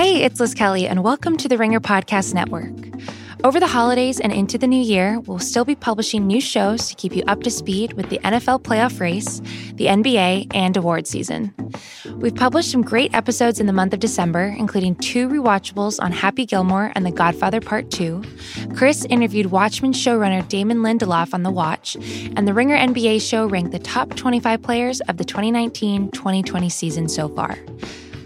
Hey, 0.00 0.22
it's 0.22 0.38
Liz 0.38 0.54
Kelly, 0.54 0.86
and 0.86 1.02
welcome 1.02 1.36
to 1.38 1.48
the 1.48 1.58
Ringer 1.58 1.80
Podcast 1.80 2.32
Network. 2.32 2.72
Over 3.42 3.58
the 3.58 3.66
holidays 3.66 4.20
and 4.20 4.32
into 4.32 4.56
the 4.56 4.68
new 4.68 4.80
year, 4.80 5.18
we'll 5.18 5.40
still 5.40 5.64
be 5.64 5.74
publishing 5.74 6.24
new 6.24 6.40
shows 6.40 6.86
to 6.86 6.94
keep 6.94 7.16
you 7.16 7.24
up 7.26 7.42
to 7.42 7.50
speed 7.50 7.94
with 7.94 8.08
the 8.08 8.20
NFL 8.20 8.62
playoff 8.62 9.00
race, 9.00 9.40
the 9.74 9.86
NBA, 9.86 10.54
and 10.54 10.76
award 10.76 11.08
season. 11.08 11.52
We've 12.12 12.32
published 12.32 12.70
some 12.70 12.82
great 12.82 13.12
episodes 13.12 13.58
in 13.58 13.66
the 13.66 13.72
month 13.72 13.92
of 13.92 13.98
December, 13.98 14.54
including 14.56 14.94
two 14.94 15.28
rewatchables 15.28 16.00
on 16.00 16.12
Happy 16.12 16.46
Gilmore 16.46 16.92
and 16.94 17.04
The 17.04 17.10
Godfather 17.10 17.60
Part 17.60 17.90
2. 17.90 18.22
Chris 18.76 19.04
interviewed 19.06 19.46
Watchmen 19.46 19.92
showrunner 19.92 20.46
Damon 20.46 20.78
Lindelof 20.78 21.34
on 21.34 21.42
The 21.42 21.50
Watch, 21.50 21.96
and 22.36 22.46
the 22.46 22.54
Ringer 22.54 22.76
NBA 22.76 23.20
show 23.28 23.48
ranked 23.48 23.72
the 23.72 23.80
top 23.80 24.14
25 24.14 24.62
players 24.62 25.00
of 25.08 25.16
the 25.16 25.24
2019 25.24 26.12
2020 26.12 26.68
season 26.68 27.08
so 27.08 27.28
far. 27.28 27.58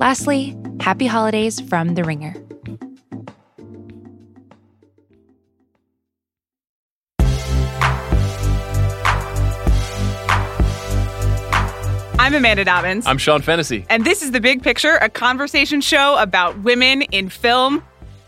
Lastly, 0.02 0.56
happy 0.80 1.06
holidays 1.06 1.60
from 1.60 1.94
The 1.94 2.02
Ringer. 2.02 2.34
I'm 12.18 12.34
Amanda 12.34 12.64
Dobbins. 12.64 13.06
I'm 13.06 13.16
Sean 13.16 13.42
Fennessey. 13.42 13.86
And 13.88 14.04
this 14.04 14.24
is 14.24 14.32
The 14.32 14.40
Big 14.40 14.64
Picture, 14.64 14.96
a 14.96 15.08
conversation 15.08 15.80
show 15.80 16.18
about 16.18 16.58
women 16.64 17.02
in 17.02 17.28
film. 17.28 17.80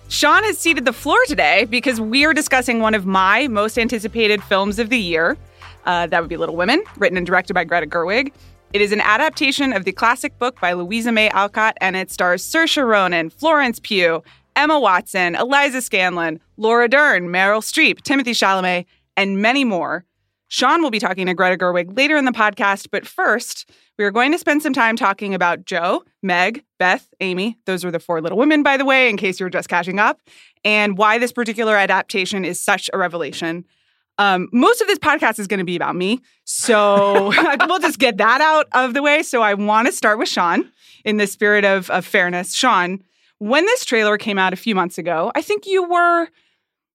Sean 0.06 0.44
has 0.44 0.56
ceded 0.56 0.84
the 0.84 0.92
floor 0.92 1.18
today 1.26 1.64
because 1.64 2.00
we 2.00 2.24
are 2.24 2.32
discussing 2.32 2.78
one 2.78 2.94
of 2.94 3.04
my 3.04 3.48
most 3.48 3.80
anticipated 3.80 4.44
films 4.44 4.78
of 4.78 4.90
the 4.90 4.98
year. 4.98 5.36
Uh, 5.86 6.06
that 6.06 6.20
would 6.20 6.30
be 6.30 6.36
Little 6.36 6.54
Women, 6.54 6.84
written 6.98 7.16
and 7.16 7.26
directed 7.26 7.54
by 7.54 7.64
Greta 7.64 7.88
Gerwig. 7.88 8.32
It 8.74 8.80
is 8.80 8.90
an 8.90 9.00
adaptation 9.00 9.72
of 9.72 9.84
the 9.84 9.92
classic 9.92 10.36
book 10.40 10.60
by 10.60 10.72
Louisa 10.72 11.12
May 11.12 11.30
Alcott, 11.30 11.76
and 11.80 11.94
it 11.94 12.10
stars 12.10 12.42
Saoirse 12.42 12.84
Ronan, 12.84 13.30
Florence 13.30 13.78
Pugh, 13.78 14.20
Emma 14.56 14.80
Watson, 14.80 15.36
Eliza 15.36 15.78
Scanlen, 15.78 16.40
Laura 16.56 16.88
Dern, 16.88 17.28
Meryl 17.28 17.62
Streep, 17.62 18.02
Timothy 18.02 18.32
Chalamet, 18.32 18.86
and 19.16 19.40
many 19.40 19.62
more. 19.62 20.04
Sean 20.48 20.82
will 20.82 20.90
be 20.90 20.98
talking 20.98 21.26
to 21.26 21.34
Greta 21.34 21.56
Gerwig 21.56 21.96
later 21.96 22.16
in 22.16 22.24
the 22.24 22.32
podcast, 22.32 22.88
but 22.90 23.06
first, 23.06 23.70
we 23.96 24.04
are 24.04 24.10
going 24.10 24.32
to 24.32 24.38
spend 24.40 24.60
some 24.60 24.72
time 24.72 24.96
talking 24.96 25.34
about 25.34 25.66
Jo, 25.66 26.02
Meg, 26.20 26.64
Beth, 26.80 27.08
Amy. 27.20 27.56
Those 27.66 27.84
are 27.84 27.92
the 27.92 28.00
four 28.00 28.20
little 28.20 28.38
women, 28.38 28.64
by 28.64 28.76
the 28.76 28.84
way, 28.84 29.08
in 29.08 29.16
case 29.16 29.38
you're 29.38 29.50
just 29.50 29.68
catching 29.68 30.00
up, 30.00 30.20
and 30.64 30.98
why 30.98 31.18
this 31.18 31.30
particular 31.30 31.76
adaptation 31.76 32.44
is 32.44 32.60
such 32.60 32.90
a 32.92 32.98
revelation. 32.98 33.66
Um, 34.18 34.48
most 34.52 34.80
of 34.80 34.86
this 34.86 34.98
podcast 34.98 35.38
is 35.38 35.46
going 35.46 35.58
to 35.58 35.64
be 35.64 35.76
about 35.76 35.96
me. 35.96 36.20
So 36.44 37.32
we'll 37.66 37.80
just 37.80 37.98
get 37.98 38.18
that 38.18 38.40
out 38.40 38.66
of 38.72 38.94
the 38.94 39.02
way. 39.02 39.22
So 39.22 39.42
I 39.42 39.54
want 39.54 39.86
to 39.86 39.92
start 39.92 40.18
with 40.18 40.28
Sean 40.28 40.70
in 41.04 41.16
the 41.16 41.26
spirit 41.26 41.64
of, 41.64 41.90
of 41.90 42.04
fairness. 42.06 42.54
Sean, 42.54 43.02
when 43.38 43.64
this 43.66 43.84
trailer 43.84 44.16
came 44.16 44.38
out 44.38 44.52
a 44.52 44.56
few 44.56 44.74
months 44.74 44.98
ago, 44.98 45.32
I 45.34 45.42
think 45.42 45.66
you 45.66 45.88
were, 45.88 46.28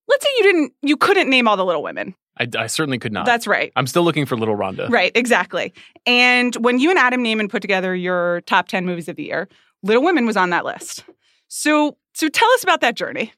let's 0.08 0.26
say 0.26 0.32
you 0.38 0.44
didn't, 0.44 0.74
you 0.82 0.98
couldn't 0.98 1.30
name 1.30 1.48
all 1.48 1.58
the 1.58 1.66
little 1.66 1.84
women. 1.84 2.16
I, 2.40 2.48
I, 2.58 2.68
certainly 2.68 2.98
could 3.00 3.12
not. 3.12 3.26
That's 3.26 3.48
right. 3.48 3.72
I'm 3.76 3.86
still 3.86 4.04
looking 4.04 4.26
for 4.26 4.38
Little 4.38 4.56
Rhonda. 4.56 4.90
Right, 4.90 5.12
exactly. 5.14 5.74
And 6.06 6.56
when 6.56 6.80
you 6.80 6.90
and 6.90 6.98
Adam 6.98 7.22
Nayman 7.22 7.50
put 7.50 7.62
together 7.62 7.94
your 7.94 8.42
top 8.42 8.70
10 8.70 8.86
movies 8.86 9.10
of 9.10 9.18
the 9.18 9.24
year, 9.24 9.50
Little 9.84 10.04
Women 10.04 10.26
was 10.26 10.38
on 10.38 10.50
that 10.52 10.64
list. 10.64 11.04
So, 11.50 11.98
so 12.14 12.30
tell 12.30 12.50
us 12.52 12.64
about 12.64 12.80
that 12.82 12.96
journey. 12.96 13.34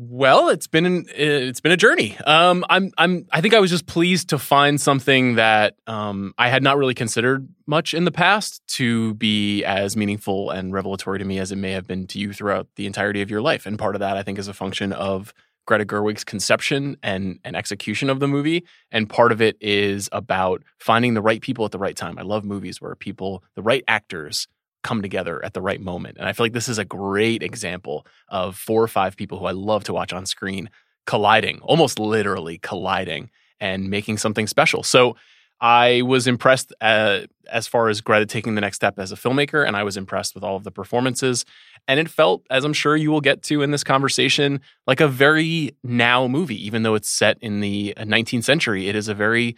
Well, 0.00 0.48
it's 0.48 0.68
been 0.68 0.86
an, 0.86 1.06
it's 1.08 1.60
been 1.60 1.72
a 1.72 1.76
journey. 1.76 2.16
Um, 2.24 2.64
I'm 2.70 2.92
I'm 2.96 3.26
I 3.32 3.40
think 3.40 3.52
I 3.52 3.58
was 3.58 3.68
just 3.68 3.86
pleased 3.86 4.28
to 4.28 4.38
find 4.38 4.80
something 4.80 5.34
that 5.34 5.74
um, 5.88 6.34
I 6.38 6.50
had 6.50 6.62
not 6.62 6.76
really 6.78 6.94
considered 6.94 7.48
much 7.66 7.94
in 7.94 8.04
the 8.04 8.12
past 8.12 8.62
to 8.76 9.14
be 9.14 9.64
as 9.64 9.96
meaningful 9.96 10.50
and 10.50 10.72
revelatory 10.72 11.18
to 11.18 11.24
me 11.24 11.40
as 11.40 11.50
it 11.50 11.56
may 11.56 11.72
have 11.72 11.88
been 11.88 12.06
to 12.06 12.20
you 12.20 12.32
throughout 12.32 12.68
the 12.76 12.86
entirety 12.86 13.22
of 13.22 13.30
your 13.30 13.40
life. 13.40 13.66
And 13.66 13.76
part 13.76 13.96
of 13.96 13.98
that, 13.98 14.16
I 14.16 14.22
think, 14.22 14.38
is 14.38 14.46
a 14.46 14.54
function 14.54 14.92
of 14.92 15.34
Greta 15.66 15.84
Gerwig's 15.84 16.22
conception 16.22 16.96
and, 17.02 17.40
and 17.42 17.56
execution 17.56 18.08
of 18.08 18.20
the 18.20 18.28
movie. 18.28 18.64
And 18.92 19.10
part 19.10 19.32
of 19.32 19.42
it 19.42 19.56
is 19.60 20.08
about 20.12 20.62
finding 20.78 21.14
the 21.14 21.20
right 21.20 21.40
people 21.40 21.64
at 21.64 21.72
the 21.72 21.78
right 21.78 21.96
time. 21.96 22.20
I 22.20 22.22
love 22.22 22.44
movies 22.44 22.80
where 22.80 22.94
people, 22.94 23.42
the 23.56 23.62
right 23.62 23.82
actors, 23.88 24.46
come 24.82 25.02
together 25.02 25.44
at 25.44 25.54
the 25.54 25.60
right 25.60 25.80
moment. 25.80 26.16
And 26.18 26.28
I 26.28 26.32
feel 26.32 26.44
like 26.44 26.52
this 26.52 26.68
is 26.68 26.78
a 26.78 26.84
great 26.84 27.42
example 27.42 28.06
of 28.28 28.56
four 28.56 28.82
or 28.82 28.88
five 28.88 29.16
people 29.16 29.38
who 29.38 29.46
I 29.46 29.52
love 29.52 29.84
to 29.84 29.92
watch 29.92 30.12
on 30.12 30.26
screen 30.26 30.70
colliding, 31.06 31.60
almost 31.60 31.98
literally 31.98 32.58
colliding 32.58 33.30
and 33.60 33.90
making 33.90 34.18
something 34.18 34.46
special. 34.46 34.82
So 34.82 35.16
I 35.60 36.02
was 36.02 36.26
impressed 36.26 36.72
uh, 36.80 37.22
as 37.50 37.66
far 37.66 37.88
as 37.88 38.00
Greta 38.00 38.26
taking 38.26 38.54
the 38.54 38.60
next 38.60 38.76
step 38.76 38.98
as 38.98 39.10
a 39.10 39.16
filmmaker, 39.16 39.66
and 39.66 39.76
I 39.76 39.82
was 39.82 39.96
impressed 39.96 40.34
with 40.34 40.44
all 40.44 40.54
of 40.54 40.62
the 40.64 40.70
performances. 40.70 41.44
And 41.88 41.98
it 41.98 42.08
felt, 42.08 42.44
as 42.50 42.64
I'm 42.64 42.72
sure 42.72 42.96
you 42.96 43.10
will 43.10 43.20
get 43.20 43.42
to 43.44 43.62
in 43.62 43.70
this 43.70 43.82
conversation, 43.82 44.60
like 44.86 45.00
a 45.00 45.08
very 45.08 45.74
now 45.82 46.28
movie, 46.28 46.64
even 46.64 46.82
though 46.82 46.94
it's 46.94 47.08
set 47.08 47.38
in 47.40 47.60
the 47.60 47.94
19th 47.96 48.44
century. 48.44 48.88
It 48.88 48.94
is 48.94 49.08
a 49.08 49.14
very, 49.14 49.56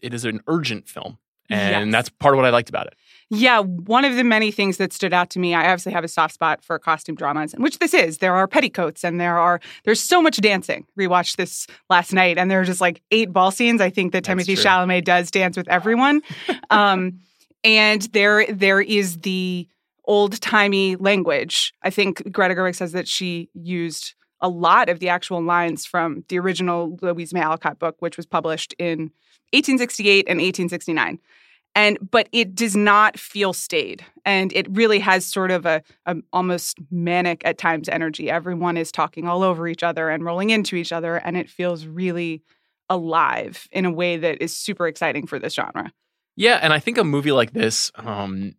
it 0.00 0.14
is 0.14 0.24
an 0.24 0.40
urgent 0.46 0.88
film. 0.88 1.18
And 1.50 1.90
yes. 1.90 1.92
that's 1.92 2.08
part 2.08 2.34
of 2.34 2.36
what 2.36 2.46
I 2.46 2.50
liked 2.50 2.68
about 2.68 2.86
it. 2.86 2.94
Yeah, 3.32 3.60
one 3.60 4.04
of 4.04 4.16
the 4.16 4.24
many 4.24 4.50
things 4.50 4.78
that 4.78 4.92
stood 4.92 5.12
out 5.12 5.30
to 5.30 5.38
me, 5.38 5.54
I 5.54 5.70
obviously 5.70 5.92
have 5.92 6.02
a 6.02 6.08
soft 6.08 6.34
spot 6.34 6.64
for 6.64 6.76
costume 6.80 7.14
dramas, 7.14 7.54
and 7.54 7.62
which 7.62 7.78
this 7.78 7.94
is. 7.94 8.18
There 8.18 8.34
are 8.34 8.48
petticoats 8.48 9.04
and 9.04 9.20
there 9.20 9.38
are 9.38 9.60
there's 9.84 10.00
so 10.00 10.20
much 10.20 10.38
dancing. 10.38 10.84
Rewatched 10.98 11.36
this 11.36 11.68
last 11.88 12.12
night 12.12 12.38
and 12.38 12.50
there 12.50 12.60
are 12.60 12.64
just 12.64 12.80
like 12.80 13.02
eight 13.12 13.32
ball 13.32 13.52
scenes. 13.52 13.80
I 13.80 13.88
think 13.88 14.12
that 14.12 14.24
Timothée 14.24 14.58
Chalamet 14.58 15.04
does 15.04 15.30
dance 15.30 15.56
with 15.56 15.68
everyone. 15.68 16.22
um, 16.70 17.20
and 17.62 18.02
there 18.12 18.46
there 18.46 18.80
is 18.80 19.18
the 19.18 19.68
old 20.04 20.40
timey 20.40 20.96
language. 20.96 21.72
I 21.84 21.90
think 21.90 22.32
Greta 22.32 22.56
Gerwig 22.56 22.74
says 22.74 22.92
that 22.92 23.06
she 23.06 23.48
used 23.54 24.14
a 24.40 24.48
lot 24.48 24.88
of 24.88 24.98
the 24.98 25.08
actual 25.08 25.40
lines 25.40 25.86
from 25.86 26.24
the 26.28 26.40
original 26.40 26.98
Louisa 27.00 27.34
May 27.34 27.42
Alcott 27.42 27.78
book, 27.78 27.94
which 28.00 28.16
was 28.16 28.26
published 28.26 28.74
in 28.76 29.12
1868 29.52 30.26
and 30.26 30.40
1869 30.40 31.20
and 31.74 31.98
but 32.10 32.28
it 32.32 32.54
does 32.54 32.76
not 32.76 33.18
feel 33.18 33.52
staid 33.52 34.04
and 34.24 34.52
it 34.52 34.66
really 34.70 34.98
has 34.98 35.24
sort 35.24 35.50
of 35.50 35.66
a, 35.66 35.82
a, 36.06 36.16
almost 36.32 36.78
manic 36.90 37.42
at 37.44 37.58
times 37.58 37.88
energy. 37.88 38.30
Everyone 38.30 38.76
is 38.76 38.92
talking 38.92 39.28
all 39.28 39.42
over 39.42 39.68
each 39.68 39.82
other 39.82 40.10
and 40.10 40.24
rolling 40.24 40.50
into 40.50 40.76
each 40.76 40.92
other 40.92 41.16
and 41.16 41.36
it 41.36 41.48
feels 41.48 41.86
really 41.86 42.42
alive 42.88 43.68
in 43.70 43.84
a 43.84 43.90
way 43.90 44.16
that 44.16 44.42
is 44.42 44.56
super 44.56 44.86
exciting 44.86 45.26
for 45.26 45.38
this 45.38 45.54
genre. 45.54 45.92
Yeah 46.36 46.58
and 46.62 46.72
i 46.72 46.78
think 46.78 46.98
a 46.98 47.04
movie 47.04 47.32
like 47.32 47.52
this 47.52 47.90
um 47.96 48.54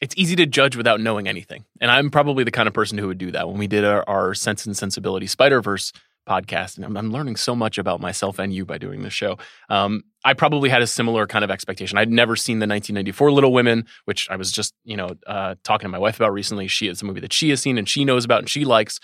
it's 0.00 0.14
easy 0.16 0.34
to 0.36 0.46
judge 0.46 0.76
without 0.76 0.98
knowing 0.98 1.28
anything. 1.28 1.64
And 1.80 1.90
i'm 1.90 2.10
probably 2.10 2.44
the 2.44 2.50
kind 2.50 2.66
of 2.66 2.74
person 2.74 2.98
who 2.98 3.08
would 3.08 3.18
do 3.18 3.30
that. 3.32 3.48
When 3.48 3.58
we 3.58 3.66
did 3.66 3.84
our, 3.84 4.04
our 4.08 4.34
sense 4.34 4.66
and 4.66 4.76
sensibility 4.76 5.26
spider 5.26 5.60
verse 5.62 5.92
podcast, 6.30 6.76
and 6.76 6.84
I'm, 6.84 6.96
I'm, 6.96 7.10
learning 7.10 7.34
so 7.34 7.56
much 7.56 7.76
about 7.76 8.00
myself 8.00 8.38
and 8.38 8.52
you 8.52 8.64
by 8.64 8.78
doing 8.78 9.02
this 9.02 9.12
show. 9.12 9.36
Um, 9.68 10.04
I 10.24 10.34
probably 10.34 10.70
had 10.70 10.80
a 10.80 10.86
similar 10.86 11.26
kind 11.26 11.44
of 11.44 11.50
expectation. 11.50 11.98
I'd 11.98 12.10
never 12.10 12.36
seen 12.36 12.60
the 12.60 12.68
1994 12.68 13.32
Little 13.32 13.52
Women, 13.52 13.86
which 14.04 14.28
I 14.30 14.36
was 14.36 14.52
just 14.52 14.72
you 14.84 14.96
know 14.96 15.10
uh, 15.26 15.56
talking 15.64 15.86
to 15.86 15.88
my 15.88 15.98
wife 15.98 16.16
about 16.16 16.32
recently. 16.32 16.68
She 16.68 16.86
is 16.86 17.02
a 17.02 17.04
movie 17.04 17.20
that 17.20 17.32
she 17.32 17.50
has 17.50 17.60
seen 17.60 17.78
and 17.78 17.88
she 17.88 18.04
knows 18.04 18.24
about 18.24 18.40
and 18.40 18.48
she 18.48 18.64
likes. 18.64 19.00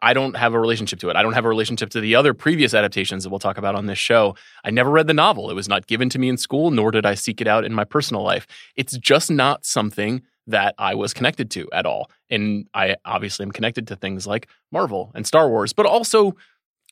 I 0.00 0.14
don't 0.14 0.36
have 0.36 0.54
a 0.54 0.60
relationship 0.60 1.00
to 1.00 1.10
it. 1.10 1.16
I 1.16 1.22
don't 1.22 1.32
have 1.32 1.44
a 1.44 1.48
relationship 1.48 1.90
to 1.90 2.00
the 2.00 2.14
other 2.14 2.32
previous 2.32 2.72
adaptations 2.72 3.24
that 3.24 3.30
we'll 3.30 3.40
talk 3.40 3.58
about 3.58 3.74
on 3.74 3.86
this 3.86 3.98
show. 3.98 4.36
I 4.62 4.70
never 4.70 4.90
read 4.90 5.08
the 5.08 5.14
novel. 5.14 5.50
It 5.50 5.54
was 5.54 5.68
not 5.68 5.88
given 5.88 6.08
to 6.10 6.20
me 6.20 6.28
in 6.28 6.36
school, 6.36 6.70
nor 6.70 6.92
did 6.92 7.04
I 7.04 7.14
seek 7.14 7.40
it 7.40 7.48
out 7.48 7.64
in 7.64 7.74
my 7.74 7.82
personal 7.82 8.22
life. 8.22 8.46
It's 8.76 8.96
just 8.96 9.28
not 9.28 9.66
something 9.66 10.22
that 10.48 10.74
I 10.78 10.94
was 10.94 11.12
connected 11.12 11.50
to 11.52 11.68
at 11.72 11.86
all. 11.86 12.10
And 12.30 12.68
I 12.74 12.96
obviously 13.04 13.44
am 13.44 13.52
connected 13.52 13.86
to 13.88 13.96
things 13.96 14.26
like 14.26 14.48
Marvel 14.72 15.12
and 15.14 15.26
Star 15.26 15.48
Wars, 15.48 15.72
but 15.72 15.86
also 15.86 16.36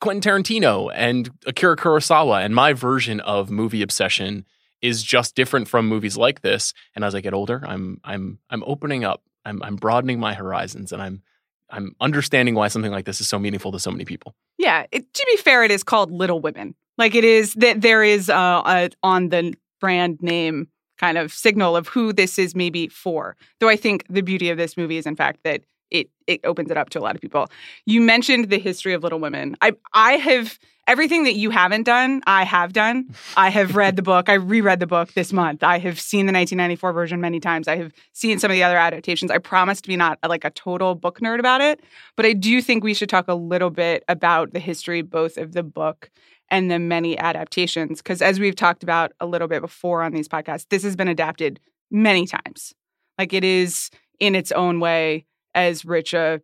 Quentin 0.01 0.21
Tarantino 0.21 0.91
and 0.95 1.31
Akira 1.47 1.77
Kurosawa. 1.77 2.45
And 2.45 2.55
my 2.55 2.73
version 2.73 3.21
of 3.21 3.51
movie 3.51 3.83
obsession 3.83 4.45
is 4.83 5.03
just 5.03 5.35
different 5.35 5.69
from 5.69 5.89
movies 5.89 6.17
like 6.17 6.43
this. 6.43 6.75
And 6.95 7.05
as 7.05 7.15
I 7.15 7.21
get 7.21 7.35
older, 7.35 7.63
I'm 7.67 8.01
I'm 8.05 8.39
I'm 8.51 8.63
opening 8.67 9.05
up. 9.05 9.23
I'm 9.45 9.63
I'm 9.63 9.77
broadening 9.77 10.21
my 10.21 10.35
horizons, 10.35 10.93
and 10.93 11.01
I'm 11.01 11.23
I'm 11.71 11.95
understanding 12.01 12.55
why 12.55 12.69
something 12.69 12.93
like 12.93 13.05
this 13.05 13.21
is 13.21 13.29
so 13.29 13.39
meaningful 13.39 13.73
to 13.73 13.81
so 13.81 13.91
many 13.91 14.05
people. 14.05 14.35
Yeah, 14.59 14.87
it, 14.93 15.13
to 15.13 15.27
be 15.27 15.37
fair, 15.37 15.65
it 15.65 15.71
is 15.71 15.83
called 15.83 16.11
Little 16.11 16.41
Women. 16.41 16.75
Like 16.99 17.15
it 17.15 17.25
is 17.25 17.55
that 17.55 17.81
there 17.81 18.03
is 18.03 18.31
uh, 18.31 18.63
a, 18.65 18.91
on 19.03 19.29
the 19.29 19.55
brand 19.81 20.19
name 20.23 20.69
kind 20.99 21.19
of 21.19 21.33
signal 21.33 21.77
of 21.77 21.89
who 21.89 22.13
this 22.13 22.39
is 22.39 22.55
maybe 22.55 22.89
for. 22.89 23.37
Though 23.61 23.69
I 23.69 23.77
think 23.77 24.05
the 24.09 24.23
beauty 24.23 24.51
of 24.51 24.57
this 24.57 24.77
movie 24.77 24.97
is 24.97 25.07
in 25.07 25.17
fact 25.17 25.41
that 25.45 25.63
it 25.91 26.09
it 26.27 26.41
opens 26.45 26.71
it 26.71 26.77
up 26.77 26.91
to 26.91 26.99
a 26.99 27.03
lot 27.03 27.15
of 27.15 27.21
people. 27.21 27.49
You 27.85 28.01
mentioned 28.01 28.51
the 28.51 28.59
history 28.59 28.93
of 28.93 29.03
Little 29.03 29.21
Women. 29.21 29.57
I 29.61 29.73
I 29.93 30.13
have 30.13 30.59
everything 30.87 31.25
that 31.25 31.35
you 31.35 31.51
haven't 31.51 31.83
done, 31.83 32.23
I 32.27 32.45
have 32.45 32.73
done. 32.73 33.15
I 33.37 33.51
have 33.51 33.77
read 33.77 33.97
the 33.97 34.03
book. 34.03 34.29
I 34.29 34.35
reread 34.35 34.81
the 34.81 34.87
book 34.87 35.13
this 35.15 35.33
month. 35.33 35.63
I 35.63 35.79
have 35.79 35.99
seen 35.99 36.27
the 36.27 36.33
1994 36.33 36.93
version 36.93 37.21
many 37.21 37.41
times. 37.41 37.69
I 37.69 37.77
have 37.77 37.93
seen 38.13 38.39
some 38.39 38.51
of 38.51 38.55
the 38.55 38.63
other 38.63 38.77
adaptations. 38.77 39.31
I 39.31 39.39
promise 39.39 39.81
to 39.81 39.89
be 39.89 39.97
not 39.97 40.19
like 40.27 40.45
a 40.45 40.51
total 40.51 40.95
book 40.95 41.21
nerd 41.21 41.39
about 41.41 41.61
it, 41.61 41.81
but 42.17 42.27
I 42.27 42.33
do 42.33 42.63
think 42.63 42.85
we 42.85 42.95
should 42.95 43.09
talk 43.09 43.27
a 43.29 43.35
little 43.35 43.71
bit 43.71 44.05
about 44.09 44.53
the 44.53 44.61
history 44.61 45.03
both 45.03 45.37
of 45.37 45.53
the 45.53 45.63
book 45.63 46.11
and 46.49 46.71
the 46.71 46.79
many 46.79 47.19
adaptations 47.19 48.01
because 48.01 48.23
as 48.23 48.39
we've 48.39 48.55
talked 48.55 48.85
about 48.85 49.13
a 49.21 49.27
little 49.27 49.49
bit 49.49 49.63
before 49.63 50.03
on 50.03 50.13
these 50.13 50.29
podcasts, 50.29 50.67
this 50.71 50.85
has 50.85 50.95
been 50.97 51.09
adapted 51.09 51.59
many 51.91 52.27
times. 52.27 52.73
Like 53.19 53.33
it 53.33 53.45
is 53.45 53.91
in 54.21 54.35
its 54.35 54.53
own 54.53 54.81
way 54.81 55.27
as 55.57 55.85
rich 55.85 56.15
a, 56.15 56.41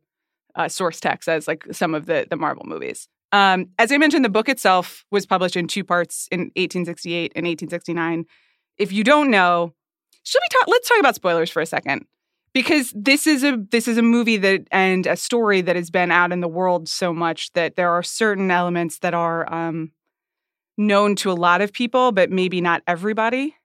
a 0.56 0.68
source 0.68 0.98
text 0.98 1.28
as 1.28 1.46
like 1.46 1.64
some 1.70 1.94
of 1.94 2.06
the 2.06 2.26
the 2.28 2.36
Marvel 2.36 2.64
movies. 2.66 3.08
Um, 3.30 3.68
as 3.78 3.92
I 3.92 3.98
mentioned, 3.98 4.24
the 4.24 4.30
book 4.30 4.48
itself 4.48 5.04
was 5.10 5.24
published 5.24 5.56
in 5.56 5.66
two 5.66 5.84
parts 5.84 6.28
in 6.30 6.40
1868 6.56 7.32
and 7.34 7.46
1869. 7.46 8.26
If 8.76 8.92
you 8.92 9.04
don't 9.04 9.30
know, 9.30 9.72
should 10.24 10.40
we 10.42 10.58
talk? 10.58 10.68
Let's 10.68 10.88
talk 10.88 10.98
about 10.98 11.14
spoilers 11.14 11.50
for 11.50 11.62
a 11.62 11.66
second 11.66 12.06
because 12.52 12.92
this 12.94 13.26
is 13.26 13.42
a 13.42 13.58
this 13.70 13.88
is 13.88 13.98
a 13.98 14.02
movie 14.02 14.36
that 14.38 14.66
and 14.70 15.06
a 15.06 15.16
story 15.16 15.60
that 15.62 15.76
has 15.76 15.90
been 15.90 16.10
out 16.10 16.32
in 16.32 16.40
the 16.40 16.48
world 16.48 16.88
so 16.88 17.12
much 17.12 17.52
that 17.54 17.76
there 17.76 17.90
are 17.90 18.02
certain 18.02 18.50
elements 18.50 18.98
that 18.98 19.14
are 19.14 19.52
um, 19.52 19.92
known 20.76 21.16
to 21.16 21.30
a 21.30 21.34
lot 21.34 21.60
of 21.60 21.72
people, 21.72 22.12
but 22.12 22.30
maybe 22.30 22.60
not 22.60 22.82
everybody. 22.86 23.56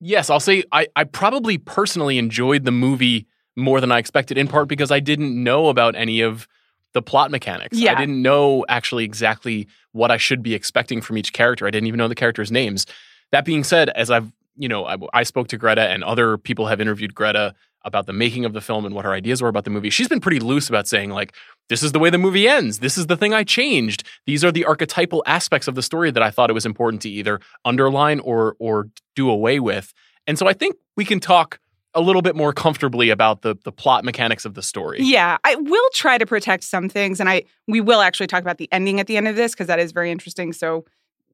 Yes, 0.00 0.28
I'll 0.28 0.40
say 0.40 0.64
I, 0.72 0.88
I 0.96 1.04
probably 1.04 1.58
personally 1.58 2.18
enjoyed 2.18 2.64
the 2.64 2.72
movie 2.72 3.26
more 3.56 3.80
than 3.80 3.90
I 3.90 3.98
expected, 3.98 4.38
in 4.38 4.48
part 4.48 4.68
because 4.68 4.90
I 4.90 5.00
didn't 5.00 5.42
know 5.42 5.68
about 5.68 5.96
any 5.96 6.20
of 6.20 6.46
the 6.92 7.02
plot 7.02 7.30
mechanics. 7.30 7.78
Yeah. 7.78 7.92
I 7.92 7.94
didn't 7.96 8.22
know 8.22 8.64
actually 8.68 9.04
exactly 9.04 9.66
what 9.92 10.10
I 10.10 10.16
should 10.16 10.42
be 10.42 10.54
expecting 10.54 11.00
from 11.00 11.18
each 11.18 11.32
character. 11.32 11.66
I 11.66 11.70
didn't 11.70 11.88
even 11.88 11.98
know 11.98 12.08
the 12.08 12.14
characters' 12.14 12.52
names. 12.52 12.86
That 13.32 13.44
being 13.44 13.64
said, 13.64 13.88
as 13.90 14.10
I've 14.10 14.32
you 14.56 14.68
know, 14.68 14.86
I, 14.86 14.96
I 15.12 15.22
spoke 15.22 15.48
to 15.48 15.58
Greta 15.58 15.82
and 15.82 16.02
other 16.02 16.38
people 16.38 16.66
have 16.66 16.80
interviewed 16.80 17.14
Greta 17.14 17.54
about 17.84 18.06
the 18.06 18.12
making 18.12 18.44
of 18.44 18.52
the 18.52 18.60
film 18.60 18.84
and 18.84 18.94
what 18.94 19.04
her 19.04 19.12
ideas 19.12 19.40
were 19.40 19.48
about 19.48 19.64
the 19.64 19.70
movie. 19.70 19.90
She's 19.90 20.08
been 20.08 20.20
pretty 20.20 20.40
loose 20.40 20.68
about 20.68 20.88
saying, 20.88 21.10
like, 21.10 21.34
this 21.68 21.82
is 21.82 21.92
the 21.92 22.00
way 22.00 22.10
the 22.10 22.18
movie 22.18 22.48
ends. 22.48 22.80
This 22.80 22.98
is 22.98 23.06
the 23.06 23.16
thing 23.16 23.32
I 23.32 23.44
changed. 23.44 24.02
These 24.24 24.44
are 24.44 24.50
the 24.50 24.64
archetypal 24.64 25.22
aspects 25.26 25.68
of 25.68 25.76
the 25.76 25.82
story 25.82 26.10
that 26.10 26.22
I 26.22 26.30
thought 26.30 26.50
it 26.50 26.54
was 26.54 26.66
important 26.66 27.02
to 27.02 27.10
either 27.10 27.40
underline 27.64 28.18
or 28.20 28.56
or 28.58 28.88
do 29.14 29.30
away 29.30 29.60
with. 29.60 29.94
And 30.26 30.38
so 30.38 30.48
I 30.48 30.52
think 30.52 30.76
we 30.96 31.04
can 31.04 31.20
talk 31.20 31.60
a 31.96 32.00
little 32.00 32.22
bit 32.22 32.36
more 32.36 32.52
comfortably 32.52 33.10
about 33.10 33.42
the 33.42 33.56
the 33.64 33.72
plot 33.72 34.04
mechanics 34.04 34.44
of 34.44 34.54
the 34.54 34.62
story. 34.62 34.98
Yeah, 35.00 35.38
I 35.42 35.56
will 35.56 35.90
try 35.92 36.18
to 36.18 36.26
protect 36.26 36.62
some 36.62 36.88
things, 36.88 37.18
and 37.18 37.28
I 37.28 37.44
we 37.66 37.80
will 37.80 38.00
actually 38.00 38.28
talk 38.28 38.42
about 38.42 38.58
the 38.58 38.68
ending 38.70 39.00
at 39.00 39.08
the 39.08 39.16
end 39.16 39.26
of 39.26 39.34
this 39.34 39.52
because 39.52 39.66
that 39.66 39.80
is 39.80 39.92
very 39.92 40.10
interesting. 40.10 40.52
So 40.52 40.84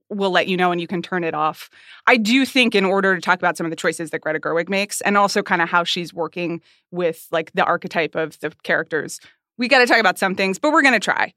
we'll 0.08 0.30
let 0.30 0.46
you 0.46 0.56
know 0.56 0.70
and 0.70 0.80
you 0.80 0.86
can 0.86 1.02
turn 1.02 1.24
it 1.24 1.34
off. 1.34 1.70
I 2.06 2.16
do 2.16 2.44
think 2.44 2.74
in 2.74 2.84
order 2.84 3.14
to 3.14 3.20
talk 3.20 3.38
about 3.38 3.56
some 3.56 3.66
of 3.66 3.70
the 3.70 3.76
choices 3.76 4.10
that 4.10 4.20
Greta 4.20 4.38
Gerwig 4.38 4.68
makes 4.68 5.00
and 5.00 5.16
also 5.16 5.42
kind 5.42 5.62
of 5.62 5.68
how 5.68 5.84
she's 5.84 6.12
working 6.12 6.60
with 6.90 7.26
like 7.30 7.50
the 7.52 7.64
archetype 7.64 8.14
of 8.14 8.38
the 8.40 8.50
characters, 8.62 9.20
we 9.58 9.68
got 9.68 9.78
to 9.78 9.86
talk 9.86 9.98
about 9.98 10.18
some 10.18 10.34
things, 10.34 10.58
but 10.58 10.72
we're 10.72 10.82
to 10.82 11.00
try. 11.00 11.32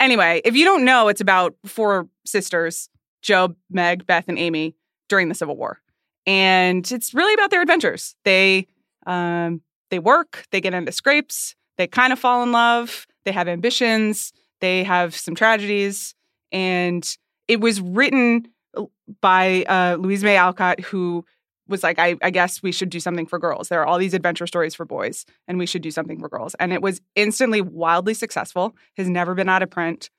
Anyway, 0.00 0.40
if 0.44 0.54
you 0.54 0.64
don't 0.64 0.84
know, 0.84 1.08
it's 1.08 1.20
about 1.20 1.56
four 1.64 2.08
sisters, 2.24 2.88
Jo, 3.22 3.56
Meg, 3.70 4.06
Beth, 4.06 4.28
and 4.28 4.38
Amy 4.38 4.76
during 5.08 5.28
the 5.28 5.34
Civil 5.34 5.56
War. 5.56 5.80
And 6.28 6.92
it's 6.92 7.14
really 7.14 7.32
about 7.32 7.50
their 7.50 7.62
adventures. 7.62 8.14
They 8.24 8.66
um, 9.06 9.62
they 9.90 9.98
work, 9.98 10.44
they 10.52 10.60
get 10.60 10.74
into 10.74 10.92
scrapes, 10.92 11.56
they 11.78 11.86
kind 11.86 12.12
of 12.12 12.18
fall 12.18 12.42
in 12.42 12.52
love, 12.52 13.06
they 13.24 13.32
have 13.32 13.48
ambitions, 13.48 14.34
they 14.60 14.84
have 14.84 15.16
some 15.16 15.34
tragedies, 15.34 16.14
and 16.52 17.16
it 17.48 17.62
was 17.62 17.80
written 17.80 18.46
uh, 18.76 18.84
by 19.22 19.64
uh, 19.64 19.96
Louisa 19.98 20.26
May 20.26 20.36
Alcott, 20.36 20.80
who 20.80 21.24
was 21.66 21.82
like, 21.82 21.98
I, 21.98 22.16
I, 22.20 22.28
guess 22.28 22.62
we 22.62 22.72
should 22.72 22.90
do 22.90 23.00
something 23.00 23.26
for 23.26 23.38
girls. 23.38 23.70
There 23.70 23.80
are 23.80 23.86
all 23.86 23.98
these 23.98 24.12
adventure 24.12 24.46
stories 24.46 24.74
for 24.74 24.84
boys, 24.84 25.24
and 25.46 25.58
we 25.58 25.64
should 25.64 25.82
do 25.82 25.90
something 25.90 26.20
for 26.20 26.28
girls. 26.28 26.54
And 26.56 26.74
it 26.74 26.82
was 26.82 27.00
instantly 27.14 27.62
wildly 27.62 28.12
successful, 28.12 28.76
has 28.98 29.08
never 29.08 29.34
been 29.34 29.48
out 29.48 29.62
of 29.62 29.70
print. 29.70 30.10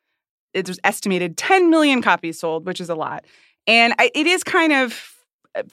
It 0.56 0.68
was 0.68 0.80
estimated 0.84 1.38
10 1.38 1.70
million 1.70 2.02
copies 2.02 2.40
sold, 2.40 2.66
which 2.66 2.82
is 2.82 2.90
a 2.90 2.96
lot. 2.96 3.26
And 3.68 3.94
I, 4.00 4.10
it 4.16 4.26
is 4.26 4.44
kind 4.44 4.74
of, 4.74 5.19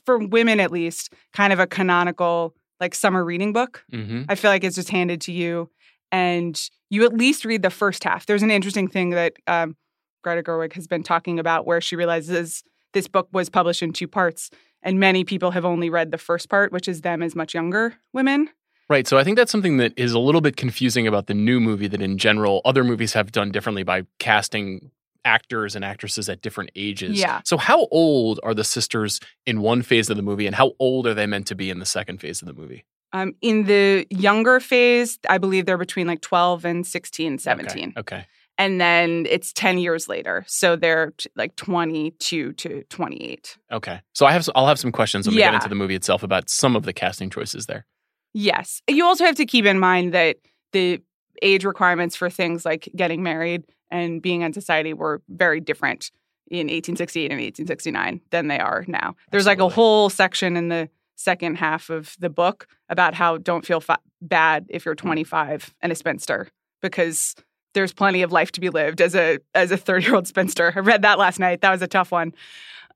for 0.05 0.19
women 0.19 0.61
at 0.61 0.71
least, 0.71 1.13
kind 1.33 1.53
of 1.53 1.59
a 1.59 1.67
canonical, 1.67 2.55
like 2.81 2.95
summer 2.95 3.25
reading 3.25 3.53
book. 3.53 3.85
Mm-hmm. 3.93 4.25
I 4.29 4.35
feel 4.35 4.51
like 4.51 4.65
it's 4.65 4.77
just 4.77 4.91
handed 4.91 5.21
to 5.23 5.33
you, 5.33 5.71
and 6.13 6.61
you 6.91 7.05
at 7.05 7.15
least 7.15 7.45
read 7.45 7.63
the 7.63 7.71
first 7.71 8.05
half. 8.05 8.27
There's 8.27 8.43
an 8.43 8.51
interesting 8.51 8.89
thing 8.89 9.11
that 9.11 9.35
um, 9.47 9.77
Greta 10.23 10.43
Gerwig 10.43 10.73
has 10.75 10.87
been 10.87 11.03
talking 11.03 11.39
about, 11.39 11.67
where 11.67 11.81
she 11.81 11.97
realizes 11.97 12.63
this 12.93 13.09
book 13.09 13.29
was 13.33 13.49
published 13.49 13.83
in 13.83 13.93
two 13.93 14.09
parts, 14.09 14.51
and 14.83 14.99
many 14.99 15.25
people 15.25 15.51
have 15.51 15.65
only 15.65 15.91
read 15.91 16.11
the 16.11 16.19
first 16.19 16.49
part, 16.49 16.73
which 16.73 16.89
is 16.89 17.03
them 17.03 17.23
as 17.23 17.35
much 17.35 17.55
younger 17.55 17.95
women. 18.13 18.49
Right. 18.89 19.07
So 19.07 19.19
I 19.19 19.25
think 19.25 19.37
that's 19.37 19.51
something 19.51 19.79
that 19.79 19.93
is 19.97 20.13
a 20.13 20.19
little 20.19 20.41
bit 20.41 20.57
confusing 20.57 21.09
about 21.09 21.27
the 21.27 21.35
new 21.35 21.59
movie 21.59 21.89
that 21.89 22.01
in 22.01 22.19
general 22.19 22.61
other 22.65 22.85
movies 22.85 23.15
have 23.15 23.33
done 23.33 23.51
differently 23.51 23.83
by 23.83 24.03
casting 24.21 24.93
actors 25.27 25.77
and 25.77 25.85
actresses 25.85 26.29
at 26.29 26.41
different 26.41 26.71
ages. 26.77 27.21
Yeah. 27.21 27.41
So 27.45 27.57
how 27.59 27.87
old 27.91 28.41
are 28.43 28.55
the 28.55 28.65
sisters 28.65 29.21
in 29.45 29.61
one 29.61 29.83
phase 29.83 30.09
of 30.09 30.17
the 30.17 30.23
movie 30.23 30.47
and 30.47 30.55
how 30.57 30.73
old 30.79 31.07
are 31.07 31.15
they 31.15 31.27
meant 31.27 31.47
to 31.49 31.55
be 31.55 31.69
in 31.69 31.79
the 31.81 31.87
second 31.87 32.21
phase 32.21 32.41
of 32.41 32.47
the 32.49 32.55
movie? 32.55 32.87
Um, 33.13 33.35
in 33.41 33.65
the 33.65 34.07
younger 34.11 34.61
phase, 34.61 35.19
I 35.29 35.39
believe 35.39 35.67
they're 35.67 35.79
between 35.79 36.07
like 36.07 36.21
12 36.23 36.65
and 36.65 36.87
16, 36.87 37.39
17. 37.39 37.93
Okay. 37.97 38.01
okay 38.01 38.27
and 38.59 38.81
then 38.81 39.27
it's 39.29 39.53
10 39.53 39.77
years 39.77 40.09
later 40.09 40.43
so 40.49 40.77
they're 40.77 41.13
t- 41.19 41.29
like 41.37 41.55
22 41.57 42.53
to 42.55 42.83
28 42.89 43.59
okay 43.71 44.01
so 44.15 44.25
i 44.25 44.33
have 44.33 44.49
i'll 44.55 44.67
have 44.67 44.79
some 44.79 44.91
questions 44.93 45.27
when 45.27 45.35
we 45.37 45.41
Yeah. 45.41 45.49
get 45.49 45.57
into 45.57 45.69
the 45.69 45.75
movie 45.75 45.95
itself 45.95 46.23
about 46.23 46.49
some 46.49 46.75
of 46.75 46.85
the 46.85 46.95
casting 46.95 47.29
choices 47.29 47.67
there 47.67 47.85
yes 48.33 48.81
you 48.89 49.05
also 49.05 49.25
have 49.27 49.35
to 49.37 49.45
keep 49.47 49.67
in 49.67 49.79
mind 49.79 50.15
that 50.15 50.37
the 50.73 51.03
age 51.43 51.65
requirements 51.65 52.17
for 52.17 52.31
things 52.31 52.65
like 52.65 52.89
getting 52.95 53.23
married 53.23 53.65
and 53.91 54.21
being 54.21 54.43
in 54.43 54.53
society 54.53 54.93
were 54.93 55.23
very 55.29 55.61
different 55.61 56.11
in 56.49 56.67
1868 56.69 57.25
and 57.33 57.41
1869 57.41 58.21
than 58.31 58.49
they 58.49 58.59
are 58.59 58.85
now 58.87 59.17
there's 59.31 59.47
like 59.47 59.59
a 59.59 59.69
whole 59.69 60.09
section 60.09 60.57
in 60.57 60.69
the 60.69 60.89
second 61.17 61.57
half 61.57 61.91
of 61.91 62.15
the 62.21 62.31
book 62.31 62.67
about 62.89 63.15
how 63.15 63.37
don't 63.39 63.67
feel 63.67 63.81
fa- 63.81 63.99
bad 64.21 64.67
if 64.69 64.85
you're 64.85 64.95
25 64.95 65.75
and 65.81 65.91
a 65.91 65.95
spinster 65.95 66.49
because 66.83 67.35
there's 67.75 67.93
plenty 67.93 68.23
of 68.23 68.33
life 68.33 68.53
to 68.53 68.61
be 68.61 68.71
lived 68.71 69.01
as 69.01 69.15
a 69.15 69.39
as 69.55 69.71
a 69.71 69.77
30 69.77 70.07
year 70.07 70.15
old 70.15 70.27
spinster. 70.27 70.73
I 70.75 70.81
read 70.81 71.03
that 71.03 71.19
last 71.19 71.39
night. 71.39 71.61
That 71.61 71.71
was 71.71 71.83
a 71.83 71.87
tough 71.87 72.11
one. 72.11 72.33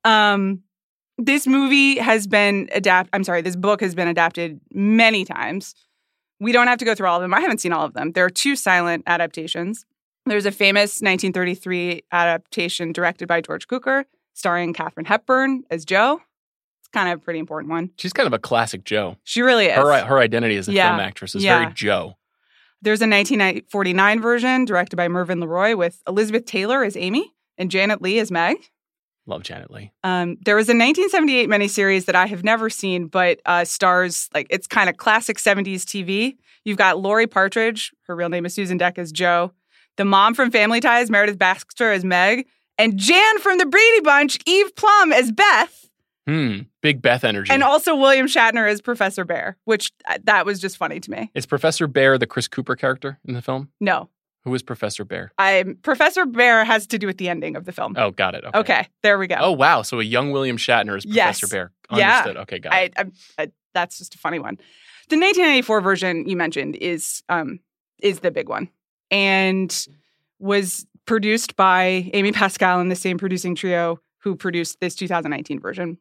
Um, 0.05 0.63
this 1.19 1.47
movie 1.47 1.99
has 1.99 2.27
been 2.27 2.69
adapted. 2.73 3.11
I'm 3.13 3.25
sorry, 3.25 3.43
this 3.43 3.57
book 3.57 3.83
has 3.83 3.95
been 3.95 4.09
adapted 4.09 4.59
many 4.73 5.25
times. 5.25 5.75
We 6.41 6.53
don't 6.53 6.67
have 6.69 6.79
to 6.79 6.85
go 6.85 6.95
through 6.95 7.07
all 7.09 7.17
of 7.17 7.23
them. 7.23 7.35
I 7.35 7.41
haven't 7.41 7.59
seen 7.61 7.73
all 7.73 7.85
of 7.85 7.93
them. 7.93 8.13
There 8.13 8.25
are 8.25 8.31
two 8.31 8.57
silent 8.57 9.05
adaptations. 9.07 9.85
There's 10.27 10.47
a 10.47 10.53
famous 10.53 11.01
1933 11.03 12.03
adaptation 12.13 12.93
directed 12.93 13.29
by 13.29 13.41
George 13.41 13.67
Cukor, 13.69 14.05
starring 14.35 14.73
Katharine 14.73 15.07
Hepburn 15.07 15.65
as 15.71 15.85
Jo. 15.85 16.21
It's 16.81 16.89
kind 16.89 17.13
of 17.13 17.19
a 17.19 17.23
pretty 17.23 17.39
important 17.41 17.71
one. 17.71 17.91
she's 17.99 18.13
kind 18.13 18.27
of 18.27 18.33
a 18.33 18.39
classic 18.39 18.85
jo 18.85 19.17
She 19.25 19.43
really 19.43 19.67
is. 19.67 19.77
her 19.77 19.93
uh, 19.93 20.05
her 20.07 20.19
identity 20.19 20.57
as 20.57 20.69
a 20.69 20.73
Yeah. 20.73 20.89
film 20.91 21.01
actress 21.01 21.35
is 21.35 21.45
Yeah. 21.45 21.59
very 21.61 21.73
jo 21.75 22.17
There's 22.83 23.01
a 23.03 23.07
1949 23.07 24.21
version 24.23 24.65
directed 24.65 24.97
by 24.97 25.09
Mervyn 25.09 25.41
LeRoy 25.41 25.77
with 25.77 26.03
Elizabeth 26.09 26.47
Taylor 26.47 26.83
as 26.85 26.97
Amy 26.97 27.35
and 27.59 27.71
Janet 27.71 28.01
Leigh 28.01 28.19
as 28.19 28.31
Meg. 28.31 28.57
Love 29.31 29.43
janet 29.43 29.71
leigh 29.71 29.93
Um, 30.05 30.37
there 30.45 30.57
was 30.57 30.69
a 30.69 30.75
1978 30.77 31.49
miniseries 31.49 32.05
that 32.07 32.17
I 32.17 32.27
have 32.27 32.43
never 32.45 32.69
seen, 32.69 33.07
but 33.07 33.41
uh, 33.47 33.65
stars 33.65 34.29
like 34.35 34.49
it's 34.51 34.67
kind 34.67 34.91
of 34.91 34.97
classic 34.97 35.39
70s 35.39 35.83
TV. 35.85 36.37
You've 36.65 36.77
got 36.79 36.99
Laurie 36.99 37.27
Partridge, 37.27 37.93
her 38.09 38.17
real 38.17 38.29
name 38.29 38.45
is 38.45 38.53
Susan 38.53 38.77
Deck 38.77 38.99
as 38.99 39.13
Jo, 39.13 39.53
the 39.97 40.05
mom 40.05 40.35
from 40.35 40.51
Family 40.51 40.81
Ties, 40.81 41.11
Meredith 41.11 41.39
Baxter 41.39 41.93
as 41.93 42.05
Meg, 42.05 42.47
and 42.77 42.99
Jan 42.99 43.39
from 43.39 43.59
the 43.59 43.67
Brady 43.67 44.01
Bunch, 44.01 44.39
Eve 44.47 44.75
Plumb 44.75 45.13
as 45.13 45.31
Beth, 45.33 45.89
hmm 46.27 46.59
big 46.83 47.01
beth 47.03 47.25
energy. 47.25 47.53
And 47.53 47.63
also 47.63 47.95
William 47.95 48.27
Shatner 48.27 48.69
as 48.69 48.81
Professor 48.81 49.25
Bhaer, 49.25 49.55
which 49.65 49.93
uh, 50.09 50.19
that 50.25 50.45
was 50.47 50.61
just 50.61 50.77
funny 50.77 50.99
to 51.01 51.11
me. 51.11 51.31
is 51.35 51.47
professor 51.47 51.87
bhaer 51.87 52.19
the 52.19 52.27
chris 52.27 52.49
cooper 52.49 52.75
character 52.77 53.19
in 53.25 53.35
the 53.35 53.43
film? 53.43 53.71
No, 53.81 54.09
who 54.45 54.55
is 54.55 54.63
professor 54.63 55.05
bhaer 55.05 55.29
I 55.39 55.65
Professor 55.83 56.25
Bhaer 56.25 56.65
has 56.65 56.87
to 56.89 56.99
do 56.99 57.07
with 57.07 57.19
the 57.19 57.29
ending 57.29 57.57
of 57.57 57.65
the 57.65 57.73
film. 57.73 57.95
oh 57.97 58.11
got 58.11 58.35
it 58.35 58.45
okay, 58.45 58.59
Okay, 58.59 58.89
there 59.03 59.19
we 59.19 59.27
go. 59.27 59.37
oh 59.39 59.53
wow 59.53 59.83
so 59.83 60.01
a 60.01 60.03
young 60.05 60.31
william 60.33 60.57
shatner 60.57 60.97
is 60.97 61.05
professor 61.07 61.47
Yes. 61.47 61.51
bear 61.51 61.73
Yeah. 61.93 62.17
understood 62.19 62.37
okay 62.43 62.59
got 62.59 62.73
it 62.75 62.93
I, 62.97 63.03
I, 63.03 63.43
I, 63.45 63.49
that's 63.75 63.99
just 63.99 64.15
a 64.15 64.19
funny 64.19 64.39
one. 64.41 64.57
The 65.11 65.17
1994 65.17 65.81
version 65.81 66.29
you 66.29 66.37
mentioned 66.37 66.77
is 66.77 67.23
um, 67.29 67.61
is 68.03 68.21
the 68.21 68.31
big 68.31 68.49
one, 68.49 68.69
and 69.11 69.87
was 70.39 70.87
produced 71.07 71.57
by 71.57 72.11
Amy 72.15 72.33
Pascal 72.33 72.81
and 72.81 72.91
the 72.91 72.97
same 72.97 73.19
producing 73.19 73.55
trio 73.55 74.01
who 74.19 74.37
produced 74.37 74.79
this 74.81 74.95
2019 74.95 75.61
version. 75.61 75.91
It 75.93 75.99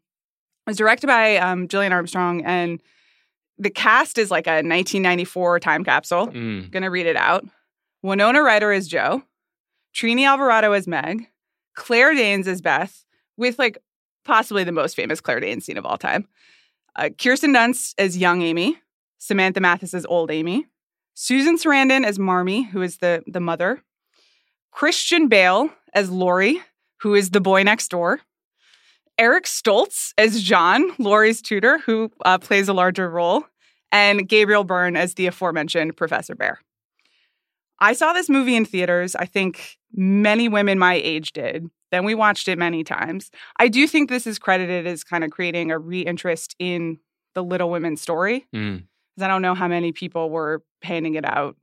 was 0.69 0.77
directed 0.77 1.07
by 1.07 1.37
um, 1.37 1.67
Gillian 1.67 1.91
Armstrong, 1.93 2.43
and 2.45 2.81
the 3.57 3.69
cast 3.69 4.17
is 4.17 4.29
like 4.31 4.47
a 4.47 4.61
1994 4.63 5.59
time 5.59 5.83
capsule. 5.83 6.27
Mm. 6.27 6.69
Gonna 6.71 6.89
read 6.91 7.05
it 7.07 7.15
out. 7.15 7.45
Winona 8.01 8.41
Ryder 8.41 8.71
is 8.71 8.87
Jo, 8.87 9.23
Trini 9.93 10.25
Alvarado 10.25 10.71
as 10.71 10.87
Meg, 10.87 11.29
Claire 11.75 12.13
Danes 12.13 12.47
as 12.47 12.61
Beth, 12.61 13.05
with 13.37 13.59
like 13.59 13.77
possibly 14.23 14.63
the 14.63 14.71
most 14.71 14.95
famous 14.95 15.19
Claire 15.21 15.39
Danes 15.39 15.65
scene 15.65 15.77
of 15.77 15.85
all 15.85 15.97
time. 15.97 16.27
Uh, 16.95 17.09
Kirsten 17.17 17.53
Dunst 17.53 17.95
as 17.97 18.17
young 18.17 18.41
Amy, 18.41 18.77
Samantha 19.17 19.59
Mathis 19.59 19.93
as 19.93 20.05
old 20.05 20.31
Amy, 20.31 20.67
Susan 21.13 21.57
Sarandon 21.57 22.05
as 22.05 22.17
Marmee, 22.17 22.63
who 22.63 22.81
is 22.81 22.97
the 22.97 23.23
the 23.27 23.41
mother, 23.41 23.83
Christian 24.71 25.27
Bale 25.27 25.69
as 25.93 26.09
Laurie, 26.09 26.61
who 27.01 27.15
is 27.15 27.31
the 27.31 27.41
boy 27.41 27.63
next 27.63 27.89
door, 27.89 28.21
Eric 29.17 29.43
Stoltz 29.43 30.13
as 30.17 30.41
John, 30.41 30.91
Laurie's 30.97 31.41
tutor, 31.41 31.79
who 31.79 32.09
uh, 32.23 32.37
plays 32.37 32.69
a 32.69 32.73
larger 32.73 33.09
role, 33.09 33.45
and 33.91 34.27
Gabriel 34.29 34.63
Byrne 34.63 34.95
as 34.95 35.15
the 35.15 35.27
aforementioned 35.27 35.97
Professor 35.97 36.35
Bhaer. 36.35 36.55
I 37.81 37.93
saw 37.93 38.13
this 38.13 38.29
movie 38.29 38.55
in 38.55 38.65
theaters. 38.65 39.15
I 39.15 39.25
think 39.25 39.77
many 39.93 40.47
women 40.49 40.79
my 40.79 40.95
age 40.95 41.33
did. 41.33 41.69
Then 41.91 42.05
we 42.05 42.13
watched 42.13 42.47
it 42.47 42.57
many 42.57 42.83
times. 42.83 43.31
I 43.57 43.67
do 43.67 43.87
think 43.87 44.09
this 44.09 44.27
is 44.27 44.37
credited 44.37 44.85
as 44.85 45.03
kind 45.03 45.23
of 45.23 45.31
creating 45.31 45.71
a 45.71 45.79
reinterest 45.79 46.55
in 46.59 46.99
the 47.33 47.43
Little 47.43 47.69
Women 47.69 47.97
story. 47.97 48.45
Mm. 48.53 48.83
Because 49.15 49.25
I 49.25 49.27
don't 49.27 49.41
know 49.41 49.55
how 49.55 49.67
many 49.67 49.91
people 49.91 50.29
were 50.29 50.63
handing 50.83 51.15
it 51.15 51.25
out 51.25 51.55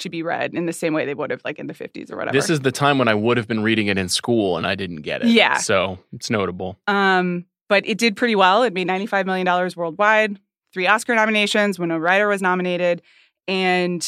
to 0.00 0.08
be 0.08 0.22
read 0.22 0.54
in 0.54 0.66
the 0.66 0.72
same 0.72 0.92
way 0.92 1.04
they 1.04 1.14
would 1.14 1.30
have 1.30 1.42
like 1.44 1.58
in 1.58 1.66
the 1.66 1.74
50s 1.74 2.10
or 2.10 2.16
whatever. 2.16 2.36
This 2.36 2.50
is 2.50 2.60
the 2.60 2.72
time 2.72 2.98
when 2.98 3.08
I 3.08 3.14
would 3.14 3.36
have 3.36 3.46
been 3.46 3.62
reading 3.62 3.86
it 3.86 3.98
in 3.98 4.08
school 4.08 4.56
and 4.56 4.66
I 4.66 4.74
didn't 4.74 5.02
get 5.02 5.22
it. 5.22 5.28
Yeah. 5.28 5.58
So 5.58 5.98
it's 6.12 6.30
notable. 6.30 6.78
Um, 6.86 7.46
but 7.68 7.86
it 7.86 7.98
did 7.98 8.16
pretty 8.16 8.34
well. 8.34 8.62
It 8.62 8.72
made 8.72 8.88
$95 8.88 9.26
million 9.26 9.72
worldwide, 9.76 10.38
three 10.72 10.86
Oscar 10.86 11.14
nominations. 11.14 11.78
Winona 11.78 12.00
Ryder 12.00 12.28
was 12.28 12.42
nominated, 12.42 13.02
and 13.46 14.06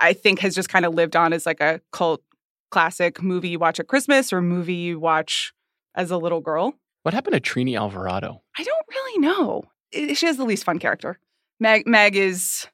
I- 0.00 0.12
think 0.12 0.40
has 0.40 0.54
just 0.54 0.68
kind 0.68 0.84
of 0.84 0.94
lived 0.94 1.16
on 1.16 1.32
as 1.32 1.46
like 1.46 1.60
a 1.60 1.80
cult 1.92 2.22
classic 2.70 3.22
movie 3.22 3.48
you 3.50 3.58
watch 3.58 3.78
at 3.80 3.86
Christmas 3.88 4.32
or 4.32 4.40
movie 4.42 4.74
you 4.74 4.98
watch 4.98 5.52
as 5.94 6.10
a 6.10 6.16
little 6.16 6.40
girl. 6.40 6.74
What 7.02 7.14
happened 7.14 7.34
to 7.34 7.40
Trini 7.40 7.78
Alvarado? 7.78 8.42
I 8.58 8.62
don't 8.62 8.86
really 8.90 9.18
know. 9.20 9.64
She 9.92 10.26
has 10.26 10.36
the 10.36 10.44
least 10.44 10.64
fun 10.64 10.78
character. 10.78 11.18
Meg, 11.60 11.86
Meg 11.86 12.16
is. 12.16 12.66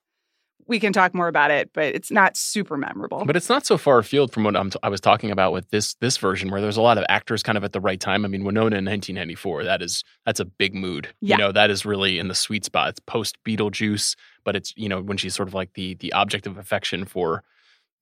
We 0.66 0.78
can 0.81 0.92
talk 0.92 1.14
more 1.14 1.28
about 1.28 1.50
it, 1.50 1.71
but 1.73 1.95
it's 1.95 2.11
not 2.11 2.37
super 2.37 2.76
memorable. 2.76 3.25
But 3.25 3.37
it's 3.37 3.49
not 3.49 3.66
so 3.66 3.76
far 3.76 3.99
afield 3.99 4.33
from 4.33 4.45
what 4.45 4.57
I'm 4.57 4.71
t- 4.71 4.78
I 4.83 4.88
was 4.88 5.00
talking 5.00 5.31
about 5.31 5.52
with 5.52 5.69
this 5.71 5.95
this 5.95 6.16
version, 6.16 6.50
where 6.50 6.61
there's 6.61 6.76
a 6.76 6.83
lot 6.83 6.99
of 6.99 7.04
actors 7.09 7.42
kind 7.42 7.59
of 7.59 7.64
at 7.64 7.73
the 7.73 7.81
right 7.81 8.00
time. 8.00 8.25
I 8.25 8.28
mean, 8.28 8.45
Winona 8.45 8.76
in 8.76 8.85
1994, 8.85 9.64
that 9.64 9.83
is 9.83 10.04
that's 10.25 10.40
a 10.40 10.45
big 10.45 10.75
mood. 10.75 11.09
Yeah. 11.21 11.37
You 11.37 11.42
know, 11.42 11.52
that 11.52 11.71
is 11.71 11.85
really 11.85 12.19
in 12.19 12.28
the 12.28 12.35
sweet 12.35 12.64
spot. 12.64 12.90
It's 12.90 13.00
post 13.00 13.37
Beetlejuice, 13.45 14.16
but 14.45 14.57
it's 14.57 14.73
you 14.76 14.88
know 14.88 15.02
when 15.02 15.16
she's 15.16 15.35
sort 15.35 15.49
of 15.49 15.54
like 15.54 15.75
the 15.75 15.95
the 15.95 16.12
object 16.12 16.47
of 16.47 16.57
affection 16.59 17.04
for 17.04 17.42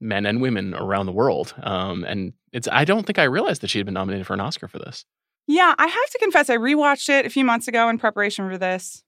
men 0.00 0.26
and 0.26 0.40
women 0.40 0.74
around 0.74 1.06
the 1.06 1.12
world. 1.12 1.54
Um, 1.62 2.04
and 2.04 2.32
it's 2.52 2.68
I 2.70 2.84
don't 2.84 3.06
think 3.06 3.18
I 3.18 3.24
realized 3.24 3.62
that 3.62 3.68
she 3.70 3.78
had 3.78 3.86
been 3.86 3.94
nominated 3.94 4.26
for 4.26 4.34
an 4.34 4.40
Oscar 4.40 4.68
for 4.68 4.78
this. 4.78 5.04
yeah, 5.46 5.74
I 5.78 5.86
have 5.86 6.10
to 6.10 6.18
confess, 6.18 6.48
I 6.48 6.56
rewatched 6.56 7.08
it 7.08 7.26
a 7.26 7.30
few 7.30 7.44
months 7.44 7.68
ago 7.68 7.88
in 7.88 7.98
preparation 7.98 8.48
for 8.48 8.56
this. 8.58 9.02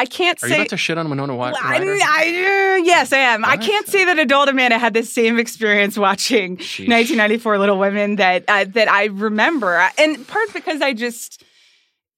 I 0.00 0.06
can't 0.06 0.42
Are 0.42 0.48
say. 0.48 0.54
you 0.54 0.60
about 0.62 0.70
to 0.70 0.78
shit 0.78 0.96
on 0.96 1.10
Winona 1.10 1.36
Ryder? 1.36 1.58
I, 1.62 1.76
I, 1.76 2.78
uh, 2.78 2.84
yes, 2.84 3.12
I 3.12 3.18
am. 3.18 3.44
I 3.44 3.58
can't 3.58 3.86
say 3.86 4.06
that 4.06 4.18
adult 4.18 4.48
Amanda 4.48 4.78
had 4.78 4.94
the 4.94 5.02
same 5.02 5.38
experience 5.38 5.98
watching 5.98 6.56
Sheesh. 6.56 6.88
1994 6.88 7.58
Little 7.58 7.78
Women 7.78 8.16
that 8.16 8.44
uh, 8.48 8.64
that 8.70 8.90
I 8.90 9.04
remember, 9.04 9.90
and 9.98 10.26
part 10.26 10.54
because 10.54 10.80
I 10.80 10.94
just 10.94 11.44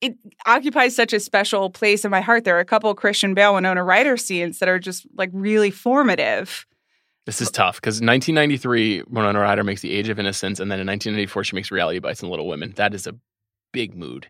it 0.00 0.14
occupies 0.46 0.94
such 0.94 1.12
a 1.12 1.18
special 1.18 1.70
place 1.70 2.04
in 2.04 2.12
my 2.12 2.20
heart. 2.20 2.44
There 2.44 2.56
are 2.56 2.60
a 2.60 2.64
couple 2.64 2.88
of 2.88 2.96
Christian 2.96 3.34
Bale 3.34 3.54
Winona 3.54 3.82
Ryder 3.82 4.16
scenes 4.16 4.60
that 4.60 4.68
are 4.68 4.78
just 4.78 5.04
like 5.16 5.30
really 5.32 5.72
formative. 5.72 6.64
This 7.26 7.40
is 7.40 7.50
tough 7.50 7.80
because 7.80 7.94
1993, 7.94 9.02
Winona 9.08 9.40
Ryder 9.40 9.64
makes 9.64 9.80
The 9.80 9.92
Age 9.92 10.08
of 10.08 10.20
Innocence, 10.20 10.60
and 10.60 10.70
then 10.70 10.78
in 10.78 10.86
1994, 10.86 11.44
she 11.44 11.56
makes 11.56 11.72
Reality 11.72 11.98
Bites 11.98 12.22
and 12.22 12.30
Little 12.30 12.46
Women. 12.46 12.74
That 12.76 12.94
is 12.94 13.08
a 13.08 13.16
big 13.72 13.96
mood. 13.96 14.28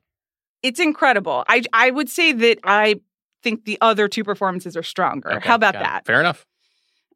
It's 0.62 0.80
incredible. 0.80 1.44
I 1.48 1.64
I 1.74 1.90
would 1.90 2.08
say 2.08 2.32
that 2.32 2.60
I 2.64 3.00
think 3.42 3.64
the 3.64 3.78
other 3.80 4.08
two 4.08 4.24
performances 4.24 4.76
are 4.76 4.82
stronger. 4.82 5.32
Okay, 5.32 5.48
How 5.48 5.54
about 5.56 5.74
got 5.74 5.82
it. 5.82 5.84
that? 5.84 6.06
Fair 6.06 6.20
enough. 6.20 6.46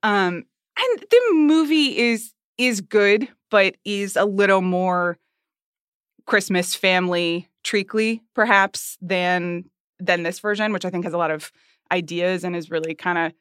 Um, 0.02 0.45
and 0.78 1.00
the 1.11 1.21
movie 1.35 1.97
is 1.99 2.33
is 2.59 2.80
good, 2.80 3.28
but 3.50 3.76
is 3.85 4.16
a 4.16 4.25
little 4.25 4.62
more 4.62 5.18
Christmas 6.26 6.75
family 6.75 7.49
treacly, 7.64 8.23
perhaps, 8.35 8.97
than 9.00 9.64
than 9.99 10.23
this 10.23 10.40
version, 10.40 10.73
which 10.73 10.85
I 10.85 10.90
think 10.90 11.04
has 11.04 11.14
a 11.14 11.18
lot 11.18 11.30
of 11.30 11.50
ideas 11.90 12.45
and 12.45 12.54
is 12.56 12.71
really 12.71 12.95
kind 12.95 13.18
of 13.18 13.33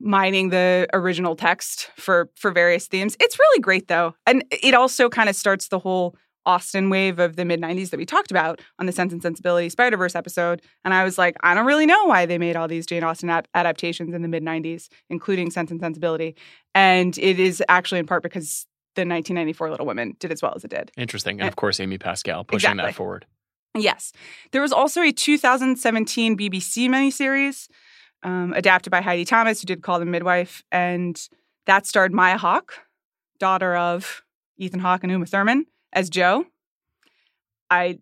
mining 0.00 0.50
the 0.50 0.86
original 0.92 1.34
text 1.36 1.90
for 1.96 2.30
for 2.36 2.50
various 2.50 2.86
themes. 2.86 3.16
It's 3.20 3.38
really 3.38 3.60
great 3.60 3.88
though. 3.88 4.14
And 4.26 4.44
it 4.50 4.74
also 4.74 5.08
kind 5.08 5.28
of 5.28 5.36
starts 5.36 5.68
the 5.68 5.78
whole 5.78 6.16
Austen 6.48 6.88
wave 6.90 7.18
of 7.18 7.36
the 7.36 7.44
mid 7.44 7.60
90s 7.60 7.90
that 7.90 7.98
we 7.98 8.06
talked 8.06 8.30
about 8.32 8.60
on 8.78 8.86
the 8.86 8.92
Sense 8.92 9.12
and 9.12 9.22
Sensibility 9.22 9.68
Spider 9.68 9.96
Verse 9.96 10.16
episode. 10.16 10.62
And 10.84 10.94
I 10.94 11.04
was 11.04 11.18
like, 11.18 11.36
I 11.42 11.54
don't 11.54 11.66
really 11.66 11.86
know 11.86 12.06
why 12.06 12.26
they 12.26 12.38
made 12.38 12.56
all 12.56 12.66
these 12.66 12.86
Jane 12.86 13.04
Austen 13.04 13.28
ap- 13.30 13.46
adaptations 13.54 14.14
in 14.14 14.22
the 14.22 14.28
mid 14.28 14.42
90s, 14.42 14.88
including 15.10 15.50
Sense 15.50 15.70
and 15.70 15.78
Sensibility. 15.80 16.34
And 16.74 17.16
it 17.18 17.38
is 17.38 17.62
actually 17.68 18.00
in 18.00 18.06
part 18.06 18.22
because 18.22 18.66
the 18.96 19.02
1994 19.02 19.70
Little 19.70 19.86
Women 19.86 20.16
did 20.18 20.32
as 20.32 20.42
well 20.42 20.54
as 20.56 20.64
it 20.64 20.70
did. 20.70 20.90
Interesting. 20.96 21.38
And 21.40 21.44
Uh, 21.44 21.48
of 21.48 21.56
course, 21.56 21.78
Amy 21.78 21.98
Pascal 21.98 22.42
pushing 22.44 22.70
exactly. 22.70 22.90
that 22.90 22.96
forward. 22.96 23.26
Yes. 23.76 24.12
There 24.50 24.62
was 24.62 24.72
also 24.72 25.02
a 25.02 25.12
2017 25.12 26.36
BBC 26.36 26.88
miniseries 26.88 27.68
um, 28.22 28.52
adapted 28.54 28.90
by 28.90 29.02
Heidi 29.02 29.24
Thomas, 29.24 29.60
who 29.60 29.66
did 29.66 29.82
Call 29.82 29.98
the 30.00 30.06
Midwife. 30.06 30.62
And 30.72 31.20
that 31.66 31.86
starred 31.86 32.12
Maya 32.12 32.38
Hawke, 32.38 32.74
daughter 33.38 33.76
of 33.76 34.22
Ethan 34.56 34.80
Hawke 34.80 35.04
and 35.04 35.12
Uma 35.12 35.26
Thurman, 35.26 35.66
as 35.92 36.10
Jo. 36.10 36.44
I 37.70 37.98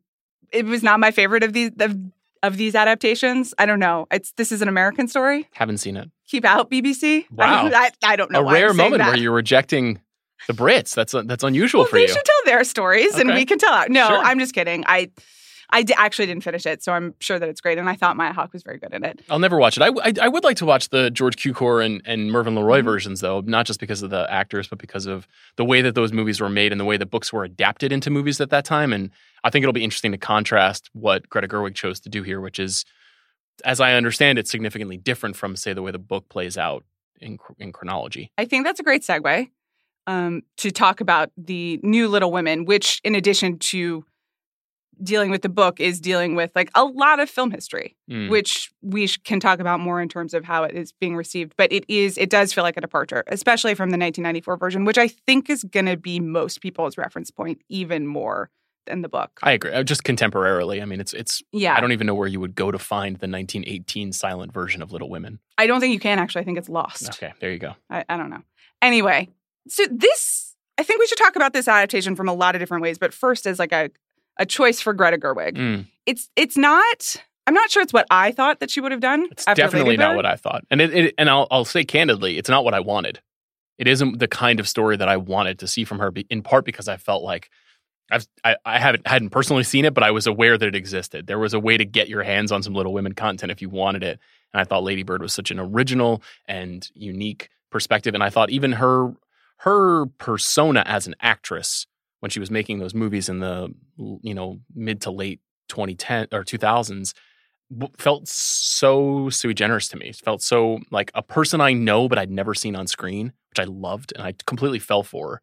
it 0.53 0.65
was 0.65 0.83
not 0.83 1.01
my 1.01 1.11
favorite 1.11 1.43
of 1.43 1.53
these 1.53 1.71
of, 1.81 1.97
of 2.43 2.57
these 2.57 2.75
adaptations. 2.75 3.53
I 3.59 3.67
don't 3.67 3.81
know. 3.81 4.07
It's 4.11 4.33
this 4.33 4.53
is 4.53 4.63
an 4.63 4.69
American 4.69 5.09
story. 5.09 5.49
Haven't 5.53 5.79
seen 5.79 5.97
it. 5.97 6.11
Keep 6.29 6.45
out 6.45 6.71
BBC. 6.71 7.25
Wow. 7.33 7.71
I, 7.73 7.91
I 8.03 8.17
don't 8.17 8.31
know. 8.31 8.47
a 8.47 8.53
rare 8.53 8.73
moment 8.75 8.99
that. 8.99 9.09
where 9.09 9.17
you're 9.19 9.33
rejecting 9.33 10.01
the 10.47 10.53
Brits. 10.55 10.95
That's 10.95 11.15
that's 11.25 11.43
unusual 11.45 11.81
well, 11.83 11.89
for 11.89 11.97
they 11.97 12.03
you. 12.03 12.09
should 12.09 12.25
tell 12.25 12.43
their 12.45 12.65
stories 12.65 13.17
and 13.17 13.33
we 13.35 13.45
can 13.45 13.59
tell 13.59 13.73
our- 13.73 13.89
No, 13.89 14.07
Sure. 14.09 14.19
I'm 14.19 14.39
just 14.39 14.55
kidding. 14.55 14.85
I 14.87 15.11
I 15.71 15.85
actually 15.97 16.27
didn't 16.27 16.45
finish 16.45 16.65
it, 16.67 16.83
so 16.83 16.93
I'm 16.93 17.15
sure 17.21 17.39
that 17.39 17.49
it's 17.49 17.61
great. 17.61 17.79
And 17.79 17.89
I 17.89 17.95
thought 17.97 18.17
Maya 18.17 18.33
Hawke 18.33 18.53
was 18.53 18.63
very 18.63 18.79
good 18.79 18.95
in 18.95 19.05
it. 19.05 19.21
I'll 19.29 19.39
never 19.39 19.59
watch 19.59 19.77
it. 19.77 19.83
I, 19.83 19.89
I, 20.03 20.13
I 20.23 20.29
would 20.29 20.45
like 20.45 20.57
to 20.59 20.67
watch 20.67 20.91
the 20.91 21.11
George 21.11 21.37
Cukor 21.37 21.85
and, 21.85 22.01
and 22.05 22.31
Mervyn 22.31 22.55
LeRoy 22.55 22.81
Mhm. 22.81 22.85
versions, 22.85 23.21
though, 23.21 23.41
not 23.41 23.67
just 23.67 23.81
because 23.81 24.03
of 24.03 24.11
the 24.11 24.27
actors, 24.31 24.69
but 24.69 24.79
because 24.79 25.07
of 25.07 25.27
the 25.57 25.65
way 25.65 25.83
that 25.83 25.95
those 25.95 26.13
movies 26.13 26.41
were 26.41 26.49
made 26.49 26.73
and 26.73 26.81
the 26.81 26.85
way 26.85 26.97
the 26.97 27.07
books 27.07 27.33
were 27.33 27.45
adapted 27.45 27.93
into 27.93 28.11
movies 28.11 28.41
at 28.41 28.51
that 28.51 28.65
time. 28.65 28.93
And 28.93 29.11
I 29.45 29.51
think 29.51 29.63
it'll 29.65 29.73
be 29.73 29.85
interesting 29.85 30.13
to 30.13 30.19
contrast 30.19 30.89
what 30.93 31.29
Greta 31.29 31.49
Gerwig 31.49 31.75
chose 31.75 31.99
to 32.01 32.09
do 32.09 32.23
here, 32.23 32.41
which 32.41 32.59
is, 32.59 32.85
as 33.65 33.81
I 33.81 33.95
understand 33.95 34.39
it, 34.39 34.47
significantly 34.47 34.97
different 34.97 35.37
from, 35.37 35.57
say, 35.57 35.73
the 35.73 35.83
way 35.83 35.91
the 35.91 35.99
book 35.99 36.29
plays 36.29 36.57
out 36.59 36.85
in, 37.21 37.39
in 37.59 37.73
chronology. 37.73 38.31
I 38.39 38.45
think 38.45 38.65
that's 38.65 38.79
a 38.81 38.83
great 38.83 39.03
segue 39.03 39.49
um, 40.07 40.43
to 40.59 40.71
talk 40.71 41.01
about 41.01 41.31
the 41.37 41.81
new 41.83 42.07
Little 42.09 42.31
Women, 42.31 42.65
which, 42.67 43.01
in 43.03 43.15
addition 43.15 43.59
to 43.59 44.05
dealing 45.03 45.31
with 45.31 45.43
the 45.43 45.49
book, 45.49 45.81
is 45.81 46.01
dealing 46.01 46.35
with 46.35 46.51
like 46.55 46.71
a 46.75 46.85
lot 46.85 47.21
of 47.21 47.29
film 47.31 47.51
history, 47.51 47.97
Mm. 48.11 48.31
which 48.31 48.71
we 48.83 49.07
sh- 49.07 49.19
can 49.25 49.41
talk 49.41 49.59
about 49.61 49.81
more 49.81 50.01
in 50.01 50.09
terms 50.09 50.33
of 50.35 50.45
how 50.45 50.65
it 50.65 50.75
is 50.75 50.93
being 50.93 51.17
received. 51.17 51.55
But 51.57 51.73
it 51.73 51.85
is, 51.89 52.17
it 52.19 52.31
does 52.31 52.53
feel 52.53 52.65
like 52.65 52.77
a 52.77 52.81
departure, 52.81 53.25
especially 53.29 53.75
from 53.75 53.91
the 53.91 53.99
1994 53.99 54.57
version, 54.57 54.85
which 54.85 54.99
I 54.99 55.09
think 55.09 55.51
is 55.51 55.65
going 55.65 55.87
to 55.87 55.97
be 55.97 56.21
most 56.21 56.61
people's 56.61 56.97
reference 56.97 57.31
point 57.31 57.61
even 57.69 58.07
more 58.07 58.51
than 58.87 59.03
the 59.03 59.09
book. 59.09 59.33
I 59.43 59.51
agree. 59.53 59.73
Uh, 59.73 59.83
Just 59.83 60.05
contemporarily. 60.05 60.81
I 60.81 60.85
mean, 60.85 61.01
it's 61.01 61.13
it's. 61.13 61.43
yeah, 61.53 61.77
I 61.77 61.81
don't 61.81 61.91
even 61.93 62.07
know 62.07 62.15
where 62.15 62.29
you 62.29 62.39
would 62.39 62.55
go 62.55 62.71
to 62.71 62.79
find 62.79 63.17
the 63.17 63.27
1918 63.27 64.13
silent 64.13 64.53
version 64.53 64.81
of 64.81 64.93
Little 64.93 65.11
Women. 65.11 65.41
I 65.59 65.67
don't 65.67 65.81
think 65.81 65.93
you 65.93 65.99
can 65.99 66.19
actually. 66.21 66.43
I 66.43 66.45
think 66.45 66.57
it's 66.59 66.69
lost. 66.69 67.09
Okay, 67.11 67.33
there 67.41 67.51
you 67.51 67.59
go. 67.59 67.75
I, 67.91 68.05
I 68.09 68.17
don't 68.17 68.31
know. 68.31 68.43
Anyway, 68.81 69.29
so 69.69 69.85
this, 69.91 70.55
I 70.79 70.85
think 70.85 71.01
we 71.01 71.07
should 71.09 71.19
talk 71.19 71.35
about 71.35 71.53
this 71.53 71.67
adaptation 71.67 72.15
from 72.15 72.29
a 72.29 72.33
lot 72.35 72.55
of 72.55 72.61
different 72.61 72.83
ways. 72.83 72.97
But 72.97 73.13
first, 73.13 73.47
as 73.49 73.59
like 73.59 73.73
a 73.73 73.91
a 74.39 74.47
choice 74.47 74.81
for 74.81 74.93
Greta 74.93 75.19
Gerwig, 75.19 75.57
Mm. 75.57 75.87
it's 76.07 76.29
it's 76.37 76.57
not. 76.57 77.23
I'm 77.47 77.55
not 77.55 77.71
sure 77.71 77.83
it's 77.83 77.93
what 77.93 78.07
I 78.11 78.33
thought 78.33 78.59
that 78.61 78.71
she 78.71 78.81
would 78.81 78.91
have 78.91 79.01
done. 79.01 79.29
It's 79.31 79.45
definitely 79.45 79.97
not 79.97 80.17
what 80.17 80.27
I 80.27 80.35
thought, 80.37 80.65
and 80.71 80.81
it, 80.81 80.93
it 80.95 81.15
and 81.17 81.31
I'll 81.31 81.47
I'll 81.51 81.65
say 81.65 81.85
candidly, 81.85 82.39
it's 82.39 82.49
not 82.49 82.65
what 82.65 82.75
I 82.75 82.81
wanted. 82.81 83.21
It 83.79 83.87
isn't 83.87 84.19
the 84.19 84.27
kind 84.29 84.59
of 84.59 84.67
story 84.69 84.97
that 84.97 85.09
I 85.09 85.17
wanted 85.17 85.59
to 85.61 85.67
see 85.69 85.85
from 85.85 85.99
her. 85.99 86.13
In 86.31 86.43
part 86.43 86.65
because 86.65 86.89
I 86.89 86.97
felt 86.97 87.23
like 87.23 87.51
I've 88.11 88.27
I, 88.45 88.57
I 88.65 88.79
haven't 88.79 89.07
hadn't 89.07 89.31
personally 89.31 89.63
seen 89.65 89.85
it, 89.85 89.95
but 89.95 90.03
I 90.03 90.11
was 90.11 90.27
aware 90.27 90.59
that 90.59 90.67
it 90.67 90.75
existed. 90.75 91.27
There 91.27 91.39
was 91.39 91.55
a 91.55 91.61
way 91.61 91.77
to 91.77 91.85
get 91.85 92.09
your 92.09 92.23
hands 92.23 92.51
on 92.53 92.63
some 92.63 92.75
Little 92.75 92.93
Women 92.93 93.13
content 93.13 93.53
if 93.53 93.63
you 93.63 93.69
wanted 93.69 94.03
it, 94.03 94.19
and 94.53 94.61
I 94.61 94.65
thought 94.65 94.83
Lady 94.83 95.03
Bird 95.03 95.23
was 95.23 95.33
such 95.33 95.51
an 95.51 95.59
original 95.61 96.23
and 96.47 96.89
unique 96.95 97.49
perspective. 97.71 98.15
And 98.15 98.23
I 98.25 98.31
thought 98.31 98.51
even 98.51 98.73
her 98.73 99.15
her 99.59 100.07
persona 100.19 100.83
as 100.87 101.07
an 101.07 101.15
actress 101.21 101.87
when 102.27 102.31
she 102.33 102.41
was 102.41 102.51
making 102.51 102.81
those 102.81 102.93
movies 102.93 103.29
in 103.29 103.39
the 103.39 103.73
you 104.21 104.35
know 104.35 104.59
mid 104.75 105.01
to 105.01 105.13
late 105.13 105.39
2010 105.69 106.27
or 106.33 106.43
2000s 106.43 107.15
felt 107.99 108.27
so 108.27 109.31
sui 109.31 109.55
generis 109.55 109.87
to 109.89 109.97
me. 109.97 110.09
It 110.09 110.17
felt 110.17 110.43
so 110.43 110.81
like 110.91 111.13
a 111.15 111.23
person 111.23 111.61
I 111.61 111.73
know 111.73 112.09
but 112.09 112.19
I'd 112.19 112.33
never 112.33 112.53
seen 112.53 112.75
on 112.75 112.89
screen, 112.89 113.33
which 113.51 113.61
I 113.61 113.71
loved 113.71 114.13
and 114.17 114.25
I 114.25 114.35
completely 114.45 114.81
fell 114.81 115.05
for. 115.05 115.41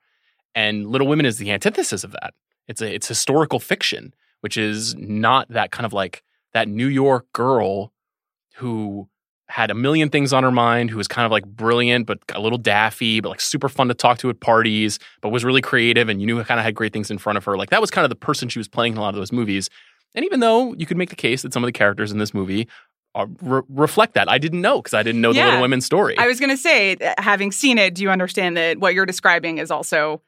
And 0.54 0.86
Little 0.88 1.08
Women 1.08 1.26
is 1.26 1.38
the 1.38 1.52
antithesis 1.52 2.04
of 2.04 2.12
that. 2.12 2.34
It's 2.68 2.82
a 2.82 2.94
it's 2.94 3.08
historical 3.08 3.62
fiction, 3.62 4.14
which 4.42 4.58
is 4.58 4.94
not 4.96 5.48
that 5.50 5.72
kind 5.72 5.86
of 5.86 5.94
like 5.94 6.22
that 6.54 6.68
New 6.68 6.88
York 6.88 7.32
girl 7.32 7.94
who 8.56 9.08
had 9.50 9.70
a 9.70 9.74
million 9.74 10.10
things 10.10 10.34
on 10.34 10.44
her 10.44 10.52
mind, 10.52 10.90
who 10.90 10.98
was 10.98 11.08
kind 11.08 11.26
of 11.26 11.32
like 11.32 11.46
brilliant 11.46 12.08
but 12.08 12.20
a 12.34 12.40
little 12.40 12.58
daffy, 12.58 13.20
but 13.20 13.30
like 13.30 13.42
super 13.42 13.70
fun 13.70 13.88
to 13.90 13.94
talk 13.94 14.18
to 14.20 14.30
at 14.30 14.40
parties, 14.40 15.00
but 15.22 15.30
was 15.30 15.44
really 15.44 15.62
creative 15.62 16.10
and 16.10 16.22
you 16.22 16.28
knew 16.28 16.44
kind 16.44 16.60
of 16.60 16.66
had 16.66 16.76
great 16.76 16.94
things 16.94 17.12
in 17.12 17.18
front 17.18 17.38
of 17.38 17.46
her. 17.46 17.58
Like 17.58 17.70
that 17.70 17.82
was 17.82 17.92
kind 17.92 18.06
of 18.06 18.10
the 18.10 18.16
person 18.16 18.50
she 18.50 18.60
was 18.60 18.68
playing 18.68 18.94
in 18.94 18.98
a 18.98 19.02
lot 19.02 19.10
of 19.10 19.16
those 19.16 19.32
movies. 19.32 19.70
And 20.16 20.24
even 20.26 20.40
though 20.40 20.74
you 20.74 20.86
could 20.86 20.98
make 20.98 21.10
the 21.10 21.16
case 21.16 21.42
that 21.42 21.54
some 21.54 21.64
of 21.64 21.68
the 21.68 21.72
characters 21.72 22.12
in 22.12 22.20
this 22.20 22.34
movie 22.34 22.68
uh, 23.16 23.28
re- 23.42 23.62
reflect 23.70 24.16
that. 24.16 24.28
I 24.28 24.40
didn't 24.40 24.62
know 24.62 24.82
because 24.82 24.96
I 24.96 25.04
didn't 25.04 25.22
know 25.22 25.34
the 25.34 25.44
Little 25.44 25.62
Women 25.62 25.82
story. 25.82 26.18
I 26.18 26.26
was 26.26 26.40
going 26.40 26.50
to 26.50 26.58
say, 26.58 26.96
uh, 26.96 27.14
having 27.20 27.52
seen 27.52 27.78
it, 27.78 27.94
do 27.94 28.02
you 28.02 28.10
understand 28.10 28.58
that 28.58 28.80
what 28.80 28.96
you're 28.96 29.06
describing 29.06 29.60
is 29.60 29.70
also 29.70 30.22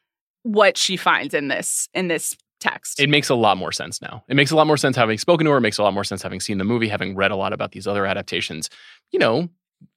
what 0.43 0.77
she 0.77 0.95
finds 0.95 1.33
in 1.33 1.47
this 1.47 1.89
in 1.95 2.07
this 2.07 2.37
text? 2.69 2.99
it 2.99 3.09
makes 3.09 3.29
a 3.29 3.35
lot 3.35 3.57
more 3.57 3.71
sense 3.71 4.01
now. 4.01 4.23
It 4.27 4.35
makes 4.35 4.51
a 4.51 4.55
lot 4.55 4.67
more 4.67 4.77
sense 4.77 4.95
having 4.95 5.17
spoken 5.17 5.45
to 5.45 5.51
her. 5.51 5.57
It 5.57 5.61
makes 5.61 5.77
a 5.77 5.83
lot 5.83 5.93
more 5.93 6.03
sense 6.03 6.21
having 6.21 6.39
seen 6.39 6.57
the 6.57 6.63
movie, 6.63 6.87
having 6.87 7.15
read 7.15 7.31
a 7.31 7.35
lot 7.35 7.53
about 7.53 7.71
these 7.71 7.87
other 7.87 8.05
adaptations. 8.05 8.69
You 9.11 9.19
know, 9.19 9.49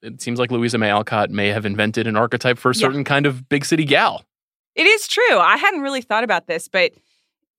it 0.03 0.21
seems 0.21 0.39
like 0.39 0.51
Louisa 0.51 0.79
May 0.79 0.91
Alcott 0.91 1.31
may 1.31 1.49
have 1.49 1.65
invented 1.65 2.07
an 2.07 2.17
archetype 2.17 2.59
for 2.59 2.71
a 2.71 2.75
Yeah. 2.75 2.81
certain 2.81 3.05
kind 3.05 3.27
of 3.27 3.49
big 3.49 3.65
city 3.65 3.85
gal. 3.85 4.25
It 4.75 4.87
is 4.87 5.09
true. 5.09 5.39
I 5.39 5.57
hadn't 5.57 5.81
really 5.81 6.03
thought 6.03 6.25
about 6.25 6.47
this, 6.47 6.69
but 6.69 6.93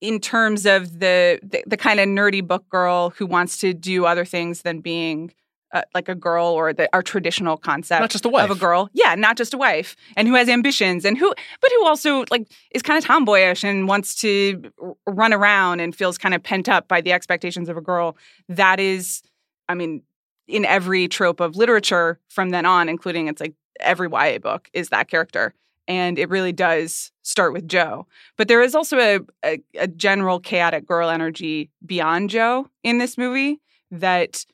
in 0.01 0.19
terms 0.19 0.65
of 0.65 0.99
the 0.99 1.39
the, 1.43 1.63
the 1.67 1.75
kind 1.77 1.99
of 1.99 2.07
nerdy 2.07 2.45
book 2.45 2.67
girl 2.69 3.09
who 3.11 3.25
wants 3.25 3.57
to 3.59 3.73
do 3.73 4.05
other 4.05 4.23
things 4.25 4.61
than 4.61 4.79
being 4.79 5.33
uh, 5.73 5.83
like 5.93 6.09
a 6.09 6.15
girl 6.15 6.47
or 6.47 6.73
the 6.73 6.89
our 6.93 7.03
traditional 7.03 7.57
concept 7.57 8.01
Not 8.01 8.09
just 8.09 8.25
a 8.25 8.29
wife. 8.29 8.49
of 8.49 8.57
a 8.57 8.59
girl, 8.59 8.89
yeah, 8.93 9.15
not 9.15 9.37
just 9.37 9.53
a 9.53 9.57
wife, 9.57 9.95
and 10.15 10.27
who 10.27 10.35
has 10.35 10.49
ambitions 10.49 11.05
and 11.05 11.17
who, 11.17 11.33
but 11.61 11.71
who 11.71 11.85
also 11.85 12.25
like 12.31 12.47
is 12.71 12.81
kind 12.81 12.97
of 12.97 13.03
tomboyish 13.03 13.63
and 13.63 13.87
wants 13.87 14.15
to 14.21 14.71
run 15.05 15.33
around 15.33 15.79
and 15.79 15.95
feels 15.95 16.17
kind 16.17 16.33
of 16.33 16.41
pent 16.43 16.67
up 16.67 16.87
by 16.87 17.01
the 17.01 17.11
expectations 17.11 17.69
of 17.69 17.77
a 17.77 17.81
girl. 17.81 18.17
That 18.47 18.79
is, 18.79 19.21
I 19.67 19.75
mean, 19.75 20.03
in 20.47 20.65
every 20.65 21.07
trope 21.07 21.39
of 21.39 21.55
literature 21.55 22.19
from 22.29 22.49
then 22.49 22.65
on, 22.65 22.89
including 22.89 23.27
it's 23.27 23.39
like 23.39 23.53
every 23.79 24.09
YA 24.11 24.39
book 24.39 24.69
is 24.73 24.89
that 24.89 25.07
character 25.07 25.53
and 25.87 26.19
it 26.19 26.29
really 26.29 26.51
does 26.51 27.11
start 27.23 27.51
with 27.51 27.67
Jo. 27.67 28.05
But 28.37 28.47
there 28.47 28.61
is 28.61 28.75
also 28.75 28.99
a, 28.99 29.19
a, 29.43 29.59
a 29.75 29.87
general 29.87 30.39
chaotic 30.39 30.85
girl 30.85 31.09
energy 31.09 31.71
beyond 31.85 32.29
Jo 32.29 32.69
in 32.83 32.99
this 32.99 33.17
movie 33.17 33.59
that 33.91 34.45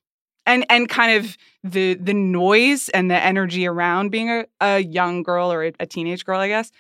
and 0.45 0.65
and 0.69 0.89
kind 0.89 1.17
of 1.17 1.37
the 1.63 1.95
the 1.95 2.13
noise 2.13 2.89
and 2.89 3.09
the 3.09 3.15
energy 3.15 3.67
around 3.67 4.09
being 4.09 4.29
a, 4.29 4.45
a 4.61 4.79
young 4.79 5.23
girl 5.23 5.51
or 5.51 5.65
a, 5.65 5.73
a 5.79 5.85
teenage 5.85 6.25
girl, 6.25 6.39
I 6.39 6.47
guess, 6.47 6.71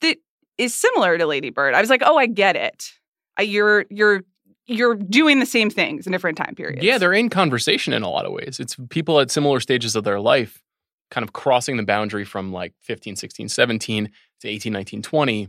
that 0.00 0.18
is 0.58 0.74
similar 0.74 1.18
to 1.18 1.26
Lady 1.26 1.50
Bird. 1.50 1.74
I 1.74 1.80
was 1.80 1.90
like, 1.90 2.02
oh, 2.04 2.16
I 2.16 2.26
get 2.26 2.56
it. 2.56 2.92
You're 3.40 3.86
you're 3.90 4.22
you're 4.66 4.94
doing 4.94 5.40
the 5.40 5.46
same 5.46 5.70
things 5.70 6.06
in 6.06 6.12
different 6.12 6.38
time 6.38 6.54
periods. 6.54 6.84
Yeah, 6.84 6.98
they're 6.98 7.12
in 7.12 7.28
conversation 7.28 7.92
in 7.92 8.02
a 8.02 8.10
lot 8.10 8.24
of 8.24 8.32
ways. 8.32 8.58
It's 8.60 8.76
people 8.88 9.20
at 9.20 9.30
similar 9.30 9.60
stages 9.60 9.94
of 9.94 10.04
their 10.04 10.20
life 10.20 10.62
kind 11.10 11.22
of 11.22 11.32
crossing 11.32 11.76
the 11.76 11.82
boundary 11.82 12.24
from 12.24 12.52
like 12.52 12.72
15, 12.80 13.16
16, 13.16 13.48
17 13.48 14.10
to 14.40 14.48
18, 14.48 14.72
19, 14.72 15.02
20 15.02 15.48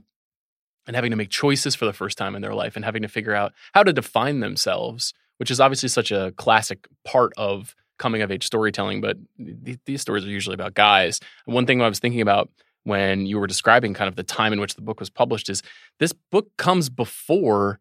and 0.88 0.96
having 0.96 1.12
to 1.12 1.17
make 1.17 1.29
choices 1.29 1.75
for 1.75 1.86
the 1.86 1.94
first 1.94 2.17
time 2.17 2.36
in 2.36 2.41
their 2.41 2.53
life 2.53 2.75
and 2.75 2.86
having 2.86 3.01
to 3.01 3.08
figure 3.08 3.34
out 3.34 3.53
how 3.74 3.84
to 3.84 3.94
define 3.94 4.39
themselves, 4.39 5.13
which 5.38 5.51
is 5.51 5.60
obviously 5.60 5.89
such 5.89 6.12
a 6.12 6.34
classic 6.38 6.88
part 7.04 7.34
of 7.38 7.75
coming 7.98 8.22
of 8.22 8.32
age 8.32 8.46
storytelling. 8.46 9.01
But 9.01 9.18
th- 9.38 9.80
these 9.86 10.01
stories 10.01 10.25
are 10.25 10.30
usually 10.30 10.54
about 10.54 10.74
guys. 10.74 11.20
And 11.46 11.56
one 11.56 11.65
thing 11.65 11.82
I 11.82 11.89
was 11.89 12.00
thinking 12.00 12.22
about 12.22 12.50
when 12.84 13.25
you 13.25 13.39
were 13.39 13.48
describing 13.48 13.94
kind 13.94 14.08
of 14.08 14.15
the 14.15 14.24
time 14.24 14.54
in 14.54 14.60
which 14.60 14.75
the 14.75 14.82
book 14.82 15.00
was 15.00 15.10
published 15.10 15.50
is 15.50 15.63
this 16.00 16.13
book 16.13 16.50
comes 16.58 16.89
before 16.89 17.80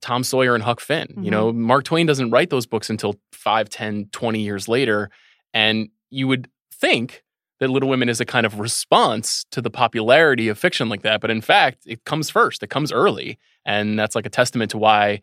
Tom 0.00 0.22
Sawyer 0.22 0.54
and 0.54 0.62
Huck 0.62 0.80
Finn. 0.80 1.08
You 1.08 1.14
mm-hmm. 1.14 1.30
know, 1.30 1.52
Mark 1.52 1.84
Twain 1.84 2.06
doesn't 2.06 2.30
write 2.30 2.50
those 2.50 2.66
books 2.66 2.88
until 2.88 3.16
5, 3.32 3.68
10, 3.68 4.08
20 4.12 4.40
years 4.40 4.68
later. 4.68 5.10
And 5.52 5.88
you 6.10 6.28
would 6.28 6.48
think 6.72 7.24
that 7.58 7.68
Little 7.68 7.88
Women 7.88 8.08
is 8.08 8.20
a 8.20 8.24
kind 8.24 8.46
of 8.46 8.60
response 8.60 9.44
to 9.50 9.60
the 9.60 9.70
popularity 9.70 10.48
of 10.48 10.58
fiction 10.58 10.88
like 10.88 11.02
that. 11.02 11.20
But 11.20 11.30
in 11.30 11.40
fact, 11.40 11.82
it 11.86 12.04
comes 12.04 12.30
first, 12.30 12.62
it 12.62 12.70
comes 12.70 12.92
early. 12.92 13.38
And 13.64 13.98
that's 13.98 14.14
like 14.14 14.26
a 14.26 14.30
testament 14.30 14.70
to 14.70 14.78
why 14.78 15.22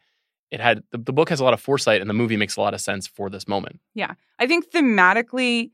it 0.52 0.60
had 0.60 0.84
the, 0.92 0.98
the 0.98 1.14
book 1.14 1.30
has 1.30 1.40
a 1.40 1.44
lot 1.44 1.54
of 1.54 1.62
foresight 1.62 2.02
and 2.02 2.10
the 2.10 2.14
movie 2.14 2.38
makes 2.38 2.56
a 2.56 2.62
lot 2.62 2.74
of 2.74 2.82
sense 2.82 3.08
for 3.08 3.30
this 3.30 3.48
moment. 3.48 3.80
Yeah. 3.94 4.14
I 4.40 4.48
think 4.48 4.70
thematically 4.72 5.72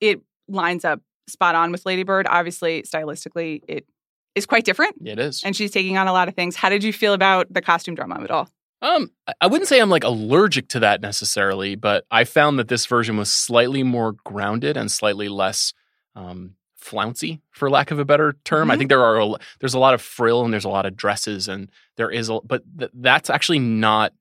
it 0.00 0.20
lines 0.48 0.84
up 0.84 1.00
spot 1.28 1.54
on 1.54 1.72
with 1.72 1.86
Lady 1.86 2.02
Bird. 2.02 2.26
Obviously, 2.28 2.82
stylistically, 2.82 3.62
it 3.68 3.86
is 4.34 4.46
quite 4.46 4.64
different. 4.64 4.96
It 5.04 5.18
is. 5.18 5.42
And 5.44 5.54
she's 5.56 5.70
taking 5.70 5.96
on 5.96 6.06
a 6.06 6.12
lot 6.12 6.28
of 6.28 6.34
things. 6.34 6.56
How 6.56 6.68
did 6.68 6.84
you 6.84 6.92
feel 6.92 7.12
about 7.12 7.52
the 7.52 7.60
costume 7.62 7.94
drama 7.94 8.20
at 8.22 8.30
all? 8.30 8.48
Um, 8.82 9.10
I- 9.26 9.34
I 9.42 9.46
wouldn't 9.46 9.68
say 9.68 9.80
I'm 9.80 9.90
like 9.90 10.04
allergic 10.04 10.68
to 10.68 10.80
that 10.80 11.00
necessarily, 11.00 11.74
but 11.76 12.04
I 12.10 12.24
found 12.24 12.58
that 12.58 12.68
this 12.68 12.86
version 12.86 13.16
was 13.16 13.30
slightly 13.30 13.82
more 13.82 14.12
grounded 14.24 14.76
and 14.76 14.90
slightly 14.90 15.28
less 15.28 15.72
um, 16.16 16.54
flouncy, 16.90 17.40
for 17.52 17.70
lack 17.70 17.90
of 17.90 17.98
a 17.98 18.04
better 18.04 18.34
term. 18.44 18.70
I 18.70 18.74
Mhm. 18.74 18.78
think 18.78 18.88
there 18.90 19.04
are 19.04 19.20
a, 19.20 19.34
there's 19.60 19.74
a 19.74 19.78
lot 19.78 19.94
of 19.94 20.02
frill 20.02 20.44
and 20.44 20.52
there's 20.52 20.64
a 20.64 20.68
lot 20.68 20.86
of 20.86 20.96
dresses 20.96 21.48
and 21.48 21.70
there 21.96 22.10
is 22.10 22.28
a 22.28 22.40
but 22.44 22.62
th- 22.78 22.90
that's 22.94 23.30
actually 23.30 23.58
not. 23.60 24.12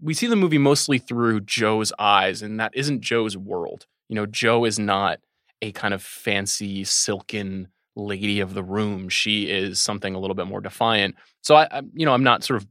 We 0.00 0.14
see 0.14 0.28
the 0.28 0.36
movie 0.36 0.58
mostly 0.58 0.98
through 0.98 1.40
Jo's 1.40 1.92
eyes, 1.98 2.40
and 2.40 2.60
that 2.60 2.70
isn't 2.74 3.00
Jo's 3.00 3.36
world. 3.36 3.86
You 4.08 4.14
know, 4.14 4.26
Jo 4.26 4.64
is 4.64 4.78
not 4.78 5.18
a 5.60 5.72
kind 5.72 5.92
of 5.92 6.02
fancy 6.02 6.84
silken 6.84 7.68
lady 7.96 8.38
of 8.38 8.54
the 8.54 8.62
room. 8.62 9.08
She 9.08 9.50
is 9.50 9.80
something 9.80 10.14
a 10.14 10.20
little 10.20 10.36
bit 10.36 10.46
more 10.46 10.60
defiant. 10.60 11.16
So 11.42 11.56
I, 11.56 11.66
I 11.70 11.82
you 11.94 12.06
know, 12.06 12.14
I'm 12.14 12.22
not 12.22 12.44
sort 12.44 12.62
of 12.62 12.68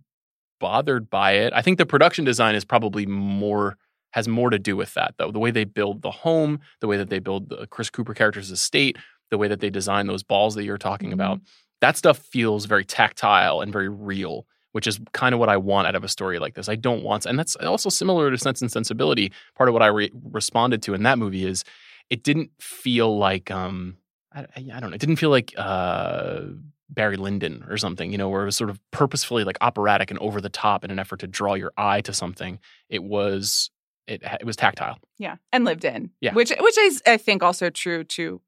bothered 0.60 1.10
by 1.10 1.34
it. 1.34 1.52
I 1.54 1.62
think 1.62 1.78
the 1.78 1.86
production 1.86 2.24
design 2.26 2.56
is 2.56 2.64
probably 2.66 3.06
more 3.06 3.78
has 4.12 4.28
more 4.28 4.50
to 4.50 4.58
do 4.58 4.76
with 4.78 4.94
that 4.94 5.14
though. 5.18 5.32
The 5.32 5.38
way 5.38 5.52
they 5.52 5.66
build 5.66 6.02
the 6.02 6.12
home, 6.12 6.62
the 6.80 6.88
way 6.88 6.96
that 6.98 7.10
they 7.10 7.20
build 7.20 7.50
the 7.50 7.68
Chris 7.68 7.90
Cooper 7.90 8.14
character's 8.14 8.50
estate, 8.50 8.98
the 9.30 9.38
way 9.38 9.48
that 9.48 9.60
they 9.60 9.70
design 9.70 10.08
those 10.08 10.24
balls 10.24 10.56
that 10.56 10.64
you're 10.64 10.78
talking 10.78 11.14
about. 11.14 11.40
That 11.82 11.98
stuff 11.98 12.18
feels 12.18 12.66
very 12.66 12.86
tactile 12.86 13.62
and 13.62 13.72
very 13.72 13.90
real, 13.90 14.48
which 14.72 14.88
is 14.88 15.00
kind 15.14 15.34
of 15.34 15.40
what 15.40 15.50
I 15.50 15.58
want 15.58 15.88
out 15.88 15.96
of 15.96 16.04
a 16.04 16.08
story 16.08 16.40
like 16.40 16.56
this. 16.56 16.70
I 16.70 16.76
don't 16.76 17.04
want 17.04 17.26
and 17.26 17.38
that's 17.38 17.56
also 17.58 17.90
similar 17.90 18.32
to 18.32 18.38
Sense 18.38 18.62
and 18.62 18.72
Sensibility. 18.72 19.32
Part 19.56 19.70
of 19.70 19.74
what 19.74 19.84
I 19.84 19.88
re- 19.88 20.12
responded 20.32 20.82
to 20.84 20.94
in 20.94 21.04
that 21.04 21.20
movie 21.20 21.46
is 21.46 21.64
it 22.10 22.24
didn't 22.24 22.52
feel 22.60 23.18
like 23.18 23.52
um 23.52 23.98
I, 24.34 24.42
I 24.56 24.66
I 24.74 24.80
don't 24.80 24.90
know. 24.90 24.96
It 24.96 25.02
didn't 25.02 25.18
feel 25.18 25.30
like 25.30 25.54
uh 25.58 26.42
Barry 26.90 27.18
Lyndon 27.18 27.66
or 27.70 27.78
something, 27.78 28.12
you 28.12 28.18
know, 28.18 28.30
where 28.30 28.44
it 28.44 28.46
was 28.46 28.58
sort 28.58 28.70
of 28.70 28.80
purposefully 28.92 29.44
like 29.44 29.58
operatic 29.62 30.10
and 30.10 30.20
over 30.20 30.40
the 30.40 30.50
top 30.50 30.86
in 30.86 30.92
an 30.92 31.00
effort 31.00 31.20
to 31.20 31.28
draw 31.28 31.54
your 31.54 31.74
eye 31.78 32.02
to 32.02 32.14
something. 32.14 32.60
It 32.90 33.04
was 33.04 33.70
it 34.08 34.24
it 34.24 34.46
was 34.46 34.56
tactile. 34.56 34.98
Yeah, 35.18 35.36
and 35.52 35.66
lived 35.66 35.84
in. 35.86 36.12
Yeah. 36.22 36.34
which 36.34 36.54
which 36.60 36.78
is 36.78 37.04
I 37.06 37.18
think 37.18 37.44
also 37.44 37.70
true 37.70 38.04
to 38.06 38.42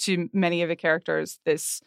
to 0.00 0.28
many 0.32 0.62
of 0.62 0.68
the 0.68 0.76
characters. 0.76 1.38
This 1.44 1.80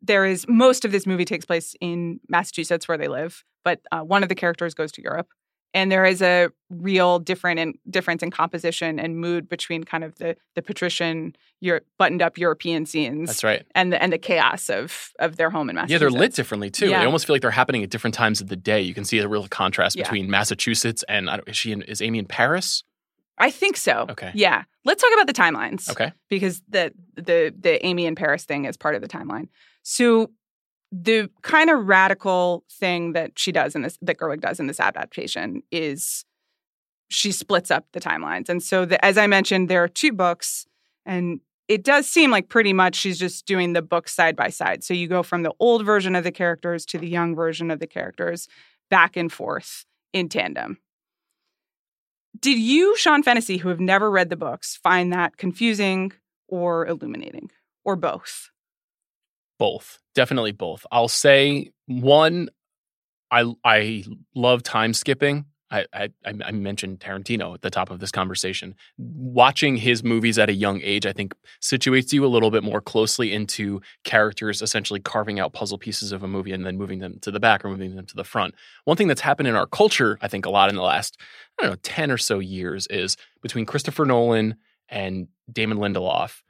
there 0.00 0.24
is 0.24 0.46
most 0.48 0.84
of 0.84 0.92
this 0.92 1.06
movie 1.06 1.24
takes 1.24 1.44
place 1.44 1.74
in 1.80 2.20
Massachusetts 2.28 2.88
where 2.88 2.98
they 2.98 3.08
live, 3.08 3.44
but 3.64 3.80
uh, 3.92 4.00
one 4.00 4.22
of 4.22 4.28
the 4.28 4.34
characters 4.34 4.74
goes 4.74 4.90
to 4.92 5.02
Europe, 5.02 5.28
and 5.74 5.92
there 5.92 6.04
is 6.04 6.20
a 6.20 6.48
real 6.70 7.18
different 7.20 7.60
in, 7.60 7.74
difference 7.88 8.22
in 8.22 8.30
composition 8.30 8.98
and 8.98 9.16
mood 9.16 9.48
between 9.48 9.84
kind 9.84 10.02
of 10.02 10.16
the 10.16 10.36
the 10.56 10.62
patrician, 10.62 11.34
your 11.60 11.82
buttoned 11.98 12.20
up 12.20 12.36
European 12.36 12.84
scenes 12.84 13.28
That's 13.28 13.44
right. 13.44 13.64
and 13.74 13.92
the 13.92 14.02
and 14.02 14.12
the 14.12 14.18
chaos 14.18 14.68
of 14.68 15.12
of 15.20 15.36
their 15.36 15.50
home 15.50 15.70
in 15.70 15.76
Massachusetts. 15.76 15.92
Yeah, 15.92 15.98
they're 15.98 16.20
lit 16.20 16.34
differently 16.34 16.70
too. 16.70 16.88
Yeah. 16.88 16.98
They 16.98 17.06
almost 17.06 17.26
feel 17.26 17.34
like 17.34 17.42
they're 17.42 17.50
happening 17.52 17.82
at 17.84 17.90
different 17.90 18.14
times 18.14 18.40
of 18.40 18.48
the 18.48 18.56
day. 18.56 18.80
You 18.80 18.94
can 18.94 19.04
see 19.04 19.18
a 19.18 19.28
real 19.28 19.46
contrast 19.48 19.96
Yeah. 19.96 20.02
between 20.02 20.28
Massachusetts 20.28 21.04
and 21.08 21.30
I 21.30 21.36
don't, 21.36 21.48
is 21.48 21.56
she 21.56 21.70
in, 21.72 21.82
is 21.82 22.02
Amy 22.02 22.18
in 22.18 22.26
Paris? 22.26 22.82
I 23.42 23.50
think 23.50 23.76
so. 23.76 24.06
Okay. 24.08 24.30
Yeah. 24.34 24.62
Let's 24.84 25.02
talk 25.02 25.12
about 25.12 25.26
the 25.26 25.32
timelines. 25.32 25.90
Okay. 25.90 26.12
because 26.30 26.62
the 26.68 26.92
the 27.16 27.52
the 27.58 27.84
Amy 27.84 28.06
and 28.06 28.16
Paris 28.16 28.44
thing 28.44 28.66
is 28.66 28.76
part 28.76 28.94
of 28.94 29.02
the 29.02 29.08
timeline. 29.08 29.48
So 29.82 30.30
the 30.92 31.28
kind 31.42 31.68
of 31.68 31.88
radical 31.88 32.64
thing 32.70 33.14
that 33.14 33.38
she 33.38 33.50
does 33.50 33.74
in 33.74 33.82
this 33.82 33.98
that 34.00 34.16
Gerwig 34.18 34.40
does 34.40 34.60
in 34.60 34.68
this 34.68 34.78
adaptation 34.78 35.62
is 35.72 36.24
she 37.08 37.32
splits 37.32 37.70
up 37.70 37.86
the 37.92 38.00
timelines. 38.00 38.48
And 38.48 38.62
so 38.62 38.84
the, 38.84 39.04
as 39.04 39.18
I 39.18 39.26
mentioned, 39.26 39.68
there 39.68 39.82
are 39.82 39.88
two 39.88 40.12
books 40.12 40.64
and 41.04 41.40
it 41.66 41.82
does 41.82 42.06
seem 42.08 42.30
like 42.30 42.48
pretty 42.48 42.72
much 42.72 42.94
she's 42.94 43.18
just 43.18 43.44
doing 43.44 43.72
the 43.72 43.82
books 43.82 44.14
side 44.14 44.36
by 44.36 44.50
side. 44.50 44.84
So 44.84 44.94
you 44.94 45.08
go 45.08 45.22
from 45.24 45.42
the 45.42 45.52
old 45.58 45.84
version 45.84 46.14
of 46.14 46.22
the 46.22 46.30
characters 46.30 46.86
to 46.86 46.98
the 46.98 47.08
young 47.08 47.34
version 47.34 47.72
of 47.72 47.80
the 47.80 47.86
characters 47.88 48.46
back 48.88 49.16
and 49.16 49.32
forth 49.32 49.84
in 50.12 50.28
tandem. 50.28 50.78
Did 52.40 52.58
you, 52.58 52.96
Sean 52.96 53.22
Fennessey, 53.22 53.58
who 53.58 53.68
have 53.68 53.80
never 53.80 54.10
read 54.10 54.30
the 54.30 54.36
books, 54.36 54.76
find 54.82 55.12
that 55.12 55.36
confusing 55.36 56.12
or 56.48 56.86
illuminating 56.86 57.50
or 57.84 57.96
both? 57.96 58.50
Both. 59.58 60.00
Definitely 60.14 60.52
both. 60.52 60.84
I'll 60.90 61.08
say 61.08 61.70
one 61.86 62.48
I 63.30 63.52
I 63.64 64.04
love 64.34 64.62
time 64.62 64.92
skipping. 64.92 65.46
I, 65.72 65.86
I 65.92 66.08
I 66.24 66.52
mentioned 66.52 67.00
Tarantino 67.00 67.54
at 67.54 67.62
the 67.62 67.70
top 67.70 67.90
of 67.90 67.98
this 67.98 68.12
conversation. 68.12 68.74
Watching 68.98 69.76
his 69.76 70.04
movies 70.04 70.38
at 70.38 70.50
a 70.50 70.52
young 70.52 70.80
age, 70.82 71.06
I 71.06 71.12
think, 71.12 71.34
situates 71.60 72.12
you 72.12 72.24
a 72.24 72.28
little 72.28 72.50
bit 72.50 72.62
more 72.62 72.80
closely 72.80 73.32
into 73.32 73.80
characters 74.04 74.62
essentially 74.62 75.00
carving 75.00 75.40
out 75.40 75.52
puzzle 75.52 75.78
pieces 75.78 76.12
of 76.12 76.22
a 76.22 76.28
movie 76.28 76.52
and 76.52 76.64
then 76.64 76.76
moving 76.76 76.98
them 76.98 77.18
to 77.22 77.30
the 77.30 77.40
back 77.40 77.64
or 77.64 77.70
moving 77.70 77.96
them 77.96 78.06
to 78.06 78.14
the 78.14 78.24
front. 78.24 78.54
One 78.84 78.96
thing 78.96 79.08
that's 79.08 79.22
happened 79.22 79.48
in 79.48 79.56
our 79.56 79.66
culture, 79.66 80.18
I 80.20 80.28
think, 80.28 80.46
a 80.46 80.50
lot 80.50 80.68
in 80.68 80.76
the 80.76 80.82
last, 80.82 81.16
I 81.58 81.62
don't 81.62 81.72
know, 81.72 81.78
10 81.82 82.10
or 82.10 82.18
so 82.18 82.38
years 82.38 82.86
is 82.88 83.16
between 83.40 83.66
Christopher 83.66 84.04
Nolan 84.04 84.56
and 84.88 85.28
Damon 85.50 85.78
Lindelof, 85.78 86.42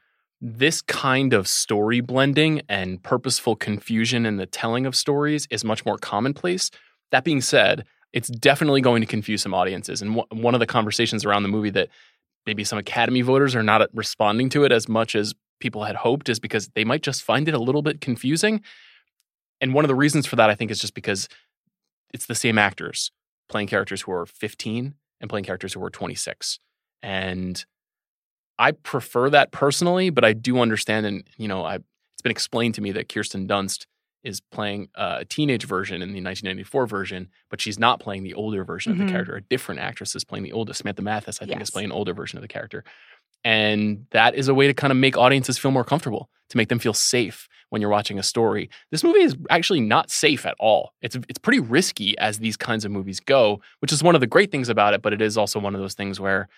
this 0.45 0.83
kind 0.83 1.33
of 1.33 1.47
story 1.47 2.01
blending 2.01 2.63
and 2.69 3.01
purposeful 3.01 3.55
confusion 3.55 4.27
in 4.27 4.37
the 4.37 4.47
telling 4.47 4.87
of 4.87 4.97
stories 4.97 5.47
is 5.51 5.65
much 5.65 5.87
more 5.87 5.97
commonplace. 5.97 6.69
That 7.13 7.23
being 7.23 7.41
said, 7.41 7.85
it's 8.13 8.29
definitely 8.29 8.81
going 8.81 9.01
to 9.01 9.07
confuse 9.07 9.43
some 9.43 9.55
audiences. 9.55 10.03
And 10.03 10.15
wh- 10.15 10.33
one 10.33 10.55
of 10.55 10.61
the 10.61 10.67
conversations 10.67 11.25
around 11.25 11.43
the 11.43 11.49
movie 11.49 11.71
that 11.71 11.89
maybe 12.47 12.65
some 12.65 12.79
Academy 12.79 13.23
voters 13.23 13.55
are 13.55 13.63
not 13.63 13.83
uh, 13.83 13.87
responding 13.93 14.49
to 14.51 14.65
it 14.65 14.73
as 14.73 14.89
much 14.89 15.15
as 15.15 15.35
people 15.61 15.85
had 15.85 15.97
hoped 15.97 16.29
is 16.29 16.41
because 16.41 16.69
they 16.75 16.85
might 16.85 17.03
just 17.03 17.23
find 17.23 17.49
it 17.49 17.55
a 17.55 17.59
little 17.59 17.83
bit 17.83 18.01
confusing. 18.01 18.61
And 19.61 19.75
one 19.75 19.85
of 19.85 19.89
the 19.89 19.95
reasons 19.95 20.27
for 20.27 20.37
that, 20.37 20.51
I 20.51 20.55
think, 20.55 20.71
is 20.71 20.81
just 20.81 20.95
because 20.95 21.29
it's 22.13 22.27
the 22.27 22.35
same 22.35 22.59
actors 22.59 23.11
playing 23.49 23.69
characters 23.69 24.03
who 24.03 24.13
are 24.13 24.27
15 24.27 24.95
and 25.21 25.31
playing 25.31 25.45
characters 25.45 25.75
who 25.75 25.83
are 25.85 25.91
26. 25.91 26.59
And 27.03 27.65
I 28.59 28.73
prefer 28.73 29.31
that 29.31 29.53
personally, 29.53 30.11
but 30.11 30.25
I 30.25 30.33
do 30.33 30.59
understand, 30.59 31.07
and 31.07 31.25
you 31.37 31.49
know, 31.49 31.65
I, 31.65 31.77
it's 31.77 32.23
been 32.23 32.33
explained 32.33 32.75
to 32.75 32.81
me 32.81 32.93
that 32.93 33.09
Kirsten 33.09 33.47
Dunst 33.47 33.87
is 34.25 34.41
playing 34.41 34.89
a 34.95 35.25
teenage 35.25 35.65
version 35.67 35.97
in 36.03 36.13
the 36.13 36.21
1994 36.21 36.87
version, 36.87 37.29
but 37.51 37.61
she's 37.61 37.79
not 37.79 38.01
playing 38.01 38.23
the 38.23 38.35
older 38.35 38.65
version 38.65 38.95
Mhm. 38.95 39.01
of 39.01 39.07
the 39.07 39.13
character. 39.13 39.37
A 39.37 39.41
different 39.43 39.81
actress 39.81 40.15
is 40.15 40.25
playing 40.25 40.45
the 40.45 40.53
oldest. 40.53 40.79
Samantha 40.79 41.03
Mathis, 41.03 41.39
I 41.43 41.47
think, 41.47 41.59
Yes. 41.59 41.69
is 41.69 41.71
playing 41.71 41.87
an 41.87 41.93
older 41.93 42.15
version 42.15 42.39
of 42.39 42.43
the 42.43 42.49
character. 42.49 42.85
And 43.45 44.07
that 44.11 44.35
is 44.35 44.49
a 44.49 44.55
way 44.55 44.67
to 44.69 44.75
kind 44.75 44.91
of 44.93 44.97
make 44.97 45.17
audiences 45.17 45.59
feel 45.59 45.71
more 45.73 45.85
comfortable, 45.85 46.31
to 46.51 46.57
make 46.57 46.69
them 46.69 46.79
feel 46.79 46.95
safe 46.95 47.49
when 47.71 47.81
you're 47.81 47.91
watching 47.91 48.19
a 48.19 48.23
story. 48.23 48.71
This 48.91 49.03
movie 49.03 49.21
is 49.23 49.37
actually 49.51 49.81
not 49.81 50.11
safe 50.11 50.47
at 50.47 50.55
all. 50.61 50.93
It's 51.01 51.17
it's 51.29 51.39
pretty 51.39 51.59
risky 51.61 52.17
as 52.19 52.39
these 52.39 52.57
kinds 52.57 52.85
of 52.85 52.93
movies 52.93 53.19
go, 53.19 53.61
which 53.81 53.93
is 53.93 54.03
one 54.03 54.15
of 54.15 54.21
the 54.21 54.27
great 54.29 54.53
things 54.53 54.69
about 54.69 54.95
it, 54.95 55.03
but 55.03 55.13
it 55.13 55.21
is 55.21 55.37
also 55.37 55.59
one 55.59 55.75
of 55.75 55.81
those 55.81 55.95
things 55.95 56.21
where 56.21 56.49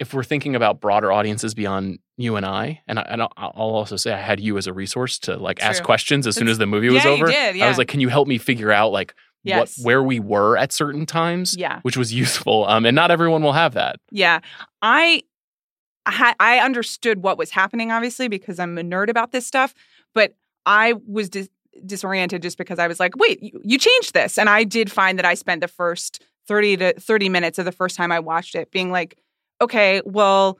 if 0.00 0.14
we're 0.14 0.24
thinking 0.24 0.56
about 0.56 0.80
broader 0.80 1.12
audiences 1.12 1.54
beyond 1.54 1.98
you 2.16 2.36
and 2.36 2.46
I, 2.46 2.80
and, 2.88 2.98
I, 2.98 3.02
and 3.02 3.22
I'll 3.22 3.52
also 3.54 3.96
say 3.96 4.12
I 4.12 4.18
had 4.18 4.40
you 4.40 4.56
as 4.56 4.66
a 4.66 4.72
resource 4.72 5.18
to 5.20 5.36
like 5.36 5.62
ask 5.62 5.82
questions 5.82 6.26
as 6.26 6.34
soon 6.34 6.48
as 6.48 6.58
the 6.58 6.66
movie 6.66 6.88
was 6.88 7.04
yeah, 7.04 7.10
you 7.10 7.22
over. 7.22 7.26
did, 7.26 7.60
I 7.60 7.68
was 7.68 7.78
like, 7.78 7.88
can 7.88 8.00
you 8.00 8.08
help 8.08 8.26
me 8.26 8.38
figure 8.38 8.72
out 8.72 8.90
like 8.90 9.14
Yes. 9.42 9.78
what 9.78 9.84
where 9.86 10.02
we 10.02 10.20
were 10.20 10.56
at 10.58 10.70
certain 10.72 11.06
times? 11.06 11.56
Yeah. 11.56 11.80
Which 11.80 11.96
was 11.96 12.12
useful. 12.12 12.66
Um, 12.66 12.84
and 12.84 12.94
not 12.94 13.10
everyone 13.10 13.42
will 13.42 13.54
have 13.54 13.72
that. 13.74 13.96
Yeah. 14.10 14.40
I 14.82 15.22
had 16.06 16.34
I 16.40 16.58
understood 16.58 17.22
what 17.22 17.38
was 17.38 17.50
happening 17.50 17.90
obviously 17.92 18.28
because 18.28 18.58
I'm 18.58 18.76
a 18.78 18.82
nerd 18.82 19.08
about 19.08 19.32
this 19.32 19.46
stuff, 19.46 19.74
but 20.14 20.34
I 20.66 20.94
was 21.06 21.28
dis- 21.30 21.48
disoriented 21.86 22.42
just 22.42 22.58
because 22.58 22.78
I 22.78 22.86
was 22.86 23.00
like, 23.00 23.16
"Wait, 23.16 23.42
you, 23.42 23.60
you 23.64 23.78
changed 23.78 24.12
this." 24.12 24.36
And 24.36 24.48
I 24.48 24.64
did 24.64 24.90
find 24.92 25.18
that 25.18 25.24
I 25.24 25.34
spent 25.34 25.60
the 25.62 25.68
first 25.68 26.22
30 26.46 26.76
to 26.78 26.92
30 27.00 27.28
minutes 27.28 27.58
of 27.58 27.64
the 27.64 27.72
first 27.72 27.96
time 27.96 28.12
I 28.12 28.20
watched 28.20 28.54
it 28.54 28.70
being 28.70 28.90
like, 28.90 29.16
"Okay, 29.60 30.02
well, 30.04 30.58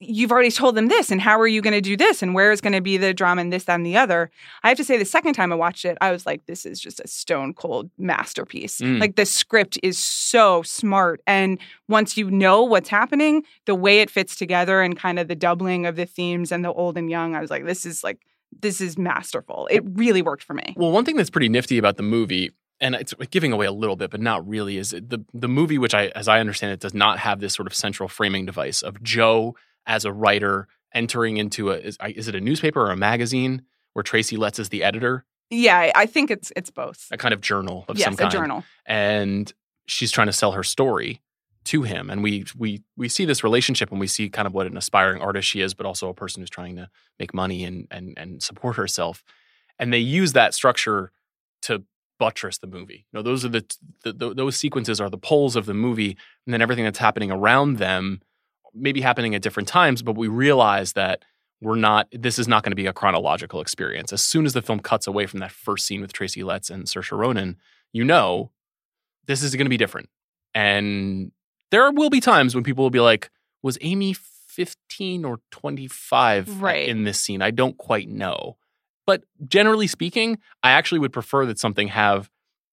you've 0.00 0.32
already 0.32 0.50
told 0.50 0.74
them 0.74 0.88
this 0.88 1.10
and 1.10 1.20
how 1.20 1.40
are 1.40 1.46
you 1.46 1.62
going 1.62 1.72
to 1.72 1.80
do 1.80 1.96
this 1.96 2.22
and 2.22 2.34
where 2.34 2.52
is 2.52 2.60
going 2.60 2.72
to 2.72 2.80
be 2.80 2.96
the 2.96 3.14
drama 3.14 3.40
and 3.40 3.52
this 3.52 3.64
that 3.64 3.76
and 3.76 3.86
the 3.86 3.96
other? 3.96 4.30
I 4.62 4.68
have 4.68 4.76
to 4.76 4.84
say 4.84 4.98
the 4.98 5.04
second 5.04 5.34
time 5.34 5.52
i 5.52 5.54
watched 5.54 5.84
it 5.84 5.96
i 6.00 6.10
was 6.10 6.26
like 6.26 6.44
this 6.46 6.66
is 6.66 6.80
just 6.80 7.00
a 7.00 7.08
stone 7.08 7.54
cold 7.54 7.90
masterpiece. 7.96 8.80
Mm. 8.80 9.00
like 9.00 9.16
the 9.16 9.24
script 9.24 9.78
is 9.82 9.96
so 9.96 10.62
smart 10.62 11.22
and 11.26 11.58
once 11.88 12.16
you 12.16 12.30
know 12.30 12.62
what's 12.62 12.88
happening 12.88 13.44
the 13.66 13.74
way 13.74 14.00
it 14.00 14.10
fits 14.10 14.36
together 14.36 14.82
and 14.82 14.98
kind 14.98 15.18
of 15.18 15.28
the 15.28 15.36
doubling 15.36 15.86
of 15.86 15.96
the 15.96 16.06
themes 16.06 16.52
and 16.52 16.64
the 16.64 16.72
old 16.72 16.98
and 16.98 17.08
young 17.08 17.34
i 17.34 17.40
was 17.40 17.50
like 17.50 17.64
this 17.64 17.86
is 17.86 18.04
like 18.04 18.26
this 18.60 18.80
is 18.80 18.96
masterful. 18.96 19.68
It 19.70 19.82
really 19.84 20.22
worked 20.22 20.42
for 20.42 20.54
me. 20.54 20.74
Well, 20.76 20.92
one 20.92 21.04
thing 21.04 21.16
that's 21.16 21.30
pretty 21.30 21.48
nifty 21.48 21.78
about 21.78 21.96
the 21.96 22.02
movie, 22.02 22.52
and 22.84 22.94
it's 22.94 23.14
giving 23.30 23.50
away 23.50 23.64
a 23.64 23.72
little 23.72 23.96
bit, 23.96 24.10
but 24.10 24.20
not 24.20 24.46
really, 24.46 24.76
is 24.76 24.90
the 24.90 25.24
the 25.32 25.48
movie, 25.48 25.78
which 25.78 25.94
I, 25.94 26.08
as 26.08 26.28
I 26.28 26.38
understand 26.38 26.72
it, 26.74 26.80
does 26.80 26.92
not 26.92 27.18
have 27.18 27.40
this 27.40 27.54
sort 27.54 27.66
of 27.66 27.74
central 27.74 28.08
framing 28.10 28.44
device 28.44 28.82
of 28.82 29.02
Jo 29.02 29.56
as 29.86 30.04
a 30.04 30.12
writer 30.12 30.68
entering 30.92 31.38
into 31.38 31.70
a 31.70 31.76
is, 31.76 31.96
is 32.14 32.28
it 32.28 32.34
a 32.34 32.40
newspaper 32.40 32.82
or 32.82 32.90
a 32.90 32.96
magazine 32.96 33.62
where 33.94 34.02
Tracy 34.02 34.36
Letts 34.36 34.58
is 34.58 34.68
the 34.68 34.84
editor, 34.84 35.24
yeah 35.50 35.92
I- 35.94 36.06
think 36.06 36.30
it's 36.30 36.52
it's 36.56 36.70
both. 36.70 37.08
A 37.10 37.16
kind 37.16 37.32
of 37.32 37.40
journal 37.40 37.86
of 37.88 37.96
yes 37.96 38.16
some 38.16 38.26
a 38.26 38.30
journal. 38.30 38.64
And 38.84 39.52
she's 39.86 40.12
trying 40.12 40.26
to 40.28 40.32
sell 40.32 40.52
her 40.52 40.62
story 40.62 41.22
to 41.64 41.84
him, 41.84 42.10
and 42.10 42.22
we 42.22 42.44
we 42.54 42.82
we 42.98 43.08
see 43.08 43.24
this 43.24 43.42
relationship, 43.42 43.90
and 43.90 43.98
we 43.98 44.06
see 44.06 44.28
kind 44.28 44.46
of 44.46 44.52
what 44.52 44.66
an 44.66 44.76
aspiring 44.76 45.22
artist 45.22 45.48
she 45.48 45.62
is, 45.62 45.72
but 45.72 45.86
also 45.86 46.10
a 46.10 46.14
person 46.14 46.42
who's 46.42 46.50
trying 46.50 46.76
to 46.76 46.90
make 47.18 47.32
money 47.32 47.64
and 47.64 47.88
and 47.90 48.12
and 48.18 48.42
support 48.42 48.76
herself, 48.76 49.24
and 49.78 49.90
they 49.90 49.98
use 49.98 50.34
that 50.34 50.52
structure 50.52 51.10
to 51.62 51.82
buttress 52.18 52.58
the 52.58 52.66
movie. 52.66 53.06
You 53.12 53.18
know, 53.18 53.22
those 53.22 53.44
are 53.44 53.48
the, 53.48 53.64
the, 54.02 54.12
the 54.12 54.34
those 54.34 54.56
sequences 54.56 55.00
are 55.00 55.10
the 55.10 55.18
poles 55.18 55.56
of 55.56 55.66
the 55.66 55.74
movie, 55.74 56.16
and 56.46 56.52
then 56.54 56.62
everything 56.62 56.84
that's 56.84 56.98
happening 56.98 57.30
around 57.30 57.78
them, 57.78 58.20
maybe 58.72 59.00
happening 59.00 59.34
at 59.34 59.42
different 59.42 59.68
times, 59.68 60.02
but 60.02 60.16
we 60.16 60.28
realize 60.28 60.92
that 60.94 61.24
we're 61.60 61.76
not. 61.76 62.08
This 62.12 62.38
is 62.38 62.46
not 62.48 62.62
going 62.62 62.72
to 62.72 62.76
be 62.76 62.86
a 62.86 62.92
chronological 62.92 63.60
experience. 63.60 64.12
As 64.12 64.22
soon 64.22 64.44
as 64.46 64.52
the 64.52 64.62
film 64.62 64.80
cuts 64.80 65.06
away 65.06 65.26
from 65.26 65.40
that 65.40 65.52
first 65.52 65.86
scene 65.86 66.00
with 66.00 66.12
Tracy 66.12 66.42
Letts 66.42 66.70
and 66.70 66.84
Saoirse 66.84 67.16
Ronan, 67.16 67.56
you 67.92 68.04
know, 68.04 68.50
this 69.26 69.42
is 69.42 69.54
going 69.54 69.66
to 69.66 69.70
be 69.70 69.76
different, 69.76 70.08
and 70.54 71.32
there 71.70 71.90
will 71.90 72.10
be 72.10 72.20
times 72.20 72.54
when 72.54 72.64
people 72.64 72.84
will 72.84 72.90
be 72.90 73.00
like, 73.00 73.30
"Was 73.62 73.78
Amy?" 73.80 74.14
15 74.14 75.24
or 75.24 75.40
25 75.50 76.62
Right. 76.62 76.88
in 76.88 77.02
this 77.02 77.20
scene. 77.20 77.42
I 77.42 77.50
don't 77.50 77.76
quite 77.76 78.08
know. 78.08 78.56
But 79.06 79.24
generally 79.46 79.86
speaking, 79.86 80.38
I 80.62 80.70
actually 80.70 80.98
would 81.00 81.12
prefer 81.12 81.46
that 81.46 81.58
something 81.58 81.88
have 81.88 82.30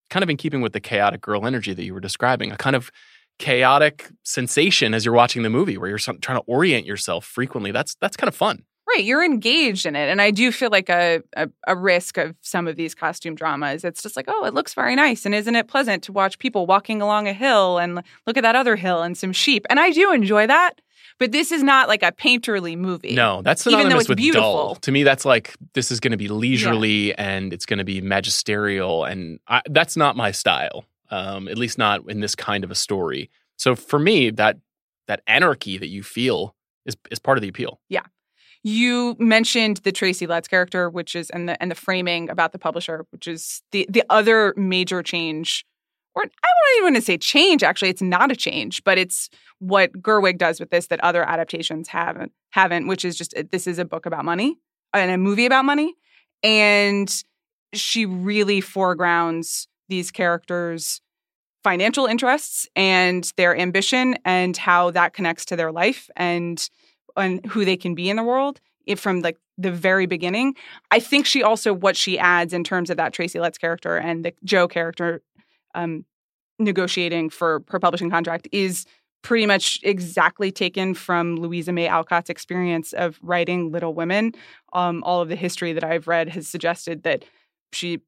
kind 0.10 0.24
of 0.24 0.30
in 0.30 0.38
keeping 0.38 0.62
with 0.62 0.74
the 0.74 0.80
chaotic 0.80 1.22
girl 1.22 1.48
energy 1.48 1.74
that 1.74 1.84
you 1.84 1.94
were 1.94 2.00
describing, 2.00 2.52
a 2.52 2.58
kind 2.58 2.76
of 2.76 2.92
chaotic 3.40 4.10
sensation 4.24 4.94
as 4.94 5.04
you're 5.04 5.16
watching 5.16 5.42
the 5.42 5.50
movie 5.50 5.78
where 5.78 5.90
you're 5.90 5.98
trying 5.98 6.20
to 6.20 6.44
orient 6.46 6.86
yourself 6.86 7.26
frequently. 7.26 7.72
That's 7.72 7.96
that's 7.96 8.16
kind 8.16 8.28
of 8.28 8.36
fun. 8.36 8.64
Right, 8.88 9.04
you're 9.06 9.24
engaged 9.24 9.86
in 9.86 9.96
it, 9.96 10.10
and 10.10 10.22
I 10.22 10.32
do 10.32 10.52
feel 10.52 10.70
like 10.70 10.90
a, 10.90 11.24
a 11.38 11.50
a 11.66 11.76
risk 11.76 12.18
of 12.18 12.36
some 12.42 12.68
of 12.68 12.76
these 12.76 12.94
costume 12.94 13.36
dramas. 13.36 13.84
It's 13.84 14.04
just 14.04 14.18
like, 14.18 14.26
oh, 14.28 14.44
it 14.46 14.54
looks 14.54 14.74
very 14.74 14.96
nice, 14.96 15.26
and 15.26 15.34
isn't 15.34 15.56
it 15.56 15.68
pleasant 15.68 16.04
to 16.04 16.12
watch 16.12 16.40
people 16.40 16.66
walking 16.66 17.02
along 17.02 17.28
a 17.28 17.34
hill 17.34 17.78
and 17.78 18.04
look 18.28 18.38
at 18.38 18.44
that 18.44 18.56
other 18.56 18.76
hill 18.76 19.02
and 19.02 19.18
some 19.18 19.32
sheep? 19.32 19.66
And 19.70 19.80
I 19.80 19.92
do 19.92 20.12
enjoy 20.12 20.46
that, 20.48 20.82
but 21.22 21.32
this 21.32 21.52
is 21.52 21.62
not 21.62 21.88
like 21.88 22.02
a 22.02 22.12
painterly 22.12 22.76
movie. 22.76 23.14
No, 23.14 23.44
that's 23.44 23.68
Even 23.68 23.74
though 23.74 23.78
synonymous 23.84 24.02
it's 24.02 24.10
with 24.10 24.18
beautiful. 24.18 24.42
dull. 24.42 24.76
To 24.78 24.92
me, 24.92 25.04
that's 25.04 25.24
like 25.24 25.56
this 25.74 25.92
is 25.92 26.00
going 26.00 26.14
to 26.14 26.18
be 26.18 26.28
leisurely 26.28 27.14
and 27.14 27.54
it's 27.54 27.68
going 27.68 27.78
to 27.78 27.84
be 27.86 28.02
magisterial, 28.02 29.06
and 29.06 29.40
I, 29.48 29.62
that's 29.70 29.96
not 29.96 30.16
my 30.16 30.32
style. 30.32 30.86
Um, 31.12 31.48
at 31.48 31.60
least 31.60 31.78
not 31.78 32.10
in 32.10 32.22
this 32.22 32.34
kind 32.34 32.64
of 32.64 32.72
a 32.72 32.76
story. 32.76 33.30
So 33.56 33.76
for 33.76 34.00
me, 34.00 34.32
that 34.32 34.58
that 35.06 35.22
anarchy 35.28 35.78
that 35.78 35.90
you 35.90 36.02
feel 36.02 36.56
is 36.88 36.98
is 37.12 37.20
part 37.20 37.38
of 37.38 37.44
the 37.44 37.50
appeal. 37.50 37.80
Yeah. 37.88 38.06
You 38.64 39.16
mentioned 39.20 39.78
the 39.78 39.92
Tracy 39.92 40.26
Letts 40.26 40.48
character, 40.48 40.90
which 40.90 41.16
is 41.16 41.30
and 41.30 41.48
the 41.48 41.62
and 41.62 41.70
the 41.70 41.76
framing 41.76 42.32
about 42.32 42.52
the 42.52 42.58
publisher, 42.58 43.06
which 43.12 43.28
is 43.28 43.62
the 43.72 43.86
the 43.88 44.04
other 44.10 44.56
major 44.58 45.04
change. 45.04 45.68
Or 46.14 46.24
I 46.24 46.26
don't 46.26 46.78
even 46.78 46.94
want 46.94 46.96
to 46.98 47.02
say 47.02 47.18
change. 47.18 47.64
Actually, 47.64 47.90
it's 47.90 48.02
not 48.02 48.32
a 48.32 48.36
change, 48.36 48.84
but 48.84 48.98
it's 48.98 49.30
what 49.60 49.94
Gerwig 49.94 50.38
does 50.38 50.60
with 50.60 50.70
this 50.70 50.88
that 50.88 51.00
other 51.04 51.28
adaptations 51.28 51.88
haven't 51.88 52.32
haven't. 52.50 52.88
Which 52.88 53.06
is 53.06 53.18
just 53.18 53.36
uh, 53.38 53.44
this 53.52 53.68
is 53.68 53.80
a 53.80 53.86
book 53.86 54.06
about 54.06 54.26
money 54.26 54.58
uh, 54.94 54.98
and 54.98 55.12
a 55.12 55.18
movie 55.18 55.46
about 55.46 55.66
money, 55.66 55.96
and 56.44 57.24
she 57.74 58.06
really 58.06 58.60
foregrounds 58.60 59.68
these 59.88 60.12
characters' 60.12 61.02
financial 61.64 62.06
interests 62.06 62.68
and 62.76 63.32
their 63.38 63.56
ambition 63.56 64.18
and 64.26 64.58
how 64.58 64.92
that 64.92 65.14
connects 65.14 65.46
to 65.46 65.56
their 65.56 65.72
life 65.72 66.10
and 66.16 66.70
and 67.18 67.46
who 67.48 67.66
they 67.66 67.78
can 67.78 67.96
be 67.96 68.10
in 68.10 68.16
the 68.16 68.24
world 68.24 68.60
if 68.86 69.00
from 69.00 69.22
like 69.22 69.38
the 69.58 69.72
very 69.72 70.06
beginning. 70.06 70.56
I 70.90 71.00
think 71.00 71.26
she 71.26 71.44
also 71.44 71.74
what 71.74 71.96
she 71.96 72.18
adds 72.18 72.54
in 72.54 72.64
terms 72.64 72.90
of 72.90 72.98
that 72.98 73.14
Tracy 73.14 73.40
Letts 73.40 73.58
character 73.58 73.98
and 73.98 74.26
the 74.26 74.34
Jo 74.44 74.68
character 74.68 75.22
um, 75.76 76.06
negotiating 76.60 77.30
for 77.30 77.64
her 77.68 77.80
publishing 77.80 78.10
contract 78.10 78.48
is 78.52 78.86
pretty 79.24 79.46
much 79.46 79.80
exactly 79.84 80.52
taken 80.52 80.94
from 80.94 81.36
Louisa 81.36 81.72
May 81.72 81.88
Alcott's 81.88 82.30
experience 82.30 82.94
of 82.94 83.20
writing 83.22 83.72
Little 83.72 83.94
Women. 83.94 84.34
Um, 84.74 85.04
all 85.04 85.22
of 85.22 85.30
the 85.30 85.36
history 85.36 85.74
that 85.74 85.84
I've 85.84 86.08
read 86.08 86.30
has 86.30 86.48
suggested 86.48 87.04
that 87.04 87.24
she 87.72 88.00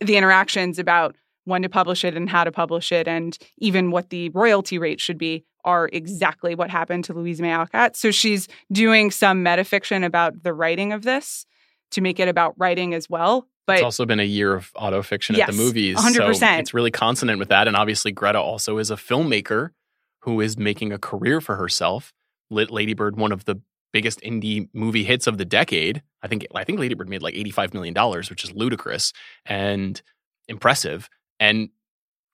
the 0.00 0.16
interactions 0.16 0.78
about 0.78 1.16
when 1.44 1.62
to 1.62 1.68
publish 1.68 2.04
it 2.04 2.16
and 2.16 2.28
how 2.30 2.44
to 2.44 2.52
publish 2.52 2.92
it 2.92 3.08
and 3.08 3.36
even 3.58 3.90
what 3.90 4.10
the 4.10 4.28
royalty 4.30 4.78
rate 4.78 5.00
should 5.00 5.18
be 5.18 5.44
are 5.64 5.88
exactly 5.92 6.54
what 6.54 6.70
happened 6.70 7.04
to 7.04 7.12
Louisa 7.12 7.42
May 7.42 7.52
Alcott. 7.52 7.96
So 7.96 8.10
she's 8.10 8.48
doing 8.70 9.10
some 9.10 9.44
metafiction 9.44 10.04
about 10.04 10.42
the 10.42 10.52
writing 10.52 10.92
of 10.92 11.02
this 11.02 11.46
to 11.92 12.00
make 12.00 12.18
it 12.18 12.28
about 12.28 12.54
writing 12.56 12.94
as 12.94 13.08
well. 13.08 13.46
But 13.66 13.76
it's 13.76 13.84
also 13.84 14.06
been 14.06 14.20
a 14.20 14.24
year 14.24 14.54
of 14.54 14.72
autofiction 14.74 15.30
at 15.30 15.38
Yes, 15.38 15.50
the 15.50 15.56
movies. 15.56 15.96
100%. 15.96 16.36
So 16.36 16.46
it's 16.58 16.74
really 16.74 16.90
consonant 16.90 17.38
with 17.38 17.48
that. 17.48 17.68
And 17.68 17.76
obviously, 17.76 18.10
Greta 18.12 18.40
also 18.40 18.78
is 18.78 18.90
a 18.90 18.96
filmmaker 18.96 19.70
who 20.20 20.40
is 20.40 20.58
making 20.58 20.92
a 20.92 20.98
career 20.98 21.40
for 21.40 21.56
herself. 21.56 22.12
Lit 22.50 22.70
Lady 22.70 22.94
Bird, 22.94 23.16
one 23.16 23.32
of 23.32 23.44
the 23.44 23.60
biggest 23.92 24.20
indie 24.22 24.68
movie 24.72 25.04
hits 25.04 25.26
of 25.26 25.38
the 25.38 25.44
decade. 25.44 26.02
I 26.22 26.28
think 26.28 26.46
I 26.54 26.64
think 26.64 26.78
Lady 26.78 26.94
Bird 26.94 27.08
made 27.08 27.22
like 27.22 27.34
$85 27.34 27.74
million, 27.74 27.94
which 28.28 28.44
is 28.44 28.52
ludicrous 28.52 29.12
and 29.46 30.00
impressive. 30.48 31.08
And 31.38 31.70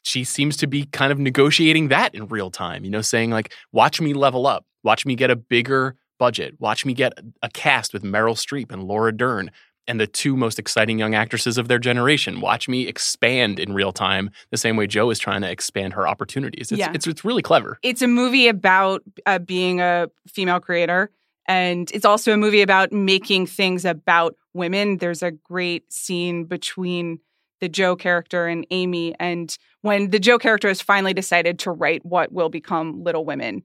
she 0.02 0.24
seems 0.24 0.56
to 0.58 0.66
be 0.66 0.84
kind 0.86 1.12
of 1.12 1.18
negotiating 1.18 1.88
that 1.88 2.14
in 2.14 2.26
real 2.28 2.50
time, 2.50 2.84
you 2.84 2.90
know, 2.90 3.02
saying 3.02 3.30
like, 3.30 3.52
watch 3.72 4.00
me 4.00 4.14
level 4.14 4.46
up, 4.46 4.64
watch 4.82 5.04
me 5.04 5.14
get 5.14 5.30
a 5.30 5.36
bigger 5.36 5.96
budget, 6.18 6.54
watch 6.58 6.84
me 6.84 6.94
get 6.94 7.12
a 7.42 7.50
cast 7.50 7.92
with 7.92 8.02
Meryl 8.02 8.34
Streep 8.34 8.72
and 8.72 8.84
Laura 8.84 9.12
Dern 9.16 9.50
and 9.88 9.98
the 9.98 10.06
two 10.06 10.36
most 10.36 10.58
exciting 10.58 10.98
young 10.98 11.14
actresses 11.14 11.58
of 11.58 11.66
their 11.66 11.78
generation. 11.78 12.40
Watch 12.40 12.68
me 12.68 12.86
expand 12.86 13.58
in 13.58 13.72
real 13.72 13.92
time 13.92 14.30
the 14.50 14.56
same 14.56 14.76
way 14.76 14.86
Jo 14.86 15.10
is 15.10 15.18
trying 15.18 15.40
to 15.40 15.50
expand 15.50 15.94
her 15.94 16.06
opportunities. 16.06 16.70
It's 16.70 16.78
Yeah. 16.78 16.92
it's, 16.94 17.06
it's 17.06 17.24
really 17.24 17.42
clever. 17.42 17.78
It's 17.82 18.02
a 18.02 18.06
movie 18.06 18.46
about 18.46 19.02
uh, 19.26 19.38
being 19.38 19.80
a 19.80 20.08
female 20.28 20.60
creator, 20.60 21.10
and 21.46 21.90
it's 21.92 22.04
also 22.04 22.32
a 22.32 22.36
movie 22.36 22.62
about 22.62 22.92
making 22.92 23.46
things 23.46 23.84
about 23.84 24.36
women. 24.52 24.98
There's 24.98 25.22
a 25.22 25.30
great 25.32 25.92
scene 25.92 26.44
between 26.44 27.20
the 27.60 27.68
Jo 27.68 27.96
character 27.96 28.46
and 28.46 28.66
Amy, 28.70 29.14
and 29.18 29.56
when 29.80 30.10
the 30.10 30.20
Joe 30.20 30.38
character 30.38 30.68
has 30.68 30.80
finally 30.80 31.14
decided 31.14 31.58
to 31.60 31.72
write 31.72 32.04
what 32.04 32.30
will 32.30 32.50
become 32.50 33.02
Little 33.02 33.24
Women. 33.24 33.64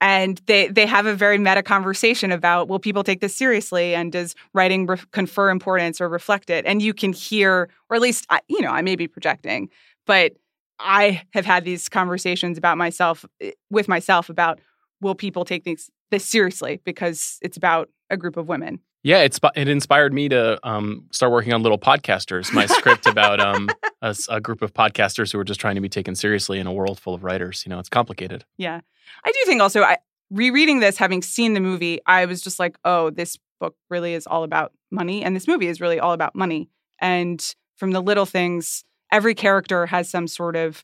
And 0.00 0.40
they, 0.46 0.68
they 0.68 0.84
have 0.86 1.06
a 1.06 1.14
very 1.14 1.38
meta 1.38 1.62
conversation 1.62 2.30
about 2.30 2.68
will 2.68 2.78
people 2.78 3.02
take 3.02 3.20
this 3.20 3.34
seriously 3.34 3.94
and 3.94 4.12
does 4.12 4.34
writing 4.52 4.86
re- 4.86 4.98
confer 5.12 5.48
importance 5.48 6.00
or 6.00 6.08
reflect 6.08 6.50
it? 6.50 6.66
And 6.66 6.82
you 6.82 6.92
can 6.92 7.12
hear, 7.12 7.70
or 7.88 7.96
at 7.96 8.02
least 8.02 8.26
I, 8.28 8.40
you 8.48 8.60
know, 8.60 8.70
I 8.70 8.82
may 8.82 8.96
be 8.96 9.08
projecting, 9.08 9.70
but 10.06 10.32
I 10.78 11.22
have 11.32 11.46
had 11.46 11.64
these 11.64 11.88
conversations 11.88 12.58
about 12.58 12.76
myself 12.76 13.24
eh, 13.40 13.52
with 13.70 13.88
myself 13.88 14.28
about 14.28 14.60
will 15.00 15.14
people 15.14 15.44
take 15.44 15.64
this 15.64 15.90
this 16.10 16.24
seriously 16.24 16.80
because 16.84 17.38
it's 17.42 17.56
about 17.56 17.88
a 18.10 18.16
group 18.16 18.36
of 18.36 18.48
women. 18.48 18.80
Yeah, 19.06 19.18
it's 19.18 19.38
it 19.54 19.68
inspired 19.68 20.12
me 20.12 20.28
to 20.30 20.58
um, 20.68 21.04
start 21.12 21.30
working 21.30 21.52
on 21.52 21.62
Little 21.62 21.78
Podcasters, 21.78 22.52
my 22.52 22.66
script 22.66 23.06
about 23.06 23.38
um, 23.38 23.68
a, 24.02 24.16
a 24.28 24.40
group 24.40 24.62
of 24.62 24.74
podcasters 24.74 25.32
who 25.32 25.38
are 25.38 25.44
just 25.44 25.60
trying 25.60 25.76
to 25.76 25.80
be 25.80 25.88
taken 25.88 26.16
seriously 26.16 26.58
in 26.58 26.66
a 26.66 26.72
world 26.72 26.98
full 26.98 27.14
of 27.14 27.22
writers. 27.22 27.62
You 27.64 27.70
know, 27.70 27.78
it's 27.78 27.88
complicated. 27.88 28.44
Yeah. 28.56 28.80
I 29.24 29.30
do 29.30 29.38
think 29.46 29.62
also 29.62 29.82
I 29.82 29.98
rereading 30.32 30.80
this 30.80 30.96
having 30.96 31.22
seen 31.22 31.54
the 31.54 31.60
movie, 31.60 32.00
I 32.04 32.26
was 32.26 32.42
just 32.42 32.58
like, 32.58 32.78
"Oh, 32.84 33.10
this 33.10 33.38
book 33.60 33.76
really 33.90 34.12
is 34.12 34.26
all 34.26 34.42
about 34.42 34.72
money 34.90 35.22
and 35.22 35.36
this 35.36 35.46
movie 35.46 35.68
is 35.68 35.80
really 35.80 36.00
all 36.00 36.12
about 36.12 36.34
money." 36.34 36.68
And 37.00 37.40
from 37.76 37.92
the 37.92 38.02
little 38.02 38.26
things, 38.26 38.82
every 39.12 39.36
character 39.36 39.86
has 39.86 40.10
some 40.10 40.26
sort 40.26 40.56
of 40.56 40.82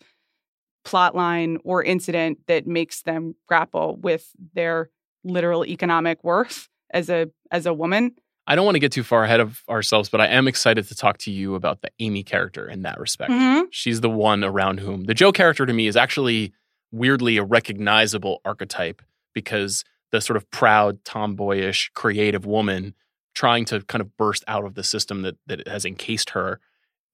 plot 0.84 1.16
line 1.16 1.58
or 1.64 1.82
incident 1.82 2.38
that 2.46 2.68
makes 2.68 3.02
them 3.02 3.34
grapple 3.48 3.96
with 3.96 4.30
their 4.54 4.90
literal 5.24 5.66
economic 5.66 6.22
worth 6.22 6.68
as 6.92 7.08
a 7.10 7.28
as 7.50 7.66
a 7.66 7.72
woman. 7.74 8.12
I 8.46 8.56
don't 8.56 8.64
want 8.64 8.74
to 8.74 8.80
get 8.80 8.90
too 8.90 9.04
far 9.04 9.22
ahead 9.22 9.38
of 9.38 9.62
ourselves, 9.68 10.08
but 10.08 10.20
I 10.20 10.26
am 10.26 10.48
excited 10.48 10.88
to 10.88 10.96
talk 10.96 11.18
to 11.18 11.30
you 11.30 11.54
about 11.54 11.80
the 11.82 11.90
Amy 12.00 12.24
character 12.24 12.68
in 12.68 12.82
that 12.82 12.98
respect. 12.98 13.30
Mhm. 13.30 13.66
She's 13.70 14.00
the 14.00 14.10
one 14.10 14.42
around 14.42 14.80
whom 14.80 15.04
the 15.04 15.14
Jo 15.14 15.30
character 15.30 15.64
to 15.64 15.72
me 15.72 15.86
is 15.86 15.96
actually 15.96 16.52
weirdly 16.90 17.36
a 17.36 17.44
recognizable 17.44 18.40
archetype 18.44 19.00
because 19.32 19.84
the 20.10 20.20
sort 20.20 20.36
of 20.36 20.50
proud, 20.50 21.04
tomboyish, 21.04 21.90
creative 21.94 22.44
woman 22.44 22.94
trying 23.34 23.64
to 23.66 23.80
kind 23.82 24.02
of 24.02 24.14
burst 24.16 24.44
out 24.48 24.64
of 24.64 24.74
the 24.74 24.82
system 24.82 25.22
that 25.22 25.36
that 25.46 25.66
has 25.68 25.84
encased 25.84 26.30
her 26.30 26.60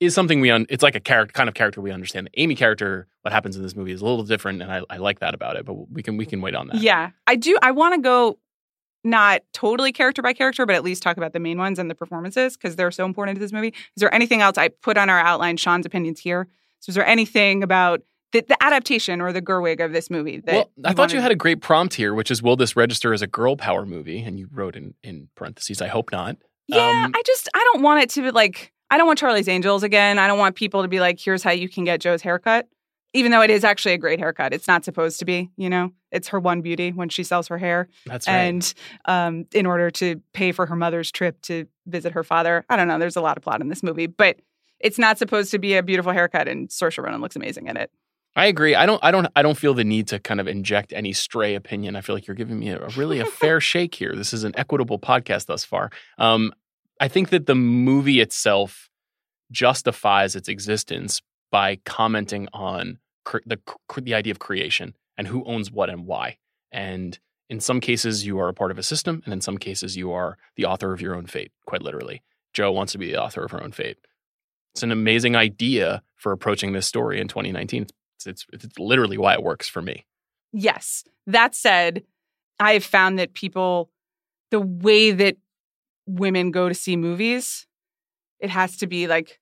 is 0.00 0.14
something 0.14 0.40
we 0.40 0.50
un- 0.50 0.66
it's 0.68 0.82
like 0.82 0.94
a 0.94 1.00
character 1.00 1.32
kind 1.32 1.48
of 1.48 1.54
character 1.54 1.80
we 1.80 1.90
understand. 1.92 2.28
The 2.32 2.40
Amy 2.40 2.54
character, 2.54 3.06
what 3.22 3.32
happens 3.32 3.56
in 3.56 3.62
this 3.62 3.76
movie 3.76 3.92
is 3.92 4.00
a 4.00 4.04
little 4.06 4.24
different, 4.24 4.62
and 4.62 4.72
I, 4.72 4.80
I 4.90 4.96
like 4.96 5.18
that 5.20 5.34
about 5.34 5.56
it. 5.56 5.64
But 5.66 5.74
we 5.90 6.02
can 6.02 6.16
we 6.16 6.24
can 6.26 6.40
wait 6.40 6.54
on 6.54 6.68
that. 6.68 6.76
Yeah, 6.80 7.10
I 7.26 7.36
do. 7.36 7.56
I 7.62 7.72
want 7.72 7.94
to 7.94 8.00
go 8.00 8.38
not 9.08 9.42
totally 9.52 9.92
character 9.92 10.22
by 10.22 10.32
character, 10.32 10.64
but 10.66 10.74
at 10.74 10.84
least 10.84 11.02
talk 11.02 11.16
about 11.16 11.32
the 11.32 11.40
main 11.40 11.58
ones 11.58 11.78
and 11.78 11.90
the 11.90 11.94
performances 11.94 12.56
because 12.56 12.76
they're 12.76 12.90
so 12.90 13.04
important 13.04 13.36
to 13.36 13.40
this 13.40 13.52
movie. 13.52 13.68
Is 13.68 14.00
there 14.00 14.14
anything 14.14 14.40
else 14.42 14.58
I 14.58 14.68
put 14.68 14.96
on 14.96 15.10
our 15.10 15.18
outline? 15.18 15.56
Sean's 15.56 15.86
opinions 15.86 16.20
here. 16.20 16.48
So, 16.80 16.90
is 16.90 16.94
there 16.94 17.06
anything 17.06 17.62
about 17.62 18.02
the, 18.32 18.42
the 18.42 18.62
adaptation 18.62 19.20
or 19.20 19.32
the 19.32 19.42
Gerwig 19.42 19.84
of 19.84 19.92
this 19.92 20.10
movie? 20.10 20.40
That 20.40 20.54
well, 20.54 20.70
I 20.84 20.92
thought 20.92 21.12
you 21.12 21.20
had 21.20 21.32
a 21.32 21.36
great 21.36 21.60
prompt 21.60 21.94
here, 21.94 22.14
which 22.14 22.30
is, 22.30 22.42
will 22.42 22.56
this 22.56 22.76
register 22.76 23.12
as 23.12 23.22
a 23.22 23.26
girl 23.26 23.56
power 23.56 23.84
movie? 23.84 24.20
And 24.22 24.38
you 24.38 24.48
wrote 24.52 24.76
in 24.76 24.94
in 25.02 25.28
parentheses, 25.34 25.82
I 25.82 25.88
hope 25.88 26.12
not. 26.12 26.36
Yeah, 26.68 27.04
Um, 27.06 27.12
I 27.16 27.22
just 27.26 27.48
I 27.54 27.68
don't 27.72 27.82
want 27.82 28.02
it 28.02 28.10
to 28.10 28.22
be 28.22 28.30
like 28.30 28.72
I 28.90 28.98
don't 28.98 29.06
want 29.06 29.18
Charlie's 29.18 29.48
Angels 29.48 29.82
again. 29.82 30.18
I 30.18 30.26
don't 30.26 30.38
want 30.38 30.54
people 30.54 30.82
to 30.82 30.88
be 30.88 31.00
like, 31.00 31.18
here's 31.18 31.42
how 31.42 31.50
you 31.50 31.68
can 31.68 31.84
get 31.84 32.00
Jo's 32.00 32.22
haircut. 32.22 32.68
Even 33.14 33.30
though 33.30 33.40
it 33.40 33.50
is 33.50 33.64
actually 33.64 33.94
a 33.94 33.98
great 33.98 34.18
haircut, 34.18 34.52
it's 34.52 34.68
not 34.68 34.84
supposed 34.84 35.18
to 35.20 35.24
be. 35.24 35.50
You 35.56 35.70
know, 35.70 35.92
it's 36.12 36.28
her 36.28 36.38
one 36.38 36.60
beauty 36.60 36.90
when 36.90 37.08
she 37.08 37.24
sells 37.24 37.48
her 37.48 37.58
hair. 37.58 37.88
That's 38.06 38.26
right. 38.26 38.34
and 38.34 38.74
um, 39.06 39.46
in 39.52 39.66
order 39.66 39.90
to 39.92 40.20
pay 40.32 40.52
for 40.52 40.66
her 40.66 40.76
mother's 40.76 41.10
trip 41.10 41.40
to 41.42 41.66
visit 41.86 42.12
her 42.12 42.22
father. 42.22 42.64
I 42.68 42.76
don't 42.76 42.88
know. 42.88 42.98
There's 42.98 43.16
a 43.16 43.22
lot 43.22 43.36
of 43.36 43.42
plot 43.42 43.60
in 43.60 43.68
this 43.68 43.82
movie, 43.82 44.06
but 44.06 44.40
it's 44.80 44.98
not 44.98 45.18
supposed 45.18 45.50
to 45.52 45.58
be 45.58 45.74
a 45.76 45.82
beautiful 45.82 46.12
haircut, 46.12 46.48
and 46.48 46.68
Saoirse 46.68 47.02
Ronan 47.02 47.20
looks 47.20 47.36
amazing 47.36 47.66
in 47.66 47.76
it. 47.76 47.90
I 48.36 48.46
agree. 48.46 48.74
I 48.74 48.86
don't. 48.86 49.02
I 49.02 49.10
don't. 49.10 49.26
I 49.34 49.42
don't 49.42 49.58
feel 49.58 49.74
the 49.74 49.84
need 49.84 50.08
to 50.08 50.20
kind 50.20 50.40
of 50.40 50.46
inject 50.46 50.92
any 50.92 51.12
stray 51.12 51.54
opinion. 51.54 51.96
I 51.96 52.02
feel 52.02 52.14
like 52.14 52.26
you're 52.26 52.36
giving 52.36 52.58
me 52.58 52.68
a, 52.68 52.78
a 52.80 52.88
really 52.90 53.18
a 53.18 53.26
fair 53.40 53.60
shake 53.60 53.94
here. 53.94 54.14
This 54.14 54.32
is 54.32 54.44
an 54.44 54.52
equitable 54.56 54.98
podcast 54.98 55.46
thus 55.46 55.64
far. 55.64 55.90
Um, 56.18 56.52
I 57.00 57.08
think 57.08 57.30
that 57.30 57.46
the 57.46 57.54
movie 57.54 58.20
itself 58.20 58.90
justifies 59.50 60.36
its 60.36 60.48
existence 60.48 61.22
by 61.50 61.76
commenting 61.84 62.48
on 62.52 62.98
the 63.46 63.58
the 64.00 64.14
idea 64.14 64.30
of 64.30 64.38
creation 64.38 64.94
and 65.16 65.26
who 65.26 65.44
owns 65.44 65.70
what 65.70 65.90
and 65.90 66.06
why. 66.06 66.38
And 66.72 67.18
in 67.50 67.60
some 67.60 67.80
cases, 67.80 68.26
you 68.26 68.38
are 68.38 68.48
a 68.48 68.54
part 68.54 68.70
of 68.70 68.78
a 68.78 68.82
system, 68.82 69.22
and 69.24 69.32
in 69.32 69.40
some 69.40 69.58
cases, 69.58 69.96
you 69.96 70.12
are 70.12 70.36
the 70.56 70.66
author 70.66 70.92
of 70.92 71.00
your 71.00 71.14
own 71.14 71.26
fate. 71.26 71.50
Quite 71.66 71.82
literally, 71.82 72.22
Jo 72.52 72.70
wants 72.70 72.92
to 72.92 72.98
be 72.98 73.10
the 73.10 73.22
author 73.22 73.44
of 73.44 73.50
her 73.50 73.62
own 73.62 73.72
fate. 73.72 73.98
It's 74.74 74.82
an 74.82 74.92
amazing 74.92 75.34
idea 75.34 76.02
for 76.16 76.32
approaching 76.32 76.72
this 76.72 76.86
story 76.86 77.20
in 77.20 77.28
2019. 77.28 77.86
It's, 78.16 78.26
it's, 78.26 78.46
it's 78.52 78.78
literally 78.78 79.18
why 79.18 79.32
it 79.32 79.42
works 79.42 79.68
for 79.68 79.82
me. 79.82 80.04
Yes. 80.52 81.04
That 81.26 81.54
said, 81.54 82.04
I 82.60 82.74
have 82.74 82.84
found 82.84 83.18
that 83.18 83.34
people, 83.34 83.90
the 84.50 84.60
way 84.60 85.10
that 85.10 85.36
women 86.06 86.50
go 86.50 86.68
to 86.68 86.74
see 86.74 86.96
movies, 86.96 87.66
it 88.40 88.50
has 88.50 88.76
to 88.78 88.86
be 88.86 89.06
like 89.06 89.40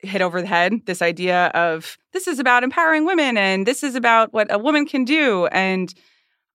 hit 0.00 0.22
over 0.22 0.40
the 0.40 0.46
head. 0.46 0.74
This 0.86 1.02
idea 1.02 1.46
of 1.54 1.98
this 2.12 2.28
is 2.28 2.38
about 2.38 2.62
empowering 2.62 3.04
women 3.04 3.36
and 3.36 3.66
this 3.66 3.82
is 3.82 3.94
about 3.94 4.32
what 4.32 4.52
a 4.52 4.58
woman 4.58 4.86
can 4.86 5.04
do. 5.04 5.46
And 5.46 5.92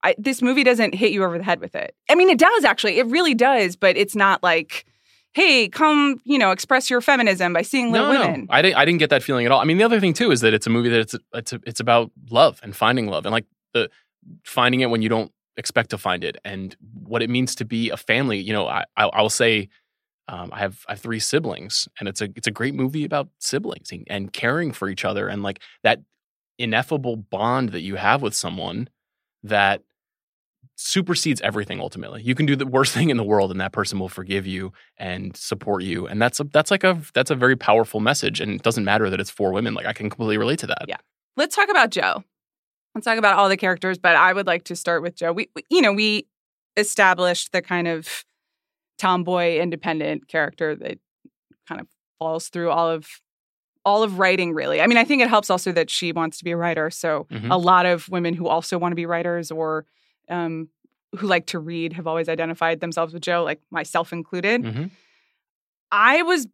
I, 0.04 0.16
this 0.18 0.42
movie 0.42 0.64
doesn't 0.64 0.96
hit 0.96 1.12
you 1.12 1.24
over 1.24 1.38
the 1.38 1.44
head 1.44 1.60
with 1.60 1.76
it. 1.76 1.96
I 2.10 2.16
mean, 2.16 2.30
it 2.30 2.38
does 2.38 2.64
actually. 2.64 3.00
It 3.00 3.08
really 3.08 3.34
does, 3.34 3.76
but 3.76 3.98
it's 3.98 4.16
not 4.16 4.44
like, 4.44 4.86
hey, 5.34 5.68
come, 5.68 6.22
you 6.26 6.38
know, 6.38 6.52
express 6.52 6.90
your 6.90 7.02
feminism 7.02 7.54
by 7.54 7.64
seeing 7.64 7.92
Little 7.92 8.14
no, 8.14 8.20
Women. 8.20 8.42
no, 8.42 8.56
I 8.56 8.62
didn't. 8.62 8.78
I 8.78 8.86
didn't 8.86 9.00
get 9.00 9.10
that 9.10 9.24
feeling 9.24 9.46
at 9.46 9.52
all. 9.52 9.60
I 9.60 9.66
mean, 9.66 9.78
the 9.78 9.84
other 9.84 10.00
thing 10.00 10.14
too 10.14 10.32
is 10.32 10.42
that 10.42 10.54
it's 10.54 10.68
a 10.68 10.70
movie 10.70 10.90
that 10.90 11.00
it's 11.00 11.16
it's 11.34 11.54
it's 11.66 11.80
about 11.80 12.12
love 12.30 12.60
and 12.64 12.76
finding 12.76 13.08
love 13.08 13.26
and 13.26 13.34
like 13.34 13.46
the 13.74 13.90
finding 14.44 14.82
it 14.82 14.90
when 14.90 15.02
you 15.02 15.10
don't 15.10 15.32
expect 15.58 15.90
to 15.92 15.98
find 15.98 16.24
it 16.24 16.38
and 16.44 16.76
what 17.04 17.22
it 17.22 17.30
means 17.30 17.56
to 17.56 17.66
be 17.66 17.90
a 17.90 17.98
family. 17.98 18.40
You 18.40 18.54
know, 18.54 18.68
I 18.68 18.86
I, 18.96 19.06
I 19.06 19.22
will 19.22 19.30
say. 19.30 19.70
Um, 20.28 20.50
I 20.54 20.60
have 20.60 20.86
I 20.88 20.94
have 20.94 21.02
three 21.02 21.20
siblings, 21.20 21.88
and 22.00 22.08
it's 22.08 22.22
a 22.22 22.30
it's 22.36 22.48
a 22.48 22.52
great 22.52 22.76
movie 22.76 23.04
about 23.04 23.30
siblings 23.40 23.92
and, 23.92 24.06
and 24.10 24.32
caring 24.32 24.72
for 24.72 24.90
each 24.90 25.04
other, 25.04 25.28
and 25.28 25.44
like 25.44 25.60
that 25.84 26.02
ineffable 26.58 27.16
bond 27.16 27.70
that 27.70 27.82
you 27.82 27.96
have 27.96 28.22
with 28.22 28.34
someone 28.34 28.90
that 29.44 29.82
supersedes 30.76 31.42
everything 31.42 31.80
ultimately. 31.80 32.22
You 32.22 32.36
can 32.36 32.46
do 32.46 32.56
the 32.56 32.66
worst 32.66 32.94
thing 32.96 33.10
in 33.10 33.18
the 33.18 33.24
world 33.24 33.52
and 33.52 33.62
that 33.62 33.72
person 33.72 34.00
will 34.00 34.10
forgive 34.10 34.48
you 34.48 34.74
and 34.98 35.36
support 35.36 35.84
you. 35.84 36.08
And 36.08 36.22
that's 36.22 36.40
a 36.40 36.46
that's 36.46 36.72
like 36.72 36.84
a 36.84 37.02
that's 37.14 37.32
a 37.32 37.36
very 37.36 37.56
powerful 37.56 38.00
message 38.00 38.40
and 38.40 38.54
it 38.54 38.64
doesn't 38.64 38.86
matter 38.86 39.10
that 39.10 39.20
it's 39.20 39.30
for 39.30 39.52
women. 39.52 39.74
Like 39.74 39.86
I 39.86 39.94
can 39.94 40.10
completely 40.10 40.38
relate 40.38 40.60
to 40.60 40.68
that. 40.68 40.86
Yeah. 40.88 40.98
Let's 41.36 41.56
talk 41.56 41.70
about 41.70 41.90
Jo. 41.90 42.24
Let's 42.96 43.06
talk 43.06 43.18
about 43.18 43.38
all 43.38 43.50
the 43.50 43.58
characters, 43.58 43.98
but 43.98 44.16
I 44.16 44.34
would 44.34 44.46
like 44.46 44.66
to 44.66 44.76
start 44.76 45.02
with 45.02 45.16
Jo. 45.16 45.34
We, 45.34 45.50
we 45.56 45.64
you 45.70 45.82
know, 45.82 45.94
we 45.94 46.28
established 46.78 47.52
the 47.52 47.62
kind 47.62 47.88
of 47.88 48.24
tomboy 48.98 49.58
independent 49.60 50.28
character 50.28 50.76
that 50.76 50.98
kind 51.68 51.82
of 51.82 51.88
falls 52.20 52.50
through 52.50 52.70
all 52.70 52.90
of 52.90 53.08
all 53.86 54.02
of 54.02 54.18
writing 54.18 54.54
really. 54.54 54.80
I 54.82 54.88
mean, 54.88 54.98
I 54.98 55.04
think 55.04 55.22
it 55.22 55.28
helps 55.28 55.50
also 55.50 55.72
that 55.74 55.90
she 55.90 56.14
wants 56.14 56.38
to 56.38 56.46
be 56.46 56.52
a 56.52 56.58
writer. 56.58 56.90
So 56.90 57.28
Mhm. 57.30 57.52
a 57.52 57.58
lot 57.58 57.86
of 57.86 58.08
women 58.08 58.34
who 58.34 58.48
also 58.48 58.78
want 58.78 58.94
to 58.94 58.96
be 58.96 59.06
writers 59.06 59.52
or 59.52 59.86
um, 60.30 60.70
who 61.18 61.28
like 61.28 61.48
to 61.48 61.60
read 61.60 61.92
have 61.94 62.08
always 62.08 62.30
identified 62.30 62.80
themselves 62.80 63.14
with 63.14 63.22
Jo, 63.24 63.44
like 63.44 63.60
myself 63.72 64.14
included. 64.14 64.62
Mhm. 64.64 64.90
I 65.92 66.22
was 66.24 66.48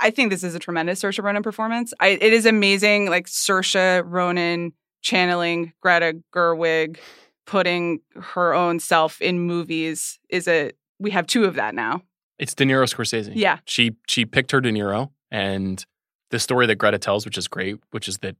I 0.00 0.10
think 0.10 0.30
this 0.30 0.44
is 0.44 0.54
a 0.54 0.60
tremendous 0.60 1.02
Saoirse 1.02 1.22
Ronan 1.22 1.42
performance. 1.42 1.92
I, 1.98 2.08
it 2.08 2.32
is 2.32 2.46
amazing, 2.46 3.10
like 3.10 3.26
Saoirse 3.26 4.02
Ronan 4.06 4.72
channeling 5.00 5.72
Greta 5.80 6.20
Gerwig, 6.32 6.98
putting 7.46 8.00
her 8.14 8.54
own 8.54 8.78
self 8.78 9.20
in 9.20 9.40
movies 9.40 10.20
is 10.28 10.46
a 10.46 10.70
we 11.02 11.10
have 11.10 11.26
two 11.26 11.44
of 11.44 11.54
that 11.56 11.74
now. 11.74 12.02
It's 12.38 12.54
De 12.54 12.64
Niro 12.64 12.84
Scorsese. 12.92 13.32
Yeah. 13.34 13.58
She 13.66 13.96
she 14.08 14.24
picked 14.24 14.50
her 14.52 14.60
De 14.60 14.70
Niro 14.72 15.10
and 15.30 15.84
the 16.30 16.38
story 16.38 16.66
that 16.66 16.76
Greta 16.76 16.98
tells, 16.98 17.24
which 17.24 17.36
is 17.36 17.46
great, 17.48 17.76
which 17.90 18.08
is 18.08 18.18
that 18.18 18.36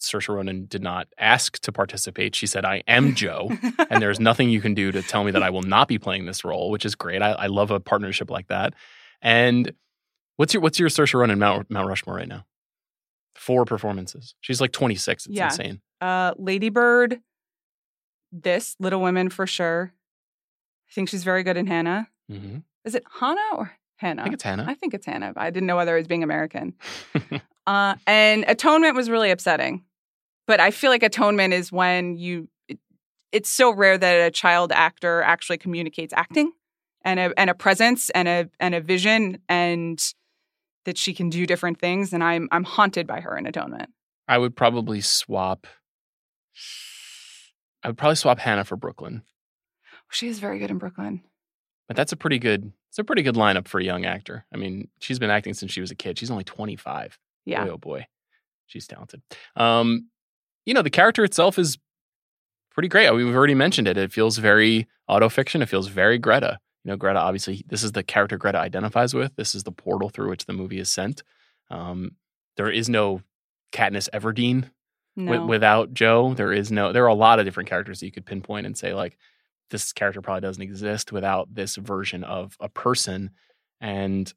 Saoirse 0.00 0.32
Ronan 0.34 0.66
did 0.66 0.82
not 0.82 1.08
ask 1.18 1.58
to 1.60 1.72
participate. 1.72 2.34
She 2.36 2.46
said, 2.46 2.64
I 2.64 2.82
am 2.88 3.14
Jo. 3.14 3.50
and 3.90 4.00
there's 4.00 4.20
nothing 4.20 4.48
you 4.48 4.60
can 4.60 4.72
do 4.74 4.92
to 4.92 5.02
tell 5.02 5.24
me 5.24 5.32
that 5.32 5.42
I 5.42 5.50
will 5.50 5.62
not 5.62 5.88
be 5.88 5.98
playing 5.98 6.24
this 6.26 6.44
role, 6.44 6.70
which 6.70 6.86
is 6.86 6.94
great. 6.94 7.20
I, 7.20 7.32
I 7.32 7.46
love 7.48 7.70
a 7.72 7.80
partnership 7.80 8.30
like 8.30 8.46
that. 8.48 8.74
And 9.20 9.72
what's 10.36 10.54
your 10.54 10.62
what's 10.62 10.78
your 10.78 10.88
Saoirse 10.88 11.14
Ronan 11.14 11.38
Mount, 11.38 11.70
Mount 11.70 11.88
Rushmore 11.88 12.16
right 12.16 12.28
now? 12.28 12.46
Four 13.34 13.64
performances. 13.64 14.34
She's 14.40 14.60
like 14.60 14.72
26. 14.72 15.26
It's 15.26 15.34
Yeah. 15.36 15.44
insane. 15.46 15.80
uh, 16.00 16.32
Ladybird, 16.38 17.20
this 18.32 18.76
Little 18.80 19.00
Women 19.00 19.28
for 19.30 19.46
sure. 19.46 19.92
I 20.90 20.92
think 20.94 21.08
she's 21.08 21.24
very 21.24 21.42
good 21.42 21.56
in 21.56 21.66
Hannah. 21.66 22.08
hmm 22.28 22.58
Is 22.84 22.94
it 22.94 23.04
Hannah 23.20 23.56
or 23.56 23.72
Hannah. 23.98 24.22
I 24.22 24.24
think 24.24 24.34
it's 24.34 24.42
Hannah. 24.44 24.64
I 24.66 24.74
think 24.74 24.94
it's 24.94 25.06
Hannah. 25.06 25.32
I 25.36 25.50
didn't 25.50 25.66
know 25.66 25.76
whether 25.76 25.96
it 25.96 26.00
was 26.00 26.06
being 26.06 26.22
American. 26.22 26.74
uh, 27.66 27.96
and 28.06 28.44
atonement 28.46 28.94
was 28.94 29.10
really 29.10 29.30
upsetting. 29.30 29.84
But 30.46 30.60
I 30.60 30.70
feel 30.70 30.90
like 30.90 31.02
atonement 31.02 31.52
is 31.52 31.72
when 31.72 32.16
you, 32.16 32.48
it, 32.68 32.78
it's 33.32 33.50
so 33.50 33.74
rare 33.74 33.98
that 33.98 34.26
a 34.26 34.30
child 34.30 34.70
actor 34.72 35.20
actually 35.22 35.58
communicates 35.58 36.14
acting 36.16 36.52
and 37.02 37.18
a, 37.18 37.32
and 37.36 37.50
a 37.50 37.54
presence 37.54 38.08
and 38.10 38.28
a, 38.28 38.48
and 38.60 38.74
a 38.74 38.80
vision 38.80 39.38
and 39.48 40.00
that 40.84 40.96
she 40.96 41.12
can 41.12 41.28
do 41.28 41.44
different 41.44 41.80
things. 41.80 42.12
And 42.12 42.22
I'm, 42.22 42.48
I'm 42.52 42.64
haunted 42.64 43.06
by 43.08 43.20
her 43.20 43.36
in 43.36 43.46
atonement. 43.46 43.90
I 44.28 44.38
would 44.38 44.54
probably 44.54 45.00
swap. 45.00 45.66
I 47.82 47.88
would 47.88 47.98
probably 47.98 48.16
swap 48.16 48.38
Hannah 48.38 48.64
for 48.64 48.76
Brooklyn. 48.76 49.22
She 50.10 50.28
is 50.28 50.38
very 50.38 50.58
good 50.58 50.70
in 50.70 50.78
Brooklyn. 50.78 51.22
But 51.86 51.96
that's 51.96 52.12
a 52.12 52.16
pretty 52.16 52.38
good. 52.38 52.72
It's 52.90 52.98
a 52.98 53.04
pretty 53.04 53.22
good 53.22 53.34
lineup 53.34 53.68
for 53.68 53.78
a 53.80 53.84
young 53.84 54.04
actor. 54.06 54.44
I 54.52 54.56
mean, 54.56 54.88
she's 55.00 55.18
been 55.18 55.30
acting 55.30 55.54
since 55.54 55.70
she 55.72 55.80
was 55.80 55.90
a 55.90 55.94
kid. 55.94 56.18
She's 56.18 56.30
only 56.30 56.44
25. 56.44 57.18
Yeah. 57.44 57.64
Boy, 57.64 57.70
oh 57.70 57.76
boy, 57.78 58.06
she's 58.66 58.86
talented. 58.86 59.22
Um, 59.56 60.08
you 60.66 60.74
know, 60.74 60.82
the 60.82 60.90
character 60.90 61.24
itself 61.24 61.58
is 61.58 61.78
pretty 62.70 62.88
great. 62.88 63.10
We've 63.12 63.34
already 63.34 63.54
mentioned 63.54 63.88
it. 63.88 63.96
It 63.96 64.12
feels 64.12 64.38
very 64.38 64.86
autofiction. 65.08 65.62
It 65.62 65.66
feels 65.66 65.88
very 65.88 66.18
Greta. 66.18 66.58
You 66.84 66.90
know, 66.92 66.96
Greta. 66.96 67.18
Obviously, 67.18 67.64
this 67.68 67.82
is 67.82 67.92
the 67.92 68.02
character 68.02 68.36
Greta 68.38 68.58
identifies 68.58 69.14
with. 69.14 69.34
This 69.36 69.54
is 69.54 69.64
the 69.64 69.72
portal 69.72 70.08
through 70.10 70.28
which 70.30 70.46
the 70.46 70.52
movie 70.52 70.78
is 70.78 70.90
sent. 70.90 71.22
Um, 71.70 72.12
there 72.56 72.70
is 72.70 72.88
no 72.88 73.22
Katniss 73.72 74.08
Everdeen 74.14 74.70
No. 75.16 75.32
wi- 75.32 75.46
without 75.46 75.92
Jo. 75.94 76.34
There 76.34 76.52
is 76.52 76.70
no. 76.72 76.92
There 76.92 77.04
are 77.04 77.08
a 77.08 77.14
lot 77.14 77.38
of 77.38 77.44
different 77.46 77.68
characters 77.68 78.00
that 78.00 78.06
you 78.06 78.12
could 78.12 78.26
pinpoint 78.26 78.66
and 78.66 78.76
say 78.76 78.94
like, 78.94 79.16
this 79.70 79.92
character 79.92 80.20
probably 80.22 80.40
doesn't 80.40 80.62
exist 80.62 81.12
without 81.12 81.54
this 81.54 81.76
version 81.76 82.24
of 82.24 82.56
a 82.60 82.68
person. 82.68 83.30
And 83.80 84.32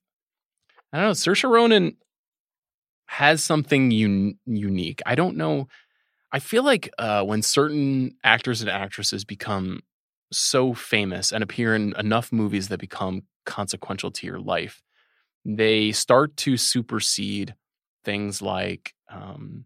I 0.93 0.97
don't 0.97 1.07
know. 1.07 1.11
Saoirse 1.11 1.49
Ronan 1.49 1.97
has 3.07 3.43
something 3.43 3.91
un- 3.91 4.39
unique. 4.45 5.01
I 5.05 5.15
don't 5.15 5.37
know. 5.37 5.67
I 6.31 6.39
feel 6.39 6.63
like 6.63 6.89
uh, 6.97 7.23
when 7.23 7.41
certain 7.41 8.15
actors 8.23 8.61
and 8.61 8.69
actresses 8.69 9.25
become 9.25 9.81
so 10.31 10.73
famous 10.73 11.31
and 11.31 11.43
appear 11.43 11.75
in 11.75 11.93
enough 11.97 12.31
movies 12.31 12.69
that 12.69 12.79
become 12.79 13.23
consequential 13.45 14.11
to 14.11 14.27
your 14.27 14.39
life, 14.39 14.81
they 15.43 15.91
start 15.91 16.37
to 16.37 16.55
supersede 16.55 17.55
things 18.05 18.41
like 18.41 18.93
um, 19.09 19.65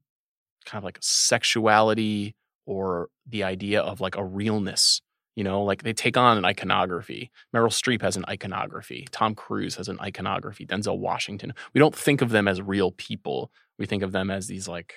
kind 0.65 0.80
of 0.80 0.84
like 0.84 0.97
sexuality 1.01 2.36
or 2.65 3.10
the 3.28 3.43
idea 3.43 3.82
of 3.82 4.01
like 4.01 4.17
a 4.17 4.23
realness. 4.23 5.01
You 5.35 5.43
know, 5.43 5.63
like 5.63 5.83
they 5.83 5.93
take 5.93 6.15
on 6.15 6.37
an 6.37 6.45
iconography. 6.45 7.29
Meryl 7.53 7.67
Streep 7.67 8.01
has 8.01 8.15
an 8.15 8.23
iconography. 8.29 9.05
Tom 9.11 9.35
Cruise 9.35 9.75
has 9.75 9.89
an 9.89 9.99
iconography. 9.99 10.65
Denzel 10.65 10.97
Washington. 10.97 11.53
We 11.73 11.79
don't 11.79 11.95
think 11.95 12.21
of 12.21 12.29
them 12.29 12.47
as 12.47 12.61
real 12.61 12.91
people. 12.91 13.51
We 13.77 13.85
think 13.85 14.01
of 14.01 14.13
them 14.13 14.31
as 14.31 14.47
these 14.47 14.67
like, 14.67 14.95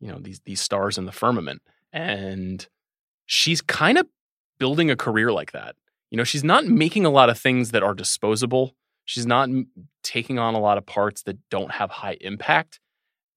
you 0.00 0.08
know, 0.08 0.18
these 0.20 0.40
these 0.44 0.60
stars 0.60 0.98
in 0.98 1.06
the 1.06 1.12
firmament. 1.12 1.62
And 1.92 2.66
she's 3.26 3.60
kind 3.60 3.98
of 3.98 4.06
building 4.58 4.90
a 4.90 4.96
career 4.96 5.32
like 5.32 5.52
that. 5.52 5.74
You 6.10 6.16
know, 6.16 6.24
she's 6.24 6.44
not 6.44 6.66
making 6.66 7.04
a 7.04 7.10
lot 7.10 7.28
of 7.28 7.38
things 7.38 7.72
that 7.72 7.82
are 7.82 7.94
disposable. 7.94 8.76
She's 9.04 9.26
not 9.26 9.48
taking 10.04 10.38
on 10.38 10.54
a 10.54 10.60
lot 10.60 10.78
of 10.78 10.86
parts 10.86 11.22
that 11.22 11.38
don't 11.50 11.72
have 11.72 11.90
high 11.90 12.16
impact. 12.20 12.78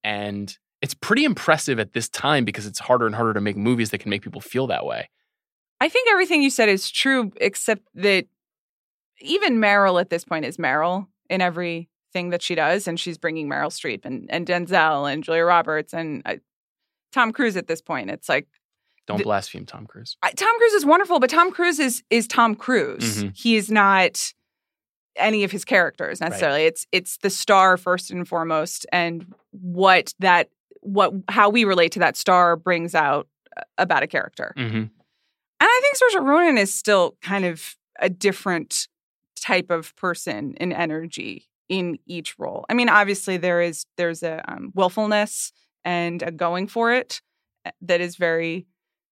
And 0.04 0.56
it's 0.82 0.94
pretty 0.94 1.24
impressive 1.24 1.80
at 1.80 1.94
this 1.94 2.08
time 2.08 2.46
because 2.46 2.68
it's 2.68 2.80
harder 2.80 3.08
and 3.08 3.16
harder 3.16 3.34
to 3.34 3.42
make 3.42 3.58
movies 3.58 3.90
that 3.90 3.98
can 3.98 4.12
make 4.12 4.22
people 4.22 4.42
feel 4.42 4.68
that 4.68 4.86
way. 4.86 5.10
I 5.80 5.90
think 5.90 6.10
everything 6.10 6.42
you 6.42 6.50
said 6.50 6.70
is 6.70 6.90
true, 6.90 7.32
except 7.40 7.84
that 7.96 8.26
even 9.22 9.58
Meryl 9.60 10.00
at 10.02 10.10
this 10.10 10.24
point 10.24 10.46
is 10.46 10.58
Meryl 10.58 11.08
in 11.30 11.42
everything 11.42 12.30
that 12.32 12.42
she 12.42 12.56
does, 12.56 12.88
and 12.88 13.00
she's 13.00 13.18
bringing 13.18 13.48
Meryl 13.50 13.70
Streep 13.70 14.06
and, 14.06 14.26
and 14.30 14.48
Denzel 14.48 15.12
and 15.12 15.24
Julia 15.24 15.44
Roberts 15.44 15.94
and 15.94 16.22
uh, 16.26 16.36
Tom 17.12 17.32
Cruise 17.32 17.58
at 17.58 17.68
this 17.68 17.82
point. 17.82 18.10
It's 18.10 18.30
like 18.30 18.48
Don't 19.08 19.18
The- 19.18 19.24
blaspheme 19.24 19.66
Tom 19.66 19.86
Cruise. 19.86 20.18
I, 20.24 20.32
Tom 20.32 20.58
Cruise 20.58 20.74
is 20.74 20.86
wonderful, 20.86 21.20
but 21.20 21.30
Tom 21.30 21.52
Cruise 21.52 21.80
is 21.80 22.04
is 22.10 22.28
Tom 22.28 22.56
Cruise. 22.56 23.24
Mhm. 23.24 23.38
He 23.38 23.56
is 23.56 23.70
not 23.72 24.34
any 25.16 25.44
of 25.44 25.52
his 25.52 25.66
characters 25.66 26.22
necessarily. 26.22 26.64
It's 26.66 26.86
it's 26.92 27.18
the 27.18 27.30
star 27.30 27.78
first 27.78 28.12
and 28.12 28.28
foremost, 28.28 28.86
and 28.92 29.26
what 29.52 30.14
that 30.20 30.50
what 30.82 31.12
how 31.30 31.50
we 31.50 31.64
relate 31.66 31.92
to 31.94 32.00
that 32.00 32.16
star 32.16 32.56
brings 32.56 32.94
out 32.96 33.28
uh, 33.58 33.62
about 33.78 34.04
a 34.04 34.08
character. 34.08 34.54
Mm-hmm. 34.58 34.84
And 35.78 35.84
I 35.84 35.90
think 35.90 36.24
Saoirse 36.24 36.26
Ronan 36.28 36.58
is 36.58 36.74
still 36.74 37.18
kind 37.22 37.46
of 37.46 37.76
a 38.00 38.10
different 38.10 38.88
type 39.40 39.70
of 39.70 39.96
person 39.96 40.56
in 40.60 40.74
energy 40.74 41.48
in 41.70 42.00
each 42.08 42.38
role. 42.40 42.66
I 42.70 42.74
mean, 42.74 42.90
obviously 42.90 43.38
there 43.38 43.62
is 43.62 43.86
there's 43.98 44.24
a 44.24 44.44
um, 44.52 44.72
willfulness 44.74 45.52
and 45.84 46.22
a 46.24 46.32
going 46.32 46.68
for 46.68 46.92
it 46.92 47.22
uh, 47.66 47.72
that 47.82 48.02
is 48.02 48.16
very 48.16 48.66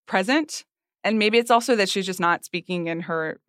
present, 0.08 0.66
and 1.04 1.20
maybe 1.20 1.38
it's 1.38 1.52
also 1.52 1.76
that 1.76 1.90
she's 1.90 2.06
just 2.06 2.20
not 2.20 2.46
speaking 2.46 2.88
in 2.88 3.02
her 3.02 3.40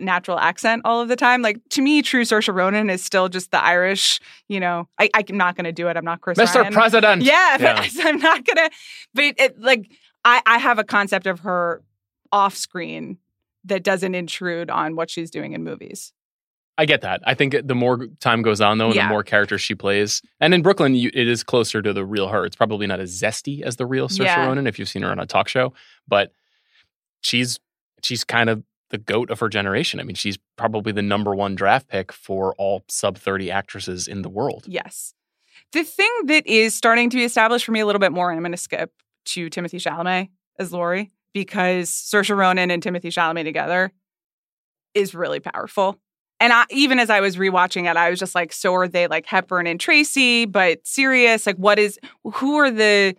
natural 0.00 0.38
accent 0.38 0.82
all 0.84 1.00
of 1.00 1.08
the 1.08 1.16
time. 1.16 1.42
Like 1.42 1.60
to 1.70 1.82
me, 1.82 2.02
true 2.02 2.22
Saoirse 2.22 2.52
Ronan 2.52 2.90
is 2.90 3.04
still 3.04 3.28
just 3.28 3.50
the 3.50 3.62
Irish. 3.62 4.20
You 4.48 4.58
know, 4.58 4.88
I, 4.98 5.10
I'm 5.14 5.36
not 5.36 5.54
going 5.54 5.64
to 5.66 5.72
do 5.72 5.88
it. 5.88 5.96
I'm 5.96 6.04
not 6.04 6.20
Chris. 6.20 6.38
Mr. 6.38 6.62
Ryan. 6.62 6.72
President. 6.72 7.22
Yeah, 7.22 7.56
Yeah. 7.60 7.74
but 7.76 8.06
I'm 8.06 8.18
not 8.18 8.44
gonna. 8.44 8.70
But 9.14 9.24
it, 9.38 9.60
like, 9.60 9.92
I 10.24 10.42
I 10.46 10.58
have 10.58 10.78
a 10.78 10.84
concept 10.84 11.26
of 11.26 11.40
her 11.40 11.82
off 12.32 12.56
screen 12.56 13.18
that 13.64 13.84
doesn't 13.84 14.14
intrude 14.14 14.70
on 14.70 14.96
what 14.96 15.10
she's 15.10 15.30
doing 15.30 15.52
in 15.52 15.62
movies. 15.62 16.12
I 16.78 16.86
get 16.86 17.02
that. 17.02 17.20
I 17.24 17.34
think 17.34 17.54
the 17.64 17.74
more 17.74 18.06
time 18.18 18.40
goes 18.42 18.60
on, 18.60 18.78
though, 18.78 18.86
and 18.86 18.94
Yeah. 18.94 19.04
the 19.06 19.10
more 19.10 19.22
characters 19.22 19.60
she 19.60 19.74
plays, 19.74 20.22
and 20.40 20.54
in 20.54 20.62
Brooklyn, 20.62 20.94
you, 20.94 21.10
it 21.12 21.28
is 21.28 21.44
closer 21.44 21.82
to 21.82 21.92
the 21.92 22.04
real 22.04 22.28
her. 22.28 22.46
It's 22.46 22.56
probably 22.56 22.86
not 22.86 22.98
as 22.98 23.12
zesty 23.20 23.60
as 23.62 23.76
the 23.76 23.84
real 23.86 24.08
Saoirse 24.08 24.24
Yeah. 24.24 24.46
Ronan 24.46 24.66
if 24.66 24.78
you've 24.78 24.88
seen 24.88 25.02
her 25.02 25.10
on 25.10 25.18
a 25.20 25.26
talk 25.26 25.48
show, 25.48 25.74
but 26.08 26.32
she's 27.20 27.60
she's 28.02 28.24
kind 28.24 28.48
of 28.50 28.64
the 28.88 28.98
goat 28.98 29.30
of 29.30 29.38
her 29.40 29.48
generation. 29.48 30.00
I 30.00 30.02
mean, 30.02 30.16
she's 30.16 30.38
probably 30.56 30.92
the 30.92 31.02
number 31.02 31.34
one 31.34 31.54
draft 31.54 31.88
pick 31.88 32.10
for 32.12 32.54
all 32.56 32.84
sub 32.88 33.18
thirty 33.18 33.50
actresses 33.50 34.08
in 34.08 34.22
the 34.22 34.28
world. 34.30 34.64
Yes, 34.66 35.14
the 35.72 35.84
thing 35.84 36.10
that 36.24 36.46
is 36.46 36.74
starting 36.74 37.10
to 37.10 37.16
be 37.16 37.24
established 37.24 37.64
for 37.66 37.72
me 37.72 37.80
a 37.80 37.86
little 37.86 38.00
bit 38.00 38.12
more, 38.12 38.30
and 38.30 38.38
I'm 38.38 38.42
going 38.42 38.52
to 38.52 38.56
skip 38.58 38.92
to 39.26 39.48
Timothée 39.50 39.74
Chalamet 39.80 40.30
as 40.58 40.72
Laurie 40.72 41.12
because 41.32 41.90
Saoirse 41.90 42.36
Ronan 42.36 42.70
and 42.70 42.82
Timothée 42.82 43.06
Chalamet 43.06 43.44
together 43.44 43.92
is 44.94 45.14
really 45.14 45.40
powerful. 45.40 45.98
And 46.40 46.52
I, 46.52 46.64
even 46.70 46.98
as 46.98 47.08
I 47.08 47.20
was 47.20 47.36
rewatching 47.36 47.88
it, 47.88 47.96
I 47.96 48.10
was 48.10 48.18
just 48.18 48.34
like, 48.34 48.52
so 48.52 48.74
are 48.74 48.88
they 48.88 49.06
like 49.06 49.26
Hepburn 49.26 49.66
and 49.66 49.78
Tracy, 49.78 50.44
but 50.44 50.84
serious? 50.86 51.46
Like, 51.46 51.56
what 51.56 51.78
is, 51.78 51.98
who 52.24 52.56
are 52.56 52.70
the 52.70 53.14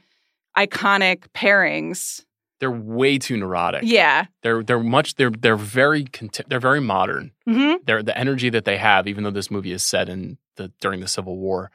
iconic 0.58 1.28
pairings? 1.34 2.26
They're 2.60 2.70
way 2.72 3.18
too 3.18 3.38
neurotic. 3.38 3.84
Yeah. 3.86 4.26
They're 4.42 4.64
they're 4.64 4.80
much 4.80 5.16
they're 5.16 5.32
they're 5.32 5.58
very 5.58 6.06
conti- 6.06 6.46
they're 6.48 6.62
very 6.62 6.80
modern. 6.80 7.32
hmm 7.46 7.74
they're 7.86 8.02
the 8.04 8.18
energy 8.18 8.50
that 8.52 8.64
they 8.64 8.78
have, 8.78 9.06
even 9.06 9.26
though 9.26 9.32
this 9.32 9.52
movie 9.52 9.74
is 9.74 9.84
set 9.84 10.08
in 10.08 10.38
the 10.56 10.72
during 10.80 11.02
the 11.02 11.08
Civil 11.10 11.38
War, 11.38 11.72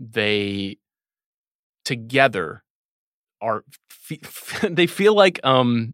they 0.00 0.78
together 1.84 2.64
are 3.42 3.64
they 4.62 4.86
feel 4.86 5.14
like 5.14 5.40
um 5.44 5.92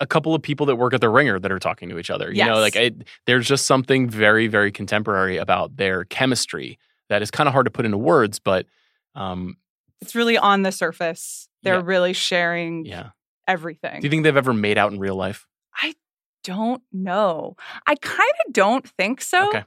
a 0.00 0.06
couple 0.06 0.34
of 0.34 0.42
people 0.42 0.66
that 0.66 0.76
work 0.76 0.92
at 0.92 1.00
the 1.00 1.08
Ringer 1.08 1.38
that 1.38 1.52
are 1.52 1.60
talking 1.60 1.88
to 1.90 1.98
each 1.98 2.10
other. 2.10 2.32
You 2.32 2.44
know, 2.44 2.58
like 2.58 2.74
it, 2.74 3.04
there's 3.26 3.46
just 3.46 3.66
something 3.66 4.08
very 4.10 4.48
very 4.48 4.72
contemporary 4.72 5.36
about 5.36 5.76
their 5.76 6.04
chemistry 6.06 6.78
that 7.08 7.22
is 7.22 7.30
kind 7.30 7.46
of 7.46 7.52
hard 7.52 7.66
to 7.66 7.70
put 7.70 7.84
into 7.84 7.98
words, 7.98 8.38
but 8.40 8.66
um 9.14 9.56
It's 10.00 10.14
really 10.16 10.36
on 10.36 10.62
the 10.62 10.72
surface. 10.72 11.48
They're 11.62 11.76
Yeah. 11.76 11.82
really 11.84 12.12
sharing 12.12 12.84
yeah. 12.86 13.10
everything. 13.46 14.00
Do 14.00 14.06
you 14.06 14.10
think 14.10 14.24
they've 14.24 14.36
ever 14.36 14.52
made 14.52 14.78
out 14.78 14.92
in 14.92 14.98
real 14.98 15.16
life? 15.16 15.46
I 15.80 15.94
don't 16.42 16.82
know. 16.92 17.56
I 17.86 17.94
kind 17.94 18.32
of 18.46 18.52
don't 18.52 18.86
think 18.98 19.20
so. 19.20 19.48
Okay. 19.48 19.64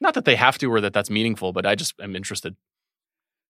Not 0.00 0.14
that 0.14 0.24
they 0.24 0.36
have 0.36 0.56
to 0.58 0.72
or 0.72 0.80
that 0.80 0.92
that's 0.92 1.10
meaningful, 1.10 1.52
but 1.52 1.66
I 1.66 1.74
just 1.74 1.94
am 2.00 2.14
interested. 2.14 2.54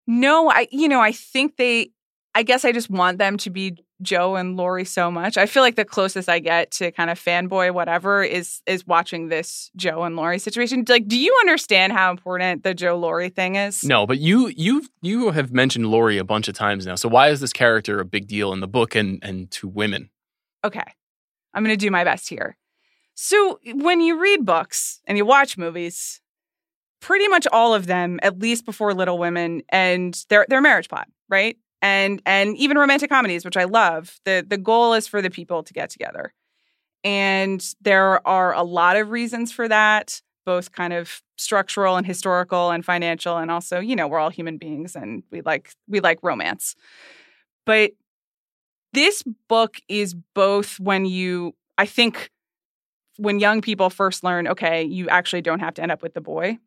No, 0.07 0.51
I 0.51 0.67
you 0.73 0.89
know, 0.89 1.01
I 1.01 1.13
think 1.13 1.57
they 1.57 1.91
I 2.39 2.45
guess 2.45 2.65
I 2.65 2.71
just 2.71 2.89
want 2.89 3.19
them 3.19 3.37
to 3.39 3.51
be 3.51 3.85
Jo 4.01 4.37
and 4.37 4.57
Laurie 4.57 4.85
so 4.85 5.11
much. 5.11 5.37
I 5.37 5.47
feel 5.47 5.65
like 5.65 5.75
the 5.75 5.85
closest 5.85 6.29
I 6.29 6.39
get 6.39 6.71
to 6.71 6.93
kind 6.93 7.11
of 7.11 7.19
fanboy 7.19 7.73
whatever 7.73 8.23
is 8.23 8.63
is 8.65 8.87
watching 8.87 9.27
this 9.27 9.73
Jo 9.75 10.05
and 10.05 10.15
Laurie 10.15 10.39
situation. 10.39 10.85
Like, 10.89 11.09
do 11.09 11.19
you 11.19 11.37
understand 11.41 11.93
how 11.93 12.13
important 12.13 12.63
the 12.63 12.75
Jo 12.75 12.97
Laurie 12.97 13.29
thing 13.29 13.57
is? 13.57 13.83
No, 13.83 14.07
but 14.07 14.19
you 14.19 14.53
you 14.57 14.87
you 15.03 15.33
have 15.33 15.51
mentioned 15.51 15.87
Laurie 15.89 16.17
a 16.17 16.23
bunch 16.23 16.47
of 16.47 16.55
times 16.55 16.87
now. 16.87 16.95
So 16.95 17.09
why 17.09 17.31
is 17.31 17.41
this 17.41 17.53
character 17.53 17.99
a 17.99 18.05
big 18.05 18.29
deal 18.29 18.53
in 18.53 18.61
the 18.61 18.69
book 18.69 18.95
and 18.95 19.19
and 19.21 19.51
to 19.51 19.67
women? 19.67 20.09
Okay. 20.65 20.95
I'm 21.55 21.65
going 21.65 21.77
to 21.77 21.87
do 21.87 21.91
my 21.91 22.05
best 22.05 22.29
here. 22.29 22.57
So, 23.15 23.59
when 23.75 24.01
you 24.01 24.21
read 24.21 24.47
books 24.47 25.01
and 25.09 25.19
you 25.19 25.25
watch 25.25 25.59
movies, 25.59 26.21
pretty 27.01 27.27
much 27.27 27.49
all 27.51 27.75
of 27.75 27.87
them, 27.87 28.21
at 28.23 28.39
least 28.39 28.65
before 28.65 28.95
Little 28.95 29.19
Women, 29.19 29.63
and 29.71 30.25
their 30.29 30.47
their 30.49 30.61
marriage 30.61 30.89
plot, 30.89 31.09
right? 31.29 31.57
And 31.81 32.21
and 32.27 32.57
even 32.57 32.77
romantic 32.77 33.11
comedies, 33.11 33.45
which 33.45 33.57
I 33.57 33.65
love, 33.65 34.19
the 34.25 34.45
the 34.47 34.59
goal 34.59 34.95
is 34.95 35.07
for 35.07 35.23
the 35.23 35.31
people 35.31 35.63
to 35.63 35.73
get 35.73 35.91
together. 35.91 36.33
And 37.05 37.65
there 37.81 38.27
are 38.27 38.53
a 38.55 38.63
lot 38.63 38.97
of 38.97 39.11
reasons 39.11 39.53
for 39.53 39.69
that, 39.69 40.21
both 40.45 40.73
kind 40.73 40.93
of 40.93 41.23
structural 41.37 41.97
and 41.97 42.07
historical 42.07 42.71
and 42.71 42.85
financial 42.85 43.37
and 43.37 43.51
also, 43.51 43.79
you 43.79 43.95
know, 43.95 44.09
we're 44.09 44.19
all 44.19 44.31
human 44.31 44.59
beings 44.59 44.97
and 44.97 45.23
we 45.31 45.41
like 45.43 45.71
we 45.87 46.01
like 46.01 46.19
romance. 46.23 46.75
But 47.65 47.93
this 48.93 49.23
book 49.49 49.77
is 49.89 50.15
both 50.35 50.81
when 50.81 51.05
you 51.05 51.55
I 51.77 51.87
think 51.87 52.31
when 53.17 53.41
young 53.41 53.61
people 53.61 53.91
first 53.91 54.25
learn, 54.25 54.49
okay, 54.49 54.83
you 54.85 55.09
actually 55.09 55.43
don't 55.43 55.61
have 55.61 55.75
to 55.75 55.83
end 55.83 55.93
up 55.93 56.03
with 56.03 56.15
the 56.15 56.21
boy, 56.21 56.59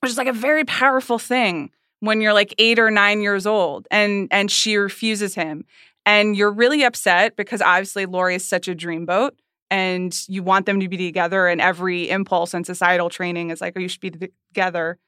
which 0.00 0.10
is 0.10 0.18
like 0.18 0.28
a 0.28 0.32
very 0.32 0.64
powerful 0.64 1.18
thing 1.18 1.70
when 2.04 2.20
you're 2.20 2.32
like 2.32 2.54
eight 2.58 2.78
or 2.78 2.90
nine 2.90 3.20
years 3.20 3.46
old 3.46 3.86
and 3.90 4.28
and 4.30 4.50
she 4.50 4.76
refuses 4.76 5.34
him. 5.34 5.64
And 6.06 6.36
you're 6.36 6.52
really 6.52 6.84
upset 6.84 7.34
because 7.34 7.62
obviously 7.62 8.04
Laurie 8.04 8.34
is 8.34 8.44
such 8.44 8.68
a 8.68 8.74
dreamboat 8.74 9.30
and 9.70 10.14
you 10.28 10.42
want 10.42 10.66
them 10.66 10.80
to 10.80 10.88
be 10.88 10.98
together 10.98 11.46
and 11.48 11.60
every 11.60 12.10
impulse 12.10 12.52
and 12.52 12.66
societal 12.66 13.08
training 13.08 13.50
is 13.50 13.60
like, 13.60 13.72
oh, 13.76 13.80
you 13.80 13.88
should 13.88 14.00
be 14.00 14.10
together. 14.10 14.98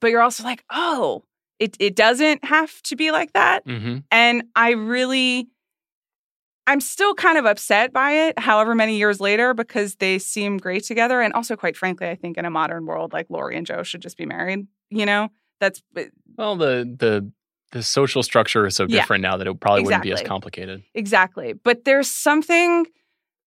But 0.00 0.10
you're 0.10 0.22
also 0.22 0.42
like, 0.42 0.64
oh, 0.70 1.22
it, 1.58 1.76
it 1.78 1.94
doesn't 1.94 2.44
have 2.44 2.80
to 2.82 2.96
be 2.96 3.12
like 3.12 3.34
that. 3.34 3.66
Mm-hmm. 3.66 3.98
And 4.10 4.44
I 4.56 4.70
really 4.70 5.48
I'm 6.66 6.80
still 6.80 7.14
kind 7.14 7.38
of 7.38 7.44
upset 7.44 7.92
by 7.92 8.12
it, 8.12 8.38
however 8.38 8.74
many 8.74 8.96
years 8.96 9.20
later, 9.20 9.52
because 9.52 9.96
they 9.96 10.18
seem 10.18 10.58
great 10.58 10.84
together. 10.84 11.20
And 11.20 11.34
also, 11.34 11.56
quite 11.56 11.76
frankly, 11.76 12.08
I 12.08 12.14
think 12.14 12.38
in 12.38 12.44
a 12.44 12.50
modern 12.50 12.86
world, 12.86 13.12
like 13.12 13.26
Laurie 13.28 13.56
and 13.56 13.66
Jo 13.66 13.82
should 13.82 14.00
just 14.00 14.16
be 14.16 14.26
married. 14.26 14.66
You 14.88 15.04
know, 15.04 15.28
that's 15.62 15.80
uh, 15.96 16.02
well, 16.36 16.56
the 16.56 16.84
the 16.98 17.30
the 17.72 17.82
social 17.82 18.22
structure 18.22 18.66
is 18.66 18.76
so 18.76 18.84
Yeah. 18.88 19.00
different 19.00 19.22
now 19.22 19.36
that 19.38 19.46
it 19.46 19.58
probably 19.60 19.84
wouldn't 19.84 20.02
be 20.02 20.12
as 20.12 20.20
complicated. 20.22 20.82
exactly. 20.94 21.54
But 21.54 21.84
there's 21.86 22.10
something 22.10 22.86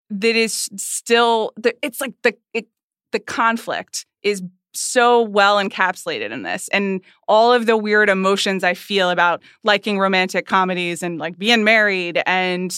that 0.10 0.36
is 0.36 0.70
still. 0.78 1.52
the- 1.58 1.76
It's 1.84 2.02
like 2.02 2.14
the 2.24 2.36
it, 2.54 2.66
the 3.12 3.20
conflict 3.20 4.06
is 4.24 4.42
so 4.74 5.22
well 5.22 5.58
encapsulated 5.58 6.32
in 6.32 6.44
this, 6.44 6.68
and 6.70 7.02
all 7.28 7.54
of 7.54 7.66
the 7.66 7.78
weird 7.78 8.10
emotions 8.10 8.64
I 8.64 8.74
feel 8.74 9.10
about 9.10 9.42
liking 9.64 10.00
romantic 10.00 10.46
comedies 10.48 11.04
and 11.04 11.18
like 11.20 11.38
being 11.38 11.64
married 11.64 12.22
and 12.26 12.72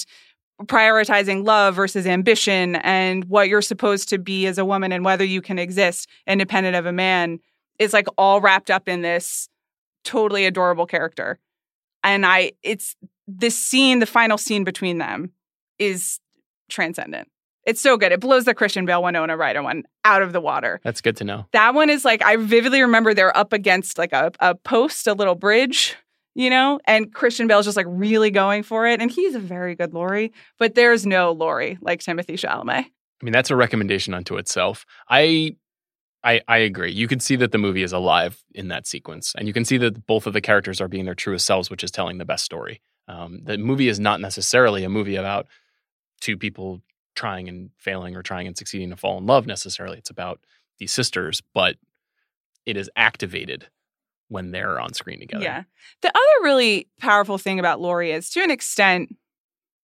prioritizing 0.63 1.45
love 1.45 1.75
versus 1.75 2.05
ambition 2.07 2.75
and 2.77 3.25
what 3.25 3.47
you're 3.47 3.61
supposed 3.61 4.09
to 4.09 4.17
be 4.17 4.47
as 4.47 4.57
a 4.57 4.65
woman 4.65 4.91
and 4.91 5.05
whether 5.05 5.23
you 5.23 5.41
can 5.41 5.59
exist 5.59 6.09
independent 6.25 6.75
of 6.75 6.85
a 6.85 6.91
man 6.91 7.39
is 7.79 7.93
like 7.93 8.07
all 8.17 8.41
wrapped 8.41 8.71
up 8.71 8.87
in 8.87 9.01
this 9.01 9.49
totally 10.03 10.45
adorable 10.45 10.85
character. 10.85 11.39
And 12.03 12.25
I 12.25 12.53
it's 12.63 12.95
this 13.27 13.57
scene, 13.57 13.99
the 13.99 14.05
final 14.05 14.37
scene 14.37 14.63
between 14.63 14.97
them 14.97 15.31
is 15.79 16.19
transcendent. 16.69 17.29
It's 17.65 17.81
so 17.81 17.97
good. 17.97 18.13
It 18.13 18.21
blows 18.21 18.45
the 18.45 18.53
Christian 18.53 18.85
Bale 18.85 19.03
Winona 19.03 19.35
Ryder 19.35 19.61
one 19.61 19.83
out 20.05 20.21
of 20.21 20.31
the 20.31 20.39
water. 20.39 20.79
That's 20.85 21.01
good 21.01 21.17
to 21.17 21.25
know. 21.25 21.45
That 21.51 21.73
one 21.73 21.89
is 21.89 22.05
like 22.05 22.23
I 22.23 22.37
vividly 22.37 22.81
remember 22.81 23.13
they're 23.13 23.35
up 23.35 23.51
against 23.51 23.97
like 23.97 24.13
a, 24.13 24.31
a 24.39 24.55
post, 24.55 25.05
a 25.05 25.13
little 25.13 25.35
bridge, 25.35 25.97
you 26.33 26.49
know, 26.49 26.79
and 26.85 27.13
Christian 27.13 27.47
Bale's 27.47 27.65
just 27.65 27.75
like 27.75 27.87
really 27.89 28.31
going 28.31 28.63
for 28.63 28.87
it. 28.87 29.01
And 29.01 29.11
he's 29.11 29.35
a 29.35 29.39
very 29.39 29.75
good 29.75 29.93
Laurie, 29.93 30.31
but 30.57 30.75
there's 30.75 31.05
no 31.05 31.33
Laurie 31.33 31.77
like 31.81 31.99
Timothée 31.99 32.35
Chalamet. 32.35 32.85
I 32.85 33.25
mean, 33.25 33.33
that's 33.33 33.49
a 33.49 33.55
recommendation 33.55 34.13
unto 34.13 34.37
itself. 34.37 34.85
I, 35.09 35.57
I, 36.27 36.41
I 36.49 36.57
agree. 36.57 36.91
You 36.91 37.07
can 37.07 37.21
see 37.21 37.37
that 37.37 37.53
the 37.53 37.57
movie 37.57 37.83
is 37.83 37.93
alive 37.93 38.43
in 38.53 38.67
that 38.67 38.85
sequence, 38.85 39.33
and 39.37 39.47
you 39.47 39.53
can 39.53 39.63
see 39.63 39.77
that 39.77 40.05
both 40.05 40.27
of 40.27 40.33
the 40.33 40.41
characters 40.41 40.81
are 40.81 40.89
being 40.89 41.05
their 41.05 41.15
truest 41.15 41.45
selves, 41.45 41.69
which 41.69 41.85
is 41.85 41.91
telling 41.91 42.17
the 42.17 42.25
best 42.25 42.43
story. 42.43 42.81
Um, 43.07 43.39
the 43.43 43.57
movie 43.57 43.87
is 43.87 43.97
not 43.97 44.19
necessarily 44.19 44.83
a 44.83 44.89
movie 44.89 45.15
about 45.15 45.47
two 46.19 46.35
people 46.35 46.81
trying 47.15 47.47
and 47.47 47.69
failing 47.77 48.13
or 48.17 48.21
trying 48.23 48.45
and 48.45 48.57
succeeding 48.57 48.89
to 48.89 48.97
fall 48.97 49.17
in 49.17 49.25
love 49.25 49.47
necessarily. 49.47 49.97
It's 49.99 50.09
about 50.09 50.41
these 50.79 50.91
sisters, 50.91 51.41
but 51.53 51.77
it 52.65 52.75
is 52.75 52.89
activated 52.97 53.67
when 54.27 54.51
they're 54.51 54.81
on 54.81 54.93
screen 54.93 55.21
together. 55.21 55.45
Yeah. 55.45 55.63
The 56.01 56.09
other 56.09 56.43
really 56.43 56.89
powerful 56.99 57.37
thing 57.37 57.57
about 57.57 57.79
Laurie 57.79 58.11
is 58.11 58.29
to 58.31 58.43
an 58.43 58.51
extent, 58.51 59.15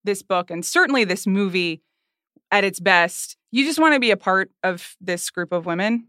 this 0.04 0.22
book 0.22 0.52
and 0.52 0.66
certainly 0.66 1.06
this 1.06 1.26
movie 1.26 1.82
at 2.52 2.66
its 2.66 2.82
best, 2.82 3.38
you 3.52 3.66
just 3.66 3.80
want 3.80 3.94
to 3.94 4.02
be 4.02 4.12
a 4.12 4.18
part 4.18 4.52
of 4.62 4.98
this 5.00 5.30
group 5.30 5.54
of 5.54 5.66
women. 5.66 6.08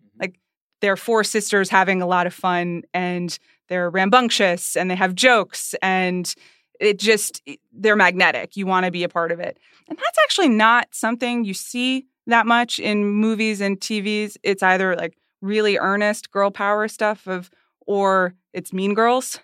They're 0.84 0.98
four 0.98 1.24
sisters 1.24 1.70
having 1.70 2.02
a 2.02 2.06
lot 2.06 2.26
of 2.26 2.34
fun 2.34 2.82
and 2.92 3.38
they're 3.70 3.88
rambunctious 3.88 4.76
and 4.76 4.90
they 4.90 4.94
have 4.96 5.14
jokes 5.14 5.74
and 5.80 6.34
it 6.78 6.98
just 6.98 7.40
they're 7.72 7.96
magnetic. 7.96 8.54
You 8.54 8.66
want 8.66 8.84
to 8.84 8.92
be 8.92 9.02
a 9.02 9.08
part 9.08 9.32
of 9.32 9.40
it. 9.40 9.58
And 9.88 9.96
that's 9.96 10.18
actually 10.22 10.50
not 10.50 10.88
something 10.90 11.42
you 11.42 11.54
see 11.54 12.04
that 12.26 12.46
much 12.46 12.78
in 12.78 13.06
movies 13.06 13.62
and 13.62 13.80
TVs. 13.80 14.36
It's 14.42 14.62
either 14.62 14.94
like 14.94 15.16
really 15.40 15.78
earnest 15.78 16.30
girl 16.30 16.50
power 16.50 16.86
stuff 16.86 17.26
of 17.26 17.50
or 17.86 18.34
it's 18.52 18.74
Mean 18.74 18.92
Girls. 18.92 19.40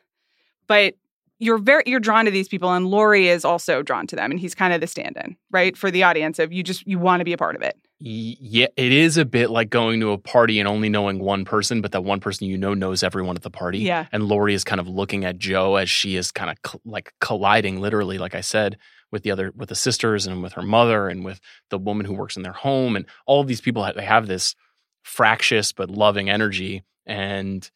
But 0.67 0.93
you're 1.39 1.57
very 1.57 1.85
you're 1.87 2.01
drawn 2.01 2.27
to 2.27 2.31
these 2.31 2.49
people, 2.49 2.71
and 2.71 2.87
Laurie 2.89 3.29
is 3.29 3.47
also 3.47 3.83
drawn 3.83 4.07
to 4.09 4.17
them, 4.17 4.31
and 4.31 4.39
he's 4.39 4.55
kind 4.55 4.75
of 4.75 4.83
the 4.83 4.87
stand-in, 4.87 5.39
right, 5.51 5.75
for 5.75 5.91
the 5.91 6.03
audience 6.03 6.39
of 6.39 6.53
you 6.53 6.63
just 6.63 6.87
you 6.87 6.99
want 6.99 7.21
to 7.21 7.25
be 7.25 7.33
a 7.33 7.39
part 7.39 7.57
of 7.57 7.63
it. 7.63 7.79
Yeah, 8.03 8.69
it 8.77 8.93
is 8.93 9.19
a 9.19 9.27
bit 9.27 9.51
like 9.51 9.69
going 9.69 10.01
to 10.01 10.13
a 10.13 10.19
party 10.19 10.59
and 10.59 10.67
only 10.67 10.89
knowing 10.89 11.19
one 11.19 11.45
person, 11.45 11.83
but 11.83 11.93
that 11.93 12.03
one 12.03 12.19
person 12.19 12.47
you 12.47 12.57
know 12.57 12.73
knows 12.73 13.03
everyone 13.03 13.37
at 13.37 13.43
the 13.43 13.51
party. 13.51 13.81
Yeah. 13.81 14.07
And 14.11 14.25
Laurie 14.25 14.55
is 14.55 14.65
kind 14.65 14.81
of 14.81 14.89
looking 14.89 15.27
at 15.27 15.39
Jo 15.39 15.77
as 15.77 15.91
she 15.91 16.17
is 16.17 16.33
kind 16.33 16.51
of 16.51 16.57
cl- 16.67 16.81
like 16.87 17.13
colliding, 17.21 17.79
literally, 17.79 18.17
like 18.17 18.35
I 18.35 18.41
said, 18.41 18.79
with 19.13 19.23
the 19.23 19.31
other, 19.31 19.53
with 19.55 19.69
the 19.69 19.75
sisters 19.75 20.27
and 20.27 20.43
with 20.43 20.55
her 20.55 20.63
mother 20.63 21.09
and 21.09 21.25
with 21.27 21.41
the 21.69 21.79
woman 21.79 22.07
who 22.07 22.15
works 22.15 22.39
in 22.39 22.43
their 22.43 22.55
home. 22.55 22.97
And 22.97 23.05
all 23.27 23.43
of 23.43 23.49
these 23.49 23.61
people, 23.61 23.85
ha- 23.85 23.93
they 23.93 24.05
have 24.05 24.27
this 24.27 24.55
fractious 25.03 25.73
but 25.73 25.91
loving 25.91 26.31
energy. 26.31 26.83
And 27.05 27.71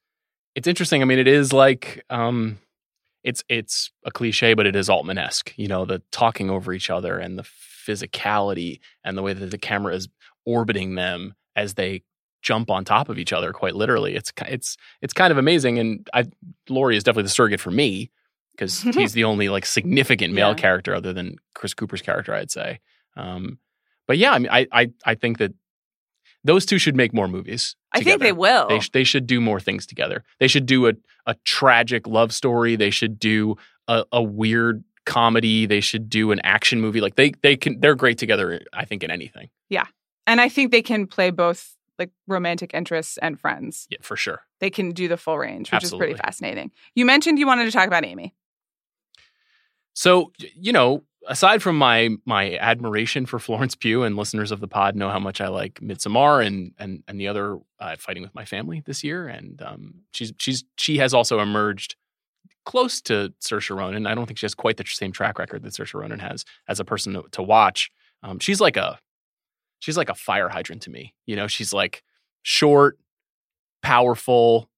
it's 0.55 0.67
interesting. 0.67 1.03
I 1.03 1.05
mean, 1.05 1.19
it 1.19 1.29
is 1.29 1.53
like, 1.53 2.03
um, 2.09 2.61
it's 3.25 3.43
it's 3.49 3.91
a 4.05 4.11
cliche, 4.11 4.55
but 4.55 4.67
it 4.67 4.77
is 4.77 4.89
Altman 4.89 5.19
esque. 5.19 5.53
You 5.57 5.69
know, 5.69 5.85
the 5.85 6.03
talking 6.13 6.49
over 6.51 6.73
each 6.73 6.89
other 6.89 7.19
and 7.19 7.39
the 7.39 7.47
physicality 7.87 8.81
and 9.05 9.17
the 9.17 9.23
way 9.23 9.33
that 9.33 9.51
the 9.51 9.59
camera 9.59 9.95
is 9.95 10.09
orbiting 10.47 10.95
them 10.95 11.35
as 11.57 11.75
they 11.75 12.03
jump 12.43 12.71
on 12.71 12.85
top 12.85 13.09
of 13.09 13.19
each 13.19 13.33
other. 13.33 13.53
Quite 13.53 13.75
literally 13.75 14.15
it's 14.15 14.33
it's 14.49 14.77
it's 15.01 15.13
kind 15.15 15.31
of 15.31 15.39
amazing. 15.39 15.79
And 15.79 16.07
I, 16.13 16.25
Laurie 16.69 16.97
is 16.97 17.05
definitely 17.05 17.25
the 17.25 17.29
surrogate 17.31 17.61
for 17.61 17.71
me 17.71 18.11
because 18.57 18.81
he's 18.95 19.13
the 19.13 19.25
only 19.25 19.49
like 19.49 19.67
significant 19.67 20.35
male 20.35 20.49
Yeah. 20.51 20.55
character 20.55 20.95
other 20.95 21.13
than 21.13 21.37
Chris 21.55 21.75
Cooper's 21.75 22.03
character, 22.03 22.35
I'd 22.35 22.51
say. 22.51 22.81
Um, 23.17 23.59
but 24.07 24.19
yeah, 24.19 24.33
I 24.33 24.39
mean, 24.39 24.51
I 24.51 24.67
I 24.73 24.91
I 25.05 25.15
think 25.15 25.39
that 25.39 25.53
those 26.43 26.67
two 26.67 26.77
should 26.79 26.95
make 26.97 27.15
more 27.15 27.29
movies. 27.29 27.75
I 27.93 28.03
think 28.03 28.21
they 28.21 28.33
will. 28.33 28.69
They, 28.69 28.81
sh- 28.81 28.91
they 28.91 29.05
should 29.05 29.27
do 29.27 29.41
more 29.41 29.61
things 29.61 29.87
together. 29.87 30.25
They 30.41 30.49
should 30.49 30.67
do 30.67 30.89
a, 30.89 30.93
a 31.27 31.37
tragic 31.45 32.07
love 32.07 32.35
story. 32.35 32.77
They 32.77 32.91
should 32.91 33.19
do 33.19 33.57
a, 33.89 34.05
a 34.13 34.23
weird 34.23 34.85
comedy. 35.07 35.67
They 35.67 35.81
should 35.81 36.09
do 36.09 36.33
an 36.33 36.41
action 36.45 36.81
movie. 36.81 37.01
Like 37.01 37.17
they 37.17 37.33
they 37.43 37.57
can 37.57 37.81
they're 37.81 37.95
great 37.95 38.19
together. 38.19 38.61
I 38.73 38.85
think 38.85 39.03
in 39.03 39.11
anything. 39.11 39.49
Yeah, 39.69 39.87
and 40.27 40.41
I 40.41 40.49
think 40.49 40.71
they 40.71 40.83
can 40.83 41.07
play 41.07 41.31
both 41.31 41.77
like 41.99 42.11
romantic 42.27 42.75
interests 42.75 43.19
and 43.19 43.39
friends. 43.39 43.87
Yeah, 43.91 43.99
for 44.01 44.17
sure. 44.17 44.43
They 44.61 44.71
can 44.71 44.91
do 44.91 45.09
the 45.09 45.17
full 45.17 45.39
range, 45.39 45.71
which 45.73 45.85
is 45.85 45.95
pretty 45.95 46.15
fascinating. 46.15 46.71
You 46.95 47.05
mentioned 47.05 47.39
you 47.39 47.47
wanted 47.47 47.65
to 47.67 47.71
talk 47.71 47.87
about 47.87 48.05
Amy. 48.05 48.35
So 49.95 50.33
you 50.39 50.73
know, 50.73 51.05
aside 51.29 51.63
from 51.63 51.79
my 51.79 52.11
my 52.25 52.57
admiration 52.59 53.27
for 53.27 53.39
Florence 53.39 53.75
Pugh, 53.75 54.03
and 54.03 54.17
listeners 54.17 54.51
of 54.51 54.61
the 54.61 54.69
pod 54.69 54.97
know 54.97 55.11
how 55.11 55.19
much 55.19 55.41
I 55.41 55.49
like 55.49 55.75
Midsommar 55.81 56.45
and 56.45 56.73
and 56.79 57.03
and 57.07 57.21
the 57.21 57.29
other 57.29 57.59
uh, 57.79 57.97
Fighting 57.99 58.23
with 58.23 58.35
My 58.35 58.45
Family 58.45 58.83
this 58.85 59.05
year, 59.05 59.29
and 59.29 59.61
um, 59.63 59.95
she's 60.13 60.33
she's 60.39 60.65
she 60.77 60.99
has 60.99 61.15
also 61.15 61.41
emerged 61.41 61.97
close 62.65 63.01
to 63.03 63.33
Saoirse 63.41 63.75
Ronan. 63.77 64.07
I 64.07 64.15
don't 64.15 64.27
think 64.27 64.39
she 64.39 64.47
has 64.47 64.55
quite 64.55 64.77
the 64.77 64.85
same 64.87 65.13
track 65.13 65.39
record 65.39 65.63
that 65.63 65.73
Saoirse 65.73 65.95
Ronan 65.95 66.19
has 66.21 66.45
as 66.69 66.81
a 66.81 66.85
person 66.85 67.13
to, 67.15 67.25
to 67.33 67.43
watch. 67.43 67.91
Um, 68.23 68.39
she's 68.39 68.61
like 68.61 68.77
a 68.77 68.99
she's 69.81 69.97
like 69.97 70.09
a 70.09 70.15
fire 70.15 70.49
hydrant 70.49 70.83
to 70.83 70.91
me. 70.91 71.15
You 71.27 71.37
know, 71.37 71.47
she's 71.47 71.73
like 71.73 72.03
short, 72.43 72.99
powerful, 73.83 74.69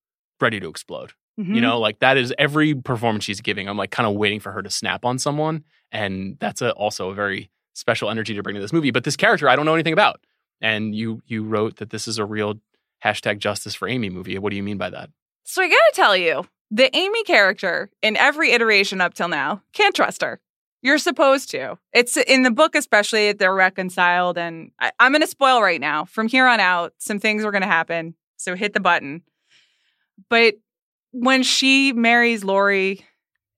ready 0.41 0.61
to 0.61 0.69
explode. 0.69 1.13
Mhm. 1.39 1.55
You 1.55 1.61
know, 1.61 1.79
like 1.79 1.99
that 2.01 2.17
is 2.17 2.33
every 2.39 2.75
performance 2.75 3.25
she's 3.25 3.41
giving. 3.41 3.69
I'm 3.69 3.77
like 3.77 3.91
kind 3.91 4.09
of 4.09 4.15
waiting 4.17 4.41
for 4.41 4.53
her 4.53 4.63
to 4.63 4.71
snap 4.71 5.05
on 5.05 5.19
someone, 5.19 5.65
and 5.93 6.37
that's 6.41 6.63
a, 6.63 6.73
also 6.73 7.11
a 7.11 7.15
very 7.15 7.51
special 7.75 8.11
energy 8.11 8.35
to 8.35 8.43
bring 8.43 8.55
to 8.55 8.61
this 8.61 8.73
movie. 8.73 8.91
But 8.91 9.05
this 9.05 9.17
character, 9.17 9.49
I 9.49 9.55
don't 9.57 9.67
know 9.67 9.75
anything 9.75 9.93
about. 9.93 10.21
And 10.63 10.95
you 10.95 11.21
you 11.27 11.45
wrote 11.45 11.77
that 11.77 11.91
this 11.91 12.09
is 12.09 12.19
a 12.19 12.25
real 12.25 12.55
hashtag 13.05 13.39
justice 13.39 13.75
for 13.75 13.87
Amy 13.87 14.09
movie. 14.09 14.39
What 14.39 14.51
do 14.51 14.57
you 14.57 14.63
mean 14.63 14.79
by 14.79 14.89
that? 14.91 15.11
So 15.49 15.63
I 15.63 15.69
gotta 15.69 15.93
tell 15.95 16.17
you, 16.17 16.45
the 16.71 16.95
Amy 16.95 17.23
character 17.23 17.89
in 18.03 18.17
every 18.17 18.51
iteration 18.51 19.01
up 19.01 19.15
till 19.15 19.29
now, 19.29 19.63
can't 19.73 19.95
trust 19.95 20.23
her. 20.23 20.41
You're 20.83 20.99
supposed 20.99 21.51
to. 21.53 21.79
It's 21.93 22.17
in 22.17 22.43
the 22.43 22.51
book, 22.51 22.75
especially, 22.75 23.33
they're 23.33 23.55
reconciled. 23.55 24.39
And 24.39 24.73
I, 24.81 24.93
I'm 25.01 25.13
going 25.13 25.23
to 25.23 25.27
spoil 25.27 25.63
right 25.63 25.81
now. 25.81 26.05
From 26.05 26.29
here 26.29 26.47
on 26.47 26.61
out, 26.61 26.93
some 26.99 27.19
things 27.19 27.45
are 27.45 27.51
going 27.51 27.63
to 27.63 27.69
happen. 27.69 28.15
So 28.37 28.55
hit 28.55 28.73
the 28.73 28.81
button. 28.81 29.23
But 30.29 30.57
when 31.13 31.43
she 31.43 31.93
marries 31.93 32.45
Laurie, 32.45 33.05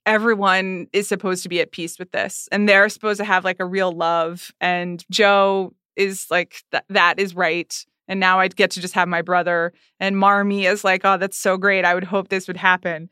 everyone 0.06 0.86
is 0.92 1.08
supposed 1.08 1.42
to 1.42 1.48
be 1.48 1.60
at 1.60 1.72
peace 1.72 1.98
with 1.98 2.12
this. 2.12 2.48
And 2.52 2.68
they're 2.68 2.88
supposed 2.88 3.18
to 3.18 3.24
have 3.24 3.44
like 3.44 3.60
a 3.60 3.66
real 3.66 3.92
love. 3.92 4.52
And 4.60 5.04
Jo 5.10 5.74
is 5.96 6.26
like, 6.30 6.62
th- 6.70 6.84
that 6.88 7.18
is 7.18 7.34
right. 7.34 7.84
And 8.08 8.18
now 8.18 8.40
I 8.40 8.48
get 8.48 8.70
to 8.72 8.80
just 8.80 8.94
have 8.94 9.06
my 9.06 9.22
brother. 9.22 9.72
And 10.00 10.16
Marmee 10.16 10.66
is 10.66 10.82
like, 10.82 11.02
oh, 11.04 11.18
that's 11.18 11.36
so 11.36 11.56
great. 11.56 11.84
I 11.84 11.94
would 11.94 12.04
hope 12.04 12.28
this 12.28 12.48
would 12.48 12.56
happen. 12.56 13.10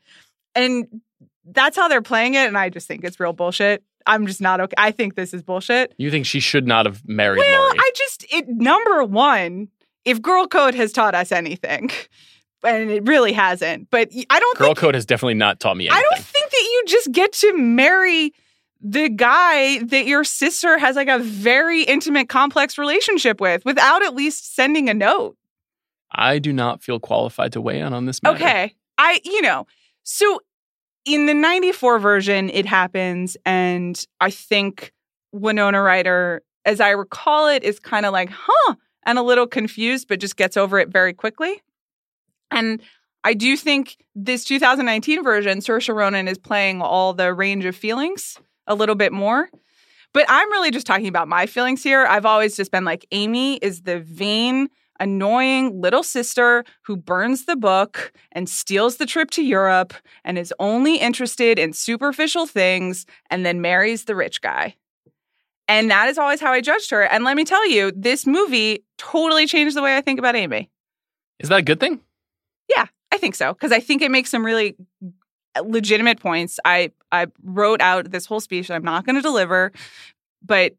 And 0.55 0.87
that's 1.45 1.77
how 1.77 1.87
they're 1.87 2.01
playing 2.01 2.33
it. 2.33 2.47
And 2.47 2.57
I 2.57 2.69
just 2.69 2.87
think 2.87 3.03
it's 3.03 3.19
real 3.19 3.33
bullshit. 3.33 3.83
I'm 4.05 4.25
just 4.25 4.41
not 4.41 4.59
okay. 4.59 4.73
I 4.77 4.91
think 4.91 5.15
this 5.15 5.33
is 5.33 5.43
bullshit. 5.43 5.93
You 5.97 6.09
think 6.09 6.25
she 6.25 6.39
should 6.39 6.65
not 6.65 6.85
have 6.85 7.07
married 7.07 7.39
Well, 7.39 7.61
Laurie? 7.61 7.77
I 7.79 7.91
just, 7.95 8.25
it, 8.31 8.47
number 8.47 9.03
one, 9.03 9.67
if 10.05 10.21
Girl 10.21 10.47
Code 10.47 10.75
has 10.75 10.91
taught 10.91 11.13
us 11.13 11.31
anything, 11.31 11.91
and 12.63 12.89
it 12.89 13.05
really 13.07 13.33
hasn't, 13.33 13.89
but 13.91 14.09
I 14.29 14.39
don't 14.39 14.57
Girl 14.57 14.67
think, 14.69 14.77
Code 14.77 14.95
has 14.95 15.05
definitely 15.05 15.35
not 15.35 15.59
taught 15.59 15.77
me 15.77 15.87
anything. 15.87 16.03
I 16.03 16.09
don't 16.09 16.23
think 16.25 16.49
that 16.49 16.61
you 16.61 16.83
just 16.87 17.11
get 17.11 17.33
to 17.33 17.57
marry 17.57 18.33
the 18.81 19.09
guy 19.09 19.79
that 19.83 20.05
your 20.05 20.23
sister 20.23 20.77
has 20.77 20.95
like 20.95 21.07
a 21.07 21.19
very 21.19 21.83
intimate, 21.83 22.29
complex 22.29 22.77
relationship 22.77 23.41
with 23.41 23.65
without 23.65 24.03
at 24.03 24.15
least 24.15 24.55
sending 24.55 24.89
a 24.89 24.93
note. 24.93 25.35
I 26.11 26.39
do 26.39 26.53
not 26.53 26.81
feel 26.81 26.99
qualified 26.99 27.53
to 27.53 27.61
weigh 27.61 27.79
in 27.79 27.93
on 27.93 28.05
this 28.05 28.21
matter. 28.23 28.35
Okay. 28.35 28.75
I, 28.97 29.19
you 29.23 29.41
know, 29.41 29.67
so 30.03 30.39
in 31.05 31.25
the 31.25 31.33
94 31.33 31.99
version, 31.99 32.49
it 32.49 32.65
happens. 32.65 33.37
And 33.45 34.01
I 34.19 34.29
think 34.29 34.93
Winona 35.31 35.81
Ryder, 35.81 36.43
as 36.65 36.79
I 36.79 36.91
recall 36.91 37.47
it, 37.47 37.63
is 37.63 37.79
kind 37.79 38.05
of 38.05 38.13
like, 38.13 38.29
huh, 38.31 38.75
and 39.05 39.17
a 39.17 39.21
little 39.21 39.47
confused, 39.47 40.07
but 40.07 40.19
just 40.19 40.37
gets 40.37 40.57
over 40.57 40.79
it 40.79 40.89
very 40.89 41.13
quickly. 41.13 41.61
And 42.51 42.81
I 43.23 43.33
do 43.33 43.57
think 43.57 43.97
this 44.15 44.43
2019 44.45 45.23
version, 45.23 45.59
Saoirse 45.59 45.93
Ronan 45.93 46.27
is 46.27 46.37
playing 46.37 46.81
all 46.81 47.13
the 47.13 47.33
range 47.33 47.65
of 47.65 47.75
feelings 47.75 48.39
a 48.67 48.75
little 48.75 48.95
bit 48.95 49.11
more. 49.11 49.49
But 50.13 50.25
I'm 50.29 50.51
really 50.51 50.71
just 50.71 50.87
talking 50.87 51.07
about 51.07 51.27
my 51.27 51.45
feelings 51.45 51.83
here. 51.83 52.05
I've 52.05 52.25
always 52.25 52.55
just 52.55 52.71
been 52.71 52.85
like, 52.85 53.05
Amy 53.11 53.57
is 53.57 53.81
the 53.81 53.99
vain, 53.99 54.69
annoying 54.99 55.79
little 55.79 56.03
sister 56.03 56.63
who 56.83 56.97
burns 56.97 57.45
the 57.45 57.55
book 57.55 58.11
and 58.31 58.49
steals 58.49 58.97
the 58.97 59.05
trip 59.05 59.29
to 59.31 59.43
Europe 59.43 59.93
and 60.23 60.37
is 60.37 60.53
only 60.59 60.97
interested 60.97 61.59
in 61.59 61.73
superficial 61.73 62.47
things 62.47 63.05
and 63.29 63.45
then 63.45 63.61
marries 63.61 64.05
the 64.05 64.15
rich 64.15 64.41
guy. 64.41 64.75
And 65.67 65.91
that 65.91 66.07
is 66.07 66.17
always 66.17 66.39
how 66.39 66.51
I 66.51 66.61
judged 66.61 66.91
her. 66.91 67.03
And 67.03 67.23
let 67.23 67.35
me 67.35 67.43
tell 67.43 67.69
you, 67.69 67.91
this 67.95 68.25
movie 68.25 68.85
totally 68.97 69.45
changed 69.45 69.75
the 69.75 69.81
way 69.81 69.97
I 69.97 70.01
think 70.01 70.17
about 70.17 70.35
Amy. 70.35 70.69
Is 71.39 71.49
that 71.49 71.59
a 71.59 71.63
good 71.63 71.79
thing? 71.79 71.99
Yeah, 72.75 72.85
I 73.11 73.17
think 73.17 73.35
so. 73.35 73.53
Because 73.53 73.71
I 73.71 73.79
think 73.79 74.01
it 74.01 74.09
makes 74.09 74.29
some 74.29 74.45
really 74.45 74.77
legitimate 75.65 76.19
points. 76.19 76.59
I 76.65 76.91
I 77.11 77.27
wrote 77.43 77.81
out 77.81 78.11
this 78.11 78.25
whole 78.25 78.39
speech 78.39 78.67
that 78.67 78.75
I'm 78.75 78.83
not 78.83 79.05
going 79.05 79.15
to 79.15 79.21
deliver, 79.21 79.71
but 80.45 80.73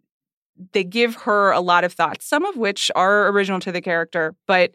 they 0.72 0.84
give 0.84 1.14
her 1.14 1.52
a 1.52 1.60
lot 1.60 1.84
of 1.84 1.92
thoughts, 1.92 2.26
some 2.26 2.44
of 2.44 2.56
which 2.56 2.90
are 2.94 3.28
original 3.28 3.60
to 3.60 3.72
the 3.72 3.80
character, 3.80 4.34
but 4.46 4.74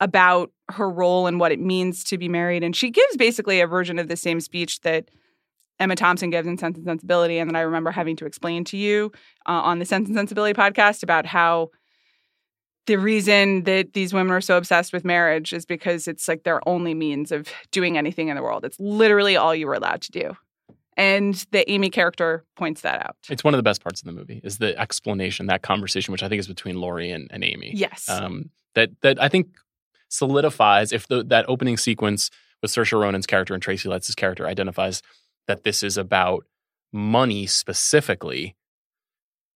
about 0.00 0.50
her 0.70 0.90
role 0.90 1.26
and 1.26 1.38
what 1.38 1.52
it 1.52 1.60
means 1.60 2.02
to 2.04 2.18
be 2.18 2.28
married. 2.28 2.64
And 2.64 2.74
she 2.74 2.90
gives 2.90 3.16
basically 3.16 3.60
a 3.60 3.66
version 3.66 3.98
of 3.98 4.08
the 4.08 4.16
same 4.16 4.40
speech 4.40 4.80
that 4.80 5.10
Emma 5.78 5.96
Thompson 5.96 6.30
gives 6.30 6.46
in 6.46 6.58
Sense 6.58 6.76
and 6.76 6.86
Sensibility, 6.86 7.38
and 7.38 7.50
that 7.50 7.56
I 7.56 7.62
remember 7.62 7.90
having 7.90 8.16
to 8.16 8.26
explain 8.26 8.64
to 8.64 8.76
you 8.76 9.12
uh, 9.46 9.52
on 9.52 9.78
the 9.78 9.84
Sense 9.84 10.08
and 10.08 10.16
Sensibility 10.16 10.54
podcast 10.54 11.02
about 11.02 11.26
how 11.26 11.70
the 12.86 12.96
reason 12.96 13.62
that 13.64 13.92
these 13.92 14.12
women 14.12 14.32
are 14.32 14.40
so 14.40 14.56
obsessed 14.56 14.92
with 14.92 15.04
marriage 15.04 15.52
is 15.52 15.64
because 15.64 16.08
it's 16.08 16.26
like 16.26 16.42
their 16.42 16.66
only 16.68 16.94
means 16.94 17.30
of 17.30 17.48
doing 17.70 17.96
anything 17.96 18.28
in 18.28 18.36
the 18.36 18.42
world. 18.42 18.64
It's 18.64 18.78
literally 18.80 19.36
all 19.36 19.54
you 19.54 19.66
were 19.66 19.74
allowed 19.74 20.02
to 20.02 20.12
do. 20.12 20.36
And 20.96 21.34
the 21.52 21.70
Amy 21.70 21.90
character 21.90 22.44
points 22.56 22.82
that 22.82 23.00
out. 23.00 23.16
It's 23.30 23.42
one 23.42 23.54
of 23.54 23.58
the 23.58 23.62
best 23.62 23.82
parts 23.82 24.02
of 24.02 24.06
the 24.06 24.12
movie 24.12 24.40
is 24.44 24.58
the 24.58 24.78
explanation, 24.78 25.46
that 25.46 25.62
conversation, 25.62 26.12
which 26.12 26.22
I 26.22 26.28
think 26.28 26.40
is 26.40 26.48
between 26.48 26.80
Laurie 26.80 27.10
and, 27.10 27.30
and 27.30 27.42
Amy. 27.44 27.72
Yes. 27.74 28.08
Um, 28.08 28.50
that 28.74 28.90
that 29.00 29.20
I 29.22 29.28
think 29.28 29.48
solidifies 30.08 30.92
if 30.92 31.08
the, 31.08 31.24
that 31.24 31.46
opening 31.48 31.78
sequence 31.78 32.30
with 32.60 32.70
Saoirse 32.70 32.98
Ronan's 32.98 33.26
character 33.26 33.54
and 33.54 33.62
Tracy 33.62 33.88
Letts' 33.88 34.14
character 34.14 34.46
identifies 34.46 35.02
that 35.46 35.64
this 35.64 35.82
is 35.82 35.96
about 35.96 36.44
money 36.92 37.46
specifically. 37.46 38.54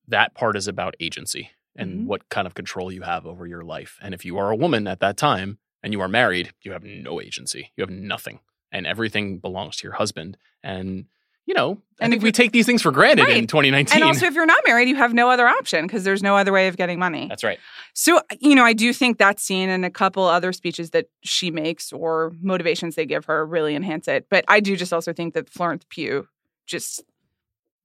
That 0.08 0.34
part 0.34 0.56
is 0.56 0.68
about 0.68 0.94
agency 1.00 1.50
and 1.76 2.00
Mhm. 2.00 2.06
what 2.06 2.28
kind 2.28 2.46
of 2.46 2.54
control 2.54 2.90
you 2.92 3.02
have 3.02 3.26
over 3.26 3.46
your 3.46 3.62
life. 3.62 3.98
And 4.02 4.14
if 4.14 4.24
you 4.24 4.38
are 4.38 4.50
a 4.50 4.56
woman 4.56 4.86
at 4.86 5.00
that 5.00 5.16
time 5.16 5.58
and 5.82 5.92
you 5.92 6.00
are 6.00 6.08
married, 6.08 6.52
you 6.62 6.72
have 6.72 6.84
no 6.84 7.20
agency. 7.20 7.72
You 7.76 7.82
have 7.82 7.90
nothing, 7.90 8.40
and 8.72 8.86
everything 8.86 9.38
belongs 9.38 9.76
to 9.76 9.84
your 9.84 9.94
husband. 9.94 10.36
And 10.62 11.06
you 11.48 11.54
know, 11.54 11.80
I 12.00 12.04
And 12.06 12.10
think 12.12 12.18
if 12.20 12.24
we 12.24 12.32
take 12.32 12.50
these 12.50 12.66
things 12.66 12.82
for 12.82 12.90
granted 12.90 13.28
in 13.28 13.46
2019. 13.46 13.94
and 13.94 14.02
also, 14.02 14.26
if 14.26 14.34
you're 14.34 14.46
not 14.46 14.60
married, 14.66 14.88
you 14.88 14.96
have 14.96 15.14
no 15.14 15.30
other 15.30 15.46
option 15.46 15.86
because 15.86 16.02
there's 16.02 16.20
no 16.20 16.36
other 16.36 16.50
way 16.50 16.66
of 16.66 16.76
getting 16.76 16.98
money. 16.98 17.28
That's 17.28 17.44
right. 17.44 17.60
So, 17.94 18.20
you 18.40 18.56
know, 18.56 18.64
I 18.64 18.72
do 18.72 18.92
think 18.92 19.18
that 19.18 19.38
scene 19.38 19.68
and 19.68 19.84
a 19.84 19.90
couple 19.90 20.24
other 20.24 20.52
speeches 20.52 20.90
that 20.90 21.06
she 21.22 21.52
makes 21.52 21.92
or 21.92 22.32
motivations 22.40 22.96
they 22.96 23.06
give 23.06 23.26
her 23.26 23.46
really 23.46 23.76
enhance 23.76 24.08
it. 24.08 24.26
But 24.28 24.44
I 24.48 24.58
do 24.58 24.74
just 24.76 24.92
also 24.92 25.12
think 25.12 25.34
that 25.34 25.48
Florence 25.48 25.84
Pugh 25.88 26.26
just 26.66 27.04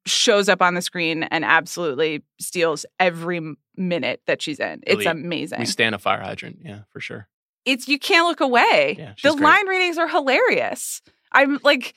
shows 0.06 0.50
up 0.50 0.62
on 0.62 0.74
the 0.74 0.82
screen 0.82 1.24
and 1.24 1.46
absolutely 1.46 2.24
steals 2.40 2.86
every 3.00 3.56
minute 3.76 4.22
that 4.28 4.42
she's 4.42 4.60
in. 4.60 4.82
It's 4.86 5.06
amazing. 5.06 5.60
We 5.60 5.66
stand 5.66 5.96
a 5.96 6.00
fire 6.00 6.22
hydrant. 6.22 6.60
Yeah, 6.64 6.82
for 6.90 7.00
sure. 7.00 7.28
it's 7.66 7.88
you 7.88 8.00
can't 8.00 8.28
look 8.28 8.42
away. 8.42 8.96
Yeah, 8.98 9.14
the 9.24 9.36
great. 9.36 9.42
line 9.44 9.68
readings 9.68 9.98
are 9.98 10.08
hilarious. 10.08 11.02
I'm 11.32 11.60
like 11.64 11.96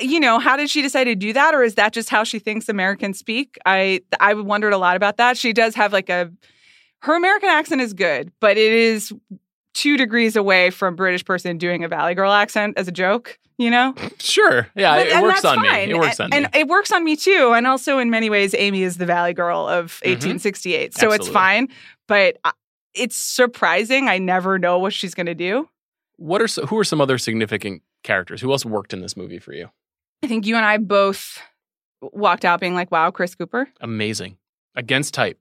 you 0.00 0.20
know, 0.20 0.38
how 0.38 0.56
did 0.56 0.68
she 0.68 0.82
decide 0.82 1.04
to 1.04 1.14
do 1.14 1.32
that 1.32 1.54
or 1.54 1.62
is 1.62 1.76
that 1.76 1.92
just 1.92 2.10
how 2.10 2.24
she 2.24 2.38
thinks 2.38 2.68
Americans 2.68 3.18
speak? 3.18 3.56
I 3.64 4.00
I 4.20 4.34
wondered 4.34 4.72
a 4.72 4.78
lot 4.78 4.96
about 4.96 5.16
that. 5.16 5.38
She 5.38 5.52
does 5.52 5.74
have 5.76 5.92
like 5.92 6.08
a 6.08 6.30
her 7.02 7.16
American 7.16 7.48
accent 7.48 7.80
is 7.80 7.94
good, 7.94 8.32
but 8.40 8.56
it 8.56 8.72
is 8.72 9.12
2 9.78 9.96
degrees 9.96 10.34
away 10.34 10.70
from 10.70 10.96
British 10.96 11.24
person 11.24 11.56
doing 11.56 11.84
a 11.84 11.88
Valley 11.88 12.14
Girl 12.14 12.32
accent 12.32 12.76
as 12.76 12.88
a 12.88 12.92
joke, 12.92 13.38
you 13.58 13.70
know? 13.70 13.94
Sure. 14.18 14.66
Yeah, 14.74 14.96
But- 14.96 15.06
it 15.06 15.12
and 15.12 15.22
works 15.22 15.44
on 15.44 15.56
fine. 15.56 15.88
me. 15.88 15.94
It 15.94 15.98
works 15.98 16.18
and, 16.18 16.34
on 16.34 16.44
and 16.44 16.52
me. 16.52 16.60
it 16.60 16.66
works 16.66 16.90
on 16.90 17.04
me 17.04 17.14
too. 17.14 17.52
And 17.54 17.66
also, 17.66 17.98
in 17.98 18.10
many 18.10 18.28
ways, 18.28 18.54
Amy 18.58 18.82
is 18.82 18.96
the 18.96 19.06
Valley 19.06 19.34
Girl 19.34 19.68
of 19.68 19.92
mm-hmm. 20.00 20.10
1868. 20.10 20.96
So 20.96 21.12
it's 21.12 21.28
fine. 21.28 21.68
But 22.08 22.38
uh, 22.44 22.52
it's 22.94 23.16
surprising. 23.16 24.08
I 24.08 24.18
never 24.18 24.58
know 24.58 24.78
what 24.78 24.92
she's 24.92 25.14
going 25.14 25.26
to 25.26 25.34
do. 25.34 25.68
What 26.16 26.42
are 26.42 26.48
so, 26.48 26.66
who 26.66 26.76
are 26.78 26.84
some 26.84 27.00
other 27.00 27.16
significant 27.16 27.82
characters? 28.02 28.40
Who 28.40 28.50
else 28.50 28.64
worked 28.64 28.92
in 28.92 29.00
this 29.00 29.16
movie 29.16 29.38
for 29.38 29.52
you? 29.52 29.70
I 30.24 30.26
think 30.26 30.46
you 30.46 30.56
and 30.56 30.66
I 30.66 30.78
both 30.78 31.40
walked 32.00 32.44
out 32.44 32.58
being 32.58 32.74
like, 32.74 32.90
wow, 32.90 33.12
Chris 33.12 33.36
Cooper. 33.36 33.68
Amazing. 33.80 34.38
Against 34.74 35.14
type. 35.14 35.38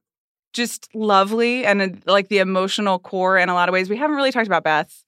Just 0.54 0.90
lovely. 0.96 1.66
And 1.66 1.82
uh, 1.82 1.90
like 2.06 2.30
the 2.30 2.40
emotional 2.40 3.00
core 3.00 3.38
in 3.38 3.50
a 3.50 3.54
lot 3.54 3.70
of 3.70 3.74
ways. 3.74 3.90
We 3.90 3.98
haven't 3.98 4.16
really 4.16 4.32
talked 4.32 4.48
about 4.48 4.64
Beth, 4.64 5.04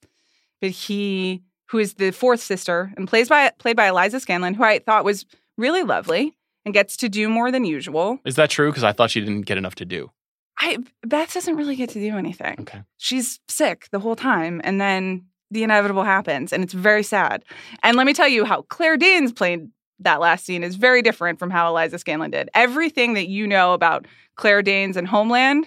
but 0.60 0.70
he, 0.70 1.42
who 1.70 1.78
is 1.78 1.94
the 1.94 2.10
fourth 2.10 2.40
sister 2.40 2.92
and 2.96 3.08
plays 3.08 3.28
by 3.28 3.50
played 3.58 3.76
by 3.76 3.88
Eliza 3.88 4.18
Scanlen, 4.18 4.54
who 4.54 4.62
I 4.62 4.78
thought 4.78 5.04
was 5.04 5.26
really 5.56 5.82
lovely 5.82 6.36
and 6.64 6.74
gets 6.74 6.96
to 6.98 7.08
do 7.08 7.28
more 7.28 7.50
than 7.50 7.64
usual. 7.64 8.18
Is 8.24 8.36
that 8.36 8.50
true? 8.50 8.70
Because 8.70 8.84
I 8.84 8.92
thought 8.92 9.10
she 9.10 9.20
didn't 9.20 9.42
get 9.42 9.58
enough 9.58 9.74
to 9.76 9.84
do. 9.84 10.10
I 10.58 10.78
Beth 11.06 11.32
doesn't 11.32 11.56
really 11.56 11.76
get 11.76 11.90
to 11.90 12.00
do 12.00 12.16
anything. 12.16 12.56
Okay. 12.60 12.82
She's 12.98 13.40
sick 13.48 13.88
the 13.92 13.98
whole 13.98 14.16
time, 14.16 14.60
and 14.62 14.80
then 14.80 15.24
the 15.50 15.62
inevitable 15.62 16.04
happens, 16.04 16.52
and 16.52 16.62
it's 16.62 16.74
very 16.74 17.02
sad. 17.02 17.44
And 17.82 17.96
let 17.96 18.06
me 18.06 18.12
tell 18.12 18.28
you 18.28 18.44
how 18.44 18.62
Claire 18.62 18.96
Danes 18.96 19.32
played 19.32 19.68
that 20.00 20.20
last 20.20 20.44
scene 20.44 20.62
is 20.62 20.76
very 20.76 21.02
different 21.02 21.38
from 21.38 21.50
how 21.50 21.68
Eliza 21.68 21.96
Scanlen 21.96 22.30
did. 22.30 22.48
Everything 22.54 23.14
that 23.14 23.28
you 23.28 23.46
know 23.46 23.74
about 23.74 24.06
Claire 24.40 24.62
Danes 24.62 24.96
and 24.96 25.06
Homeland, 25.06 25.66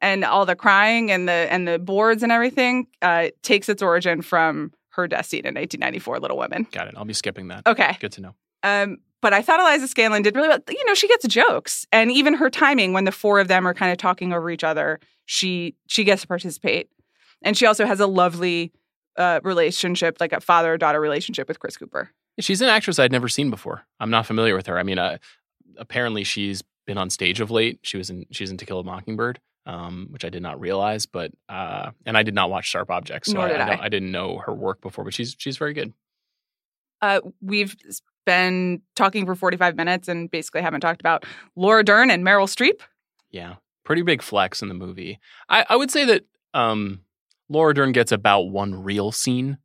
and 0.00 0.24
all 0.24 0.46
the 0.46 0.56
crying 0.56 1.10
and 1.10 1.28
the 1.28 1.46
and 1.50 1.68
the 1.68 1.78
boards 1.78 2.22
and 2.22 2.32
everything, 2.32 2.86
uh, 3.02 3.26
takes 3.42 3.68
its 3.68 3.82
origin 3.82 4.22
from 4.22 4.72
her 4.90 5.06
death 5.06 5.26
scene 5.26 5.44
in 5.44 5.54
1994, 5.54 6.18
Little 6.20 6.38
Women. 6.38 6.66
Got 6.72 6.88
it. 6.88 6.94
I'll 6.96 7.04
be 7.04 7.12
skipping 7.12 7.48
that. 7.48 7.66
Okay. 7.66 7.98
Good 8.00 8.12
to 8.12 8.22
know. 8.22 8.34
Um, 8.62 8.96
but 9.20 9.34
I 9.34 9.42
thought 9.42 9.60
Eliza 9.60 9.94
Scanlen 9.94 10.22
did 10.22 10.34
really 10.34 10.48
well. 10.48 10.58
You 10.70 10.86
know, 10.86 10.94
she 10.94 11.06
gets 11.06 11.28
jokes, 11.28 11.86
and 11.92 12.10
even 12.10 12.32
her 12.32 12.48
timing 12.48 12.94
when 12.94 13.04
the 13.04 13.12
four 13.12 13.40
of 13.40 13.48
them 13.48 13.68
are 13.68 13.74
kind 13.74 13.92
of 13.92 13.98
talking 13.98 14.32
over 14.32 14.50
each 14.50 14.64
other, 14.64 14.98
she 15.26 15.74
she 15.86 16.02
gets 16.02 16.22
to 16.22 16.28
participate, 16.28 16.88
and 17.42 17.58
she 17.58 17.66
also 17.66 17.84
has 17.84 18.00
a 18.00 18.06
lovely 18.06 18.72
uh, 19.18 19.40
relationship, 19.42 20.16
like 20.18 20.32
a 20.32 20.40
father 20.40 20.78
daughter 20.78 21.00
relationship 21.00 21.46
with 21.46 21.60
Chris 21.60 21.76
Cooper. 21.76 22.10
She's 22.40 22.62
an 22.62 22.68
actress 22.68 22.98
I'd 22.98 23.12
never 23.12 23.28
seen 23.28 23.50
before. 23.50 23.82
I'm 24.00 24.10
not 24.10 24.24
familiar 24.24 24.56
with 24.56 24.66
her. 24.66 24.78
I 24.78 24.82
mean, 24.82 24.98
uh, 24.98 25.18
apparently 25.76 26.24
she's 26.24 26.62
been 26.86 26.98
on 26.98 27.10
stage 27.10 27.40
of 27.40 27.50
late. 27.50 27.80
She 27.82 27.96
was 27.96 28.10
in 28.10 28.26
she's 28.30 28.50
in 28.50 28.56
To 28.58 28.66
Kill 28.66 28.80
a 28.80 28.84
Mockingbird, 28.84 29.40
um, 29.66 30.08
which 30.10 30.24
I 30.24 30.28
did 30.28 30.42
not 30.42 30.60
realize. 30.60 31.06
But 31.06 31.32
uh, 31.48 31.90
and 32.04 32.16
I 32.16 32.22
did 32.22 32.34
not 32.34 32.50
watch 32.50 32.66
Sharp 32.66 32.90
Objects, 32.90 33.28
so 33.30 33.34
Nor 33.34 33.46
I, 33.46 33.48
did 33.48 33.60
I, 33.60 33.68
don't- 33.68 33.80
I. 33.80 33.88
Didn't 33.88 34.12
know 34.12 34.38
her 34.46 34.54
work 34.54 34.80
before. 34.80 35.04
But 35.04 35.14
she's 35.14 35.34
she's 35.38 35.56
very 35.56 35.72
good. 35.74 35.92
Uh, 37.02 37.20
we've 37.42 37.76
been 38.24 38.80
talking 38.96 39.26
for 39.26 39.34
45 39.34 39.76
minutes 39.76 40.08
and 40.08 40.30
basically 40.30 40.62
haven't 40.62 40.80
talked 40.80 41.00
about 41.00 41.24
Laura 41.54 41.84
Dern 41.84 42.10
and 42.10 42.24
Meryl 42.24 42.46
Streep. 42.48 42.80
Yeah, 43.30 43.56
pretty 43.84 44.02
big 44.02 44.22
flex 44.22 44.62
in 44.62 44.68
the 44.68 44.74
movie. 44.74 45.20
I, 45.48 45.66
I 45.68 45.76
would 45.76 45.90
say 45.90 46.04
that 46.06 46.24
um, 46.54 47.02
Laura 47.48 47.74
Dern 47.74 47.92
gets 47.92 48.12
about 48.12 48.42
one 48.48 48.82
real 48.82 49.12
scene, 49.12 49.58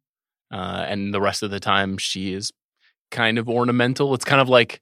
uh, 0.51 0.86
and 0.88 1.13
the 1.13 1.22
rest 1.22 1.41
of 1.41 1.51
the 1.51 1.59
time 1.59 1.97
she 1.97 2.34
is 2.34 2.51
kind 3.11 3.38
of 3.38 3.47
ornamental. 3.49 4.13
It's 4.13 4.26
kind 4.26 4.41
of 4.41 4.49
like 4.49 4.82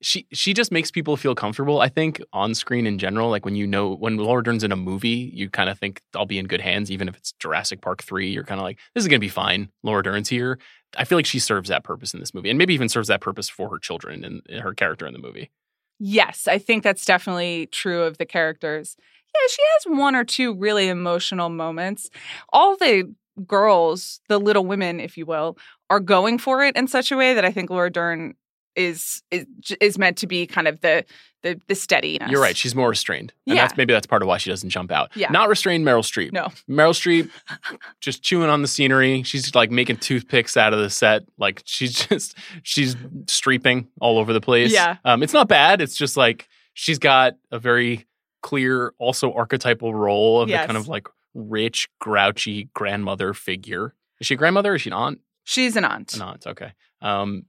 she 0.00 0.26
she 0.32 0.54
just 0.54 0.70
makes 0.70 0.90
people 0.90 1.16
feel 1.16 1.34
comfortable. 1.34 1.80
I 1.80 1.88
think 1.88 2.20
on 2.32 2.54
screen 2.54 2.86
in 2.86 2.98
general, 2.98 3.30
like 3.30 3.44
when 3.44 3.56
you 3.56 3.66
know 3.66 3.94
when 3.94 4.16
Laura 4.16 4.42
Dern's 4.42 4.64
in 4.64 4.72
a 4.72 4.76
movie, 4.76 5.30
you 5.34 5.50
kind 5.50 5.68
of 5.68 5.78
think 5.78 6.02
I'll 6.14 6.26
be 6.26 6.38
in 6.38 6.46
good 6.46 6.60
hands, 6.60 6.90
even 6.90 7.08
if 7.08 7.16
it's 7.16 7.32
Jurassic 7.32 7.80
Park 7.80 8.02
three. 8.02 8.30
You're 8.30 8.44
kind 8.44 8.60
of 8.60 8.64
like 8.64 8.78
this 8.94 9.02
is 9.02 9.08
gonna 9.08 9.18
be 9.18 9.28
fine. 9.28 9.70
Laura 9.82 10.02
Dern's 10.02 10.28
here. 10.28 10.58
I 10.96 11.04
feel 11.04 11.18
like 11.18 11.26
she 11.26 11.38
serves 11.38 11.68
that 11.68 11.84
purpose 11.84 12.14
in 12.14 12.20
this 12.20 12.32
movie, 12.32 12.48
and 12.48 12.58
maybe 12.58 12.74
even 12.74 12.88
serves 12.88 13.08
that 13.08 13.20
purpose 13.20 13.48
for 13.48 13.68
her 13.70 13.78
children 13.78 14.24
and 14.24 14.60
her 14.60 14.72
character 14.72 15.06
in 15.06 15.12
the 15.12 15.18
movie. 15.18 15.50
Yes, 15.98 16.46
I 16.46 16.58
think 16.58 16.84
that's 16.84 17.04
definitely 17.04 17.66
true 17.66 18.02
of 18.04 18.18
the 18.18 18.26
characters. 18.26 18.96
Yeah, 19.34 19.48
she 19.50 19.62
has 19.74 19.98
one 19.98 20.14
or 20.14 20.24
two 20.24 20.54
really 20.54 20.88
emotional 20.88 21.48
moments. 21.48 22.08
All 22.52 22.76
the 22.76 23.12
girls, 23.46 24.20
the 24.28 24.38
little 24.38 24.64
women, 24.64 25.00
if 25.00 25.16
you 25.16 25.26
will, 25.26 25.58
are 25.90 26.00
going 26.00 26.38
for 26.38 26.64
it 26.64 26.76
in 26.76 26.86
such 26.86 27.12
a 27.12 27.16
way 27.16 27.34
that 27.34 27.44
I 27.44 27.52
think 27.52 27.70
Laura 27.70 27.90
Dern 27.90 28.34
is 28.78 29.22
is 29.30 29.46
is 29.80 29.98
meant 29.98 30.16
to 30.18 30.26
be 30.26 30.46
kind 30.46 30.68
of 30.68 30.80
the 30.80 31.04
the 31.42 31.60
the 31.68 31.74
steadiness. 31.74 32.30
You're 32.30 32.40
right. 32.40 32.56
She's 32.56 32.74
more 32.74 32.88
restrained. 32.88 33.32
And 33.46 33.56
Yeah. 33.56 33.62
that's 33.66 33.76
maybe 33.76 33.92
that's 33.92 34.06
part 34.06 34.22
of 34.22 34.28
why 34.28 34.38
she 34.38 34.50
doesn't 34.50 34.70
jump 34.70 34.90
out. 34.90 35.10
Yeah. 35.16 35.30
Not 35.30 35.48
restrained 35.48 35.84
Meryl 35.86 36.02
Streep. 36.02 36.32
No. 36.32 36.48
Meryl 36.68 36.92
Streep 36.94 37.30
just 38.00 38.22
chewing 38.22 38.48
on 38.50 38.62
the 38.62 38.68
scenery. 38.68 39.22
She's 39.24 39.54
like 39.54 39.70
making 39.70 39.96
toothpicks 39.98 40.56
out 40.56 40.72
of 40.72 40.78
the 40.80 40.90
set. 40.90 41.24
Like 41.38 41.62
she's 41.64 41.92
just 42.08 42.34
she's 42.62 42.94
streeping 43.26 43.88
all 44.00 44.18
over 44.18 44.32
the 44.32 44.40
place. 44.40 44.72
Yeah. 44.72 44.96
Um, 45.04 45.22
it's 45.22 45.32
not 45.32 45.48
bad. 45.48 45.80
It's 45.82 45.96
just 45.96 46.16
like 46.16 46.48
she's 46.74 46.98
got 46.98 47.34
a 47.50 47.58
very 47.58 48.06
clear, 48.42 48.94
also 48.98 49.32
archetypal 49.32 49.94
role 49.94 50.40
of 50.40 50.48
Yes. 50.48 50.62
the 50.62 50.66
kind 50.68 50.76
of 50.76 50.86
like 50.88 51.08
rich, 51.34 51.88
grouchy 52.00 52.68
grandmother 52.74 53.34
figure. 53.34 53.94
Is 54.20 54.26
she 54.28 54.34
a 54.34 54.36
grandmother? 54.36 54.72
Or 54.72 54.74
is 54.76 54.82
she 54.82 54.90
an 54.90 54.94
aunt? 54.94 55.20
She's 55.44 55.76
an 55.76 55.84
aunt. 55.84 56.14
An 56.14 56.22
aunt. 56.22 56.46
Okay. 56.46 56.72
Um, 57.00 57.44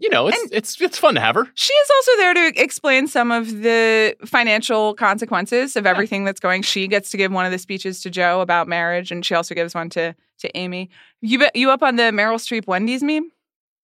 you 0.00 0.08
know, 0.10 0.26
it's 0.28 0.40
And- 0.42 0.52
it's 0.52 0.80
it's 0.80 0.98
fun 0.98 1.14
to 1.14 1.20
have 1.20 1.34
her. 1.36 1.46
She 1.54 1.72
is 1.72 1.90
also 1.96 2.10
there 2.16 2.34
to 2.34 2.60
explain 2.62 3.06
some 3.06 3.30
of 3.30 3.62
the 3.62 4.16
financial 4.24 4.94
consequences 4.94 5.76
of 5.76 5.86
everything 5.86 6.24
that's 6.24 6.40
going. 6.40 6.62
She 6.62 6.88
gets 6.88 7.10
to 7.10 7.16
give 7.16 7.30
one 7.30 7.44
of 7.46 7.52
the 7.52 7.58
speeches 7.58 8.00
to 8.02 8.10
Jo 8.10 8.40
about 8.40 8.66
marriage, 8.66 9.12
and 9.12 9.24
she 9.24 9.34
also 9.34 9.54
gives 9.54 9.74
one 9.74 9.90
to 9.90 10.14
to 10.38 10.56
Amy. 10.56 10.88
You 11.20 11.38
bet 11.38 11.54
you 11.54 11.70
up 11.70 11.82
on 11.82 11.96
the 11.96 12.04
Meryl 12.04 12.36
Streep 12.40 12.66
Wendy's 12.66 13.02
meme? 13.02 13.30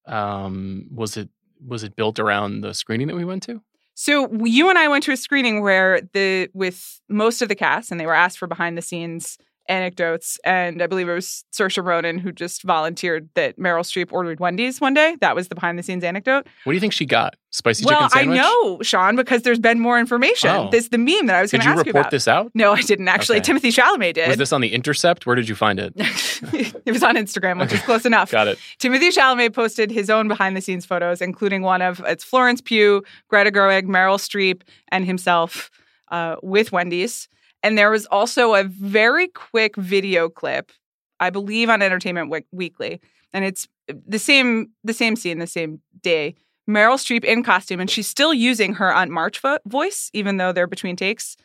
Um, 0.06 0.86
was 0.92 1.16
it 1.16 1.28
was 1.66 1.82
it 1.84 1.96
built 1.96 2.18
around 2.18 2.60
the 2.62 2.74
screening 2.74 3.06
that 3.08 3.16
we 3.16 3.24
went 3.24 3.42
to? 3.44 3.60
So 3.94 4.30
you 4.44 4.68
and 4.68 4.78
I 4.78 4.88
went 4.88 5.04
to 5.04 5.12
a 5.12 5.16
screening 5.16 5.62
where 5.62 6.00
the 6.12 6.48
with 6.54 7.00
most 7.08 7.42
of 7.42 7.48
the 7.48 7.54
cast, 7.54 7.90
and 7.90 7.98
they 8.00 8.06
were 8.06 8.14
asked 8.14 8.38
for 8.38 8.46
behind 8.46 8.76
the 8.76 8.82
scenes 8.82 9.38
anecdotes. 9.68 10.38
And 10.44 10.82
I 10.82 10.86
believe 10.86 11.08
it 11.08 11.14
was 11.14 11.44
Saoirse 11.52 11.82
Ronan 11.84 12.18
who 12.18 12.32
just 12.32 12.62
volunteered 12.62 13.28
that 13.34 13.58
Meryl 13.58 13.80
Streep 13.80 14.12
ordered 14.12 14.40
Wendy's 14.40 14.80
one 14.80 14.94
day. 14.94 15.16
That 15.20 15.34
was 15.34 15.48
the 15.48 15.54
behind 15.54 15.78
the 15.78 15.82
scenes 15.82 16.04
anecdote. 16.04 16.46
What 16.64 16.72
do 16.72 16.74
you 16.74 16.80
think 16.80 16.92
she 16.92 17.06
got? 17.06 17.36
Spicy 17.50 17.86
well, 17.86 18.08
chicken 18.08 18.10
sandwich? 18.10 18.40
I 18.40 18.42
know, 18.42 18.82
Sean, 18.82 19.16
because 19.16 19.42
there's 19.42 19.58
been 19.58 19.80
more 19.80 19.98
information. 19.98 20.50
Oh. 20.50 20.68
This 20.70 20.88
the 20.88 20.98
meme 20.98 21.26
that 21.26 21.36
I 21.36 21.42
was 21.42 21.50
going 21.50 21.60
Did 21.60 21.64
to 21.64 21.68
you 21.70 21.78
ask 21.78 21.86
you 21.86 21.90
report 21.90 22.02
about. 22.02 22.10
this 22.10 22.28
out? 22.28 22.50
No, 22.54 22.72
I 22.72 22.82
didn't 22.82 23.08
actually. 23.08 23.38
Okay. 23.38 23.52
Timothée 23.54 23.72
Chalamet 23.74 24.14
did. 24.14 24.28
Was 24.28 24.36
this 24.36 24.52
on 24.52 24.60
the 24.60 24.74
Intercept? 24.74 25.24
Where 25.24 25.36
did 25.36 25.48
you 25.48 25.54
find 25.54 25.80
it? 25.80 25.94
it 25.96 26.92
was 26.92 27.02
on 27.02 27.16
Instagram, 27.16 27.58
which 27.58 27.72
is 27.72 27.80
close 27.80 28.04
enough. 28.04 28.30
Got 28.30 28.48
it. 28.48 28.58
Timothée 28.78 29.10
Chalamet 29.10 29.54
posted 29.54 29.90
his 29.90 30.10
own 30.10 30.28
behind 30.28 30.56
the 30.56 30.60
scenes 30.60 30.84
photos, 30.84 31.22
including 31.22 31.62
one 31.62 31.80
of 31.80 32.02
it's 32.06 32.24
Florence 32.24 32.60
Pugh, 32.60 33.02
Greta 33.28 33.50
Gerwig, 33.50 33.84
Meryl 33.84 34.18
Streep, 34.18 34.60
and 34.88 35.06
himself 35.06 35.70
uh, 36.08 36.36
with 36.42 36.72
Wendy's. 36.72 37.28
And 37.66 37.76
there 37.76 37.90
was 37.90 38.06
also 38.06 38.54
a 38.54 38.62
very 38.62 39.26
quick 39.26 39.74
video 39.74 40.28
clip, 40.28 40.70
I 41.18 41.30
believe, 41.30 41.68
on 41.68 41.82
Entertainment 41.82 42.30
Week- 42.30 42.46
Weekly, 42.52 43.00
and 43.32 43.44
it's 43.44 43.66
uh, 43.90 43.94
the 44.06 44.20
same 44.20 44.70
the 44.84 44.92
same 44.94 45.16
scene, 45.16 45.40
the 45.40 45.48
same 45.48 45.80
day. 46.00 46.36
Meryl 46.70 46.94
Streep 46.96 47.24
in 47.24 47.42
costume, 47.42 47.80
and 47.80 47.90
she's 47.90 48.06
still 48.06 48.32
using 48.32 48.74
her 48.74 48.94
Aunt 48.94 49.10
March 49.10 49.40
vo- 49.40 49.58
voice, 49.66 50.10
even 50.12 50.36
though 50.36 50.52
they're 50.52 50.68
between 50.68 50.94
takes. 50.94 51.36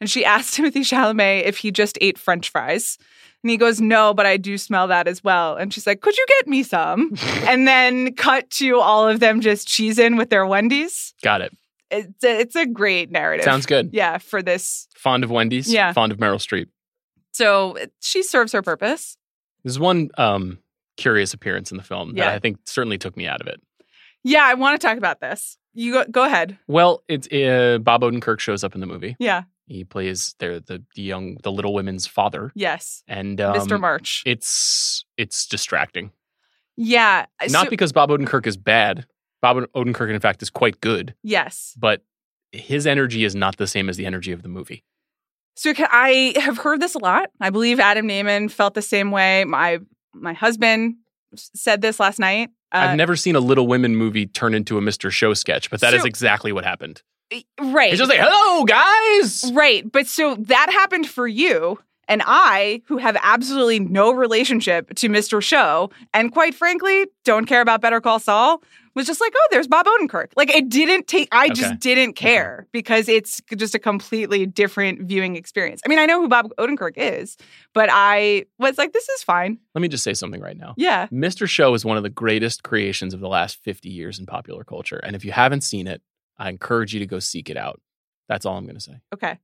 And 0.00 0.08
she 0.08 0.24
asked 0.34 0.56
Timothée 0.56 0.76
Chalamet 0.80 1.44
if 1.44 1.58
he 1.58 1.70
just 1.70 1.98
ate 2.00 2.16
French 2.16 2.48
fries. 2.48 2.96
And 3.42 3.50
he 3.50 3.58
goes, 3.58 3.78
No, 3.78 4.14
but 4.14 4.24
I 4.24 4.38
do 4.38 4.56
smell 4.56 4.88
that 4.88 5.06
as 5.06 5.22
well. 5.22 5.56
And 5.56 5.74
she's 5.74 5.86
like, 5.86 6.00
Could 6.00 6.16
you 6.16 6.24
get 6.26 6.48
me 6.48 6.62
some? 6.62 7.12
and 7.46 7.68
then 7.68 8.14
cut 8.14 8.48
to 8.52 8.80
all 8.80 9.06
of 9.06 9.20
them 9.20 9.42
just 9.42 9.68
cheesing 9.68 10.16
with 10.16 10.30
their 10.30 10.46
Wendy's. 10.46 11.12
Got 11.22 11.42
it. 11.42 11.52
It's 11.90 12.24
a, 12.24 12.40
it's 12.40 12.56
a 12.56 12.66
great 12.66 13.10
narrative. 13.10 13.44
Sounds 13.44 13.66
good. 13.66 13.90
Yeah, 13.92 14.18
for 14.18 14.42
this. 14.42 14.88
Fond 14.96 15.24
of 15.24 15.30
Wendy's. 15.30 15.72
Yeah. 15.72 15.92
Fond 15.92 16.12
of 16.12 16.18
Meryl 16.18 16.36
Streep. 16.38 16.66
So 17.32 17.76
she 18.00 18.22
serves 18.22 18.52
her 18.52 18.62
purpose. 18.62 19.16
There's 19.62 19.78
one 19.78 20.10
um, 20.18 20.58
curious 20.96 21.34
appearance 21.34 21.70
in 21.70 21.76
the 21.76 21.82
film 21.82 22.14
that 22.14 22.28
I 22.28 22.38
think 22.38 22.58
certainly 22.64 22.98
took 22.98 23.16
me 23.16 23.26
out 23.26 23.40
of 23.40 23.46
it. 23.46 23.60
Yeah, 24.24 24.42
I 24.44 24.54
want 24.54 24.80
to 24.80 24.86
talk 24.86 24.96
about 24.98 25.20
this. 25.20 25.56
You 25.74 25.92
go, 25.92 26.04
go 26.10 26.24
ahead. 26.24 26.58
Well, 26.66 27.02
it's 27.08 27.28
uh, 27.28 27.78
Bob 27.82 28.02
Odenkirk 28.02 28.40
shows 28.40 28.64
up 28.64 28.74
in 28.74 28.80
the 28.80 28.86
movie. 28.86 29.14
Yeah. 29.18 29.42
He 29.66 29.84
plays 29.84 30.34
the 30.38 30.62
the, 30.66 30.82
the 30.94 31.02
young 31.02 31.36
the 31.42 31.50
little 31.52 31.74
women's 31.74 32.06
father, 32.06 32.52
Yes. 32.54 33.02
and 33.08 33.40
um, 33.40 33.56
Mr. 33.56 33.78
March. 33.78 34.22
It's 34.24 35.04
it's 35.16 35.46
distracting. 35.46 36.12
yeah. 36.76 37.26
Not 37.50 37.64
so- 37.64 37.70
because 37.70 37.92
Bob 37.92 38.10
Odenkirk 38.10 38.46
is 38.46 38.56
bad. 38.56 39.06
Bob 39.54 39.66
Odenkirk, 39.74 40.10
in 40.12 40.18
fact, 40.20 40.42
is 40.42 40.50
quite 40.50 40.80
good, 40.80 41.14
Yes. 41.22 41.74
but 41.78 42.02
his 42.52 42.86
energy 42.86 43.24
is 43.24 43.34
not 43.34 43.56
the 43.58 43.66
same 43.66 43.88
as 43.88 43.96
the 43.96 44.06
energy 44.06 44.32
of 44.32 44.42
the 44.42 44.48
movie. 44.48 44.82
So 45.54 45.72
I 45.78 46.34
have 46.36 46.58
heard 46.58 46.80
this 46.80 46.94
a 46.94 46.98
lot. 46.98 47.30
I 47.40 47.50
believe 47.50 47.80
Adam 47.80 48.06
Nayman 48.08 48.50
felt 48.50 48.74
the 48.74 48.82
same 48.82 49.10
way. 49.10 49.44
My 49.44 49.78
my 50.14 50.32
husband 50.32 50.96
said 51.34 51.80
this 51.82 52.00
last 52.00 52.18
night. 52.18 52.50
Uh, 52.72 52.78
I've 52.90 52.96
never 52.96 53.14
seen 53.16 53.36
a 53.36 53.40
Little 53.40 53.66
Women 53.66 53.94
movie 53.96 54.26
turn 54.26 54.52
into 54.54 54.76
a 54.78 54.80
Mr. 54.80 55.10
Show 55.10 55.34
sketch, 55.34 55.70
but 55.70 55.80
that 55.80 55.94
is 55.94 56.02
So- 56.02 56.06
exactly 56.06 56.52
what 56.52 56.64
happened. 56.64 57.02
right. 57.60 57.90
It's 57.92 57.98
just 57.98 58.10
like, 58.10 58.20
hello, 58.22 58.64
guys. 58.64 59.50
Right. 59.52 59.90
But 59.90 60.06
so 60.06 60.34
that 60.36 60.70
happened 60.70 61.08
for 61.08 61.26
you. 61.26 61.78
And 62.08 62.22
I, 62.24 62.82
who 62.86 62.98
have 62.98 63.16
absolutely 63.22 63.80
no 63.80 64.12
relationship 64.12 64.94
to 64.96 65.08
Mr. 65.08 65.42
Show, 65.42 65.90
and 66.14 66.32
quite 66.32 66.54
frankly, 66.54 67.06
don't 67.24 67.46
care 67.46 67.60
about 67.60 67.80
Better 67.80 68.00
Call 68.00 68.18
Saul, 68.20 68.62
was 68.94 69.06
just 69.06 69.20
like, 69.20 69.32
oh, 69.36 69.48
there's 69.50 69.66
Bob 69.68 69.84
Odenkirk. 69.86 70.28
Like, 70.36 70.48
it 70.54 70.68
didn't 70.70 71.06
take, 71.06 71.28
I 71.32 71.46
Okay. 71.46 71.54
just 71.54 71.78
didn't 71.80 72.14
care 72.14 72.66
because 72.72 73.08
it's 73.10 73.42
just 73.56 73.74
a 73.74 73.78
completely 73.78 74.46
different 74.46 75.02
viewing 75.02 75.36
experience. 75.36 75.82
I 75.84 75.88
mean, 75.88 75.98
I 75.98 76.06
know 76.06 76.20
who 76.22 76.28
Bob 76.28 76.50
Odenkirk 76.58 76.92
is, 76.96 77.36
but 77.74 77.90
I 77.92 78.46
was 78.58 78.78
like, 78.78 78.92
this 78.94 79.06
is 79.08 79.22
fine. 79.22 79.58
Let 79.74 79.82
me 79.82 79.88
just 79.88 80.02
say 80.04 80.14
something 80.14 80.40
right 80.40 80.56
now. 80.56 80.74
Yeah. 80.78 81.08
Mr. 81.08 81.46
Show 81.48 81.74
is 81.74 81.84
one 81.84 81.98
of 81.98 82.04
the 82.04 82.08
greatest 82.08 82.62
creations 82.62 83.12
of 83.12 83.20
the 83.20 83.28
last 83.28 83.58
50 83.64 83.90
years 83.90 84.18
in 84.18 84.24
popular 84.26 84.64
culture. 84.64 84.96
And 85.02 85.14
if 85.14 85.24
you 85.24 85.32
haven't 85.32 85.60
seen 85.62 85.86
it, 85.86 86.00
I 86.38 86.48
encourage 86.48 86.94
you 86.94 87.00
to 87.00 87.06
go 87.06 87.18
seek 87.18 87.50
it 87.50 87.56
out. 87.58 87.80
That's 88.28 88.46
all 88.46 88.56
I'm 88.56 88.64
going 88.64 88.76
to 88.76 88.80
say. 88.80 89.00
Okay. 89.12 89.38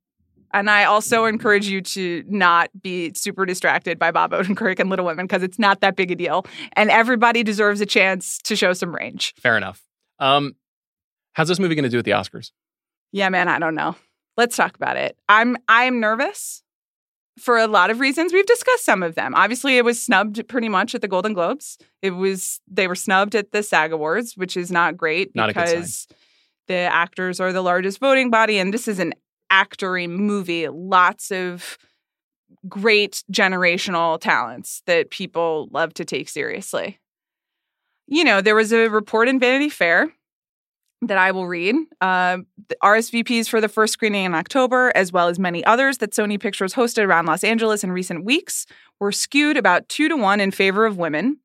And 0.53 0.69
I 0.71 0.85
also 0.85 1.25
encourage 1.25 1.67
you 1.67 1.81
to 1.81 2.25
not 2.29 2.71
be 2.83 3.13
super 3.15 3.47
distracted 3.47 3.99
by 3.99 4.11
Bob 4.11 4.33
Odenkirk 4.33 4.79
and 4.79 4.91
Little 4.91 5.07
Women 5.07 5.27
because 5.27 5.43
it's 5.43 5.59
not 5.59 5.81
that 5.81 5.97
big 5.97 6.11
a 6.11 6.15
deal. 6.15 6.45
And 6.75 6.91
everybody 6.91 7.43
deserves 7.43 7.81
a 7.81 7.87
chance 7.87 8.39
to 8.45 8.57
show 8.57 8.73
some 8.73 8.95
range. 8.95 9.35
Fair 9.39 9.57
enough. 9.57 9.83
Um, 10.19 10.55
how's 11.33 11.49
this 11.49 11.59
movie 11.59 11.75
going 11.75 11.85
to 11.85 11.89
do 11.89 11.99
at 11.99 12.05
the 12.05 12.11
Oscars? 12.13 12.51
Yeah, 13.13 13.29
man, 13.29 13.49
I 13.49 13.59
don't 13.59 13.75
know. 13.75 13.97
Let's 14.37 14.57
talk 14.57 14.75
about 14.77 14.97
it. 14.97 15.17
I'm 15.29 15.57
I'm 15.69 16.01
nervous 16.01 16.63
for 17.39 17.59
a 17.59 17.67
lot 17.67 17.91
of 17.91 18.01
reasons. 18.01 18.33
We've 18.33 18.47
discussed 18.47 18.85
some 18.85 19.03
of 19.03 19.15
them. 19.15 19.35
Obviously, 19.35 19.77
it 19.79 19.85
was 19.85 20.03
snubbed 20.03 20.47
pretty 20.49 20.69
much 20.69 20.95
at 20.95 21.01
the 21.03 21.09
Golden 21.09 21.33
Globes. 21.35 21.77
It 22.01 22.11
was 22.13 22.61
they 22.67 22.89
were 22.89 22.95
snubbed 22.95 23.35
at 23.35 23.53
the 23.53 23.63
SAG 23.63 23.93
Awards, 23.93 24.37
which 24.37 24.57
is 24.57 24.71
not 24.73 24.97
great 24.97 25.35
Not 25.35 25.51
a 25.51 25.53
good 25.53 25.67
sign. 25.69 25.77
because 25.77 26.09
the 26.69 26.75
actors 26.75 27.41
are 27.41 27.53
the 27.53 27.63
largest 27.63 27.99
voting 28.01 28.31
body, 28.31 28.59
and 28.59 28.73
this 28.73 28.89
is 28.89 28.99
an 28.99 29.13
actory 29.53 30.09
movie. 30.09 30.69
Lots 30.69 31.31
of 31.31 31.79
great 32.69 33.23
generational 33.31 34.21
talents 34.21 34.83
that 34.87 35.11
people 35.11 35.69
love 35.71 35.95
to 35.95 36.05
take 36.05 36.29
seriously. 36.29 36.99
You 38.07 38.25
know, 38.25 38.41
there 38.41 38.55
was 38.55 38.73
a 38.73 38.89
report 38.89 39.29
in 39.29 39.39
Vanity 39.39 39.69
Fair 39.69 40.13
that 41.03 41.19
I 41.19 41.33
will 41.33 41.49
read. 41.49 41.75
Uh, 42.01 42.39
the 42.69 42.77
RSVPs 42.83 43.49
for 43.49 43.61
the 43.61 43.69
first 43.69 43.93
screening 43.93 44.25
in 44.25 44.35
October, 44.35 44.93
as 44.95 45.13
well 45.13 45.29
as 45.29 45.39
many 45.39 45.65
others 45.65 45.99
that 45.99 46.13
Sony 46.13 46.41
Pictures 46.41 46.75
hosted 46.75 47.07
around 47.07 47.27
Los 47.27 47.43
Angeles 47.43 47.83
in 47.83 47.91
recent 47.91 48.25
weeks, 48.25 48.67
were 49.01 49.13
skewed 49.13 49.57
about 49.57 49.89
two 49.89 50.09
to 50.09 50.17
one 50.17 50.41
in 50.41 50.53
favor 50.53 50.87
of 50.87 50.97
women. 50.97 51.39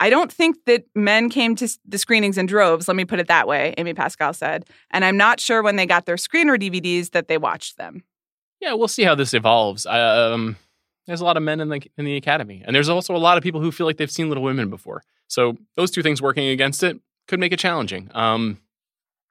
I 0.00 0.10
don't 0.10 0.32
think 0.32 0.64
that 0.66 0.84
men 0.94 1.28
came 1.28 1.56
to 1.56 1.68
the 1.86 1.98
screenings 1.98 2.38
in 2.38 2.46
droves, 2.46 2.88
let 2.88 2.96
me 2.96 3.04
put 3.04 3.18
it 3.18 3.28
that 3.28 3.48
way, 3.48 3.74
Amy 3.78 3.94
Pascal 3.94 4.32
said. 4.32 4.64
And 4.90 5.04
I'm 5.04 5.16
not 5.16 5.40
sure 5.40 5.62
when 5.62 5.76
they 5.76 5.86
got 5.86 6.06
their 6.06 6.16
screener 6.16 6.60
DVDs 6.60 7.10
that 7.10 7.28
they 7.28 7.38
watched 7.38 7.76
them. 7.76 8.04
Yeah, 8.60 8.74
we'll 8.74 8.88
see 8.88 9.04
how 9.04 9.14
this 9.14 9.34
evolves. 9.34 9.86
Um, 9.86 10.56
there's 11.06 11.20
a 11.20 11.24
lot 11.24 11.36
of 11.36 11.42
men 11.42 11.60
in 11.60 11.68
the 11.68 11.82
in 11.96 12.04
the 12.04 12.16
academy, 12.16 12.62
and 12.64 12.74
there's 12.74 12.88
also 12.88 13.14
a 13.14 13.18
lot 13.18 13.38
of 13.38 13.42
people 13.42 13.60
who 13.60 13.72
feel 13.72 13.86
like 13.86 13.96
they've 13.96 14.10
seen 14.10 14.28
Little 14.28 14.44
Women 14.44 14.68
before. 14.68 15.02
So 15.26 15.56
those 15.76 15.90
two 15.90 16.02
things 16.02 16.20
working 16.20 16.48
against 16.48 16.82
it 16.82 17.00
could 17.28 17.40
make 17.40 17.52
it 17.52 17.58
challenging. 17.58 18.10
Um, 18.14 18.58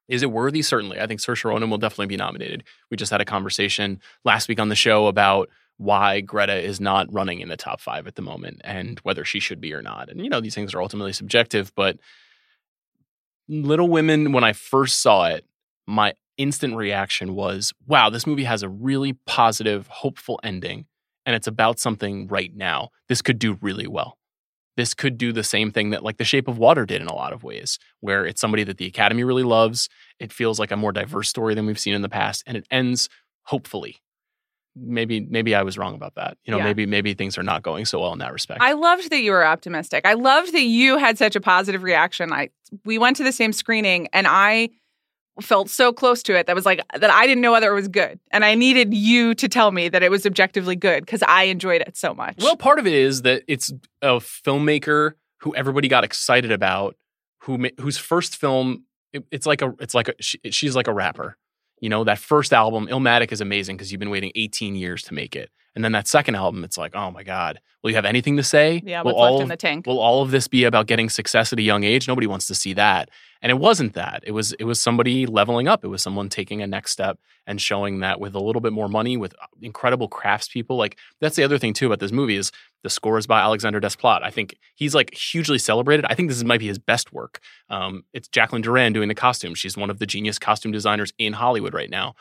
is 0.08 0.22
it 0.22 0.30
worthy? 0.30 0.62
Certainly. 0.62 1.00
I 1.00 1.06
think 1.06 1.20
Saoirse 1.20 1.44
Ronan 1.44 1.70
will 1.70 1.78
definitely 1.78 2.06
be 2.06 2.16
nominated. 2.16 2.64
We 2.90 2.96
just 2.96 3.12
had 3.12 3.20
a 3.20 3.26
conversation 3.26 4.00
last 4.24 4.48
week 4.48 4.58
on 4.58 4.70
the 4.70 4.74
show 4.74 5.06
about 5.06 5.50
why 5.78 6.20
Greta 6.20 6.60
is 6.60 6.80
not 6.80 7.12
running 7.12 7.40
in 7.40 7.48
the 7.48 7.56
top 7.56 7.80
five 7.80 8.06
at 8.06 8.16
the 8.16 8.22
moment 8.22 8.60
and 8.64 8.98
whether 9.00 9.24
she 9.24 9.40
should 9.40 9.60
be 9.60 9.72
or 9.72 9.80
not. 9.80 10.08
And 10.10 10.22
you 10.22 10.28
know, 10.28 10.40
these 10.40 10.54
things 10.54 10.74
are 10.74 10.82
ultimately 10.82 11.12
subjective, 11.12 11.72
but 11.74 11.98
Little 13.48 13.88
Women, 13.88 14.32
when 14.32 14.44
I 14.44 14.52
first 14.52 15.00
saw 15.00 15.26
it, 15.26 15.46
my 15.86 16.12
instant 16.36 16.76
reaction 16.76 17.34
was, 17.34 17.72
wow, 17.86 18.10
this 18.10 18.26
movie 18.26 18.44
has 18.44 18.62
a 18.62 18.68
really 18.68 19.14
positive, 19.26 19.86
hopeful 19.86 20.38
ending, 20.42 20.86
and 21.24 21.34
it's 21.34 21.46
about 21.46 21.78
something 21.78 22.28
right 22.28 22.54
now. 22.54 22.90
This 23.08 23.22
could 23.22 23.38
do 23.38 23.58
really 23.62 23.86
well. 23.86 24.18
This 24.76 24.94
could 24.94 25.18
do 25.18 25.32
the 25.32 25.42
same 25.42 25.72
thing 25.72 25.90
that, 25.90 26.04
like, 26.04 26.18
The 26.18 26.24
Shape 26.24 26.46
of 26.46 26.58
Water 26.58 26.86
did 26.86 27.00
in 27.00 27.08
a 27.08 27.14
lot 27.14 27.32
of 27.32 27.42
ways, 27.42 27.78
where 28.00 28.24
it's 28.24 28.40
somebody 28.40 28.64
that 28.64 28.76
the 28.76 28.86
Academy 28.86 29.24
really 29.24 29.42
loves. 29.42 29.88
It 30.20 30.32
feels 30.32 30.60
like 30.60 30.70
a 30.70 30.76
more 30.76 30.92
diverse 30.92 31.28
story 31.28 31.54
than 31.54 31.66
we've 31.66 31.78
seen 31.78 31.94
in 31.94 32.02
the 32.02 32.08
past, 32.08 32.44
and 32.46 32.56
it 32.56 32.66
ends 32.70 33.08
hopefully. 33.44 33.96
Maybe, 34.80 35.20
maybe 35.20 35.54
I 35.54 35.62
was 35.62 35.76
wrong 35.78 35.94
about 35.94 36.14
that. 36.14 36.36
You 36.44 36.52
know, 36.52 36.58
Yeah. 36.58 36.64
maybe, 36.64 36.86
maybe 36.86 37.14
things 37.14 37.36
are 37.38 37.42
not 37.42 37.62
going 37.62 37.84
so 37.84 38.00
well 38.00 38.12
in 38.12 38.18
that 38.20 38.32
respect. 38.32 38.60
I 38.62 38.72
loved 38.72 39.10
that 39.10 39.20
you 39.20 39.32
were 39.32 39.44
optimistic. 39.44 40.06
I 40.06 40.14
loved 40.14 40.52
that 40.52 40.62
you 40.62 40.98
had 40.98 41.18
such 41.18 41.36
a 41.36 41.40
positive 41.40 41.82
reaction. 41.82 42.32
I 42.32 42.50
we 42.84 42.98
went 42.98 43.16
to 43.16 43.24
the 43.24 43.32
same 43.32 43.52
screening 43.52 44.08
and 44.12 44.26
I 44.28 44.70
felt 45.40 45.70
so 45.70 45.92
close 45.92 46.22
to 46.24 46.36
it 46.36 46.46
that 46.48 46.56
was 46.56 46.66
like 46.66 46.80
that 46.98 47.10
I 47.10 47.26
didn't 47.26 47.42
know 47.42 47.52
whether 47.52 47.70
it 47.70 47.74
was 47.74 47.88
good. 47.88 48.18
And 48.32 48.44
I 48.44 48.54
needed 48.54 48.92
you 48.92 49.34
to 49.36 49.48
tell 49.48 49.70
me 49.70 49.88
that 49.88 50.02
it 50.02 50.10
was 50.10 50.26
objectively 50.26 50.74
good 50.76 51.04
because 51.06 51.22
I 51.22 51.44
enjoyed 51.44 51.80
it 51.82 51.96
so 51.96 52.12
much. 52.12 52.36
Well, 52.40 52.56
part 52.56 52.78
of 52.78 52.86
it 52.86 52.92
is 52.92 53.22
that 53.22 53.44
it's 53.46 53.72
a 54.02 54.16
filmmaker 54.16 55.12
who 55.42 55.54
everybody 55.54 55.86
got 55.88 56.02
excited 56.04 56.50
about, 56.50 56.96
who 57.42 57.68
whose 57.80 57.96
first 57.98 58.36
film 58.36 58.84
it- 59.12 59.24
it's 59.30 59.46
like 59.46 59.62
a 59.62 59.74
it's 59.80 59.94
like 59.94 60.08
a 60.08 60.14
she, 60.20 60.38
she's 60.50 60.74
like 60.74 60.88
a 60.88 60.92
rapper. 60.92 61.36
You 61.80 61.88
know, 61.88 62.04
that 62.04 62.18
first 62.18 62.52
album, 62.52 62.88
Illmatic, 62.88 63.32
is 63.32 63.40
amazing 63.40 63.76
because 63.76 63.92
you've 63.92 64.00
been 64.00 64.10
waiting 64.10 64.32
18 64.34 64.74
years 64.74 65.02
to 65.04 65.14
make 65.14 65.36
it, 65.36 65.50
and 65.78 65.84
then 65.84 65.92
that 65.92 66.08
second 66.08 66.34
album, 66.34 66.64
it's 66.64 66.76
like, 66.76 66.96
oh 66.96 67.12
my 67.12 67.22
god, 67.22 67.60
will 67.84 67.90
you 67.90 67.94
have 67.94 68.04
anything 68.04 68.36
to 68.36 68.42
say? 68.42 68.82
yeah, 68.84 69.02
will 69.02 69.14
what's 69.14 69.20
left 69.20 69.32
all 69.32 69.40
in 69.42 69.48
the 69.48 69.56
tank? 69.56 69.86
Will 69.86 70.00
all 70.00 70.22
of 70.22 70.32
this 70.32 70.48
be 70.48 70.64
about 70.64 70.88
getting 70.88 71.08
success 71.08 71.52
at 71.52 71.58
a 71.60 71.62
young 71.62 71.84
age? 71.84 72.08
Nobody 72.08 72.26
wants 72.26 72.48
to 72.48 72.54
see 72.56 72.72
that. 72.72 73.10
And 73.42 73.50
it 73.50 73.60
wasn't 73.60 73.94
that. 73.94 74.24
It 74.26 74.32
was 74.32 74.54
it 74.54 74.64
was 74.64 74.80
somebody 74.80 75.24
leveling 75.24 75.68
up. 75.68 75.84
It 75.84 75.86
was 75.86 76.02
someone 76.02 76.30
taking 76.30 76.62
a 76.62 76.66
next 76.66 76.90
step 76.90 77.20
and 77.46 77.60
showing 77.60 78.00
that 78.00 78.18
with 78.18 78.34
a 78.34 78.40
little 78.40 78.60
bit 78.60 78.72
more 78.72 78.88
money, 78.88 79.16
with 79.16 79.36
incredible 79.62 80.08
craftspeople. 80.08 80.76
Like 80.76 80.98
that's 81.20 81.36
the 81.36 81.44
other 81.44 81.58
thing 81.58 81.74
too 81.74 81.86
about 81.86 82.00
this 82.00 82.10
movie 82.10 82.34
is 82.34 82.50
the 82.82 82.90
score 82.90 83.16
is 83.16 83.28
by 83.28 83.38
Alexander 83.38 83.80
Desplat. 83.80 84.24
I 84.24 84.30
think 84.30 84.56
he's 84.74 84.96
like 84.96 85.14
hugely 85.14 85.58
celebrated. 85.60 86.06
I 86.06 86.16
think 86.16 86.28
this 86.28 86.42
might 86.42 86.58
be 86.58 86.66
his 86.66 86.80
best 86.80 87.12
work. 87.12 87.38
Um, 87.70 88.02
it's 88.12 88.26
Jacqueline 88.26 88.64
Durran 88.64 88.92
doing 88.92 89.06
the 89.06 89.14
costume. 89.14 89.54
She's 89.54 89.76
one 89.76 89.90
of 89.90 90.00
the 90.00 90.06
genius 90.06 90.40
costume 90.40 90.72
designers 90.72 91.12
in 91.18 91.34
Hollywood 91.34 91.72
right 91.74 91.90
now. 91.90 92.16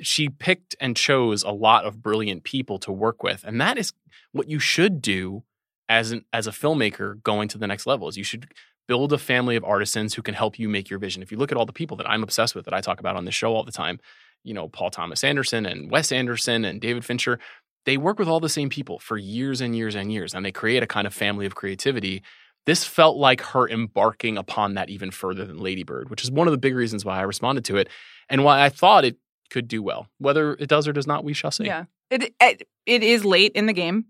She 0.00 0.28
picked 0.28 0.76
and 0.80 0.96
chose 0.96 1.42
a 1.42 1.50
lot 1.50 1.84
of 1.84 2.02
brilliant 2.02 2.44
people 2.44 2.78
to 2.80 2.92
work 2.92 3.22
with, 3.22 3.44
and 3.44 3.60
that 3.60 3.78
is 3.78 3.92
what 4.32 4.48
you 4.48 4.58
should 4.58 5.02
do 5.02 5.42
as 5.88 6.12
an 6.12 6.24
as 6.32 6.46
a 6.46 6.52
filmmaker 6.52 7.22
going 7.22 7.48
to 7.48 7.58
the 7.58 7.66
next 7.66 7.86
level. 7.86 8.08
Is 8.08 8.16
you 8.16 8.24
should 8.24 8.52
build 8.88 9.12
a 9.12 9.18
family 9.18 9.54
of 9.54 9.64
artisans 9.64 10.14
who 10.14 10.22
can 10.22 10.34
help 10.34 10.58
you 10.58 10.68
make 10.68 10.88
your 10.88 10.98
vision. 10.98 11.22
If 11.22 11.30
you 11.30 11.38
look 11.38 11.52
at 11.52 11.58
all 11.58 11.66
the 11.66 11.72
people 11.72 11.96
that 11.98 12.08
I'm 12.08 12.22
obsessed 12.22 12.54
with 12.54 12.64
that 12.64 12.74
I 12.74 12.80
talk 12.80 13.00
about 13.00 13.16
on 13.16 13.26
this 13.26 13.34
show 13.34 13.54
all 13.54 13.62
the 13.62 13.70
time, 13.70 14.00
you 14.42 14.54
know, 14.54 14.68
Paul 14.68 14.90
Thomas 14.90 15.22
Anderson 15.22 15.66
and 15.66 15.90
Wes 15.90 16.10
Anderson 16.10 16.64
and 16.64 16.80
David 16.80 17.04
Fincher, 17.04 17.38
they 17.84 17.98
work 17.98 18.18
with 18.18 18.28
all 18.28 18.40
the 18.40 18.48
same 18.48 18.70
people 18.70 18.98
for 18.98 19.18
years 19.18 19.60
and 19.60 19.76
years 19.76 19.94
and 19.94 20.10
years 20.10 20.34
and 20.34 20.44
they 20.44 20.52
create 20.52 20.82
a 20.82 20.86
kind 20.86 21.06
of 21.06 21.14
family 21.14 21.44
of 21.44 21.54
creativity. 21.54 22.22
This 22.66 22.84
felt 22.84 23.16
like 23.16 23.40
her 23.40 23.68
embarking 23.68 24.36
upon 24.36 24.74
that 24.74 24.90
even 24.90 25.10
further 25.10 25.44
than 25.44 25.58
Lady 25.58 25.84
Bird, 25.84 26.10
which 26.10 26.24
is 26.24 26.30
one 26.30 26.46
of 26.46 26.52
the 26.52 26.58
big 26.58 26.74
reasons 26.74 27.04
why 27.04 27.18
I 27.18 27.22
responded 27.22 27.64
to 27.66 27.76
it 27.76 27.88
and 28.28 28.42
why 28.42 28.64
I 28.64 28.68
thought 28.68 29.04
it 29.04 29.16
could 29.50 29.68
do 29.68 29.82
well. 29.82 30.08
Whether 30.18 30.52
it 30.54 30.68
does 30.68 30.86
or 30.88 30.92
does 30.92 31.06
not, 31.06 31.24
we 31.24 31.32
shall 31.34 31.50
see. 31.50 31.64
Yeah. 31.64 31.84
It, 32.10 32.34
it 32.40 32.68
it 32.86 33.02
is 33.02 33.24
late 33.24 33.52
in 33.52 33.66
the 33.66 33.72
game. 33.72 34.06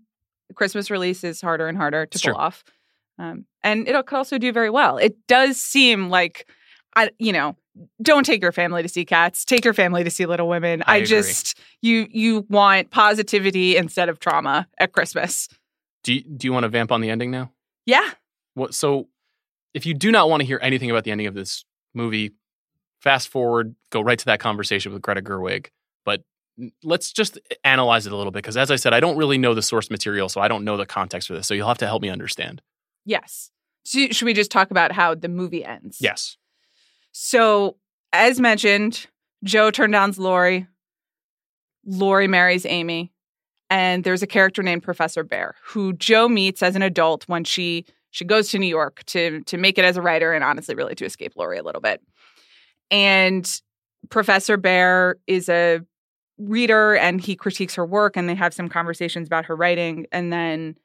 The 0.47 0.53
Christmas 0.53 0.89
release 0.89 1.23
is 1.23 1.41
harder 1.41 1.67
and 1.67 1.77
harder 1.77 2.05
to 2.05 2.15
It's 2.15 2.23
pull 2.23 2.33
true. 2.33 2.41
off. 2.41 2.63
Um, 3.17 3.45
and 3.63 3.87
it 3.87 4.05
could 4.05 4.15
also 4.15 4.37
do 4.37 4.51
very 4.53 4.69
well. 4.69 4.97
It 4.97 5.15
does 5.27 5.57
seem 5.57 6.09
like 6.09 6.49
I 6.95 7.11
you 7.19 7.33
know, 7.33 7.55
don't 8.01 8.25
take 8.25 8.41
your 8.41 8.51
family 8.51 8.81
to 8.81 8.89
see 8.89 9.05
cats. 9.05 9.45
Take 9.45 9.65
your 9.65 9.73
family 9.73 10.03
to 10.03 10.09
see 10.09 10.25
Little 10.25 10.47
Women. 10.47 10.83
I 10.87 10.97
I, 10.97 11.03
just 11.03 11.57
you 11.81 12.07
you 12.09 12.45
want 12.49 12.91
positivity 12.91 13.75
instead 13.77 14.09
of 14.09 14.19
trauma 14.19 14.67
at 14.79 14.93
Christmas. 14.93 15.49
Do 16.03 16.13
you, 16.13 16.21
do 16.21 16.47
you 16.47 16.53
want 16.53 16.63
to 16.63 16.69
vamp 16.69 16.91
on 16.93 17.01
the 17.01 17.09
ending 17.09 17.29
now? 17.31 17.51
Yeah. 17.85 18.09
What 18.53 18.73
so 18.73 19.09
if 19.73 19.85
you 19.85 19.93
do 19.93 20.11
not 20.11 20.29
want 20.29 20.41
to 20.41 20.47
hear 20.47 20.59
anything 20.61 20.89
about 20.89 21.03
the 21.03 21.11
ending 21.11 21.27
of 21.27 21.33
this 21.33 21.65
movie, 21.93 22.31
fast 22.99 23.29
forward, 23.29 23.75
go 23.91 24.01
right 24.01 24.19
to 24.19 24.25
that 24.25 24.39
conversation 24.39 24.93
with 24.93 25.01
Greta 25.01 25.21
Gerwig. 25.21 25.67
But 26.05 26.23
let's 26.83 27.11
just 27.11 27.39
analyze 27.63 28.05
it 28.05 28.11
a 28.11 28.15
little 28.15 28.31
bit 28.31 28.43
because 28.43 28.57
as 28.57 28.71
I 28.71 28.75
said, 28.75 28.93
I 28.93 28.99
don't 28.99 29.17
really 29.17 29.37
know 29.37 29.53
the 29.53 29.61
source 29.61 29.89
material, 29.89 30.29
so 30.29 30.41
I 30.41 30.47
don't 30.47 30.63
know 30.63 30.77
the 30.77 30.85
context 30.85 31.27
for 31.27 31.33
this. 31.33 31.47
So 31.47 31.53
you'll 31.53 31.67
have 31.67 31.77
to 31.79 31.87
help 31.87 32.01
me 32.01 32.09
understand. 32.09 32.61
Yes. 33.05 33.51
So, 33.83 34.07
should 34.11 34.25
we 34.25 34.33
just 34.33 34.51
talk 34.51 34.71
about 34.71 34.91
how 34.91 35.15
the 35.15 35.29
movie 35.29 35.63
ends? 35.63 35.97
Yes. 35.99 36.37
So, 37.11 37.77
as 38.13 38.39
mentioned, 38.39 39.07
Jo 39.43 39.71
turns 39.71 39.93
down 39.93 40.13
Laurie. 40.17 40.67
Laurie 41.85 42.27
marries 42.27 42.65
Amy. 42.65 43.11
And 43.69 44.03
there's 44.03 44.23
a 44.23 44.27
character 44.27 44.63
named 44.63 44.83
Professor 44.83 45.23
Bhaer 45.23 45.53
who 45.63 45.93
Jo 45.93 46.27
meets 46.27 46.63
as 46.63 46.75
an 46.75 46.81
adult 46.81 47.27
when 47.27 47.43
she 47.43 47.85
she 48.11 48.25
goes 48.25 48.49
to 48.49 48.59
New 48.59 48.67
York 48.67 49.03
to 49.05 49.41
to 49.41 49.57
make 49.57 49.77
it 49.77 49.85
as 49.85 49.95
a 49.95 50.01
writer 50.01 50.33
and 50.33 50.43
honestly 50.43 50.73
really 50.73 50.95
to 50.95 51.05
escape 51.05 51.33
Laurie 51.35 51.59
a 51.59 51.63
little 51.63 51.81
bit. 51.81 52.01
And 52.91 53.61
Professor 54.09 54.57
Bhaer 54.57 55.15
is 55.27 55.49
a 55.49 55.81
reader 56.37 56.95
and 56.95 57.19
he 57.19 57.35
critiques 57.35 57.75
her 57.75 57.85
work 57.85 58.15
and 58.15 58.27
they 58.27 58.35
have 58.35 58.53
some 58.53 58.69
conversations 58.69 59.27
about 59.27 59.45
her 59.45 59.55
writing 59.55 60.07
and 60.11 60.31
then 60.31 60.75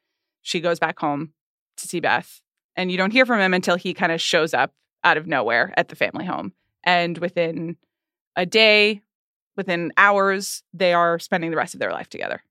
she 0.41 0.59
goes 0.59 0.79
back 0.79 0.99
home 0.99 1.33
to 1.77 1.87
see 1.87 1.99
Beth. 1.99 2.41
And 2.75 2.91
you 2.91 2.97
don't 2.97 3.11
hear 3.11 3.25
from 3.25 3.39
him 3.39 3.53
until 3.53 3.77
he 3.77 3.93
kind 3.93 4.11
of 4.11 4.21
shows 4.21 4.53
up 4.53 4.73
out 5.03 5.17
of 5.17 5.27
nowhere 5.27 5.73
at 5.77 5.87
the 5.87 5.95
family 5.95 6.25
home. 6.25 6.53
And 6.83 7.17
within 7.17 7.77
a 8.35 8.45
day, 8.45 9.01
within 9.55 9.93
hours, 9.97 10.61
they 10.73 10.93
are 10.93 11.17
spending 11.19 11.51
the 11.51 11.57
rest 11.57 11.73
of 11.73 11.79
their 11.79 11.91
life 11.91 12.09
together. 12.09 12.43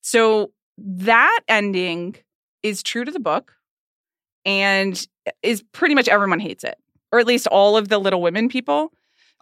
So 0.00 0.52
that 0.78 1.40
ending 1.48 2.16
is 2.62 2.82
true 2.82 3.04
to 3.04 3.10
the 3.10 3.20
book 3.20 3.52
and 4.44 5.06
is 5.42 5.62
pretty 5.72 5.94
much 5.94 6.08
everyone 6.08 6.40
hates 6.40 6.64
it, 6.64 6.76
or 7.12 7.20
at 7.20 7.26
least 7.26 7.46
all 7.48 7.76
of 7.76 7.88
the 7.88 7.98
Little 7.98 8.22
Women 8.22 8.48
people, 8.48 8.92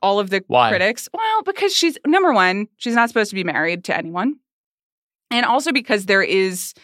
all 0.02 0.18
of 0.18 0.30
the 0.30 0.42
Why? 0.48 0.68
critics. 0.68 1.08
Well, 1.12 1.42
because 1.42 1.74
she's 1.74 1.96
number 2.06 2.32
one, 2.32 2.66
she's 2.76 2.94
not 2.94 3.08
supposed 3.08 3.30
to 3.30 3.36
be 3.36 3.44
married 3.44 3.84
to 3.84 3.96
anyone. 3.96 4.36
And 5.30 5.46
also 5.46 5.72
because 5.72 6.06
there 6.06 6.22
is 6.22 6.74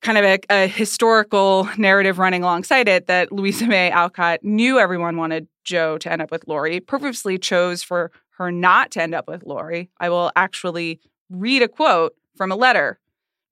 kind 0.00 0.16
of 0.16 0.24
a, 0.24 0.38
a 0.48 0.66
historical 0.66 1.68
narrative 1.76 2.18
running 2.18 2.42
alongside 2.42 2.88
it 2.88 3.06
that 3.06 3.30
Louisa 3.30 3.66
May 3.66 3.90
Alcott 3.90 4.40
knew 4.42 4.78
everyone 4.78 5.16
wanted 5.18 5.46
Jo 5.64 5.98
to 5.98 6.10
end 6.10 6.22
up 6.22 6.30
with 6.30 6.44
Laurie, 6.48 6.80
purposely 6.80 7.36
chose 7.38 7.82
for 7.82 8.10
her 8.38 8.50
not 8.50 8.90
to 8.92 9.02
end 9.02 9.14
up 9.14 9.28
with 9.28 9.44
Laurie. 9.44 9.90
I 10.00 10.08
will 10.08 10.32
actually 10.36 11.00
read 11.28 11.62
a 11.62 11.68
quote 11.68 12.14
from 12.36 12.50
a 12.50 12.56
letter. 12.56 12.98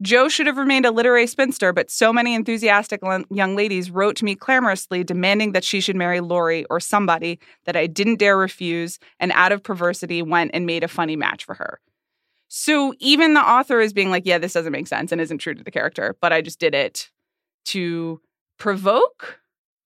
Jo 0.01 0.28
should 0.28 0.46
have 0.46 0.57
remained 0.57 0.86
a 0.86 0.92
literary 0.92 1.26
spinster, 1.26 1.72
but 1.72 1.90
so 1.90 2.12
many 2.12 2.34
enthusiastic 2.34 3.01
l- 3.03 3.24
young 3.30 3.57
ladies 3.57 3.90
wrote 3.90 4.14
to 4.16 4.24
me 4.24 4.36
clamorously 4.36 5.03
demanding 5.03 5.53
that 5.53 5.64
she 5.64 5.80
should 5.80 5.96
marry 5.96 6.20
Laurie 6.20 6.64
or 6.66 6.78
somebody 6.78 7.40
that 7.64 7.76
I 7.76 7.88
didn't 7.88 8.20
dare 8.20 8.36
refuse, 8.36 8.99
and 9.18 9.32
out 9.32 9.51
of 9.51 9.62
perversity 9.62 10.22
went 10.22 10.53
and 10.55 10.66
made 10.66 10.84
a 10.84 10.88
funny 10.88 11.16
match 11.16 11.44
for 11.44 11.55
her. 11.57 11.80
So 12.46 12.94
even 13.01 13.34
the 13.34 13.40
author 13.40 13.80
is 13.80 13.92
being 13.92 14.11
like, 14.11 14.24
yeah, 14.24 14.38
this 14.38 14.53
doesn't 14.53 14.72
make 14.72 14.86
sense 14.86 15.11
and 15.12 15.20
isn't 15.20 15.38
true 15.38 15.55
to 15.55 15.64
the 15.64 15.70
character, 15.70 16.16
but 16.20 16.32
I 16.32 16.42
just 16.42 16.61
did 16.61 16.74
it 16.74 17.11
to 17.66 18.20
provoke. 18.59 19.40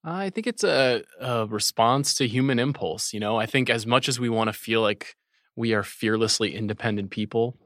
I 0.04 0.30
think 0.30 0.46
it's 0.46 0.64
a, 0.64 1.02
a 1.20 1.46
response 1.46 2.14
to 2.16 2.28
human 2.28 2.58
impulse. 2.58 3.12
You 3.12 3.20
know, 3.20 3.36
I 3.36 3.46
think 3.46 3.70
as 3.70 3.86
much 3.86 4.08
as 4.08 4.20
we 4.20 4.28
want 4.28 4.48
to 4.48 4.52
feel 4.52 4.82
like 4.82 5.16
we 5.56 5.74
are 5.74 5.82
fearlessly 5.82 6.54
independent 6.54 7.10
people, 7.10 7.56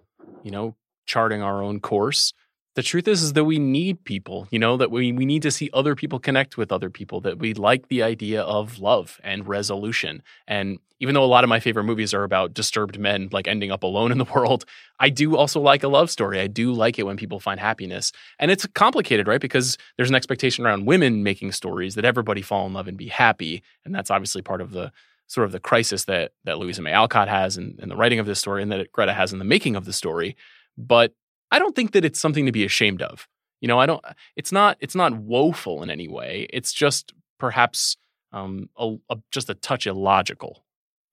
you 0.43 0.51
know, 0.51 0.77
charting 1.07 1.43
our 1.43 1.63
own 1.63 1.81
course, 1.81 2.33
the 2.77 2.83
truth 2.83 3.09
is, 3.09 3.23
is 3.23 3.33
that 3.33 3.45
we 3.45 3.59
need 3.59 4.05
people, 4.05 4.47
you 4.51 4.59
know, 4.59 4.77
that 4.77 4.91
we, 4.91 5.11
we 5.11 5.25
need 5.25 5.41
to 5.43 5.51
see 5.51 5.71
other 5.73 5.95
people 5.95 6.19
connect 6.19 6.59
with 6.59 6.71
other 6.71 6.91
people, 6.91 7.23
that 7.23 7.39
we 7.39 7.55
like 7.55 7.89
the 7.89 8.03
idea 8.03 8.43
of 8.43 8.79
love 8.79 9.19
and 9.25 9.49
resolution. 9.49 10.23
And 10.47 10.79
even 11.01 11.15
though 11.15 11.25
a 11.25 11.27
lot 11.27 11.43
of 11.43 11.49
my 11.49 11.59
favorite 11.59 11.85
movies 11.85 12.13
are 12.13 12.23
about 12.23 12.53
disturbed 12.53 12.99
men 12.99 13.31
like 13.33 13.49
ending 13.49 13.71
up 13.71 13.83
alone 13.83 14.13
in 14.13 14.19
the 14.19 14.25
world, 14.35 14.67
I 15.01 15.09
do 15.09 15.37
also 15.37 15.59
like 15.59 15.83
a 15.85 15.89
love 15.89 16.11
story. 16.11 16.39
I 16.39 16.49
do 16.49 16.71
like 16.73 16.99
it 16.99 17.05
when 17.05 17.17
people 17.17 17.41
find 17.41 17.59
happiness. 17.59 18.13
And 18.39 18.51
it's 18.51 18.67
complicated, 18.67 19.27
right? 19.27 19.41
Because 19.41 19.79
there's 19.97 20.11
an 20.11 20.15
expectation 20.15 20.67
around 20.67 20.85
women 20.85 21.23
making 21.23 21.53
stories 21.53 21.95
that 21.95 22.05
everybody 22.05 22.43
fall 22.43 22.67
in 22.67 22.75
love 22.75 22.89
and 22.89 22.99
be 22.99 23.09
happy. 23.09 23.63
And 23.87 23.95
that's 23.95 24.11
obviously 24.11 24.43
part 24.43 24.61
of 24.61 24.73
the 24.73 24.93
sort 25.29 25.47
of 25.47 25.53
the 25.53 25.61
crisis 25.61 26.05
that 26.05 26.33
that 26.45 26.59
Louisa 26.59 26.83
May 26.83 26.93
Alcott 26.93 27.29
has 27.29 27.57
in, 27.57 27.79
in 27.83 27.89
the 27.89 27.97
writing 27.97 28.19
of 28.19 28.27
this 28.27 28.39
story 28.39 28.63
and 28.63 28.71
that 28.71 28.93
Greta 28.93 29.15
has 29.15 29.33
in 29.33 29.39
the 29.39 29.45
making 29.45 29.77
of 29.77 29.87
the 29.87 29.93
story. 29.93 30.37
But 30.77 31.13
I 31.51 31.59
don't 31.59 31.75
think 31.75 31.93
that 31.93 32.05
it's 32.05 32.21
something 32.21 32.47
to 32.47 32.53
be 32.53 32.65
ashamed 32.65 33.03
of. 33.03 33.29
You 33.61 33.69
know, 33.69 33.79
I 33.79 33.87
don't 33.87 34.05
it's 34.37 34.53
not 34.53 34.77
it's 34.81 34.95
not 34.95 35.17
woeful 35.17 35.83
in 35.83 35.91
any 35.91 36.09
way. 36.09 36.47
It's 36.53 36.73
just 36.73 37.13
perhaps 37.39 37.97
um 38.33 38.69
a, 38.77 38.97
a, 39.11 39.17
just 39.31 39.49
a 39.49 39.55
touch 39.55 39.87
illogical. 39.87 40.65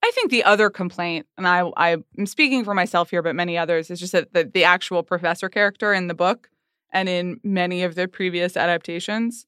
I 0.03 0.11
think 0.11 0.32
the 0.32 0.43
other 0.43 0.70
complaint, 0.70 1.28
and 1.38 1.47
I, 1.47 1.64
I'm 1.78 2.26
speaking 2.26 2.66
for 2.66 2.74
myself 2.74 3.09
here, 3.09 3.22
but 3.22 3.36
many 3.36 3.57
others, 3.57 3.89
is 3.89 4.01
just 4.01 4.11
that 4.11 4.34
the, 4.34 4.43
the 4.43 4.66
actual 4.66 5.01
professor 5.01 5.47
character 5.47 5.93
in 5.93 6.07
the 6.07 6.14
book 6.14 6.49
and 6.91 7.07
in 7.07 7.39
many 7.41 7.84
of 7.84 7.95
the 7.95 8.09
previous 8.09 8.57
adaptations 8.57 9.45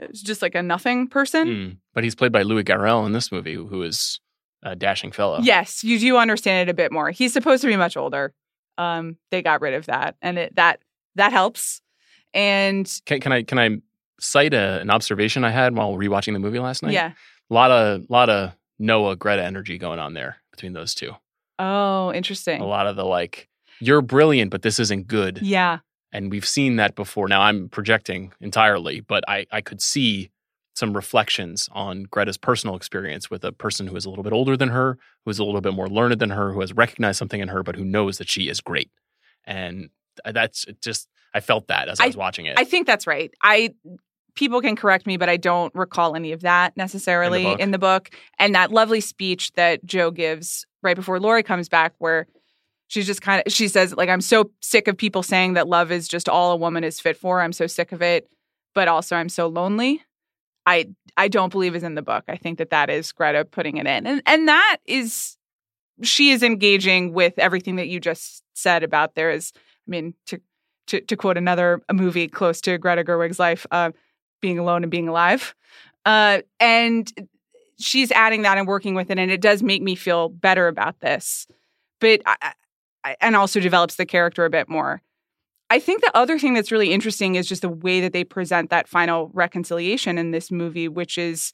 is 0.00 0.22
just 0.22 0.40
like 0.40 0.54
a 0.54 0.62
nothing 0.62 1.08
person. 1.08 1.48
Mm. 1.48 1.76
But 1.92 2.04
he's 2.04 2.14
played 2.14 2.32
by 2.32 2.42
Louis 2.42 2.64
Garrel 2.64 3.04
in 3.04 3.12
this 3.12 3.30
movie, 3.30 3.54
who 3.54 3.82
is 3.82 4.18
a 4.62 4.74
dashing 4.74 5.12
fellow. 5.12 5.40
Yes, 5.42 5.84
you 5.84 5.98
do 5.98 6.16
understand 6.16 6.68
it 6.68 6.72
a 6.72 6.74
bit 6.74 6.90
more. 6.90 7.10
He's 7.10 7.34
supposed 7.34 7.60
to 7.60 7.68
be 7.68 7.76
much 7.76 7.98
older. 7.98 8.32
Um, 8.78 9.16
they 9.30 9.42
got 9.42 9.60
rid 9.60 9.74
of 9.74 9.86
that, 9.86 10.16
and 10.22 10.38
it, 10.38 10.56
that 10.56 10.80
that 11.14 11.32
helps. 11.32 11.80
And 12.34 12.90
Can, 13.06 13.20
can 13.20 13.32
I 13.32 13.42
can 13.42 13.58
I 13.58 13.78
cite 14.20 14.54
a, 14.54 14.80
an 14.80 14.90
observation 14.90 15.44
I 15.44 15.50
had 15.50 15.74
while 15.76 15.94
rewatching 15.94 16.32
the 16.32 16.38
movie 16.38 16.58
last 16.58 16.82
night? 16.82 16.92
yeah, 16.92 17.12
a 17.50 17.54
lot 17.54 17.70
of 17.70 18.02
a 18.02 18.12
lot 18.12 18.28
of 18.28 18.52
Noah 18.78 19.16
Greta 19.16 19.42
energy 19.42 19.78
going 19.78 19.98
on 19.98 20.14
there 20.14 20.36
between 20.50 20.72
those 20.74 20.94
two. 20.94 21.12
oh, 21.58 22.12
interesting. 22.12 22.60
A 22.60 22.66
lot 22.66 22.86
of 22.86 22.96
the 22.96 23.04
like, 23.04 23.48
you're 23.80 24.02
brilliant, 24.02 24.50
but 24.50 24.62
this 24.62 24.78
isn't 24.78 25.06
good. 25.06 25.40
Yeah, 25.40 25.78
And 26.12 26.30
we've 26.30 26.46
seen 26.46 26.76
that 26.76 26.94
before. 26.94 27.28
Now 27.28 27.40
I'm 27.42 27.68
projecting 27.70 28.32
entirely, 28.40 29.00
but 29.00 29.24
I, 29.28 29.46
I 29.50 29.60
could 29.62 29.80
see 29.80 30.30
some 30.76 30.94
reflections 30.94 31.70
on 31.72 32.02
Greta's 32.04 32.36
personal 32.36 32.76
experience 32.76 33.30
with 33.30 33.42
a 33.44 33.50
person 33.50 33.86
who 33.86 33.96
is 33.96 34.04
a 34.04 34.10
little 34.10 34.22
bit 34.22 34.34
older 34.34 34.58
than 34.58 34.68
her, 34.68 34.98
who 35.24 35.30
is 35.30 35.38
a 35.38 35.44
little 35.44 35.62
bit 35.62 35.72
more 35.72 35.88
learned 35.88 36.18
than 36.18 36.30
her, 36.30 36.52
who 36.52 36.60
has 36.60 36.74
recognized 36.74 37.18
something 37.18 37.40
in 37.40 37.48
her, 37.48 37.62
but 37.62 37.76
who 37.76 37.84
knows 37.84 38.18
that 38.18 38.28
she 38.28 38.50
is 38.50 38.60
great. 38.60 38.90
And 39.46 39.88
that's 40.30 40.66
just, 40.82 41.08
I 41.32 41.40
felt 41.40 41.68
that 41.68 41.88
as 41.88 41.98
I, 41.98 42.04
I- 42.04 42.06
was 42.08 42.16
watching 42.16 42.44
it. 42.44 42.58
I 42.58 42.64
think 42.64 42.86
that's 42.86 43.06
right. 43.06 43.32
I 43.42 43.74
people 44.34 44.60
can 44.60 44.76
correct 44.76 45.06
me, 45.06 45.16
but 45.16 45.30
I 45.30 45.38
don't 45.38 45.74
recall 45.74 46.14
any 46.14 46.32
of 46.32 46.42
that 46.42 46.76
necessarily 46.76 47.44
book? 47.44 47.58
in 47.58 47.70
the 47.70 47.78
book. 47.78 48.10
And 48.38 48.54
that 48.54 48.70
lovely 48.70 49.00
speech 49.00 49.52
that 49.52 49.82
Jo 49.86 50.10
gives 50.10 50.66
right 50.82 50.94
before 50.94 51.18
Laurie 51.18 51.42
comes 51.42 51.70
back, 51.70 51.94
where 51.98 52.26
she's 52.88 53.06
just 53.06 53.22
kind 53.22 53.42
of 53.46 53.50
she 53.50 53.66
says 53.68 53.94
like 53.96 54.10
I'm 54.10 54.20
so 54.20 54.50
sick 54.60 54.88
of 54.88 54.98
people 54.98 55.22
saying 55.22 55.54
that 55.54 55.68
love 55.68 55.90
is 55.90 56.06
just 56.06 56.28
all 56.28 56.52
a 56.52 56.56
woman 56.56 56.84
is 56.84 57.00
fit 57.00 57.16
for. 57.16 57.40
I'm 57.40 57.54
so 57.54 57.66
sick 57.66 57.92
of 57.92 58.02
it, 58.02 58.28
but 58.74 58.88
also 58.88 59.16
I'm 59.16 59.30
so 59.30 59.46
lonely. 59.46 60.02
I 60.66 60.88
I 61.16 61.28
don't 61.28 61.50
believe 61.50 61.74
is 61.74 61.82
in 61.82 61.94
the 61.94 62.02
book. 62.02 62.24
I 62.28 62.36
think 62.36 62.58
that 62.58 62.70
that 62.70 62.90
is 62.90 63.12
Greta 63.12 63.44
putting 63.44 63.76
it 63.78 63.86
in, 63.86 64.06
and 64.06 64.22
and 64.26 64.48
that 64.48 64.78
is 64.84 65.36
she 66.02 66.30
is 66.30 66.42
engaging 66.42 67.12
with 67.14 67.38
everything 67.38 67.76
that 67.76 67.88
you 67.88 68.00
just 68.00 68.42
said 68.54 68.82
about 68.82 69.14
there 69.14 69.30
is. 69.30 69.52
I 69.56 69.90
mean 69.90 70.14
to 70.26 70.40
to, 70.88 71.00
to 71.00 71.16
quote 71.16 71.36
another 71.36 71.80
a 71.88 71.94
movie 71.94 72.28
close 72.28 72.60
to 72.62 72.78
Greta 72.78 73.04
Gerwig's 73.04 73.38
life, 73.38 73.66
uh, 73.70 73.90
being 74.40 74.58
alone 74.58 74.82
and 74.82 74.90
being 74.90 75.08
alive. 75.08 75.54
Uh, 76.04 76.42
and 76.60 77.12
she's 77.80 78.12
adding 78.12 78.42
that 78.42 78.58
and 78.58 78.66
working 78.68 78.94
with 78.94 79.10
it, 79.10 79.18
and 79.18 79.30
it 79.30 79.40
does 79.40 79.62
make 79.62 79.82
me 79.82 79.94
feel 79.94 80.28
better 80.28 80.68
about 80.68 81.00
this. 81.00 81.46
But 82.00 82.22
I, 82.26 82.52
and 83.20 83.36
also 83.36 83.60
develops 83.60 83.96
the 83.96 84.06
character 84.06 84.44
a 84.44 84.50
bit 84.50 84.68
more. 84.68 85.02
I 85.68 85.80
think 85.80 86.00
the 86.00 86.16
other 86.16 86.38
thing 86.38 86.54
that's 86.54 86.70
really 86.70 86.92
interesting 86.92 87.34
is 87.34 87.48
just 87.48 87.62
the 87.62 87.68
way 87.68 88.00
that 88.00 88.12
they 88.12 88.24
present 88.24 88.70
that 88.70 88.88
final 88.88 89.30
reconciliation 89.34 90.16
in 90.16 90.30
this 90.30 90.50
movie, 90.50 90.88
which 90.88 91.18
is 91.18 91.52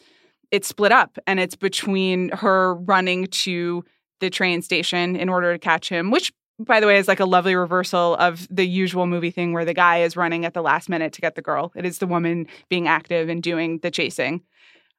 it's 0.51 0.69
split 0.69 0.93
up 0.93 1.19
and 1.27 1.41
it's 1.41 1.57
between 1.57 2.29
her 2.31 2.75
running 2.75 3.27
to 3.29 3.85
the 4.21 4.29
train 4.29 4.61
station 4.61 5.17
in 5.17 5.29
order 5.29 5.53
to 5.53 5.59
catch 5.59 5.89
him, 5.89 6.11
which 6.11 6.33
by 6.59 6.81
the 6.81 6.87
way, 6.87 6.97
is 6.97 7.09
like 7.09 7.21
a 7.21 7.25
lovely 7.25 7.55
reversal 7.55 8.15
of 8.17 8.47
the 8.51 8.67
usual 8.67 9.07
movie 9.07 9.31
thing 9.31 9.53
where 9.53 9.65
the 9.65 9.75
guy 9.75 9.99
is 9.99 10.17
running 10.17 10.45
at 10.45 10.55
the 10.55 10.63
last 10.63 10.89
minute 10.89 11.13
to 11.15 11.21
get 11.21 11.35
the 11.35 11.43
girl. 11.43 11.73
It 11.75 11.85
is 11.85 11.99
the 11.99 12.07
woman 12.07 12.47
being 12.69 12.89
active 12.89 13.29
and 13.29 13.43
doing 13.43 13.79
the 13.79 13.91
chasing. 13.91 14.43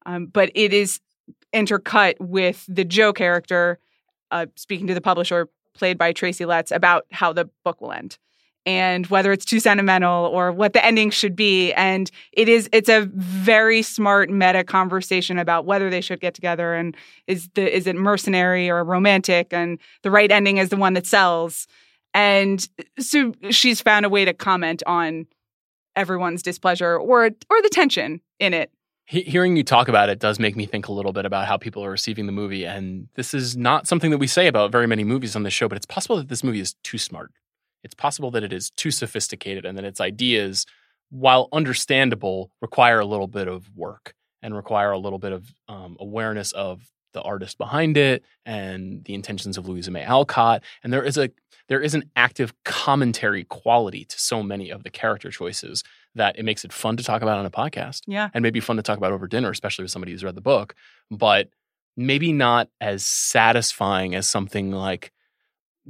Um, 0.06 0.26
but 0.26 0.52
it 0.56 0.74
is 0.74 1.00
intercut 1.54 2.16
with 2.20 2.66
the 2.68 2.84
Jo 2.84 3.14
character 3.14 3.80
uh, 4.32 4.48
speaking 4.56 4.88
to 4.88 4.94
the 4.94 5.02
publisher, 5.02 5.48
played 5.74 5.98
by 5.98 6.12
Tracy 6.12 6.46
Letts, 6.46 6.72
about 6.72 7.06
how 7.12 7.32
the 7.32 7.50
book 7.64 7.82
will 7.82 7.92
end 7.92 8.18
and 8.66 9.08
whether 9.08 9.32
it's 9.32 9.46
too 9.46 9.60
sentimental 9.60 10.26
or 10.26 10.52
what 10.52 10.74
the 10.74 10.86
ending 10.86 11.10
should 11.10 11.36
be. 11.36 11.74
And 11.74 12.10
it 12.32 12.48
is 12.48 12.70
it's 12.72 12.90
a 12.90 13.10
very 13.14 13.82
smart 13.82 14.30
meta 14.30 14.64
conversation 14.64 15.38
about 15.38 15.66
whether 15.66 15.90
they 15.90 16.02
should 16.02 16.20
get 16.20 16.34
together 16.34 16.74
and 16.74 16.96
is 17.28 17.50
the 17.56 17.76
is 17.76 17.88
it 17.88 17.96
mercenary 17.96 18.70
or 18.70 18.84
romantic 18.84 19.54
and 19.54 19.80
the 20.02 20.12
right 20.12 20.32
ending 20.32 20.58
is 20.58 20.70
the 20.70 20.78
one 20.78 20.94
that 20.94 21.06
sells. 21.06 21.68
And 22.14 22.68
so 23.00 23.34
she's 23.50 23.82
found 23.82 24.06
a 24.06 24.10
way 24.10 24.24
to 24.24 24.34
comment 24.34 24.84
on 24.86 25.26
everyone's 25.96 26.42
displeasure 26.42 26.98
or 26.98 27.26
or 27.26 27.62
the 27.62 27.70
tension 27.72 28.22
in 28.40 28.54
it. 28.54 28.72
Hearing 29.06 29.58
you 29.58 29.64
talk 29.64 29.90
about 29.90 30.08
it 30.08 30.20
does 30.20 30.40
make 30.40 30.56
me 30.56 30.66
think 30.66 30.88
a 30.88 30.94
little 30.94 31.12
bit 31.12 31.26
about 31.26 31.46
how 31.46 31.58
people 31.58 31.84
are 31.84 31.92
receiving 31.92 32.26
the 32.26 32.32
movie. 32.32 32.66
And 32.66 33.10
this 33.16 33.34
is 33.34 33.58
not 33.58 33.86
something 33.86 34.12
that 34.12 34.18
we 34.18 34.28
say 34.28 34.48
about 34.48 34.72
very 34.72 34.88
many 34.88 35.04
movies 35.04 35.36
on 35.36 35.44
this 35.44 35.54
show, 35.54 35.68
but 35.68 35.76
it's 35.76 35.86
possible 35.86 36.16
that 36.16 36.30
this 36.30 36.42
movie 36.42 36.62
is 36.62 36.76
too 36.84 36.98
smart. 36.98 37.30
It's 37.84 37.96
possible 37.96 38.32
that 38.32 38.44
it 38.44 38.54
is 38.54 38.70
too 38.72 38.92
sophisticated 38.92 39.66
and 39.66 39.78
that 39.78 39.86
its 39.86 40.00
ideas, 40.02 40.66
while 41.10 41.50
understandable, 41.52 42.52
require 42.62 43.00
a 43.00 43.06
little 43.06 43.28
bit 43.28 43.48
of 43.48 43.70
work 43.76 44.14
and 44.42 44.56
require 44.56 44.92
a 44.92 44.98
little 44.98 45.20
bit 45.20 45.32
of 45.32 45.54
um, 45.68 45.98
awareness 46.00 46.52
of 46.54 46.82
the 47.14 47.22
artist 47.22 47.58
behind 47.58 47.96
it 47.96 48.24
and 48.46 49.04
the 49.06 49.14
intentions 49.14 49.58
of 49.58 49.68
Louisa 49.68 49.92
May 49.92 50.04
Alcott. 50.04 50.64
And 50.84 50.92
there 50.92 51.04
is 51.04 51.18
a 51.18 51.30
there 51.70 51.80
is 51.80 51.94
an 51.96 52.04
active 52.18 52.54
commentary 52.66 53.46
quality 53.46 54.04
to 54.04 54.20
so 54.20 54.44
many 54.44 54.70
of 54.70 54.84
the 54.84 54.90
character 54.90 55.32
choices 55.32 55.82
that 56.14 56.38
it 56.38 56.44
makes 56.44 56.66
it 56.66 56.74
fun 56.74 56.98
to 56.98 57.04
talk 57.04 57.22
about 57.22 57.38
on 57.40 57.46
a 57.46 57.50
podcast 57.50 58.02
Yeah. 58.06 58.30
and 58.34 58.44
maybe 58.44 58.60
fun 58.60 58.76
to 58.76 58.84
talk 58.84 58.98
about 58.98 59.14
over 59.14 59.28
dinner, 59.28 59.50
especially 59.50 59.84
with 59.84 59.92
somebody 59.92 60.12
who's 60.12 60.26
read 60.26 60.36
the 60.36 60.42
book, 60.42 60.76
but 61.10 61.50
maybe 61.96 62.34
not 62.34 62.68
as 62.82 63.06
satisfying 63.06 64.14
as 64.16 64.28
something 64.28 64.72
like 64.72 65.12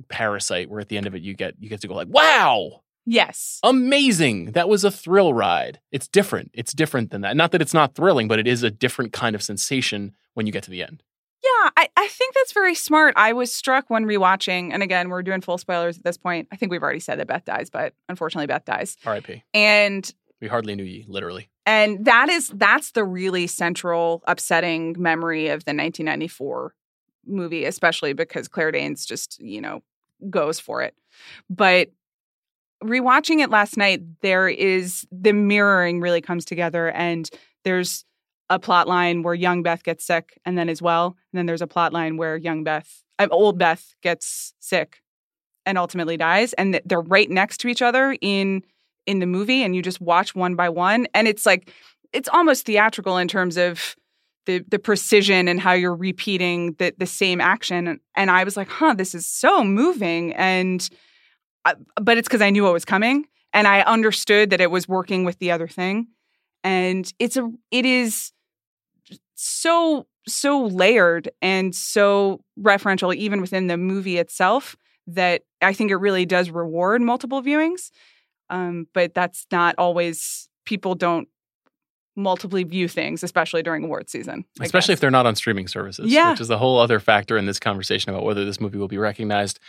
Parasite, 0.10 0.70
where 0.70 0.80
at 0.80 0.90
the 0.90 0.98
end 0.98 1.06
of 1.08 1.16
it 1.16 1.22
you 1.22 1.34
get 1.34 1.56
you 1.60 1.70
get 1.70 1.82
to 1.82 1.88
go 1.88 1.94
like, 1.96 2.08
wow, 2.10 2.82
Yes. 3.06 3.60
amazing. 3.64 4.52
That 4.54 4.70
was 4.70 4.84
a 4.84 4.92
thrill 4.92 5.34
ride. 5.34 5.80
It's 5.92 6.08
different. 6.08 6.52
It's 6.54 6.74
different 6.74 7.12
than 7.12 7.22
that. 7.22 7.36
Not 7.36 7.52
that 7.52 7.62
it's 7.62 7.74
not 7.74 7.96
thrilling, 7.96 8.28
but 8.28 8.40
it 8.40 8.48
is 8.48 8.64
a 8.64 8.72
different 8.72 9.12
kind 9.14 9.36
of 9.36 9.44
sensation 9.44 10.14
when 10.34 10.46
you 10.48 10.52
get 10.54 10.64
to 10.64 10.72
the 10.72 10.84
end. 10.84 11.04
Yeah, 11.44 11.70
I, 11.76 11.90
I 11.98 12.08
think 12.08 12.34
that's 12.36 12.54
very 12.54 12.74
smart. 12.74 13.14
I 13.18 13.34
was 13.34 13.54
struck 13.54 13.90
when 13.90 14.06
rewatching, 14.06 14.72
and 14.74 14.82
again, 14.82 15.10
we're 15.10 15.22
doing 15.24 15.42
full 15.42 15.58
spoilers 15.58 15.98
at 15.98 16.04
this 16.06 16.16
point. 16.18 16.48
I 16.54 16.56
think 16.56 16.72
we've 16.72 16.82
already 16.82 17.02
said 17.02 17.20
that 17.20 17.28
Beth 17.28 17.44
dies, 17.44 17.70
but 17.70 17.94
unfortunately, 18.08 18.48
Beth 18.48 18.64
dies. 18.64 18.96
R.I.P. 19.06 19.44
And 19.54 20.10
We 20.42 20.48
hardly 20.48 20.74
knew 20.76 20.86
ye, 20.86 21.04
literally. 21.06 21.50
and 21.66 22.06
that 22.06 22.30
is 22.30 22.48
that's 22.56 22.92
the 22.92 23.04
really 23.04 23.48
central 23.48 24.24
upsetting 24.26 24.96
memory 24.98 25.48
of 25.50 25.66
the 25.66 25.72
1994 25.76 26.74
movie, 27.26 27.66
especially 27.66 28.14
because 28.14 28.48
Claire 28.48 28.72
Danes 28.72 29.06
just 29.06 29.40
you 29.42 29.62
know 29.62 29.82
goes 30.30 30.60
for 30.60 30.82
it. 30.82 30.96
But 31.50 31.90
rewatching 32.84 33.42
it 33.42 33.50
last 33.50 33.78
night, 33.78 34.02
there 34.22 34.48
is 34.48 35.08
the 35.12 35.34
mirroring 35.34 36.02
really 36.02 36.22
comes 36.22 36.46
together, 36.46 36.90
and 36.92 37.30
there's 37.64 38.06
a 38.50 38.60
plot 38.60 38.88
line 38.88 39.24
where 39.24 39.34
young 39.34 39.64
Beth 39.64 39.84
gets 39.84 40.06
sick 40.06 40.40
and 40.46 40.58
then 40.58 40.70
as 40.70 40.82
well, 40.82 41.08
and 41.32 41.38
then 41.38 41.46
there's 41.46 41.62
a 41.62 41.68
plot 41.68 41.94
line 41.94 42.18
where 42.18 42.38
young 42.38 42.64
Beth, 42.64 43.04
uh, 43.20 43.28
old 43.32 43.58
Beth, 43.58 43.96
gets 44.02 44.54
sick 44.60 45.02
and 45.66 45.78
ultimately 45.78 46.18
dies, 46.18 46.54
and 46.54 46.80
they're 46.86 47.02
right 47.02 47.30
next 47.30 47.60
to 47.60 47.68
each 47.68 47.82
other 47.82 48.18
in 48.22 48.64
in 49.06 49.20
the 49.20 49.26
movie, 49.26 49.64
and 49.64 49.76
you 49.76 49.82
just 49.82 50.02
watch 50.02 50.36
one 50.36 50.56
by 50.56 50.70
one, 50.70 51.08
and 51.14 51.28
it's 51.28 51.46
like 51.46 51.72
it's 52.12 52.30
almost 52.30 52.66
theatrical 52.66 53.18
in 53.18 53.28
terms 53.28 53.58
of 53.58 53.96
the 54.46 54.64
the 54.68 54.80
precision 54.80 55.48
and 55.48 55.60
how 55.60 55.74
you're 55.74 55.96
repeating 55.96 56.74
the 56.80 56.94
the 56.98 57.06
same 57.06 57.42
action, 57.42 58.00
and 58.16 58.32
I 58.32 58.44
was 58.44 58.58
like, 58.58 58.70
huh, 58.70 58.94
this 58.94 59.16
is 59.16 59.26
so 59.26 59.64
moving, 59.64 60.34
and 60.34 60.88
I, 61.66 61.76
but 62.02 62.18
it's 62.18 62.28
because 62.28 62.42
I 62.42 62.50
knew 62.50 62.64
what 62.64 62.74
was 62.74 62.86
coming, 62.86 63.26
and 63.54 63.68
I 63.68 63.82
understood 63.82 64.50
that 64.50 64.62
it 64.62 64.72
was 64.72 64.88
working 64.88 65.24
with 65.26 65.40
the 65.40 65.52
other 65.52 65.68
thing, 65.68 66.08
and 66.64 67.12
it's 67.20 67.38
a 67.38 67.50
it 67.72 67.86
is 67.86 68.32
so 69.36 70.08
so 70.28 70.66
layered 70.66 71.30
and 71.42 71.76
so 71.76 72.44
referential 72.60 73.14
even 73.14 73.42
within 73.42 73.68
the 73.68 73.78
movie 73.78 74.18
itself 74.18 74.76
that 75.08 75.42
I 75.62 75.74
think 75.74 75.92
it 75.92 75.98
really 75.98 76.26
does 76.26 76.50
reward 76.50 77.02
multiple 77.02 77.42
viewings. 77.42 77.92
Um, 78.50 78.88
but 78.94 79.14
that's 79.14 79.46
not 79.52 79.76
always 79.78 80.48
people 80.66 80.96
don't 80.96 81.28
multiply 82.16 82.64
view 82.64 82.88
things, 82.88 83.24
especially 83.24 83.64
during 83.64 83.84
award 83.84 84.10
season. 84.10 84.46
I 84.60 84.66
Especially 84.66 84.92
guess. 84.94 84.98
if 84.98 85.00
they're 85.02 85.12
not 85.12 85.26
on 85.26 85.36
streaming 85.36 85.68
services, 85.68 86.12
Yeah. 86.12 86.32
which 86.32 86.42
is 86.42 86.50
a 86.50 86.58
whole 86.58 86.80
other 86.80 87.00
factor 87.00 87.38
in 87.38 87.46
this 87.46 87.60
conversation 87.60 88.12
about 88.12 88.24
whether 88.24 88.46
this 88.46 88.60
movie 88.62 88.78
will 88.78 88.88
be 88.88 88.98
recognized. 88.98 89.60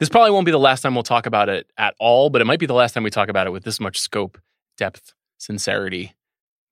This 0.00 0.08
probably 0.08 0.30
won't 0.32 0.46
be 0.46 0.50
the 0.52 0.58
last 0.58 0.80
time 0.80 0.94
we'll 0.94 1.04
talk 1.04 1.26
about 1.26 1.48
it 1.48 1.70
at 1.78 1.94
all, 2.00 2.28
but 2.30 2.40
it 2.40 2.44
might 2.46 2.58
be 2.58 2.66
the 2.66 2.74
last 2.74 2.92
time 2.92 3.04
we 3.04 3.10
talk 3.10 3.28
about 3.28 3.46
it 3.46 3.50
with 3.50 3.62
this 3.64 3.78
much 3.78 4.00
scope, 4.00 4.38
depth, 4.76 5.12
sincerity. 5.38 6.12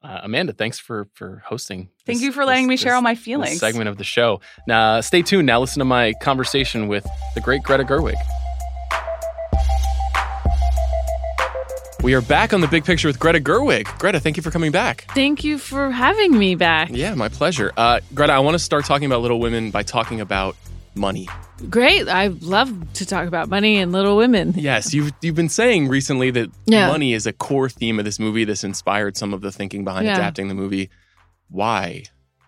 Uh, 0.02 0.20
Amanda, 0.22 0.52
thanks 0.54 0.78
for 0.78 1.08
for 1.14 1.42
hosting. 1.46 1.90
Thank 2.06 2.22
you 2.22 2.32
for 2.32 2.44
letting 2.46 2.64
this- 2.66 2.70
me 2.70 2.76
share 2.78 2.92
this- 2.92 2.96
all 2.96 3.02
my 3.02 3.14
this 3.14 3.22
feelings. 3.22 3.60
segment 3.60 3.88
of 3.88 3.98
the 3.98 4.04
show. 4.04 4.40
Now, 4.66 5.00
stay 5.02 5.20
tuned. 5.22 5.46
Now, 5.46 5.60
listen 5.60 5.78
to 5.80 5.84
my 5.84 6.14
conversation 6.22 6.88
with 6.88 7.06
the 7.34 7.40
great 7.42 7.62
Greta 7.62 7.84
Gerwig. 7.84 8.16
We 12.02 12.14
are 12.14 12.22
back 12.22 12.54
on 12.54 12.62
the 12.62 12.66
big 12.66 12.84
picture 12.86 13.08
with 13.08 13.18
Greta 13.18 13.40
Gerwig. 13.40 13.84
Greta, 13.98 14.18
thank 14.20 14.38
you 14.38 14.42
for 14.42 14.50
coming 14.50 14.72
back. 14.72 15.04
Thank 15.14 15.44
you 15.44 15.58
for 15.58 15.90
having 15.90 16.36
me 16.38 16.54
back. 16.54 16.88
Yeah, 16.90 17.14
my 17.14 17.28
pleasure. 17.28 17.72
Uh, 17.76 18.00
Greta, 18.14 18.32
I 18.32 18.38
want 18.38 18.54
to 18.54 18.58
start 18.58 18.86
talking 18.86 19.04
about 19.04 19.20
Little 19.20 19.38
Women 19.38 19.70
by 19.70 19.82
talking 19.82 20.18
about 20.20 20.56
money. 20.94 21.28
Great. 21.68 22.08
I 22.08 22.28
love 22.28 22.72
to 22.94 23.04
talk 23.04 23.28
about 23.28 23.50
money 23.50 23.76
and 23.76 23.92
Little 23.92 24.16
Women. 24.16 24.54
Yes, 24.56 24.94
you've 24.94 25.12
you've 25.20 25.34
been 25.34 25.50
saying 25.50 25.88
recently 25.88 26.30
that 26.30 26.50
Yeah. 26.64 26.88
money 26.88 27.12
is 27.12 27.26
a 27.26 27.34
core 27.34 27.68
theme 27.68 27.98
of 27.98 28.06
this 28.06 28.18
movie. 28.18 28.44
This 28.44 28.64
inspired 28.64 29.18
some 29.18 29.34
of 29.34 29.42
the 29.42 29.52
thinking 29.52 29.84
behind 29.84 30.06
Yeah. 30.06 30.14
adapting 30.14 30.48
the 30.48 30.54
movie. 30.54 30.88
Why? 31.50 32.04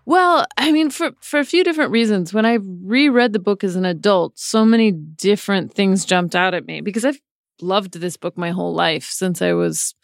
Well, 0.07 0.47
I 0.57 0.73
mean, 0.73 0.89
for 0.89 1.11
for 1.21 1.39
a 1.39 1.45
few 1.45 1.63
different 1.63 1.91
reasons. 1.91 2.33
When 2.33 2.47
I 2.47 2.55
reread 2.55 3.35
the 3.35 3.39
book 3.39 3.63
as 3.63 3.77
an 3.77 3.85
adult, 3.85 4.39
so 4.39 4.65
many 4.65 4.91
different 4.93 5.75
things 5.75 6.07
jumped 6.07 6.35
out 6.35 6.55
at 6.55 6.67
me 6.67 6.81
because 6.81 7.05
I've 7.05 7.21
loved 7.61 7.95
this 7.95 8.17
book 8.17 8.37
my 8.37 8.51
whole 8.51 8.75
life 8.75 9.05
since 9.05 9.43
I 9.43 9.53
was 9.53 9.95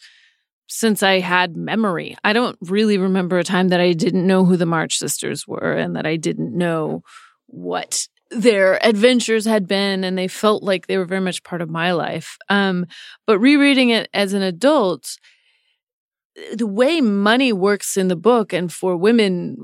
since 0.69 1.03
I 1.03 1.21
had 1.21 1.57
memory. 1.57 2.17
I 2.23 2.35
don't 2.35 2.59
really 2.61 2.99
remember 2.99 3.39
a 3.39 3.45
time 3.45 3.69
that 3.69 3.81
I 3.81 3.93
didn't 3.93 4.27
know 4.27 4.45
who 4.45 4.57
the 4.57 4.67
March 4.67 4.99
sisters 4.99 5.49
were 5.49 5.73
and 5.73 5.97
that 5.97 6.07
I 6.07 6.17
didn't 6.17 6.57
know 6.57 7.03
what 7.47 8.07
their 8.31 8.85
adventures 8.87 9.47
had 9.47 9.67
been 9.67 10.05
and 10.05 10.19
they 10.19 10.29
felt 10.29 10.63
like 10.63 10.87
they 10.87 10.99
were 10.99 11.07
very 11.07 11.23
much 11.23 11.43
part 11.43 11.63
of 11.63 11.71
my 11.71 11.93
life. 11.93 12.37
Um, 12.51 12.87
but 13.27 13.39
rereading 13.39 13.89
it 13.89 14.11
as 14.13 14.35
an 14.35 14.43
adult, 14.43 15.17
the 16.55 16.67
way 16.67 17.01
money 17.01 17.53
works 17.53 17.97
in 17.97 18.09
the 18.09 18.17
book 18.17 18.53
and 18.53 18.73
for 18.73 18.97
women 18.97 19.57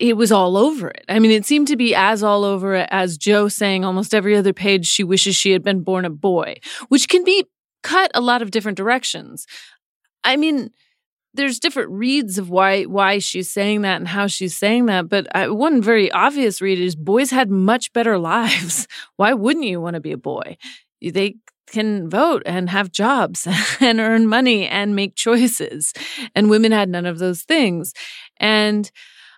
it 0.00 0.16
was 0.16 0.32
all 0.32 0.56
over 0.56 0.88
it. 0.88 1.04
I 1.08 1.18
mean, 1.18 1.30
it 1.30 1.46
seemed 1.46 1.68
to 1.68 1.76
be 1.76 1.94
as 1.94 2.22
all 2.22 2.44
over 2.44 2.74
it 2.74 2.88
as 2.90 3.18
Jo 3.18 3.48
saying 3.48 3.84
almost 3.84 4.14
every 4.14 4.36
other 4.36 4.52
page 4.52 4.86
she 4.86 5.04
wishes 5.04 5.36
she 5.36 5.52
had 5.52 5.62
been 5.62 5.82
born 5.82 6.04
a 6.04 6.10
boy, 6.10 6.56
which 6.88 7.08
can 7.08 7.24
be 7.24 7.44
cut 7.82 8.10
a 8.14 8.20
lot 8.20 8.42
of 8.42 8.50
different 8.50 8.76
directions. 8.76 9.46
I 10.24 10.36
mean, 10.36 10.70
there's 11.34 11.60
different 11.60 11.90
reads 11.90 12.38
of 12.38 12.50
why 12.50 12.84
why 12.84 13.18
she's 13.18 13.52
saying 13.52 13.82
that 13.82 13.96
and 13.96 14.08
how 14.08 14.26
she's 14.26 14.56
saying 14.56 14.86
that, 14.86 15.08
but 15.08 15.26
I, 15.34 15.48
one 15.48 15.80
very 15.80 16.10
obvious 16.10 16.60
read 16.60 16.80
is 16.80 16.96
boys 16.96 17.30
had 17.30 17.50
much 17.50 17.92
better 17.92 18.18
lives. 18.32 18.88
Why 19.16 19.34
wouldn't 19.34 19.66
you 19.66 19.80
want 19.80 19.94
to 19.94 20.00
be 20.00 20.12
a 20.12 20.18
boy? 20.18 20.56
They 21.00 21.36
can 21.70 22.10
vote 22.10 22.42
and 22.44 22.68
have 22.70 22.92
jobs 22.92 23.46
and 23.80 24.00
earn 24.00 24.26
money 24.26 24.66
and 24.66 24.94
make 24.94 25.14
choices. 25.14 25.92
And 26.34 26.50
women 26.50 26.72
had 26.72 26.88
none 26.88 27.06
of 27.06 27.18
those 27.18 27.42
things. 27.42 27.94
And 28.36 28.90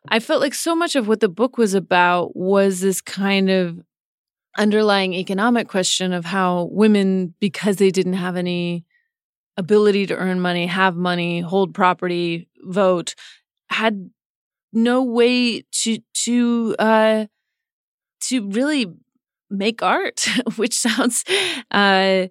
I 0.09 0.18
felt 0.18 0.41
like 0.41 0.55
so 0.55 0.74
much 0.74 0.97
of 0.97 1.07
what 1.07 1.20
the 1.20 1.28
book 1.28 1.59
was 1.59 1.74
about 1.74 2.35
was 2.35 2.80
this 2.80 3.01
kind 3.01 3.51
of 3.51 3.78
underlying 4.59 5.14
economic 5.14 5.68
question 5.68 6.12
of 6.12 6.24
how 6.24 6.68
women, 6.72 7.35
because 7.41 7.76
they 7.76 7.91
didn't 7.91 8.14
have 8.14 8.37
any 8.37 8.85
ability 9.57 10.07
to 10.07 10.16
earn 10.16 10.41
money, 10.41 10.66
have 10.66 10.97
money, 10.97 11.41
hold 11.41 11.74
property, 11.74 12.49
vote, 12.64 13.14
had 13.70 14.11
no 14.72 15.03
way 15.03 15.62
to 15.70 15.99
to 16.14 16.74
uh 16.78 17.26
to 18.20 18.49
really 18.51 18.87
make 19.53 19.82
art, 19.82 20.26
which 20.57 20.74
sounds 20.74 21.24
uh 21.70 22.26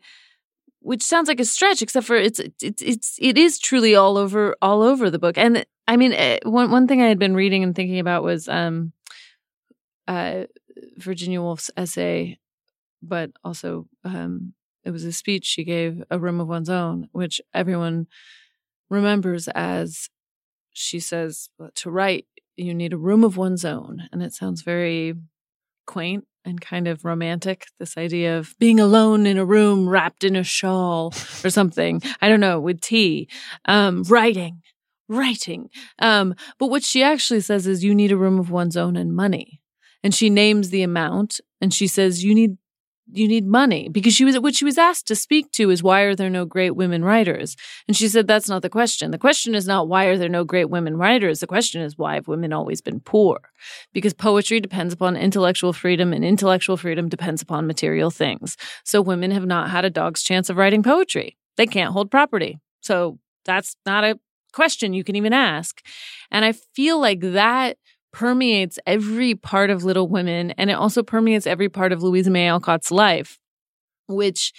which 0.80 1.04
sounds 1.04 1.28
like 1.28 1.40
a 1.40 1.46
stretch 1.46 1.82
except 1.82 2.08
for 2.08 2.16
it's 2.16 2.40
it's 2.62 2.82
it's 2.82 3.18
it 3.22 3.38
is 3.38 3.60
truly 3.60 3.96
all 3.96 4.18
over 4.18 4.56
all 4.62 4.82
over 4.82 5.10
the 5.10 5.20
book. 5.20 5.38
And 5.38 5.66
I 5.88 5.98
mean 5.98 6.14
eh, 6.14 6.40
one 6.44 6.72
one 6.72 6.88
thing 6.88 7.02
I 7.02 7.08
had 7.08 7.20
been 7.20 7.36
reading 7.36 7.64
and 7.64 7.76
thinking 7.76 8.00
about 8.00 8.24
was 8.24 8.48
um 8.48 8.94
uh 10.08 10.46
Virginia 10.98 11.42
Woolf's 11.42 11.72
essay 11.78 12.40
but 13.04 13.32
also 13.44 13.88
um 14.04 14.54
it 14.84 14.92
was 14.92 15.06
a 15.06 15.12
speech 15.12 15.46
she 15.46 15.64
gave, 15.64 16.04
A 16.10 16.18
Room 16.18 16.40
of 16.40 16.48
One's 16.48 16.70
Own, 16.70 17.08
which 17.12 17.40
everyone 17.54 18.08
remembers 18.90 19.48
as 19.50 20.10
she 20.74 21.00
says, 21.00 21.50
to 21.76 21.92
write, 21.92 22.26
you 22.56 22.74
need 22.74 22.94
a 22.94 22.98
room 22.98 23.24
of 23.24 23.38
one's 23.38 23.66
own. 23.66 24.04
And 24.12 24.24
it 24.24 24.34
sounds 24.34 24.62
very 24.62 25.16
quaint 25.86 26.26
and 26.46 26.60
kind 26.62 26.88
of 26.88 27.06
romantic. 27.06 27.66
This 27.80 27.98
idea 27.98 28.38
of 28.38 28.56
being 28.60 28.80
alone 28.80 29.26
in 29.26 29.38
a 29.38 29.46
room 29.46 29.88
wrapped 29.88 30.24
in 30.24 30.36
a 30.36 30.44
shawl 30.44 31.14
or 31.44 31.50
something. 31.50 32.02
I 32.22 32.30
don't 32.30 32.40
know, 32.40 32.60
with 32.60 32.82
tea, 32.82 33.30
um, 33.66 34.04
writing, 34.04 34.62
writing. 35.08 35.70
Um, 36.00 36.36
but 36.58 36.68
what 36.68 36.84
she 36.84 37.04
actually 37.04 37.42
says 37.42 37.68
is 37.68 37.84
you 37.84 37.96
need 37.96 38.12
a 38.12 38.18
room 38.18 38.40
of 38.40 38.50
one's 38.50 38.78
own 38.78 38.96
and 38.96 39.16
money. 39.16 39.62
And 40.04 40.16
she 40.16 40.30
names 40.30 40.70
the 40.70 40.82
amount 40.82 41.40
and 41.60 41.74
she 41.74 41.88
says 41.88 42.24
you 42.24 42.34
need 42.34 42.58
you 43.12 43.28
need 43.28 43.46
money 43.46 43.90
because 43.90 44.14
she 44.14 44.26
was 44.26 44.40
what 44.40 44.56
she 44.56 44.66
was 44.66 44.78
asked 44.78 45.08
to 45.08 45.16
speak 45.16 45.52
to 45.52 45.70
is 45.70 45.84
why 45.84 46.02
are 46.02 46.16
there 46.16 46.30
no 46.30 46.46
great 46.46 46.76
women 46.76 47.04
writers? 47.04 47.56
And 47.88 47.96
she 47.96 48.08
said 48.08 48.28
that's 48.28 48.50
not 48.50 48.62
the 48.62 48.70
question. 48.70 49.12
The 49.12 49.18
question 49.18 49.54
is 49.54 49.68
not 49.68 49.88
why 49.88 50.06
are 50.06 50.18
there 50.18 50.30
no 50.30 50.44
great 50.44 50.70
women 50.70 50.98
writers? 50.98 51.40
The 51.40 51.48
question 51.48 51.82
is 51.82 51.98
why 51.98 52.16
have 52.16 52.28
women 52.28 52.54
always 52.54 52.82
been 52.82 53.00
poor? 53.00 53.40
Because 53.94 54.14
poetry 54.14 54.60
depends 54.60 54.94
upon 54.94 55.18
intellectual 55.18 55.74
freedom 55.74 56.14
and 56.14 56.24
intellectual 56.24 56.78
freedom 56.78 57.10
depends 57.10 57.42
upon 57.42 57.68
material 57.68 58.12
things. 58.12 58.58
So 58.84 59.02
women 59.02 59.32
have 59.32 59.46
not 59.46 59.70
had 59.70 59.86
a 59.86 59.90
dog's 59.90 60.24
chance 60.24 60.50
of 60.50 60.58
writing 60.58 60.84
poetry. 60.84 61.38
They 61.58 61.68
can't 61.68 61.94
hold 61.94 62.10
property. 62.12 62.60
So 62.82 63.20
that's 63.46 63.76
not 63.86 64.04
a 64.04 64.20
question 64.54 64.94
you 64.94 65.04
can 65.04 65.16
even 65.16 65.34
ask. 65.34 65.82
And 66.30 66.46
i 66.46 66.52
feel 66.52 67.00
like 67.00 67.22
that 67.22 67.78
permeates 68.12 68.78
every 68.86 69.36
part 69.36 69.70
of 69.70 69.84
Little 69.84 70.08
Women 70.08 70.52
and 70.52 70.70
it 70.70 70.74
also 70.74 71.04
permeates 71.04 71.48
every 71.48 71.70
part 71.70 71.92
of 71.92 72.04
Louisa 72.04 72.30
May 72.30 72.48
Alcott's 72.48 72.92
life, 72.92 73.40
which 74.08 74.54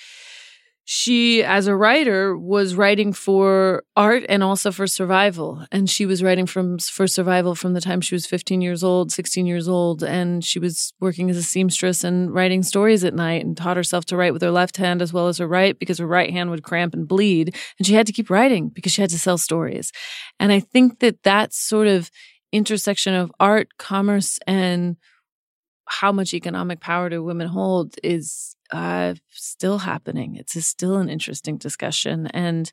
she, 0.84 1.44
as 1.44 1.68
a 1.68 1.76
writer, 1.76 2.36
was 2.36 2.74
writing 2.74 3.12
for 3.12 3.84
art 3.96 4.24
and 4.28 4.42
also 4.42 4.72
for 4.72 4.88
survival. 4.88 5.64
And 5.70 5.88
she 5.88 6.06
was 6.06 6.24
writing 6.24 6.44
from 6.44 6.78
for 6.78 7.06
survival 7.06 7.54
from 7.54 7.74
the 7.74 7.80
time 7.80 8.00
she 8.00 8.16
was 8.16 8.26
15 8.26 8.60
years 8.60 8.82
old, 8.82 9.12
16 9.12 9.46
years 9.46 9.68
old. 9.68 10.02
And 10.02 10.44
she 10.44 10.58
was 10.58 10.92
working 10.98 11.30
as 11.30 11.36
a 11.36 11.42
seamstress 11.42 12.02
and 12.02 12.34
writing 12.34 12.64
stories 12.64 13.04
at 13.04 13.14
night 13.14 13.44
and 13.44 13.56
taught 13.56 13.76
herself 13.76 14.06
to 14.06 14.16
write 14.16 14.32
with 14.32 14.42
her 14.42 14.50
left 14.50 14.76
hand 14.76 15.02
as 15.02 15.12
well 15.12 15.28
as 15.28 15.38
her 15.38 15.46
right 15.46 15.78
because 15.78 15.98
her 15.98 16.06
right 16.06 16.30
hand 16.30 16.50
would 16.50 16.64
cramp 16.64 16.94
and 16.94 17.06
bleed. 17.06 17.56
And 17.78 17.86
she 17.86 17.94
had 17.94 18.06
to 18.08 18.12
keep 18.12 18.28
writing 18.28 18.68
because 18.68 18.92
she 18.92 19.02
had 19.02 19.10
to 19.10 19.18
sell 19.18 19.38
stories. 19.38 19.92
And 20.40 20.50
I 20.50 20.58
think 20.58 20.98
that 20.98 21.22
that 21.22 21.54
sort 21.54 21.86
of 21.86 22.10
intersection 22.52 23.14
of 23.14 23.32
art, 23.40 23.76
commerce, 23.78 24.38
and 24.46 24.96
how 25.86 26.12
much 26.12 26.32
economic 26.34 26.80
power 26.80 27.08
do 27.08 27.22
women 27.22 27.48
hold 27.48 27.94
is 28.02 28.56
uh, 28.72 29.14
still 29.30 29.78
happening. 29.78 30.36
It's 30.36 30.54
a, 30.56 30.62
still 30.62 30.96
an 30.96 31.08
interesting 31.08 31.58
discussion. 31.58 32.28
And 32.28 32.72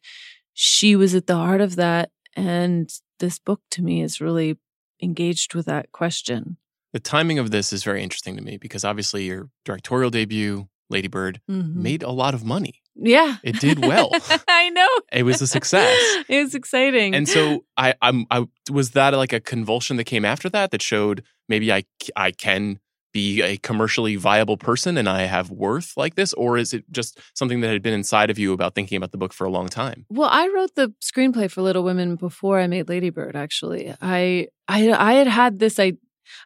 she 0.53 0.95
was 0.95 1.15
at 1.15 1.27
the 1.27 1.36
heart 1.36 1.61
of 1.61 1.75
that. 1.77 2.11
And 2.36 2.89
this 3.19 3.39
book 3.39 3.61
to 3.71 3.82
me 3.82 4.01
is 4.01 4.21
really 4.21 4.57
engaged 5.01 5.55
with 5.55 5.65
that 5.65 5.91
question. 5.91 6.57
The 6.93 6.99
timing 6.99 7.39
of 7.39 7.51
this 7.51 7.73
is 7.73 7.84
very 7.84 8.01
interesting 8.03 8.36
to 8.38 8.41
me 8.43 8.57
because 8.57 8.86
obviously 8.86 9.25
your 9.25 9.49
directorial 9.65 10.09
debut, 10.09 10.67
Lady 10.89 11.07
Bird, 11.07 11.41
Mhm. 11.49 11.75
made 11.75 12.03
a 12.03 12.11
lot 12.11 12.34
of 12.34 12.43
money. 12.45 12.82
Yeah. 13.02 13.38
It 13.43 13.60
did 13.60 13.80
well. 13.80 14.12
I 14.47 14.70
know. 14.70 14.88
It 15.12 15.24
was 15.24 15.41
a 15.41 15.47
success. 15.47 15.95
it 16.30 16.43
was 16.43 16.56
exciting. 16.56 17.16
And 17.16 17.28
so 17.28 17.64
I, 17.78 17.93
I'm, 18.02 18.26
I 18.30 18.45
was 18.72 18.91
that 18.91 19.14
like 19.14 19.34
a 19.34 19.39
convulsion 19.39 19.97
that 19.97 20.06
came 20.06 20.26
after 20.26 20.50
that 20.50 20.72
that 20.72 20.82
showed 20.82 21.24
maybe 21.47 21.72
I 21.72 21.84
I 22.16 22.32
can 22.32 22.80
be 23.12 23.41
a 23.41 23.58
commercially 23.58 24.16
viable 24.16 24.58
person 24.58 24.97
and 24.97 25.10
I 25.10 25.24
have 25.24 25.50
worth 25.50 25.93
like 25.97 26.16
this, 26.16 26.34
or 26.34 26.58
is 26.58 26.74
it 26.74 26.86
just 26.91 27.20
something 27.34 27.62
that 27.62 27.70
had 27.70 27.82
been 27.82 27.93
inside 27.93 28.30
of 28.30 28.38
you 28.38 28.54
about 28.54 28.76
thinking 28.76 28.97
about 28.97 29.12
the 29.12 29.18
book 29.18 29.34
for 29.34 29.45
a 29.45 29.50
long 29.50 29.68
time? 29.68 30.06
Well, 30.10 30.30
I 30.32 30.47
wrote 30.54 30.76
the 30.76 30.93
screenplay 31.02 31.50
for 31.50 31.62
Little 31.62 31.84
Women 31.84 32.16
before 32.16 32.60
I 32.60 32.68
made 32.68 32.88
Lady 32.88 33.10
Bird. 33.10 33.36
Actually, 33.36 33.93
I 34.02 34.47
I 34.68 34.91
I 34.91 35.14
had 35.14 35.28
had 35.28 35.60
this 35.60 35.80
I 35.80 35.93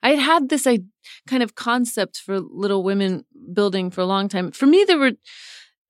I 0.02 0.12
had 0.12 0.20
had 0.20 0.50
this 0.50 0.66
I 0.66 0.80
kind 1.28 1.44
of 1.44 1.56
concept 1.56 2.18
for 2.18 2.40
Little 2.40 2.84
Women 2.84 3.26
building 3.52 3.92
for 3.92 4.02
a 4.02 4.06
long 4.06 4.30
time. 4.30 4.52
For 4.52 4.66
me, 4.66 4.86
there 4.88 4.98
were 4.98 5.12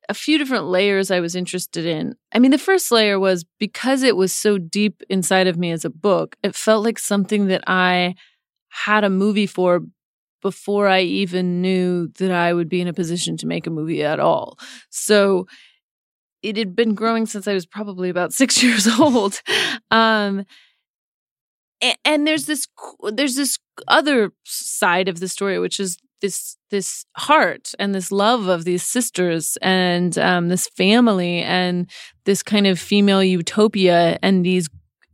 a 0.10 0.14
few 0.14 0.38
different 0.38 0.66
layers 0.66 1.12
I 1.12 1.20
was 1.20 1.36
interested 1.36 1.86
in. 1.86 2.16
I 2.34 2.40
mean, 2.40 2.52
the 2.52 2.58
first 2.58 2.92
layer 2.92 3.20
was 3.20 3.46
because 3.60 4.04
it 4.04 4.16
was 4.16 4.34
so 4.34 4.58
deep 4.58 5.02
inside 5.10 5.48
of 5.48 5.58
me 5.58 5.72
as 5.72 5.86
a 5.86 5.90
book. 5.90 6.36
It 6.44 6.56
felt 6.56 6.84
like 6.84 7.00
something 7.00 7.48
that 7.48 7.64
I 7.68 8.16
had 8.70 9.04
a 9.04 9.10
movie 9.10 9.48
for 9.48 9.82
before 10.42 10.88
I 10.88 11.02
even 11.02 11.62
knew 11.62 12.10
that 12.20 12.32
I 12.32 12.54
would 12.54 12.70
be 12.70 12.82
in 12.82 12.88
a 12.88 12.94
position 12.94 13.38
to 13.38 13.48
make 13.48 13.66
a 13.68 13.72
movie 13.72 14.04
at 14.04 14.20
all. 14.20 14.60
So 14.90 15.48
it 16.42 16.58
had 16.58 16.76
been 16.76 16.94
growing 16.96 17.26
since 17.26 17.48
I 17.48 17.54
was 17.54 17.66
probably 17.66 18.10
about 18.10 18.34
six 18.42 18.62
years 18.62 18.88
old. 19.00 19.42
Um, 19.92 20.46
a- 21.84 21.96
and 22.06 22.26
there's 22.28 22.46
this 22.46 22.68
there's 23.12 23.36
this 23.36 23.58
other 23.88 24.32
side 24.46 25.08
of 25.08 25.20
the 25.20 25.28
story, 25.28 25.60
which 25.60 25.80
is 25.80 25.98
this 26.24 26.58
this 26.72 27.06
heart 27.18 27.74
and 27.78 27.94
this 27.94 28.12
love 28.12 28.48
of 28.48 28.64
these 28.64 28.82
sisters 28.82 29.58
and 29.62 30.18
um, 30.18 30.48
this 30.48 30.70
family 30.70 31.42
and 31.42 31.92
this 32.24 32.42
kind 32.42 32.66
of 32.66 32.80
female 32.80 33.22
utopia 33.22 34.18
and 34.24 34.46
these 34.46 34.70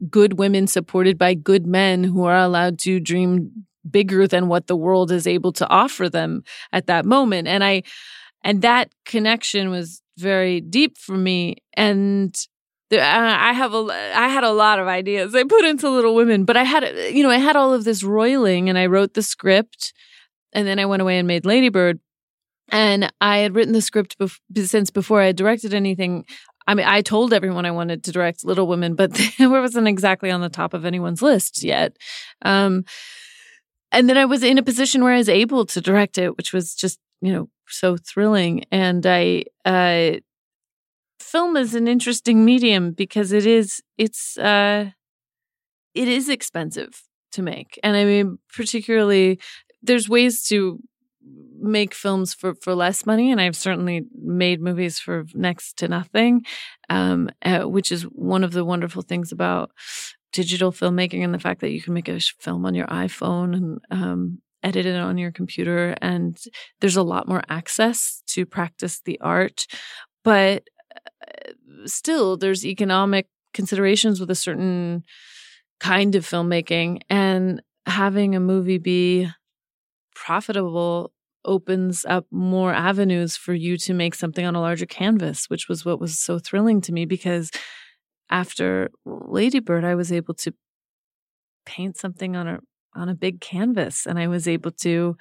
good 0.09 0.37
women 0.37 0.67
supported 0.67 1.17
by 1.17 1.33
good 1.33 1.65
men 1.65 2.03
who 2.03 2.23
are 2.25 2.37
allowed 2.37 2.77
to 2.77 2.99
dream 2.99 3.65
bigger 3.89 4.27
than 4.27 4.47
what 4.47 4.67
the 4.67 4.75
world 4.75 5.11
is 5.11 5.25
able 5.25 5.51
to 5.51 5.67
offer 5.67 6.07
them 6.09 6.43
at 6.71 6.85
that 6.85 7.05
moment. 7.05 7.47
And 7.47 7.63
i 7.63 7.81
and 8.43 8.61
that 8.61 8.93
connection 9.03 9.69
was 9.69 10.01
very 10.17 10.61
deep 10.61 10.97
for 10.97 11.17
me. 11.17 11.57
And 11.73 12.33
there, 12.89 13.03
I 13.03 13.51
have 13.51 13.73
a, 13.73 13.87
I 14.15 14.29
had 14.29 14.43
a 14.43 14.51
lot 14.51 14.79
of 14.79 14.87
ideas 14.87 15.35
I 15.35 15.43
put 15.43 15.65
into 15.65 15.89
Little 15.89 16.15
Women, 16.15 16.45
but 16.45 16.55
I 16.55 16.63
had, 16.63 16.83
you 17.13 17.21
know, 17.23 17.29
I 17.29 17.37
had 17.37 17.55
all 17.55 17.73
of 17.73 17.83
this 17.83 18.01
roiling, 18.01 18.69
and 18.69 18.77
I 18.77 18.85
wrote 18.85 19.13
the 19.13 19.21
script, 19.21 19.93
and 20.53 20.67
then 20.67 20.79
I 20.79 20.85
went 20.85 21.01
away 21.01 21.17
and 21.17 21.27
made 21.27 21.45
Lady 21.45 21.69
Bird. 21.69 21.99
And 22.71 23.11
I 23.19 23.39
had 23.39 23.55
written 23.55 23.73
the 23.73 23.81
script 23.81 24.17
bef- 24.19 24.39
since 24.55 24.91
before 24.91 25.21
I 25.21 25.27
had 25.27 25.35
directed 25.35 25.73
anything. 25.73 26.25
I 26.67 26.75
mean, 26.75 26.85
I 26.85 27.01
told 27.01 27.33
everyone 27.33 27.65
I 27.65 27.71
wanted 27.71 28.03
to 28.03 28.11
direct 28.11 28.45
Little 28.45 28.67
Women, 28.67 28.93
but 28.93 29.11
it 29.39 29.47
wasn't 29.47 29.87
exactly 29.87 30.29
on 30.29 30.41
the 30.41 30.49
top 30.49 30.73
of 30.73 30.85
anyone's 30.85 31.21
list 31.21 31.63
yet. 31.63 31.97
Um, 32.43 32.85
and 33.91 34.07
then 34.07 34.17
I 34.17 34.25
was 34.25 34.43
in 34.43 34.59
a 34.59 34.63
position 34.63 35.03
where 35.03 35.13
I 35.13 35.17
was 35.17 35.29
able 35.29 35.65
to 35.65 35.81
direct 35.81 36.19
it, 36.19 36.37
which 36.37 36.53
was 36.53 36.75
just, 36.75 36.99
you 37.21 37.33
know, 37.33 37.49
so 37.67 37.97
thrilling. 37.97 38.65
And 38.71 39.03
I, 39.05 39.45
uh, 39.65 40.19
film 41.19 41.57
is 41.57 41.73
an 41.73 41.87
interesting 41.87 42.45
medium 42.45 42.91
because 42.91 43.31
it 43.31 43.47
is, 43.47 43.81
it's, 43.97 44.37
uh, 44.37 44.91
it 45.95 46.07
is 46.07 46.29
expensive 46.29 47.01
to 47.31 47.41
make. 47.41 47.79
And 47.83 47.97
I 47.97 48.05
mean, 48.05 48.37
particularly, 48.55 49.39
there's 49.81 50.09
ways 50.09 50.43
to 50.43 50.79
make 51.61 51.93
films 51.93 52.33
for 52.33 52.55
for 52.55 52.73
less 52.73 53.05
money 53.05 53.31
and 53.31 53.41
i've 53.41 53.55
certainly 53.55 54.05
made 54.15 54.61
movies 54.61 54.97
for 54.97 55.25
next 55.33 55.77
to 55.77 55.87
nothing 55.87 56.41
um, 56.89 57.29
uh, 57.43 57.63
which 57.63 57.91
is 57.91 58.03
one 58.03 58.43
of 58.43 58.53
the 58.53 58.63
wonderful 58.63 59.01
things 59.01 59.31
about 59.31 59.71
digital 60.31 60.71
filmmaking 60.71 61.23
and 61.23 61.33
the 61.33 61.39
fact 61.39 61.59
that 61.59 61.71
you 61.71 61.81
can 61.81 61.93
make 61.93 62.07
a 62.07 62.19
film 62.39 62.65
on 62.65 62.73
your 62.73 62.87
iphone 62.87 63.53
and 63.53 63.79
um, 63.91 64.39
edit 64.63 64.85
it 64.85 64.95
on 64.95 65.17
your 65.17 65.31
computer 65.31 65.95
and 66.01 66.37
there's 66.79 66.97
a 66.97 67.03
lot 67.03 67.27
more 67.27 67.41
access 67.49 68.21
to 68.27 68.45
practice 68.45 69.01
the 69.01 69.19
art. 69.21 69.65
But 70.23 70.63
uh, 70.95 71.53
still 71.85 72.37
there's 72.37 72.65
economic 72.65 73.27
considerations 73.53 74.19
with 74.19 74.29
a 74.29 74.35
certain 74.35 75.03
kind 75.79 76.15
of 76.15 76.25
filmmaking 76.25 77.01
and 77.09 77.61
having 77.85 78.35
a 78.35 78.39
movie 78.39 78.77
be 78.77 79.29
profitable 80.19 81.13
opens 81.45 82.03
up 82.05 82.25
more 82.29 82.73
avenues 82.73 83.37
for 83.37 83.53
you 83.53 83.77
to 83.77 83.93
make 83.93 84.13
something 84.13 84.45
on 84.45 84.53
a 84.53 84.59
larger 84.59 84.85
canvas, 84.85 85.45
which 85.49 85.69
was 85.69 85.85
what 85.85 85.99
was 85.99 86.19
so 86.19 86.37
thrilling 86.37 86.81
to 86.81 86.91
me 86.91 87.05
because 87.05 87.49
after 88.29 88.89
Lady 89.05 89.61
Bird, 89.61 89.85
I 89.85 89.95
was 89.95 90.11
able 90.11 90.33
to 90.35 90.53
paint 91.65 91.97
something 91.97 92.35
on 92.35 92.47
a 92.47 92.59
on 92.95 93.07
a 93.07 93.15
big 93.15 93.39
canvas 93.39 94.05
and 94.05 94.19
I 94.19 94.27
was 94.27 94.47
able 94.47 94.71
to 94.71 95.15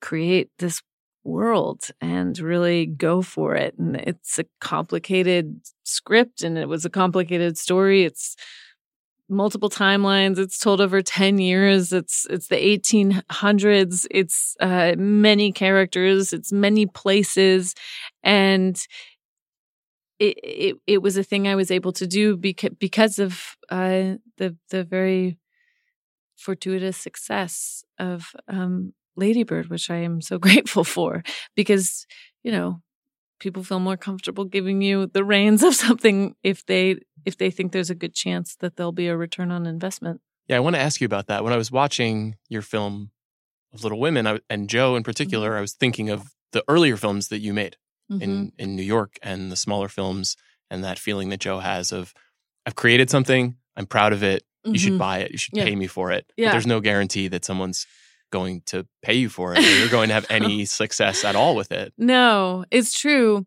create 0.00 0.50
this 0.58 0.82
world 1.24 1.86
and 2.00 2.38
really 2.38 2.86
go 2.86 3.22
for 3.22 3.56
it. 3.56 3.74
And 3.76 3.96
it's 3.96 4.38
a 4.38 4.44
complicated 4.60 5.62
script 5.82 6.42
and 6.42 6.56
it 6.56 6.68
was 6.68 6.84
a 6.84 6.90
complicated 6.90 7.58
story. 7.58 8.04
It's 8.04 8.36
multiple 9.28 9.70
timelines. 9.70 10.38
It's 10.38 10.58
told 10.58 10.80
over 10.80 11.02
10 11.02 11.38
years. 11.38 11.92
It's 11.92 12.26
it's 12.30 12.48
the 12.48 12.56
1800s. 12.56 14.06
It's 14.10 14.56
uh, 14.60 14.94
many 14.96 15.52
characters. 15.52 16.32
It's 16.32 16.52
many 16.52 16.86
places, 16.86 17.74
and 18.22 18.76
it, 20.18 20.38
it 20.42 20.76
it 20.86 21.02
was 21.02 21.16
a 21.16 21.24
thing 21.24 21.48
I 21.48 21.56
was 21.56 21.70
able 21.70 21.92
to 21.94 22.06
do 22.06 22.36
because 22.36 22.70
because 22.78 23.18
of 23.18 23.56
uh, 23.70 24.14
the 24.38 24.56
the 24.70 24.84
very 24.84 25.38
fortuitous 26.36 26.96
success 26.96 27.84
of 27.98 28.32
um, 28.48 28.92
Lady 29.16 29.44
Bird, 29.44 29.68
which 29.68 29.90
I 29.90 29.96
am 29.98 30.20
so 30.20 30.38
grateful 30.46 30.84
for. 30.84 31.22
Because 31.56 32.06
you 32.42 32.52
know 32.52 32.80
people 33.42 33.64
feel 33.64 33.80
more 33.80 33.96
comfortable 33.96 34.44
giving 34.44 34.80
you 34.80 35.06
the 35.06 35.24
reins 35.24 35.62
of 35.62 35.74
something 35.74 36.34
if 36.42 36.64
they 36.66 37.00
if 37.24 37.36
they 37.36 37.50
think 37.50 37.72
there's 37.72 37.90
a 37.90 37.94
good 37.94 38.14
chance 38.14 38.56
that 38.56 38.76
there'll 38.76 38.92
be 38.92 39.08
a 39.08 39.16
return 39.16 39.50
on 39.50 39.66
investment. 39.66 40.20
Yeah, 40.48 40.56
I 40.56 40.60
want 40.60 40.76
to 40.76 40.80
ask 40.80 41.00
you 41.00 41.04
about 41.04 41.26
that. 41.26 41.44
When 41.44 41.52
I 41.52 41.56
was 41.56 41.70
watching 41.70 42.36
your 42.48 42.62
film 42.62 43.10
of 43.72 43.82
Little 43.82 44.00
Women 44.00 44.26
I, 44.26 44.40
and 44.48 44.68
Jo 44.68 44.96
in 44.96 45.02
particular, 45.02 45.50
mm-hmm. 45.50 45.58
I 45.58 45.60
was 45.60 45.74
thinking 45.74 46.08
of 46.08 46.32
the 46.52 46.64
earlier 46.68 46.96
films 46.96 47.28
that 47.28 47.40
you 47.40 47.52
made 47.52 47.76
mm-hmm. 48.10 48.22
in 48.22 48.52
in 48.58 48.76
New 48.76 48.82
York 48.82 49.18
and 49.22 49.50
the 49.50 49.56
smaller 49.56 49.88
films 49.88 50.36
and 50.70 50.84
that 50.84 50.98
feeling 50.98 51.28
that 51.30 51.40
Jo 51.40 51.58
has 51.58 51.92
of 51.92 52.14
I've 52.64 52.76
created 52.76 53.10
something, 53.10 53.56
I'm 53.76 53.86
proud 53.86 54.12
of 54.12 54.22
it. 54.22 54.44
You 54.64 54.70
mm-hmm. 54.70 54.76
should 54.76 54.98
buy 54.98 55.18
it. 55.18 55.32
You 55.32 55.38
should 55.38 55.56
yeah. 55.56 55.64
pay 55.64 55.74
me 55.74 55.88
for 55.88 56.12
it. 56.12 56.32
Yeah. 56.36 56.46
But 56.46 56.52
there's 56.52 56.66
no 56.68 56.80
guarantee 56.80 57.26
that 57.28 57.44
someone's 57.44 57.86
going 58.32 58.62
to 58.66 58.84
pay 59.02 59.14
you 59.14 59.28
for 59.28 59.54
it 59.54 59.58
or 59.58 59.78
you're 59.78 59.88
going 59.88 60.08
to 60.08 60.14
have 60.14 60.26
any 60.30 60.64
success 60.64 61.24
at 61.24 61.36
all 61.36 61.54
with 61.54 61.70
it. 61.70 61.92
No, 61.96 62.64
it's 62.72 62.98
true. 62.98 63.46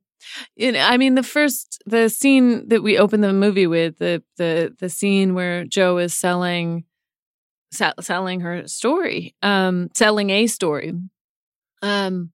It, 0.55 0.75
I 0.77 0.97
mean, 0.97 1.15
the 1.15 1.23
first 1.23 1.83
the 1.85 2.09
scene 2.09 2.69
that 2.69 2.81
we 2.81 2.97
open 2.97 3.21
the 3.21 3.33
movie 3.33 3.67
with 3.67 3.97
the 3.97 4.23
the 4.37 4.73
the 4.79 4.89
scene 4.89 5.33
where 5.33 5.65
Jo 5.65 5.97
is 5.97 6.13
selling 6.13 6.85
selling 7.71 8.39
her 8.39 8.67
story, 8.67 9.35
um, 9.41 9.89
selling 9.93 10.29
a 10.29 10.47
story. 10.47 10.93
Um, 11.81 12.31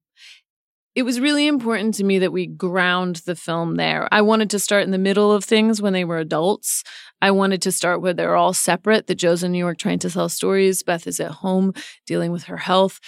it 0.94 1.04
was 1.04 1.20
really 1.20 1.48
important 1.48 1.94
to 1.96 2.04
me 2.04 2.20
that 2.20 2.34
we 2.34 2.48
ground 2.48 3.18
the 3.26 3.36
film 3.36 3.76
there. 3.76 4.08
I 4.12 4.22
wanted 4.22 4.50
to 4.52 4.60
start 4.60 4.84
in 4.84 4.92
the 4.92 4.98
middle 4.98 5.32
of 5.32 5.44
things 5.44 5.82
when 5.82 5.94
they 5.94 6.04
were 6.04 6.18
adults. 6.18 6.84
I 7.22 7.32
wanted 7.32 7.62
to 7.64 7.72
start 7.72 8.02
where 8.02 8.14
they're 8.14 8.36
all 8.36 8.54
separate. 8.54 9.08
That 9.08 9.16
Jo's 9.16 9.44
in 9.44 9.52
New 9.52 9.60
York 9.60 9.78
trying 9.78 10.00
to 10.00 10.10
sell 10.10 10.28
stories. 10.28 10.84
Beth 10.84 11.08
is 11.08 11.20
at 11.20 11.32
home 11.32 11.74
dealing 12.06 12.32
with 12.32 12.44
her 12.44 12.58
health. 12.58 13.00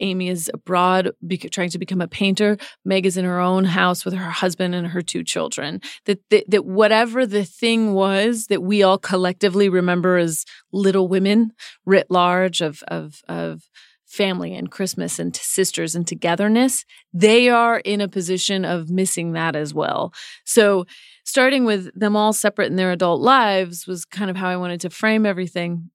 Amy 0.00 0.28
is 0.28 0.50
abroad 0.52 1.10
trying 1.50 1.70
to 1.70 1.78
become 1.78 2.00
a 2.00 2.08
painter. 2.08 2.56
Meg 2.84 3.06
is 3.06 3.16
in 3.16 3.24
her 3.24 3.38
own 3.38 3.64
house 3.64 4.04
with 4.04 4.14
her 4.14 4.30
husband 4.30 4.74
and 4.74 4.88
her 4.88 5.02
two 5.02 5.22
children. 5.22 5.80
That, 6.06 6.20
that, 6.30 6.50
that 6.50 6.64
whatever 6.64 7.26
the 7.26 7.44
thing 7.44 7.92
was 7.92 8.46
that 8.46 8.62
we 8.62 8.82
all 8.82 8.98
collectively 8.98 9.68
remember 9.68 10.16
as 10.16 10.44
little 10.72 11.06
women 11.06 11.52
writ 11.84 12.10
large 12.10 12.60
of 12.60 12.82
of 12.88 13.20
of 13.28 13.62
family 14.10 14.54
and 14.54 14.70
Christmas 14.70 15.20
and 15.20 15.34
sisters 15.36 15.94
and 15.94 16.06
togetherness, 16.06 16.84
they 17.12 17.48
are 17.48 17.78
in 17.78 18.00
a 18.00 18.08
position 18.08 18.64
of 18.64 18.90
missing 18.90 19.32
that 19.32 19.54
as 19.54 19.72
well. 19.72 20.12
So, 20.44 20.84
starting 21.24 21.64
with 21.64 21.90
them 21.98 22.16
all 22.16 22.32
separate 22.32 22.66
in 22.66 22.76
their 22.76 22.90
adult 22.90 23.20
lives 23.20 23.86
was 23.86 24.04
kind 24.04 24.28
of 24.28 24.36
how 24.36 24.48
I 24.48 24.56
wanted 24.56 24.80
to 24.80 24.90
frame 24.90 25.24
everything. 25.24 25.90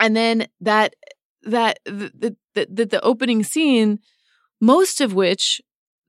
And 0.00 0.16
then 0.16 0.48
that 0.60 0.94
that 1.44 1.78
the 1.84 2.36
the, 2.54 2.66
the, 2.68 2.86
the 2.86 3.00
opening 3.02 3.44
scene, 3.44 4.00
most 4.60 5.00
of 5.00 5.14
which 5.14 5.60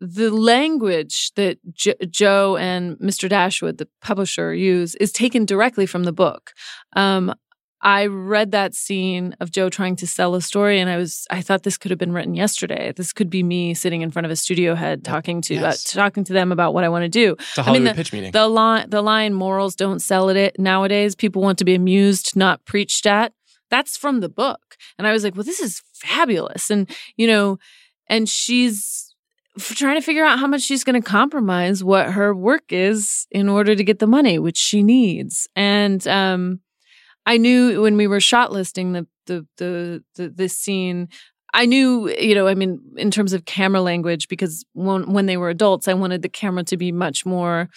the 0.01 0.31
language 0.31 1.31
that 1.35 1.59
jo- 1.71 1.93
Joe 2.09 2.57
and 2.57 2.97
Mr. 2.97 3.29
Dashwood, 3.29 3.77
the 3.77 3.87
publisher, 4.01 4.53
use 4.53 4.95
is 4.95 5.13
taken 5.13 5.45
directly 5.45 5.85
from 5.85 6.03
the 6.03 6.11
book. 6.11 6.51
Um, 6.95 7.33
I 7.83 8.05
read 8.05 8.51
that 8.51 8.73
scene 8.73 9.35
of 9.41 9.51
Jo 9.51 9.69
trying 9.69 9.97
to 9.97 10.07
sell 10.07 10.35
a 10.35 10.41
story, 10.41 10.79
and 10.79 10.89
I 10.89 10.95
was 10.95 11.27
I 11.29 11.41
thought 11.41 11.63
this 11.63 11.77
could 11.77 11.91
have 11.91 11.97
been 11.97 12.13
written 12.13 12.33
yesterday. 12.33 12.93
This 12.95 13.11
could 13.11 13.29
be 13.29 13.43
me 13.43 13.73
sitting 13.73 14.01
in 14.01 14.09
front 14.09 14.25
of 14.25 14.31
a 14.31 14.37
studio 14.37 14.73
head 14.73 15.03
talking 15.03 15.41
to 15.41 15.55
yes. 15.55 15.93
uh, 15.93 15.99
talking 15.99 16.23
to 16.23 16.33
them 16.33 16.53
about 16.53 16.73
what 16.73 16.85
I 16.85 16.89
want 16.89 17.03
to 17.03 17.09
do. 17.09 17.35
It's 17.37 17.57
a 17.57 17.63
Hollywood 17.63 17.87
I 17.87 17.89
mean, 17.89 17.95
the, 17.95 18.01
pitch 18.01 18.13
meeting. 18.13 18.31
The 18.31 18.47
line 18.47 18.89
the 18.89 19.01
line 19.01 19.33
morals 19.33 19.75
don't 19.75 19.99
sell 19.99 20.29
it 20.29 20.57
nowadays. 20.57 21.13
People 21.13 21.41
want 21.41 21.59
to 21.59 21.65
be 21.65 21.75
amused, 21.75 22.37
not 22.37 22.63
preached 22.63 23.05
at. 23.05 23.33
That's 23.69 23.97
from 23.97 24.21
the 24.21 24.29
book, 24.29 24.77
and 24.97 25.05
I 25.05 25.11
was 25.11 25.25
like, 25.25 25.35
well, 25.35 25.43
this 25.43 25.59
is 25.59 25.81
fabulous, 25.93 26.71
and 26.71 26.89
you 27.17 27.27
know, 27.27 27.59
and 28.07 28.29
she's 28.29 29.13
trying 29.59 29.99
to 29.99 30.01
figure 30.01 30.23
out 30.23 30.39
how 30.39 30.47
much 30.47 30.61
she's 30.61 30.85
going 30.85 30.99
to 30.99 31.07
compromise 31.07 31.83
what 31.83 32.11
her 32.11 32.33
work 32.33 32.63
is 32.69 33.27
in 33.29 33.49
order 33.49 33.75
to 33.75 33.83
get 33.83 33.99
the 33.99 34.07
money 34.07 34.39
which 34.39 34.57
she 34.57 34.81
needs 34.81 35.47
and 35.55 36.07
um 36.07 36.59
I 37.25 37.37
knew 37.37 37.81
when 37.81 37.97
we 37.97 38.07
were 38.07 38.19
shot 38.19 38.51
listing 38.51 38.93
the 38.93 39.07
the 39.25 39.47
the 39.57 40.03
the 40.15 40.29
this 40.29 40.57
scene 40.57 41.09
I 41.53 41.67
knew, 41.67 42.09
you 42.09 42.33
know, 42.33 42.47
I 42.47 42.55
mean, 42.55 42.81
in 42.97 43.11
terms 43.11 43.31
of 43.31 43.45
camera 43.45 43.79
language, 43.79 44.27
because 44.27 44.65
when 44.73 45.13
when 45.13 45.27
they 45.27 45.37
were 45.37 45.49
adults, 45.49 45.87
I 45.87 45.93
wanted 45.93 46.23
the 46.23 46.29
camera 46.29 46.63
to 46.63 46.77
be 46.77 46.91
much 46.91 47.27
more, 47.27 47.69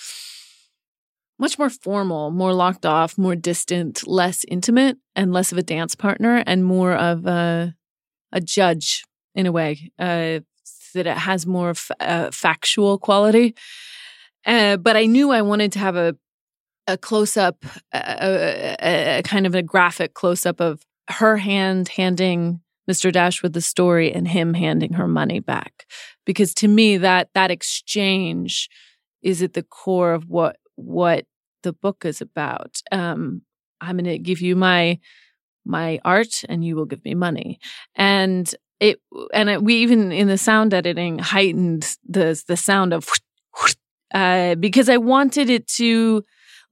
much 1.38 1.58
more 1.58 1.68
formal, 1.68 2.30
more 2.30 2.54
locked 2.54 2.86
off, 2.86 3.18
more 3.18 3.36
distant, 3.36 4.06
less 4.06 4.44
intimate, 4.48 4.96
and 5.14 5.32
less 5.32 5.52
of 5.52 5.58
a 5.58 5.62
dance 5.62 5.94
partner, 5.94 6.42
and 6.46 6.64
more 6.64 6.94
of 6.94 7.26
a 7.26 7.74
a 8.32 8.40
judge 8.40 9.04
in 9.34 9.44
a 9.46 9.52
way. 9.52 9.92
Uh, 9.98 10.40
that 10.94 11.06
it 11.06 11.18
has 11.18 11.46
more 11.46 11.70
f- 11.70 11.90
uh, 12.00 12.30
factual 12.32 12.98
quality. 12.98 13.54
Uh, 14.46 14.78
but 14.78 14.96
I 14.96 15.04
knew 15.04 15.30
I 15.30 15.42
wanted 15.42 15.72
to 15.72 15.78
have 15.78 15.96
a 15.96 16.16
a 16.86 16.96
close 16.96 17.36
up, 17.36 17.64
a, 17.92 18.76
a, 18.80 19.18
a, 19.18 19.22
kind 19.22 19.46
of 19.46 19.54
a 19.54 19.62
graphic 19.62 20.14
close 20.14 20.46
up 20.46 20.60
of 20.60 20.84
her 21.08 21.36
hand 21.36 21.88
handing 21.88 22.60
Mr. 22.90 23.12
Dashwood 23.12 23.52
the 23.52 23.60
story 23.60 24.12
and 24.12 24.28
him 24.28 24.54
handing 24.54 24.92
her 24.94 25.08
money 25.08 25.40
back. 25.40 25.86
Because 26.24 26.54
to 26.54 26.68
me, 26.68 26.96
that 26.98 27.30
that 27.34 27.50
exchange 27.50 28.68
is 29.22 29.42
at 29.42 29.54
the 29.54 29.62
core 29.62 30.12
of 30.12 30.28
what 30.28 30.56
what 30.76 31.26
the 31.62 31.72
book 31.72 32.04
is 32.04 32.20
about. 32.20 32.80
Um, 32.92 33.42
I'm 33.80 33.96
going 33.96 34.04
to 34.04 34.18
give 34.18 34.40
you 34.40 34.56
my 34.56 34.98
my 35.64 35.98
art, 36.04 36.44
and 36.48 36.64
you 36.64 36.76
will 36.76 36.84
give 36.84 37.04
me 37.04 37.14
money. 37.14 37.58
And 37.96 38.52
it 38.78 39.00
and 39.32 39.64
we 39.64 39.76
even 39.76 40.12
in 40.12 40.28
the 40.28 40.38
sound 40.38 40.72
editing 40.72 41.18
heightened 41.18 41.96
the 42.08 42.40
the 42.46 42.56
sound 42.56 42.92
of 42.92 43.08
uh, 44.14 44.54
because 44.54 44.88
I 44.88 44.98
wanted 44.98 45.50
it 45.50 45.66
to 45.68 46.22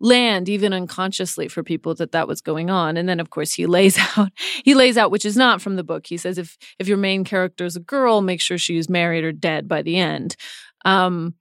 land 0.01 0.49
even 0.49 0.73
unconsciously 0.73 1.49
for 1.49 1.63
people 1.63 1.95
that 1.95 2.13
that 2.13 2.29
was 2.29 2.41
going 2.41 2.71
on. 2.71 2.97
And 2.97 3.09
then 3.09 3.21
of 3.21 3.31
course 3.31 3.53
he 3.53 3.67
lays 3.67 3.99
out 4.17 4.31
he 4.65 4.75
lays 4.75 4.97
out 4.97 5.11
which 5.11 5.25
is 5.25 5.37
not 5.37 5.63
from 5.63 5.77
the 5.77 5.85
book. 5.85 6.07
He 6.07 6.17
says 6.17 6.39
if 6.39 6.57
if 6.79 6.89
your 6.89 6.97
main 6.99 7.25
character 7.25 7.65
is 7.65 7.77
a 7.77 7.81
girl 7.81 8.21
make 8.21 8.41
sure 8.41 8.59
she's 8.59 8.89
married 8.89 9.25
or 9.25 9.33
dead 9.33 9.69
by 9.69 9.83
the 9.83 9.99
end. 9.99 10.37
Um 10.85 11.35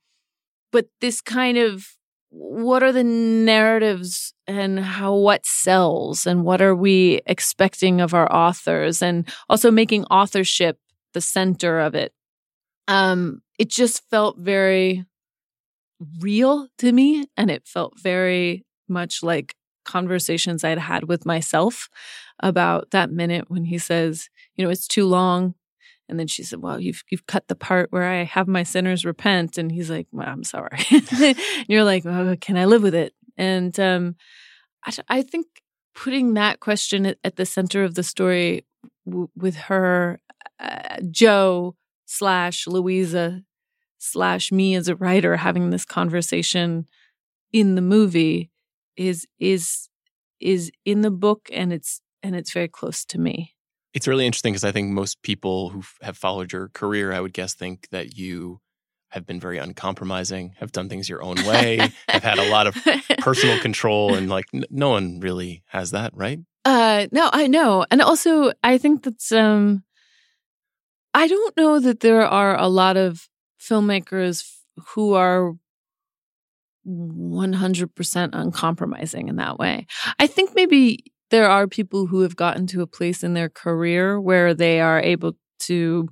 but 0.71 0.87
this 1.01 1.21
kind 1.21 1.57
of 1.57 1.85
what 2.29 2.81
are 2.81 2.91
the 2.91 3.03
narratives 3.03 4.33
and 4.47 4.79
how 4.79 5.13
what 5.13 5.45
sells 5.45 6.25
and 6.25 6.43
what 6.43 6.61
are 6.61 6.75
we 6.75 7.21
expecting 7.27 8.01
of 8.01 8.15
our 8.15 8.31
authors? 8.33 9.03
And 9.03 9.29
also 9.49 9.69
making 9.69 10.05
authorship 10.05 10.79
the 11.13 11.21
center 11.21 11.79
of 11.79 11.95
it. 11.95 12.13
Um 12.87 13.41
it 13.59 13.69
just 13.69 14.09
felt 14.09 14.39
very 14.39 15.05
real 16.19 16.67
to 16.77 16.91
me 16.91 17.25
and 17.37 17.49
it 17.51 17.67
felt 17.67 17.99
very 17.99 18.65
much 18.87 19.23
like 19.23 19.55
conversations 19.85 20.63
I'd 20.63 20.77
had 20.77 21.07
with 21.07 21.25
myself 21.25 21.89
about 22.39 22.91
that 22.91 23.11
minute 23.11 23.45
when 23.49 23.65
he 23.65 23.77
says, 23.77 24.29
you 24.55 24.63
know, 24.63 24.71
it's 24.71 24.87
too 24.87 25.05
long. 25.05 25.55
And 26.09 26.19
then 26.19 26.27
she 26.27 26.43
said, 26.43 26.61
"Well, 26.61 26.81
you've 26.81 27.01
you've 27.09 27.27
cut 27.27 27.47
the 27.47 27.55
part 27.55 27.91
where 27.91 28.03
I 28.03 28.23
have 28.23 28.47
my 28.47 28.63
sinners 28.63 29.05
repent." 29.05 29.57
And 29.57 29.71
he's 29.71 29.89
like, 29.89 30.05
well, 30.11 30.27
"I'm 30.27 30.43
sorry." 30.43 30.77
and 30.91 31.37
you're 31.67 31.85
like, 31.85 32.05
oh, 32.05 32.35
"Can 32.41 32.57
I 32.57 32.65
live 32.65 32.83
with 32.83 32.93
it?" 32.93 33.13
And 33.37 33.77
um, 33.79 34.15
I, 34.85 34.91
I 35.07 35.21
think 35.21 35.47
putting 35.95 36.33
that 36.33 36.59
question 36.59 37.05
at, 37.05 37.17
at 37.23 37.37
the 37.37 37.45
center 37.45 37.85
of 37.85 37.95
the 37.95 38.03
story 38.03 38.65
w- 39.07 39.29
with 39.35 39.55
her, 39.55 40.19
uh, 40.59 40.97
Jo 41.09 41.75
slash 42.05 42.67
Louisa 42.67 43.41
slash 44.03 44.51
me 44.51 44.75
as 44.75 44.87
a 44.87 44.95
writer 44.95 45.37
having 45.37 45.69
this 45.69 45.85
conversation 45.85 46.85
in 47.51 47.75
the 47.75 47.81
movie 47.81 48.51
is 48.97 49.25
is 49.39 49.89
is 50.39 50.71
in 50.85 51.01
the 51.01 51.11
book 51.11 51.49
and 51.53 51.71
it's 51.71 52.01
and 52.21 52.35
it's 52.35 52.51
very 52.51 52.67
close 52.67 53.05
to 53.05 53.19
me. 53.19 53.55
It's 53.93 54.07
really 54.07 54.25
interesting 54.25 54.53
because 54.53 54.63
I 54.63 54.71
think 54.71 54.89
most 54.89 55.21
people 55.21 55.69
who 55.69 55.83
have 56.01 56.17
followed 56.17 56.51
your 56.51 56.69
career, 56.69 57.13
I 57.13 57.21
would 57.21 57.33
guess, 57.33 57.53
think 57.53 57.87
that 57.91 58.17
you 58.17 58.59
have 59.09 59.25
been 59.27 59.39
very 59.39 59.59
uncompromising, 59.59 60.55
have 60.57 60.71
done 60.71 60.89
things 60.89 61.07
your 61.07 61.23
own 61.23 61.45
way, 61.45 61.77
have 62.07 62.23
had 62.23 62.39
a 62.39 62.49
lot 62.49 62.65
of 62.65 62.75
personal 63.19 63.59
control, 63.59 64.15
and 64.15 64.29
like 64.29 64.45
n- 64.53 64.65
no 64.71 64.89
one 64.89 65.19
really 65.19 65.63
has 65.67 65.91
that, 65.91 66.11
right? 66.15 66.39
Uh, 66.65 67.07
no, 67.11 67.29
I 67.31 67.47
know, 67.47 67.85
and 67.91 68.01
also 68.01 68.51
I 68.63 68.77
think 68.79 69.03
that's 69.03 69.31
um, 69.31 69.83
I 71.13 71.27
don't 71.27 71.55
know 71.55 71.79
that 71.79 71.99
there 71.99 72.25
are 72.25 72.57
a 72.57 72.67
lot 72.67 72.97
of 72.97 73.29
filmmakers 73.63 74.51
who 74.89 75.13
are 75.13 75.53
100% 76.85 78.29
uncompromising 78.33 79.29
in 79.29 79.37
that 79.37 79.57
way. 79.57 79.87
I 80.19 80.27
think 80.27 80.51
maybe 80.53 81.05
there 81.29 81.49
are 81.49 81.67
people 81.67 82.07
who 82.07 82.21
have 82.21 82.35
gotten 82.35 82.67
to 82.67 82.81
a 82.81 82.87
place 82.87 83.23
in 83.23 83.33
their 83.33 83.49
career 83.49 84.19
where 84.19 84.53
they 84.53 84.79
are 84.81 84.99
able 84.99 85.33
to 85.59 86.09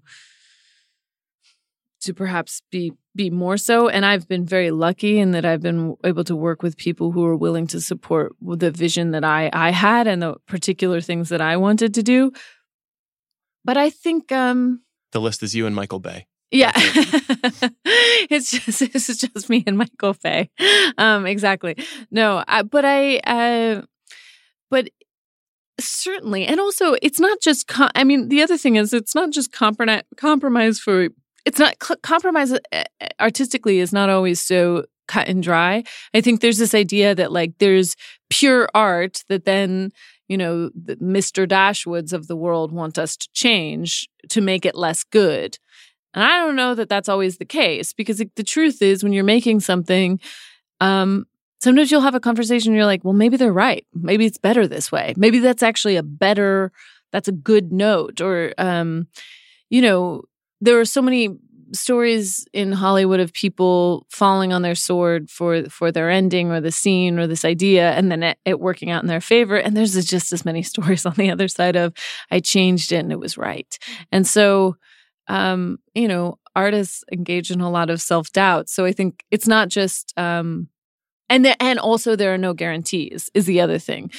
to 2.02 2.14
perhaps 2.16 2.64
be 2.72 2.92
be 3.14 3.30
more 3.30 3.58
so 3.58 3.88
and 3.88 4.04
I've 4.06 4.28
been 4.28 4.46
very 4.46 4.72
lucky 4.72 5.20
in 5.20 5.32
that 5.32 5.46
I've 5.46 5.62
been 5.62 5.96
able 6.04 6.24
to 6.24 6.36
work 6.36 6.64
with 6.64 6.76
people 6.76 7.12
who 7.12 7.24
are 7.26 7.36
willing 7.36 7.68
to 7.68 7.82
support 7.82 8.34
the 8.42 8.72
vision 8.72 9.12
that 9.12 9.24
I 9.24 9.52
I 9.54 9.70
had 9.70 10.08
and 10.08 10.22
the 10.22 10.36
particular 10.48 11.02
things 11.02 11.30
that 11.30 11.42
I 11.42 11.58
wanted 11.58 11.94
to 11.94 12.02
do. 12.02 12.32
But 13.64 13.78
I 13.78 13.92
think 13.92 14.32
um 14.32 14.82
the 15.12 15.22
list 15.22 15.44
is 15.44 15.54
you 15.54 15.68
and 15.68 15.76
Michael 15.76 16.00
Bay. 16.00 16.26
Yeah. 16.52 16.72
it's 16.76 18.52
just 18.52 18.80
this 18.94 19.10
is 19.10 19.18
just 19.18 19.50
me 19.50 19.64
and 19.66 19.78
Michael 19.78 20.16
Bay. 20.22 20.50
Um 20.98 21.26
exactly. 21.26 21.76
No, 22.12 22.44
I, 22.48 22.62
but 22.64 22.86
I 22.86 23.18
uh 23.20 23.82
but 24.70 24.90
certainly 25.80 26.46
and 26.46 26.60
also 26.60 26.96
it's 27.02 27.20
not 27.20 27.40
just 27.42 27.68
com- 27.68 27.90
I 27.96 28.04
mean 28.04 28.30
the 28.30 28.42
other 28.42 28.58
thing 28.58 28.76
is 28.76 28.94
it's 28.94 29.16
not 29.16 29.32
just 29.32 29.52
compromise 29.52 30.04
compromise 30.18 30.80
for 30.80 31.08
it's 31.46 31.58
not 31.58 31.76
cl- 31.82 32.00
compromise 32.04 32.52
uh, 32.52 32.60
uh, 32.72 32.84
artistically 33.20 33.80
is 33.80 33.92
not 33.92 34.10
always 34.10 34.40
so 34.42 34.86
cut 35.08 35.28
and 35.28 35.44
dry. 35.44 35.84
I 36.14 36.22
think 36.22 36.40
there's 36.40 36.58
this 36.58 36.74
idea 36.74 37.16
that 37.16 37.32
like 37.32 37.54
there's 37.60 37.96
pure 38.30 38.70
art 38.74 39.24
that 39.28 39.46
then 39.46 39.92
you 40.28 40.38
know 40.38 40.70
the 40.70 40.96
Mr. 40.98 41.48
Dashwoods 41.48 42.14
of 42.14 42.28
the 42.28 42.36
world 42.36 42.72
want 42.72 42.98
us 42.98 43.18
to 43.18 43.28
change 43.34 44.08
to 44.30 44.40
make 44.42 44.66
it 44.66 44.76
less 44.76 45.04
good. 45.04 45.58
And 46.14 46.24
I 46.24 46.40
don't 46.40 46.56
know 46.56 46.76
that 46.76 46.90
that's 46.90 47.10
always 47.10 47.38
the 47.38 47.46
case 47.46 47.94
because 47.94 48.24
the 48.36 48.44
truth 48.44 48.82
is 48.82 49.04
when 49.04 49.14
you're 49.14 49.24
making 49.24 49.62
something, 49.62 50.20
um, 50.80 51.26
sometimes 51.62 51.92
you'll 51.92 52.02
have 52.02 52.16
a 52.16 52.20
conversation 52.20 52.72
and 52.72 52.78
you're 52.78 52.86
like, 52.86 53.04
well, 53.04 53.14
maybe 53.14 53.38
they're 53.38 53.54
right. 53.54 53.86
Maybe 53.94 54.26
it's 54.26 54.38
better 54.38 54.68
this 54.68 54.92
way. 54.92 55.14
Maybe 55.16 55.40
that's 55.40 55.64
actually 55.64 55.96
a 55.96 56.04
better, 56.04 56.72
that's 57.12 57.28
a 57.28 57.34
good 57.34 57.72
note. 57.72 58.20
Or, 58.20 58.54
um, 58.58 59.08
you 59.70 59.82
know, 59.82 60.24
there 60.60 60.80
are 60.80 60.86
so 60.86 61.02
many 61.02 61.30
stories 61.74 62.46
in 62.54 62.72
Hollywood 62.72 63.20
of 63.20 63.32
people 63.34 64.06
falling 64.10 64.52
on 64.52 64.62
their 64.62 64.76
sword 64.76 65.30
for 65.30 65.64
for 65.70 65.92
their 65.92 66.10
ending 66.10 66.52
or 66.52 66.60
the 66.60 66.72
scene 66.72 67.18
or 67.18 67.28
this 67.28 67.46
idea 67.46 67.92
and 67.92 68.12
then 68.12 68.24
it, 68.24 68.38
it, 68.44 68.60
working 68.60 68.90
out 68.90 69.02
in 69.02 69.08
their 69.08 69.22
favor 69.22 69.56
and 69.56 69.76
there's 69.76 69.94
just 70.06 70.34
as 70.34 70.44
many 70.44 70.62
stories 70.74 71.06
on 71.06 71.14
the 71.14 71.32
other 71.32 71.48
side 71.48 71.78
of 71.78 71.94
I 72.30 72.42
changed 72.42 72.92
it 72.92 72.98
and 72.98 73.12
it 73.12 73.20
was 73.20 73.38
right. 73.38 73.78
And 74.12 74.28
so 74.28 74.76
um, 75.28 75.80
you 75.94 76.08
know, 76.08 76.40
artists 76.56 77.04
engage 77.12 77.52
in 77.52 77.62
a 77.62 77.70
lot 77.70 77.90
of 77.90 78.02
self 78.02 78.32
doubt. 78.32 78.70
So 78.70 78.86
I 78.86 78.92
think 78.92 79.24
it's 79.32 79.48
not 79.48 79.70
just, 79.70 80.14
um, 80.18 80.68
and 81.30 81.46
the, 81.46 81.62
and 81.62 81.80
also 81.80 82.16
there 82.16 82.34
are 82.34 82.38
no 82.38 82.54
guarantees 82.54 83.30
is 83.34 83.46
the 83.46 83.62
other 83.62 83.80
thing. 83.80 84.12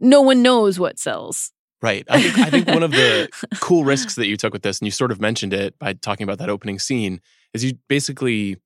No 0.00 0.20
one 0.20 0.42
knows 0.42 0.78
what 0.78 0.98
sells. 0.98 1.52
Right. 1.80 2.04
I 2.10 2.20
think 2.20 2.38
I 2.38 2.50
think 2.50 2.66
one 2.66 2.82
of 2.82 2.90
the 2.90 3.28
cool 3.60 3.84
risks 3.84 4.16
that 4.16 4.26
you 4.26 4.36
took 4.36 4.52
with 4.52 4.62
this, 4.62 4.80
and 4.80 4.86
you 4.86 4.90
sort 4.90 5.12
of 5.12 5.20
mentioned 5.20 5.54
it 5.54 5.78
by 5.78 5.92
talking 5.92 6.24
about 6.24 6.38
that 6.38 6.50
opening 6.50 6.78
scene, 6.78 7.20
is 7.54 7.64
you 7.64 7.74
basically, 7.88 8.56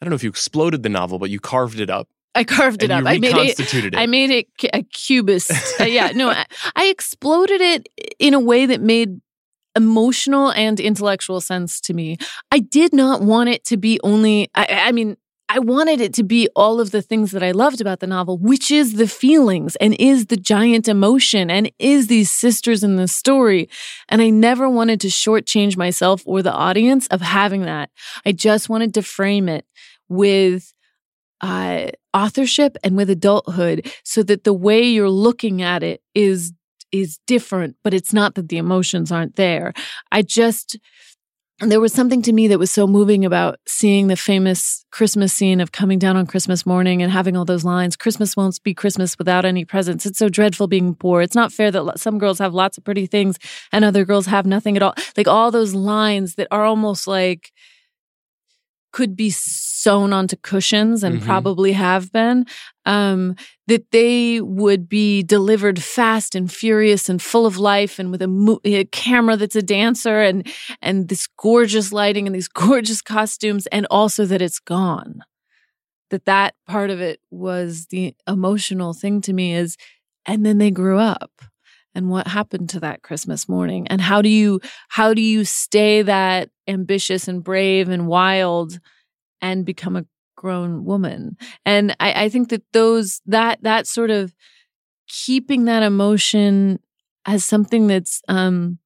I 0.00 0.04
don't 0.04 0.10
know 0.10 0.16
if 0.16 0.22
you 0.22 0.30
exploded 0.30 0.82
the 0.82 0.88
novel, 0.88 1.18
but 1.18 1.28
you 1.28 1.40
carved 1.40 1.78
it 1.78 1.90
up 1.90 2.08
I 2.34 2.44
carved 2.44 2.82
it 2.82 2.90
up. 2.90 3.04
I 3.06 3.18
made 3.18 3.36
it, 3.36 3.74
it, 3.74 3.94
I 3.94 4.06
made 4.06 4.30
it 4.30 4.48
a 4.72 4.82
cubist. 4.82 5.52
uh, 5.80 5.84
yeah, 5.84 6.10
no, 6.14 6.30
I, 6.30 6.44
I, 6.74 6.86
exploded 6.86 7.60
it 7.60 7.88
in 8.18 8.34
a 8.34 8.40
way 8.40 8.66
that 8.66 8.80
made 8.80 9.20
emotional 9.76 10.50
and 10.52 10.78
intellectual 10.80 11.40
sense 11.40 11.80
to 11.82 11.94
me. 11.94 12.16
I 12.50 12.60
did 12.60 12.92
not 12.92 13.22
want 13.22 13.48
it 13.48 13.64
to 13.66 13.76
be 13.76 14.00
only, 14.02 14.50
I, 14.54 14.66
I 14.86 14.92
mean, 14.92 15.16
I 15.48 15.58
wanted 15.58 16.00
it 16.00 16.14
to 16.14 16.22
be 16.22 16.48
all 16.56 16.80
of 16.80 16.90
the 16.90 17.02
things 17.02 17.30
that 17.32 17.42
I 17.42 17.50
loved 17.50 17.80
about 17.80 18.00
the 18.00 18.06
novel, 18.06 18.38
which 18.38 18.70
is 18.70 18.94
the 18.94 19.06
feelings 19.06 19.76
and 19.76 19.94
is 20.00 20.26
the 20.26 20.36
giant 20.36 20.88
emotion 20.88 21.50
and 21.50 21.70
is 21.78 22.06
these 22.06 22.30
sisters 22.30 22.82
in 22.82 22.96
the 22.96 23.06
story. 23.06 23.68
And 24.08 24.22
I 24.22 24.30
never 24.30 24.68
wanted 24.68 25.00
to 25.02 25.08
shortchange 25.08 25.76
myself 25.76 26.22
or 26.24 26.42
the 26.42 26.52
audience 26.52 27.06
of 27.08 27.20
having 27.20 27.62
that. 27.62 27.90
I 28.24 28.32
just 28.32 28.68
wanted 28.68 28.94
to 28.94 29.02
frame 29.02 29.48
it 29.48 29.66
with 30.08 30.72
uh, 31.42 31.88
authorship 32.14 32.76
and 32.82 32.96
with 32.96 33.10
adulthood 33.10 33.92
so 34.02 34.22
that 34.22 34.44
the 34.44 34.54
way 34.54 34.82
you're 34.82 35.10
looking 35.10 35.60
at 35.60 35.82
it 35.82 36.02
is 36.14 36.52
is 36.94 37.18
different, 37.26 37.76
but 37.82 37.92
it's 37.92 38.12
not 38.12 38.36
that 38.36 38.48
the 38.48 38.56
emotions 38.56 39.10
aren't 39.10 39.34
there. 39.34 39.72
I 40.12 40.22
just, 40.22 40.78
there 41.60 41.80
was 41.80 41.92
something 41.92 42.22
to 42.22 42.32
me 42.32 42.46
that 42.48 42.58
was 42.58 42.70
so 42.70 42.86
moving 42.86 43.24
about 43.24 43.58
seeing 43.66 44.06
the 44.06 44.16
famous 44.16 44.84
Christmas 44.92 45.32
scene 45.32 45.60
of 45.60 45.72
coming 45.72 45.98
down 45.98 46.16
on 46.16 46.26
Christmas 46.26 46.64
morning 46.64 47.02
and 47.02 47.10
having 47.10 47.36
all 47.36 47.44
those 47.44 47.64
lines 47.64 47.96
Christmas 47.96 48.36
won't 48.36 48.62
be 48.62 48.74
Christmas 48.74 49.18
without 49.18 49.44
any 49.44 49.64
presents. 49.64 50.06
It's 50.06 50.18
so 50.18 50.28
dreadful 50.28 50.68
being 50.68 50.94
poor. 50.94 51.20
It's 51.20 51.34
not 51.34 51.52
fair 51.52 51.72
that 51.72 51.98
some 51.98 52.18
girls 52.18 52.38
have 52.38 52.54
lots 52.54 52.78
of 52.78 52.84
pretty 52.84 53.06
things 53.06 53.38
and 53.72 53.84
other 53.84 54.04
girls 54.04 54.26
have 54.26 54.46
nothing 54.46 54.76
at 54.76 54.82
all. 54.82 54.94
Like 55.16 55.28
all 55.28 55.50
those 55.50 55.74
lines 55.74 56.36
that 56.36 56.48
are 56.52 56.64
almost 56.64 57.06
like, 57.08 57.52
could 58.94 59.16
be 59.16 59.28
sewn 59.28 60.12
onto 60.12 60.36
cushions 60.36 61.02
and 61.02 61.16
mm-hmm. 61.16 61.26
probably 61.26 61.72
have 61.72 62.12
been, 62.12 62.46
um, 62.86 63.34
that 63.66 63.90
they 63.90 64.40
would 64.40 64.88
be 64.88 65.20
delivered 65.24 65.82
fast 65.82 66.36
and 66.36 66.52
furious 66.52 67.08
and 67.08 67.20
full 67.20 67.44
of 67.44 67.58
life 67.58 67.98
and 67.98 68.12
with 68.12 68.22
a, 68.22 68.28
mo- 68.28 68.60
a, 68.64 68.84
camera 68.84 69.36
that's 69.36 69.56
a 69.56 69.62
dancer 69.62 70.22
and, 70.22 70.46
and 70.80 71.08
this 71.08 71.26
gorgeous 71.26 71.92
lighting 71.92 72.28
and 72.28 72.36
these 72.36 72.46
gorgeous 72.68 73.02
costumes 73.02 73.66
and 73.66 73.84
also 73.90 74.24
that 74.26 74.40
it's 74.40 74.60
gone. 74.60 75.24
That 76.10 76.24
that 76.26 76.54
part 76.68 76.90
of 76.90 77.00
it 77.00 77.18
was 77.32 77.86
the 77.86 78.14
emotional 78.28 78.94
thing 78.94 79.20
to 79.22 79.32
me 79.32 79.56
is, 79.56 79.76
and 80.24 80.46
then 80.46 80.58
they 80.58 80.70
grew 80.70 81.00
up 81.00 81.32
and 81.94 82.10
what 82.10 82.26
happened 82.26 82.68
to 82.70 82.80
that 82.80 83.02
christmas 83.02 83.48
morning? 83.48 83.86
And 83.88 84.00
how 84.00 84.22
do 84.22 84.28
you 84.28 84.60
how 84.88 85.14
do 85.14 85.22
you 85.22 85.44
stay 85.44 86.02
that 86.02 86.50
ambitious 86.68 87.28
and 87.28 87.42
brave 87.42 87.88
and 87.88 88.06
wild 88.06 88.78
and 89.40 89.64
become 89.64 89.96
a 89.96 90.06
grown 90.36 90.84
woman? 90.84 91.36
And 91.64 91.96
I, 92.00 92.24
I 92.24 92.28
think 92.28 92.50
that 92.50 92.62
those 92.72 93.20
that 93.26 93.62
that 93.62 93.86
sort 93.86 94.10
of 94.10 94.34
keeping 95.08 95.64
that 95.64 95.82
emotion 95.82 96.80
as 97.26 97.44
something 97.44 97.86
that's 97.86 98.22
um 98.28 98.78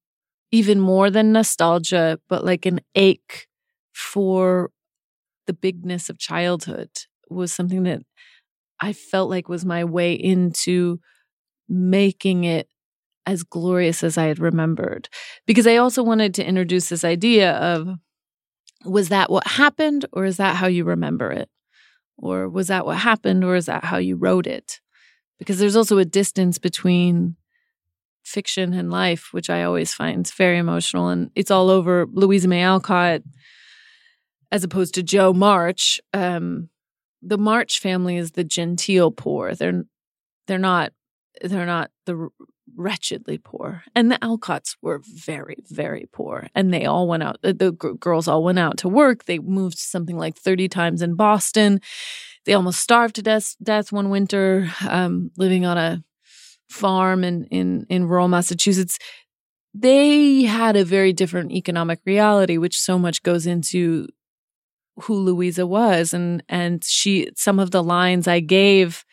even 0.51 0.79
more 0.79 1.09
than 1.09 1.31
nostalgia 1.31 2.19
but 2.27 2.43
like 2.43 2.65
an 2.65 2.79
ache 2.95 3.47
for 3.93 4.71
the 5.47 5.53
bigness 5.53 6.09
of 6.09 6.19
childhood 6.19 6.89
was 7.29 7.53
something 7.53 7.83
that 7.83 8.01
I 8.81 8.93
felt 8.93 9.29
like 9.29 9.49
was 9.49 9.65
my 9.65 9.83
way 9.83 10.13
into 10.13 10.99
making 11.67 12.45
it 12.45 12.69
as 13.29 13.43
glorious 13.43 14.03
as 14.03 14.17
I 14.17 14.25
had 14.25 14.39
remembered. 14.39 15.07
Because 15.45 15.67
I 15.67 15.77
also 15.77 16.01
wanted 16.01 16.33
to 16.35 16.45
introduce 16.45 16.89
this 16.89 17.03
idea 17.03 17.51
of 17.53 17.87
was 18.85 19.09
that 19.09 19.29
what 19.29 19.45
happened 19.45 20.05
or 20.11 20.25
is 20.25 20.37
that 20.37 20.55
how 20.55 20.65
you 20.65 20.83
remember 20.83 21.31
it? 21.31 21.47
Or 22.17 22.49
was 22.49 22.67
that 22.67 22.85
what 22.85 22.97
happened 22.97 23.43
or 23.43 23.55
is 23.55 23.67
that 23.67 23.83
how 23.85 23.97
you 23.97 24.15
wrote 24.15 24.47
it? 24.47 24.79
Because 25.37 25.59
there's 25.59 25.75
also 25.75 25.99
a 25.99 26.05
distance 26.05 26.57
between 26.57 27.35
fiction 28.23 28.73
and 28.73 28.89
life, 28.89 29.29
which 29.31 29.49
I 29.49 29.63
always 29.63 29.93
find 29.93 30.27
very 30.35 30.57
emotional. 30.57 31.09
And 31.09 31.29
it's 31.35 31.51
all 31.51 31.69
over 31.69 32.07
Louisa 32.11 32.47
May 32.47 32.63
Alcott 32.63 33.21
as 34.51 34.63
opposed 34.63 34.95
to 34.95 35.03
Jo 35.03 35.33
March. 35.33 36.01
Um, 36.13 36.69
the 37.21 37.37
March 37.37 37.79
family 37.79 38.17
is 38.17 38.31
the 38.31 38.43
genteel 38.43 39.11
poor. 39.11 39.53
They're 39.53 39.83
they're 40.47 40.57
not 40.57 40.93
they're 41.41 41.65
not 41.65 41.91
the 42.05 42.29
wretchedly 42.79 43.37
poor. 43.37 43.83
And 43.93 44.11
the 44.11 44.17
Alcotts 44.19 44.75
were 44.81 45.01
very, 45.03 45.57
very 45.67 46.07
poor. 46.11 46.47
And 46.55 46.73
they 46.73 46.85
all 46.85 47.07
went 47.07 47.23
out, 47.23 47.41
the, 47.41 47.53
the 47.53 47.71
g- 47.71 47.97
girls 47.99 48.27
all 48.27 48.43
went 48.43 48.57
out 48.57 48.77
to 48.77 48.89
work. 48.89 49.25
They 49.25 49.37
moved 49.39 49.77
something 49.77 50.17
like 50.17 50.37
30 50.37 50.69
times 50.69 51.01
in 51.01 51.15
Boston. 51.15 51.81
They 52.45 52.53
almost 52.53 52.79
starved 52.79 53.15
to 53.15 53.21
death, 53.21 53.55
death 53.61 53.91
one 53.91 54.09
winter, 54.09 54.71
um, 54.87 55.29
living 55.37 55.65
on 55.65 55.77
a 55.77 56.03
farm 56.69 57.23
in, 57.23 57.45
in, 57.45 57.85
in 57.89 58.05
rural 58.05 58.29
Massachusetts. 58.29 58.97
They 59.73 60.43
had 60.43 60.75
a 60.75 60.85
very 60.85 61.13
different 61.13 61.51
economic 61.51 61.99
reality, 62.05 62.57
which 62.57 62.79
so 62.79 62.97
much 62.97 63.21
goes 63.23 63.45
into 63.45 64.07
who 65.01 65.15
Louisa 65.15 65.67
was. 65.67 66.13
And, 66.13 66.43
and 66.47 66.83
she, 66.83 67.29
some 67.35 67.59
of 67.59 67.71
the 67.71 67.83
lines 67.83 68.27
I 68.27 68.39
gave 68.39 69.03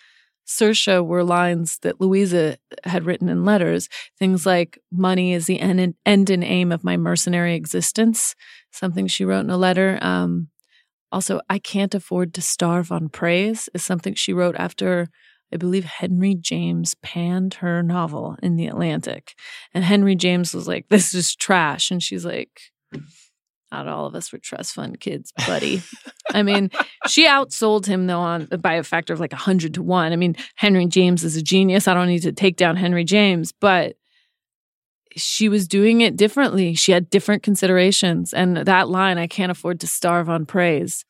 Saoirse 0.47 1.05
were 1.05 1.25
lines 1.25 1.79
that 1.83 2.01
Louisa 2.01 2.57
had 2.85 3.05
written 3.05 3.29
in 3.29 3.45
letters. 3.45 3.89
Things 4.19 4.47
like, 4.47 4.79
money 4.93 5.33
is 5.33 5.47
the 5.47 5.61
end, 5.61 5.95
end 6.07 6.31
and 6.31 6.45
aim 6.45 6.71
of 6.71 6.85
my 6.85 6.97
mercenary 6.97 7.55
existence, 7.55 8.35
something 8.71 9.07
she 9.07 9.25
wrote 9.25 9.41
in 9.41 9.51
a 9.51 9.57
letter. 9.57 9.99
Um, 10.01 10.49
also, 11.11 11.41
I 11.49 11.59
can't 11.59 11.95
afford 11.95 12.35
to 12.35 12.43
starve 12.43 12.93
on 12.93 13.09
praise 13.09 13.69
is 13.75 13.83
something 13.83 14.15
she 14.15 14.33
wrote 14.33 14.57
after, 14.57 15.09
I 15.53 15.57
believe, 15.57 15.85
Henry 15.85 16.35
James 16.35 16.95
panned 17.03 17.55
her 17.55 17.83
novel 17.83 18.37
in 18.43 18.57
the 18.57 18.67
Atlantic. 18.67 19.35
And 19.73 19.85
Henry 19.85 20.15
James 20.15 20.55
was 20.55 20.69
like, 20.69 20.89
this 20.89 21.15
is 21.15 21.35
trash. 21.35 21.91
And 21.91 22.03
she's 22.03 22.25
like, 22.25 22.61
not 23.85 23.89
all 23.95 24.07
of 24.07 24.15
us 24.15 24.33
were 24.33 24.39
trust 24.39 24.75
fund 24.75 25.01
kids, 25.01 25.33
buddy. 25.47 25.83
I 26.33 26.43
mean, 26.43 26.71
she 27.07 27.27
outsold 27.27 27.87
him 27.87 28.07
though 28.07 28.21
on 28.21 28.47
by 28.61 28.75
a 28.75 28.83
factor 28.83 29.13
of 29.13 29.21
like 29.21 29.33
a 29.33 29.37
hundred 29.37 29.75
to 29.75 29.83
one. 29.83 30.13
I 30.13 30.17
mean, 30.17 30.37
Henry 30.55 30.87
James 30.87 31.25
is 31.25 31.37
a 31.37 31.43
genius. 31.43 31.89
I 31.89 31.95
don't 31.95 32.09
need 32.09 32.23
to 32.23 32.33
take 32.33 32.57
down 32.57 32.77
Henry 32.77 33.05
James, 33.05 33.53
but 33.53 33.97
she 35.17 35.49
was 35.49 35.67
doing 35.67 36.03
it 36.03 36.17
differently. 36.17 36.75
She 36.75 36.93
had 36.93 37.11
different 37.11 37.43
considerations. 37.43 38.33
And 38.33 38.59
that 38.59 38.89
line, 38.89 39.19
I 39.19 39.27
can't 39.27 39.51
afford 39.51 39.81
to 39.81 39.87
starve 39.87 40.29
on 40.29 40.47
praise. 40.47 41.05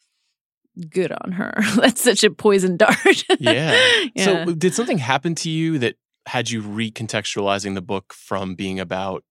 Good 0.91 1.13
on 1.13 1.33
her. 1.33 1.55
That's 1.77 2.03
such 2.03 2.23
a 2.23 2.31
poison 2.31 2.77
dart. 2.77 3.25
yeah. 3.41 3.77
Yeah. 4.15 4.45
So, 4.45 4.55
did 4.55 4.75
something 4.75 4.99
happen 4.99 5.35
to 5.37 5.51
you 5.51 5.79
that 5.79 5.97
had 6.27 6.51
you 6.51 6.63
recontextualizing 6.63 7.75
the 7.75 7.83
book 7.83 8.13
from 8.15 8.55
being 8.55 8.79
about 8.79 9.25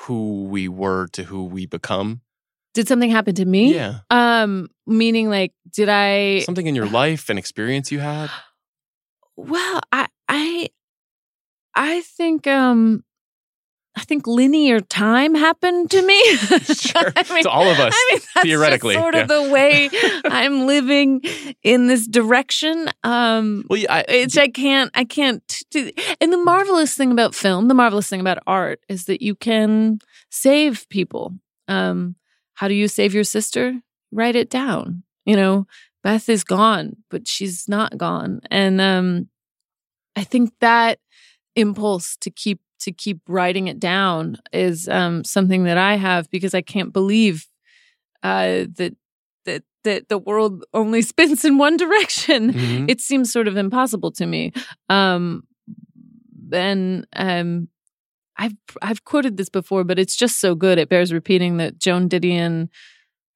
who 0.00 0.44
we 0.44 0.68
were 0.68 1.08
to 1.08 1.24
who 1.24 1.44
we 1.44 1.66
become? 1.66 2.20
Did 2.74 2.88
something 2.88 3.10
happen 3.10 3.34
to 3.34 3.44
me? 3.44 3.74
Yeah. 3.74 3.98
Um, 4.10 4.68
meaning 4.86 5.28
like, 5.28 5.52
did 5.70 5.88
I 5.88 6.40
Something 6.40 6.66
in 6.66 6.74
your 6.74 6.86
life, 6.88 7.28
an 7.28 7.38
experience 7.38 7.92
you 7.92 8.00
had? 8.00 8.30
Well, 9.34 9.80
I 9.90 10.08
I 10.28 10.68
I 11.74 12.02
think 12.02 12.46
um 12.46 13.02
I 13.96 14.02
think 14.04 14.26
linear 14.26 14.80
time 14.80 15.34
happened 15.34 15.90
to 15.90 16.02
me. 16.02 16.20
Sure. 16.72 17.10
To 17.10 17.50
all 17.50 17.68
of 17.68 17.78
us, 17.80 17.94
I 17.94 18.08
mean, 18.10 18.20
that's 18.34 18.46
theoretically, 18.46 18.94
sort 18.94 19.14
of 19.14 19.28
the 19.28 19.50
way 19.50 19.88
I'm 20.26 20.66
living 20.66 21.22
in 21.62 21.86
this 21.86 22.06
direction. 22.06 22.90
Um, 23.04 23.64
Well, 23.68 23.78
yeah, 23.78 24.02
I, 24.08 24.22
which 24.22 24.36
I 24.38 24.48
can't, 24.48 24.90
I 24.94 25.04
can't 25.04 25.62
do. 25.70 25.90
And 26.20 26.32
the 26.32 26.38
marvelous 26.38 26.94
thing 26.94 27.10
about 27.10 27.34
film, 27.34 27.68
the 27.68 27.74
marvelous 27.74 28.08
thing 28.08 28.20
about 28.20 28.38
art, 28.46 28.80
is 28.88 29.06
that 29.06 29.22
you 29.22 29.34
can 29.34 29.98
save 30.30 30.86
people. 30.88 31.32
Um, 31.68 32.16
how 32.54 32.68
do 32.68 32.74
you 32.74 32.88
save 32.88 33.14
your 33.14 33.24
sister? 33.24 33.80
Write 34.10 34.36
it 34.36 34.50
down. 34.50 35.02
You 35.24 35.36
know, 35.36 35.66
Beth 36.02 36.28
is 36.28 36.44
gone, 36.44 36.96
but 37.10 37.26
she's 37.28 37.68
not 37.68 37.96
gone, 37.96 38.40
and 38.50 38.80
um, 38.80 39.28
I 40.16 40.24
think 40.24 40.52
that 40.60 40.98
impulse 41.54 42.16
to 42.20 42.30
keep 42.30 42.60
to 42.80 42.90
keep 42.92 43.20
writing 43.28 43.68
it 43.68 43.78
down 43.78 44.36
is 44.52 44.88
um, 44.88 45.22
something 45.22 45.64
that 45.64 45.78
I 45.78 45.94
have 45.96 46.28
because 46.30 46.52
I 46.54 46.62
can't 46.62 46.92
believe 46.92 47.46
uh, 48.24 48.66
that 48.76 48.96
that 49.44 49.62
that 49.84 50.08
the 50.08 50.18
world 50.18 50.64
only 50.74 51.02
spins 51.12 51.44
in 51.44 51.58
one 51.58 51.76
direction. 51.76 52.52
Mhm. 52.52 52.90
It 52.90 53.00
seems 53.00 53.32
sort 53.32 53.46
of 53.48 53.56
impossible 53.56 54.10
to 54.12 54.26
me. 54.26 54.52
Um, 54.88 55.44
and 56.52 57.06
um, 57.14 57.68
I've 58.42 58.56
I've 58.82 59.04
quoted 59.04 59.36
this 59.36 59.48
before, 59.48 59.84
but 59.84 60.00
it's 60.00 60.16
just 60.16 60.40
so 60.40 60.56
good. 60.56 60.76
It 60.76 60.88
bears 60.88 61.12
repeating 61.12 61.58
that 61.58 61.78
Joan 61.78 62.08
Didion 62.08 62.68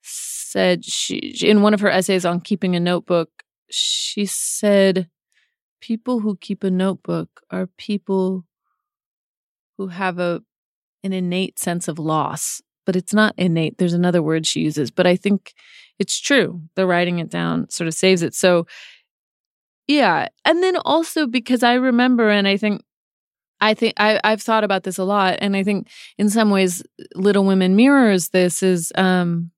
said 0.03 0.85
she 0.85 1.19
in 1.43 1.63
one 1.63 1.75
of 1.75 1.81
her 1.81 1.89
essays 1.89 2.25
on 2.25 2.41
keeping 2.41 2.75
a 2.75 2.81
notebook. 2.81 3.31
She 3.71 4.27
said, 4.27 5.09
"People 5.81 6.21
who 6.21 6.37
keep 6.37 6.65
a 6.65 6.73
notebook 6.73 7.29
are 7.53 7.69
people 7.79 8.47
who 9.79 9.89
have 9.89 10.19
a 10.19 10.43
an 11.05 11.13
innate 11.13 11.61
sense 11.61 11.87
of 11.87 12.01
loss." 12.01 12.61
But 12.85 12.97
it's 12.97 13.15
not 13.15 13.35
innate. 13.39 13.79
There's 13.79 13.93
another 13.93 14.23
word 14.23 14.45
she 14.45 14.61
uses, 14.61 14.91
but 14.91 15.07
I 15.07 15.15
think 15.15 15.55
it's 16.01 16.19
true. 16.21 16.63
The 16.75 16.85
writing 16.85 17.21
it 17.21 17.31
down 17.31 17.71
sort 17.71 17.87
of 17.87 17.95
saves 17.95 18.23
it. 18.23 18.35
So, 18.35 18.67
yeah. 19.87 20.29
And 20.45 20.63
then 20.65 20.77
also 20.77 21.27
because 21.29 21.63
I 21.63 21.75
remember, 21.75 22.29
and 22.29 22.47
I 22.49 22.57
think, 22.57 22.83
I 23.61 23.75
think 23.75 23.95
I, 23.97 24.21
I've 24.23 24.43
thought 24.43 24.65
about 24.65 24.85
this 24.85 24.99
a 24.99 25.05
lot, 25.05 25.39
and 25.41 25.57
I 25.57 25.63
think 25.63 25.89
in 26.19 26.29
some 26.29 26.51
ways, 26.51 26.83
Little 27.15 27.45
Women 27.45 27.77
mirrors 27.77 28.31
this. 28.31 28.63
Is 28.63 28.93
um, 28.97 29.51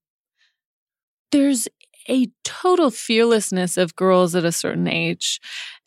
there's 1.31 1.67
a 2.07 2.27
total 2.43 2.89
fearlessness 2.89 3.77
of 3.77 3.95
girls 3.95 4.35
at 4.35 4.45
a 4.45 4.51
certain 4.51 4.87
age, 4.87 5.39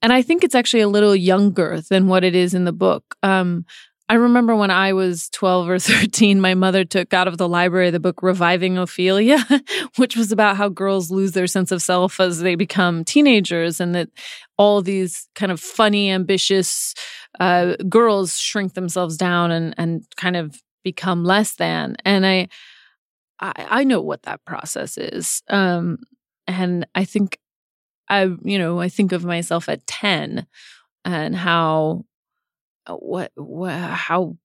and 0.03 0.13
I 0.13 0.23
think 0.23 0.45
it's 0.45 0.55
actually 0.55 0.83
a 0.83 0.89
little 0.89 1.17
younger 1.17 1.81
than 1.81 2.07
what 2.07 2.25
it 2.25 2.35
is 2.35 2.55
in 2.55 2.65
the 2.65 2.73
book. 2.73 3.17
Um, 3.23 3.65
I 4.13 4.17
remember 4.17 4.55
when 4.55 4.71
I 4.71 4.93
was 4.93 5.31
12 5.31 5.69
or 5.71 5.79
13, 5.79 6.39
my 6.39 6.55
mother 6.55 6.85
took 6.85 7.15
out 7.15 7.29
of 7.29 7.39
the 7.39 7.49
library 7.49 7.91
the 7.91 7.99
book 7.99 8.23
Reviving 8.23 8.77
Ophelia, 8.77 9.39
which 9.97 10.17
was 10.17 10.31
about 10.31 10.59
how 10.59 10.69
girls 10.69 11.11
lose 11.11 11.33
their 11.33 11.47
sense 11.47 11.73
of 11.73 11.81
self 11.81 12.21
as 12.21 12.41
they 12.41 12.55
become 12.55 13.05
teenagers 13.05 13.81
and 13.81 13.95
that 13.95 14.11
all 14.59 14.83
these 14.83 15.29
kind 15.35 15.51
of 15.51 15.61
funny, 15.61 16.11
ambitious 16.11 16.95
uh, 17.41 17.77
girls 17.89 18.39
shrink 18.39 18.75
themselves 18.75 19.17
down 19.17 19.51
and, 19.51 19.75
and 19.79 20.05
kind 20.17 20.37
of 20.37 20.61
become 20.85 21.25
less 21.25 21.55
than. 21.55 21.97
And 22.05 22.27
I, 22.27 22.49
I, 23.41 23.53
I 23.57 23.85
know 23.85 24.01
what 24.01 24.23
that 24.23 24.45
process 24.45 24.99
is. 24.99 25.43
Um, 25.49 25.99
and 26.47 26.87
I 26.95 27.05
think 27.05 27.39
I, 28.09 28.25
you 28.43 28.59
know, 28.59 28.81
I 28.81 28.89
think 28.89 29.13
of 29.13 29.25
myself 29.25 29.69
at 29.69 29.87
10 29.87 30.47
and 31.05 31.37
how 31.37 32.05
uh, 32.87 32.95
what, 32.95 33.33
what 33.35 33.73
how 33.73 34.37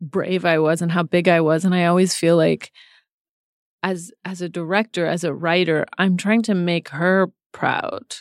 brave 0.00 0.44
I 0.44 0.58
was 0.58 0.82
and 0.82 0.92
how 0.92 1.02
big 1.02 1.28
I 1.28 1.40
was 1.40 1.64
and 1.64 1.74
I 1.74 1.86
always 1.86 2.14
feel 2.14 2.36
like 2.36 2.70
as 3.82 4.12
as 4.24 4.40
a 4.40 4.48
director 4.48 5.06
as 5.06 5.24
a 5.24 5.34
writer 5.34 5.86
I'm 5.96 6.16
trying 6.16 6.42
to 6.42 6.54
make 6.54 6.90
her 6.90 7.32
proud 7.52 8.16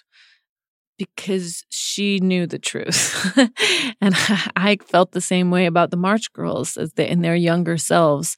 because 0.98 1.64
she 1.70 2.20
knew 2.20 2.48
the 2.48 2.60
truth. 2.60 3.38
And 4.00 4.14
I 4.56 4.78
felt 4.86 5.12
the 5.12 5.22
same 5.22 5.50
way 5.50 5.66
about 5.66 5.92
the 5.92 5.98
March 5.98 6.32
Girls 6.34 6.78
as 6.78 6.92
in 6.94 7.22
their 7.22 7.36
younger 7.36 7.78
selves. 7.78 8.38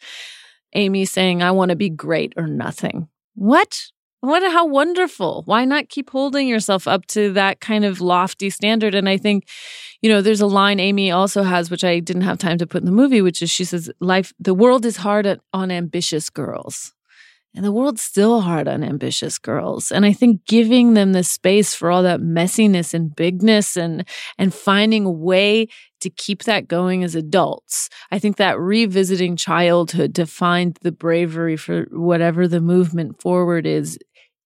Amy 0.73 1.05
saying 1.05 1.41
I 1.41 1.51
want 1.51 1.69
to 1.69 1.75
be 1.75 1.89
great 1.89 2.33
or 2.37 2.47
nothing. 2.47 3.09
What? 3.35 3.81
What 4.21 4.43
how 4.43 4.65
wonderful. 4.65 5.43
Why 5.45 5.65
not 5.65 5.89
keep 5.89 6.09
holding 6.09 6.47
yourself 6.47 6.87
up 6.87 7.05
to 7.07 7.33
that 7.33 7.59
kind 7.59 7.85
of 7.85 8.01
lofty 8.01 8.49
standard? 8.49 8.95
And 8.95 9.09
i 9.09 9.17
think 9.17 9.47
you 10.01 10.09
know 10.09 10.21
there's 10.21 10.41
a 10.41 10.47
line 10.47 10.79
amy 10.79 11.11
also 11.11 11.43
has 11.43 11.69
which 11.69 11.83
i 11.83 11.99
didn't 11.99 12.23
have 12.23 12.37
time 12.37 12.57
to 12.57 12.67
put 12.67 12.81
in 12.81 12.85
the 12.85 12.91
movie 12.91 13.21
which 13.21 13.41
is 13.41 13.49
she 13.49 13.65
says 13.65 13.89
life 13.99 14.33
the 14.39 14.53
world 14.53 14.85
is 14.85 14.97
hard 14.97 15.39
on 15.53 15.71
ambitious 15.71 16.29
girls 16.29 16.93
and 17.55 17.65
the 17.65 17.71
world's 17.71 18.03
still 18.03 18.41
hard 18.41 18.67
on 18.67 18.83
ambitious 18.83 19.37
girls 19.37 19.91
and 19.91 20.05
i 20.05 20.13
think 20.13 20.45
giving 20.45 20.93
them 20.93 21.13
the 21.13 21.23
space 21.23 21.73
for 21.73 21.89
all 21.91 22.03
that 22.03 22.19
messiness 22.19 22.93
and 22.93 23.15
bigness 23.15 23.75
and 23.75 24.07
and 24.37 24.53
finding 24.53 25.05
a 25.05 25.11
way 25.11 25.67
to 25.99 26.09
keep 26.09 26.43
that 26.43 26.67
going 26.67 27.03
as 27.03 27.15
adults 27.15 27.89
i 28.11 28.19
think 28.19 28.37
that 28.37 28.59
revisiting 28.59 29.35
childhood 29.35 30.13
to 30.15 30.25
find 30.25 30.77
the 30.81 30.91
bravery 30.91 31.57
for 31.57 31.85
whatever 31.91 32.47
the 32.47 32.61
movement 32.61 33.21
forward 33.21 33.65
is 33.65 33.97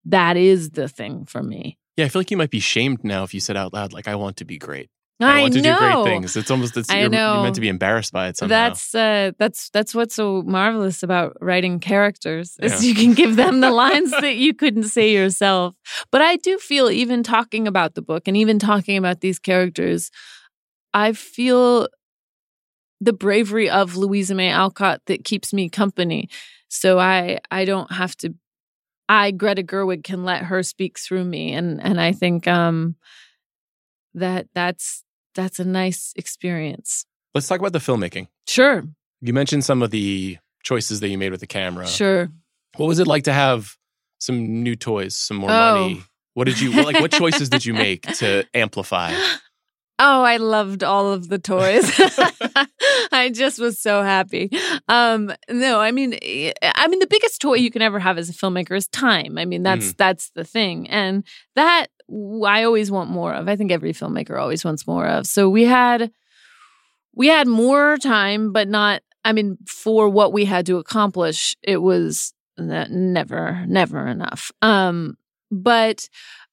that 0.05 0.37
is 0.37 0.71
the 0.71 0.87
thing 0.87 1.25
for 1.25 1.41
me 1.41 1.77
Yeah, 1.95 2.05
I 2.05 2.09
feel 2.09 2.19
like 2.21 2.31
you 2.31 2.37
might 2.37 2.49
be 2.49 2.59
shamed 2.59 3.03
now 3.03 3.23
if 3.23 3.33
you 3.33 3.39
said 3.39 3.55
out 3.55 3.73
loud, 3.73 3.93
like, 3.93 4.07
I 4.07 4.15
want 4.15 4.37
to 4.37 4.45
be 4.45 4.57
great. 4.57 4.89
I, 5.19 5.41
want 5.41 5.53
to 5.53 5.61
know. 5.61 5.79
do 5.79 5.79
great 5.79 6.05
things. 6.05 6.35
It's 6.35 6.51
almost 6.51 6.75
it's, 6.75 6.91
you're, 6.91 7.09
know. 7.09 7.35
you're 7.35 7.43
meant 7.43 7.55
to 7.55 7.61
be 7.61 7.69
embarrassed 7.69 8.11
by 8.11 8.27
it 8.29 8.37
somehow. 8.37 8.49
That's 8.49 8.95
uh, 8.95 9.31
that's 9.37 9.69
that's 9.69 9.93
what's 9.95 10.15
so 10.15 10.41
marvelous 10.43 11.03
about 11.03 11.37
writing 11.39 11.79
characters 11.79 12.57
is 12.59 12.83
Yeah. 12.83 12.89
you 12.89 12.95
can 12.95 13.13
give 13.13 13.35
them 13.35 13.61
the 13.61 13.71
lines 13.71 14.11
that 14.21 14.35
you 14.35 14.53
couldn't 14.53 14.85
say 14.85 15.13
yourself. 15.13 15.75
But 16.11 16.21
I 16.21 16.37
do 16.37 16.57
feel 16.57 16.89
even 16.89 17.23
talking 17.23 17.67
about 17.67 17.95
the 17.95 18.01
book 18.01 18.27
and 18.27 18.35
even 18.35 18.59
talking 18.59 18.97
about 18.97 19.21
these 19.21 19.39
characters, 19.39 20.11
I 20.93 21.13
feel 21.13 21.87
the 22.99 23.13
bravery 23.13 23.69
of 23.69 23.95
Louisa 23.95 24.33
May 24.33 24.49
Alcott 24.49 25.01
that 25.07 25.23
keeps 25.25 25.53
me 25.53 25.69
company. 25.69 26.29
So 26.69 26.99
I 26.99 27.39
I 27.51 27.65
don't 27.65 27.91
have 27.91 28.15
to. 28.17 28.33
I 29.09 29.31
Greta 29.31 29.63
Gerwig 29.63 30.03
can 30.03 30.23
let 30.23 30.43
her 30.43 30.63
speak 30.63 30.97
through 30.97 31.25
me, 31.25 31.53
and 31.53 31.81
and 31.81 32.01
I 32.01 32.13
think 32.13 32.47
um 32.47 32.95
that 34.13 34.47
that's 34.53 35.03
that's 35.35 35.59
a 35.59 35.65
nice 35.65 36.13
experience. 36.15 37.05
Let's 37.33 37.47
talk 37.47 37.59
about 37.59 37.73
the 37.73 37.79
filmmaking. 37.79 38.27
Sure. 38.47 38.83
You 39.21 39.33
mentioned 39.33 39.65
some 39.65 39.81
of 39.81 39.91
the 39.91 40.37
choices 40.63 40.99
that 40.99 41.09
you 41.09 41.17
made 41.17 41.31
with 41.31 41.39
the 41.39 41.47
camera. 41.47 41.87
Sure. 41.87 42.29
What 42.77 42.87
was 42.87 42.99
it 42.99 43.07
like 43.07 43.23
to 43.23 43.33
have 43.33 43.75
some 44.19 44.63
new 44.63 44.75
toys, 44.75 45.15
some 45.15 45.37
more 45.37 45.49
Oh. 45.51 45.73
money? 45.83 46.03
What 46.35 46.45
did 46.45 46.59
you 46.59 46.71
like? 46.71 46.99
What 46.99 47.11
choices 47.23 47.49
did 47.49 47.65
you 47.65 47.73
make 47.73 48.01
to 48.17 48.45
amplify? 48.53 49.13
Oh, 49.99 50.23
I 50.23 50.37
loved 50.37 50.83
all 50.83 51.11
of 51.13 51.29
the 51.29 51.37
toys. 51.37 51.91
I 53.11 53.29
just 53.31 53.59
was 53.59 53.79
so 53.79 54.01
happy. 54.01 54.49
Um, 54.87 55.31
no, 55.49 55.79
I 55.79 55.91
mean, 55.91 56.17
eh, 56.21 56.51
I 56.63 56.87
mean, 56.87 56.99
the 56.99 57.07
biggest 57.07 57.39
toy 57.41 57.55
you 57.55 57.69
can 57.69 57.81
ever 57.83 57.99
have 57.99 58.17
as 58.17 58.29
a 58.29 58.33
filmmaker 58.33 58.75
is 58.75 58.87
time. 58.87 59.37
I 59.37 59.45
mean, 59.45 59.61
that's 59.63 59.93
that's 59.93 60.31
the 60.35 60.43
thing, 60.43 60.89
and 60.89 61.23
that 61.55 61.87
I 62.45 62.63
always 62.63 62.91
want 62.91 63.09
more 63.09 63.33
of. 63.33 63.47
I 63.47 63.55
think 63.55 63.71
every 63.71 63.93
filmmaker 63.93 64.39
always 64.39 64.63
wants 64.63 64.85
more 64.87 65.07
of. 65.07 65.25
So 65.25 65.49
we 65.49 65.63
had 65.63 66.11
we 67.15 67.27
had 67.27 67.47
more 67.47 67.97
time, 67.97 68.51
but 68.51 68.67
not. 68.67 69.01
I 69.25 69.31
mean, 69.31 69.57
for 69.65 70.09
what 70.09 70.33
we 70.33 70.45
had 70.45 70.65
to 70.65 70.77
accomplish, 70.77 71.55
it 71.63 71.77
was 71.77 72.33
never, 72.57 73.65
never 73.67 74.05
enough. 74.07 74.51
Um, 74.61 75.17
but 75.49 76.09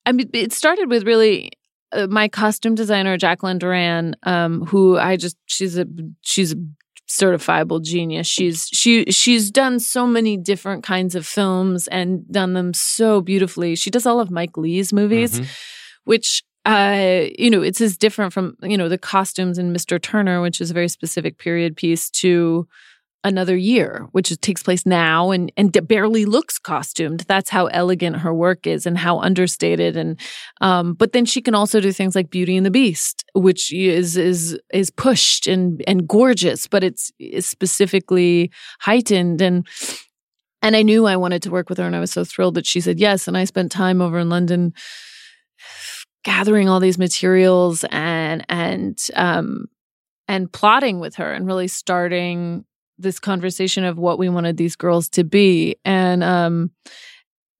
I 0.06 0.12
mean, 0.12 0.30
it 0.32 0.52
started 0.52 0.88
with 0.88 1.04
really 1.04 1.50
uh, 1.92 2.06
my 2.08 2.28
costume 2.28 2.74
designer 2.74 3.16
Jacqueline 3.16 3.58
Durran, 3.58 4.14
um, 4.22 4.64
who 4.66 4.98
I 4.98 5.16
just 5.16 5.36
she's 5.46 5.76
a 5.76 5.86
she's 6.20 6.52
a 6.52 6.56
certifiable 7.10 7.82
genius. 7.82 8.26
She's 8.28 8.68
she 8.72 9.04
she's 9.10 9.50
done 9.50 9.80
so 9.80 10.06
many 10.06 10.36
different 10.36 10.84
kinds 10.84 11.14
of 11.16 11.26
films 11.26 11.88
and 11.88 12.30
done 12.30 12.52
them 12.54 12.72
so 12.72 13.20
beautifully. 13.20 13.74
She 13.74 13.90
does 13.90 14.06
all 14.06 14.20
of 14.20 14.30
Mike 14.30 14.56
Leigh's 14.56 14.92
movies, 14.92 15.40
Mhm. 15.40 15.46
which 16.04 16.42
uh 16.66 17.22
you 17.38 17.50
know 17.50 17.62
it's 17.62 17.80
as 17.80 17.96
different 17.96 18.32
from 18.32 18.54
you 18.62 18.76
know 18.76 18.88
the 18.88 18.98
costumes 18.98 19.58
in 19.58 19.72
Mr. 19.72 20.00
Turner, 20.00 20.40
which 20.40 20.60
is 20.60 20.70
a 20.70 20.74
very 20.74 20.88
specific 20.88 21.36
period 21.38 21.74
piece, 21.76 22.08
to 22.10 22.68
another 23.22 23.56
year, 23.56 24.08
which 24.12 24.38
takes 24.40 24.62
place 24.62 24.86
now 24.86 25.30
and 25.30 25.52
and 25.56 25.76
barely 25.86 26.24
looks 26.24 26.58
costumed. 26.58 27.20
That's 27.28 27.50
how 27.50 27.66
elegant 27.66 28.16
her 28.16 28.32
work 28.32 28.66
is 28.66 28.86
and 28.86 28.96
how 28.96 29.18
understated. 29.20 29.96
And 29.96 30.18
um, 30.60 30.94
but 30.94 31.12
then 31.12 31.26
she 31.26 31.42
can 31.42 31.54
also 31.54 31.80
do 31.80 31.92
things 31.92 32.14
like 32.14 32.30
Beauty 32.30 32.56
and 32.56 32.64
the 32.64 32.70
Beast, 32.70 33.24
which 33.34 33.72
is 33.72 34.16
is 34.16 34.58
is 34.72 34.90
pushed 34.90 35.46
and 35.46 35.82
and 35.86 36.08
gorgeous, 36.08 36.66
but 36.66 36.82
it's, 36.84 37.12
it's 37.18 37.46
specifically 37.46 38.50
heightened 38.80 39.40
and. 39.40 39.66
And 40.62 40.76
I 40.76 40.82
knew 40.82 41.06
I 41.06 41.16
wanted 41.16 41.42
to 41.44 41.50
work 41.50 41.70
with 41.70 41.78
her, 41.78 41.84
and 41.84 41.96
I 41.96 42.00
was 42.00 42.12
so 42.12 42.22
thrilled 42.22 42.56
that 42.56 42.66
she 42.66 42.82
said 42.82 43.00
yes. 43.00 43.26
And 43.26 43.34
I 43.34 43.46
spent 43.46 43.72
time 43.72 44.02
over 44.02 44.18
in 44.18 44.28
London 44.28 44.74
gathering 46.22 46.68
all 46.68 46.80
these 46.80 46.98
materials 46.98 47.82
and 47.90 48.44
and 48.50 48.98
um 49.16 49.68
and 50.28 50.52
plotting 50.52 51.00
with 51.00 51.14
her 51.14 51.32
and 51.32 51.46
really 51.46 51.66
starting 51.66 52.66
this 53.02 53.18
conversation 53.18 53.84
of 53.84 53.98
what 53.98 54.18
we 54.18 54.28
wanted 54.28 54.56
these 54.56 54.76
girls 54.76 55.08
to 55.10 55.24
be. 55.24 55.76
And 55.84 56.22
um 56.22 56.70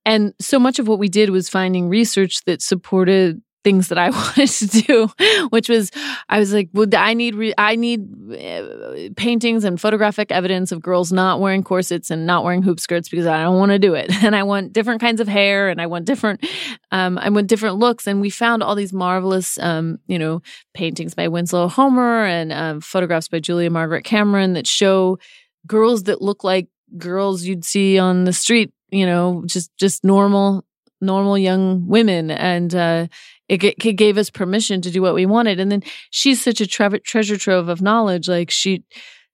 and 0.05 0.33
so 0.41 0.59
much 0.59 0.79
of 0.79 0.89
what 0.89 0.99
we 0.99 1.09
did 1.09 1.31
was 1.31 1.49
finding 1.49 1.89
research 1.89 2.43
that 2.45 2.63
supported 2.63 3.43
things 3.63 3.89
that 3.89 3.99
I 3.99 4.11
wanted 4.21 4.49
to 4.49 4.67
do 4.67 5.09
which 5.51 5.69
was 5.69 5.91
I 6.29 6.39
was 6.39 6.53
like 6.53 6.71
well 6.73 6.87
I 6.97 7.15
need 7.15 7.35
re- 7.35 7.55
I 7.59 7.77
need 7.77 8.09
uh, 8.33 9.11
paintings 9.17 9.65
and 9.65 9.81
photographic 9.81 10.33
evidence 10.33 10.73
of 10.73 10.81
girls 10.81 11.13
not 11.13 11.41
wearing 11.41 11.63
corsets 11.63 12.11
and 12.11 12.27
not 12.27 12.45
wearing 12.45 12.63
hoop 12.63 12.81
skirts 12.81 13.09
because 13.09 13.27
I 13.27 13.43
don't 13.43 13.59
want 13.59 13.73
to 13.73 13.79
do 13.79 13.95
it. 13.95 14.11
And 14.31 14.37
I 14.37 14.45
want 14.45 14.73
different 14.73 15.01
kinds 15.01 15.21
of 15.21 15.27
hair 15.27 15.71
and 15.71 15.81
I 15.81 15.87
want 15.87 16.05
different 16.05 16.47
um 16.93 17.19
I 17.19 17.29
want 17.31 17.49
different 17.49 17.77
looks. 17.77 18.07
And 18.07 18.21
we 18.21 18.31
found 18.31 18.63
all 18.63 18.75
these 18.75 18.93
marvelous 18.93 19.59
um 19.59 19.99
you 20.07 20.19
know 20.19 20.43
paintings 20.75 21.15
by 21.15 21.29
Winslow 21.29 21.69
Homer 21.69 22.25
and 22.25 22.53
um, 22.53 22.81
photographs 22.81 23.29
by 23.29 23.41
Julia 23.41 23.71
Margaret 23.71 24.05
Cameron 24.05 24.53
that 24.55 24.67
show 24.67 25.19
girls 25.67 26.05
that 26.05 26.23
look 26.23 26.45
like 26.45 26.69
girls 26.97 27.45
you'd 27.45 27.65
see 27.65 27.99
on 27.99 28.25
the 28.25 28.33
street, 28.33 28.73
you 28.91 29.07
know, 29.07 29.43
just 29.47 29.71
just 29.77 30.05
normal 30.05 30.65
normal 31.01 31.39
young 31.39 31.87
women. 31.89 32.31
And 32.31 32.75
uh 32.75 33.07
it, 33.51 33.65
it 33.85 33.93
gave 33.95 34.17
us 34.17 34.31
permission 34.31 34.81
to 34.83 34.91
do 34.91 35.03
what 35.03 35.15
we 35.15 35.27
wanted. 35.27 35.59
And 35.59 35.73
then 35.73 35.83
she's 36.11 36.43
such 36.43 36.61
a 36.61 36.67
tre- 36.67 37.01
treasure 37.01 37.37
trove 37.37 37.69
of 37.69 37.83
knowledge. 37.83 38.29
Like 38.29 38.51
she 38.51 38.85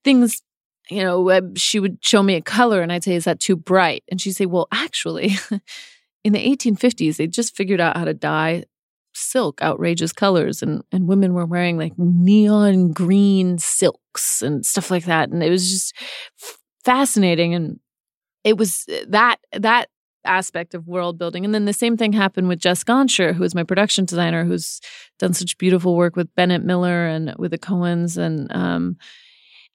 things 0.05 0.43
you 0.89 1.03
know 1.03 1.53
she 1.57 1.81
would 1.81 1.99
show 2.01 2.23
me 2.23 2.35
a 2.35 2.41
color 2.41 2.81
and 2.81 2.93
I'd 2.93 3.05
say 3.05 3.15
is 3.15 3.25
that 3.25 3.41
too 3.41 3.57
bright? 3.57 4.05
And 4.11 4.21
she'd 4.21 4.33
say 4.33 4.47
well 4.47 4.69
actually 4.73 5.37
in 6.25 6.33
the 6.33 6.57
1850s 6.57 7.17
they 7.17 7.27
just 7.27 7.57
figured 7.57 7.81
out 7.81 7.97
how 7.97 8.05
to 8.05 8.15
dye 8.15 8.65
silk 9.13 9.61
outrageous 9.63 10.13
colors. 10.13 10.63
And 10.63 10.83
and 10.91 11.07
women 11.07 11.35
were 11.35 11.47
wearing 11.47 11.77
like 11.77 11.93
neon 11.99 12.93
green 12.93 13.59
silks 13.59 14.41
and 14.41 14.65
stuff 14.65 14.91
like 14.91 15.05
that. 15.05 15.29
And 15.29 15.43
it 15.43 15.51
was 15.51 15.71
just 15.71 15.95
fascinating. 16.85 17.55
And 17.55 17.81
it 18.45 18.57
was 18.57 18.87
that 19.09 19.37
that 19.53 19.89
aspect 20.27 20.75
of 20.75 20.87
world 20.87 21.19
building. 21.19 21.45
And 21.45 21.55
then 21.55 21.65
the 21.65 21.73
same 21.73 21.97
thing 21.97 22.13
happened 22.13 22.49
with 22.49 22.59
Jess 22.59 22.85
Gonchor 22.85 23.35
who 23.35 23.45
is 23.45 23.55
my 23.55 23.63
production 23.63 24.05
designer 24.05 24.45
who's 24.45 24.81
done 25.19 25.33
such 25.33 25.59
beautiful 25.59 25.97
work 25.97 26.17
with 26.17 26.35
Bennett 26.35 26.65
Miller 26.65 27.07
and 27.07 27.35
with 27.39 27.51
the 27.51 27.59
Coens 27.59 28.17
and 28.17 28.53
um 28.55 28.97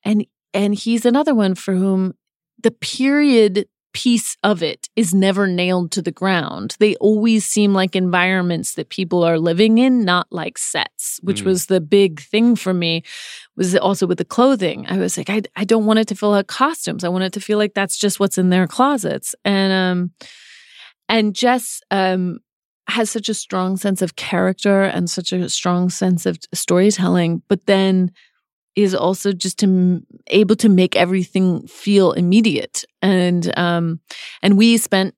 and 0.04 0.26
and 0.54 0.76
he's 0.76 1.06
another 1.06 1.34
one 1.34 1.56
for 1.56 1.74
whom 1.74 2.14
the 2.62 2.72
period 2.72 3.68
piece 3.94 4.38
of 4.44 4.64
it 4.64 4.90
is 4.96 5.14
never 5.14 5.48
nailed 5.48 5.92
to 5.92 6.02
the 6.02 6.12
ground. 6.12 6.76
They 6.80 6.96
always 6.96 7.46
seem 7.46 7.74
like 7.74 7.96
environments 7.96 8.76
that 8.76 8.90
people 8.90 9.24
are 9.24 9.38
living 9.40 9.78
in, 9.78 10.06
not 10.06 10.28
like 10.32 10.58
sets, 10.58 11.20
which 11.24 11.42
Mm. 11.44 11.46
was 11.48 11.66
the 11.66 11.82
big 11.82 12.22
thing 12.22 12.56
for 12.56 12.74
me. 12.74 13.04
Was 13.58 13.76
also 13.76 14.08
with 14.08 14.18
the 14.18 14.26
clothing. 14.26 14.86
I 14.88 14.98
was 14.98 15.18
like, 15.18 15.30
I, 15.30 15.42
I 15.56 15.66
don't 15.66 15.86
want 15.86 16.00
it 16.00 16.08
to 16.08 16.16
feel 16.16 16.30
like 16.30 16.48
costumes. 16.48 17.04
I 17.04 17.10
want 17.10 17.24
it 17.26 17.34
to 17.34 17.42
feel 17.42 17.58
like 17.58 17.74
that's 17.74 17.98
just 17.98 18.20
what's 18.20 18.38
in 18.38 18.50
their 18.50 18.68
closets. 18.68 19.36
And 19.46 19.72
um 19.74 20.12
and 21.10 21.36
Jess 21.36 21.82
um 21.92 22.40
has 22.88 23.10
such 23.10 23.30
a 23.30 23.34
strong 23.34 23.78
sense 23.78 24.02
of 24.02 24.16
character 24.16 24.82
and 24.84 25.10
such 25.10 25.32
a 25.32 25.48
strong 25.50 25.90
sense 25.90 26.26
of 26.26 26.38
storytelling, 26.54 27.42
but 27.48 27.66
then 27.66 28.12
is 28.76 28.96
also 28.96 29.32
just 29.32 29.60
to 29.60 29.66
m- 29.66 30.06
able 30.28 30.56
to 30.58 30.70
make 30.70 30.96
everything 30.96 31.68
feel 31.68 32.12
immediate. 32.14 32.84
And 33.02 33.58
um 33.58 34.00
and 34.42 34.58
we 34.58 34.78
spent 34.78 35.16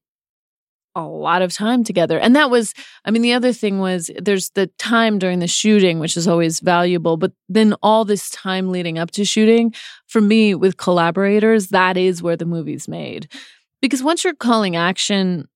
a 0.96 1.02
lot 1.04 1.42
of 1.42 1.52
time 1.52 1.84
together. 1.84 2.20
And 2.20 2.36
that 2.36 2.50
was 2.50 2.74
i 3.06 3.12
mean 3.12 3.22
the 3.22 3.34
other 3.34 3.54
thing 3.54 3.80
was 3.80 4.12
there's 4.20 4.52
the 4.52 4.68
time 4.78 5.20
during 5.20 5.40
the 5.40 5.48
shooting 5.48 6.00
which 6.00 6.16
is 6.18 6.28
always 6.28 6.60
valuable 6.60 7.18
but 7.18 7.32
then 7.50 7.74
all 7.82 8.06
this 8.06 8.30
time 8.30 8.70
leading 8.72 9.00
up 9.00 9.12
to 9.12 9.26
shooting 9.26 9.74
for 10.08 10.22
me 10.22 10.54
with 10.56 10.78
collaborators 10.78 11.70
that 11.70 11.98
is 11.98 12.22
where 12.22 12.38
the 12.38 12.46
movie's 12.46 12.88
made. 12.88 13.28
Because 13.82 14.04
once 14.04 14.24
you're 14.24 14.36
calling 14.36 14.76
action 14.76 15.48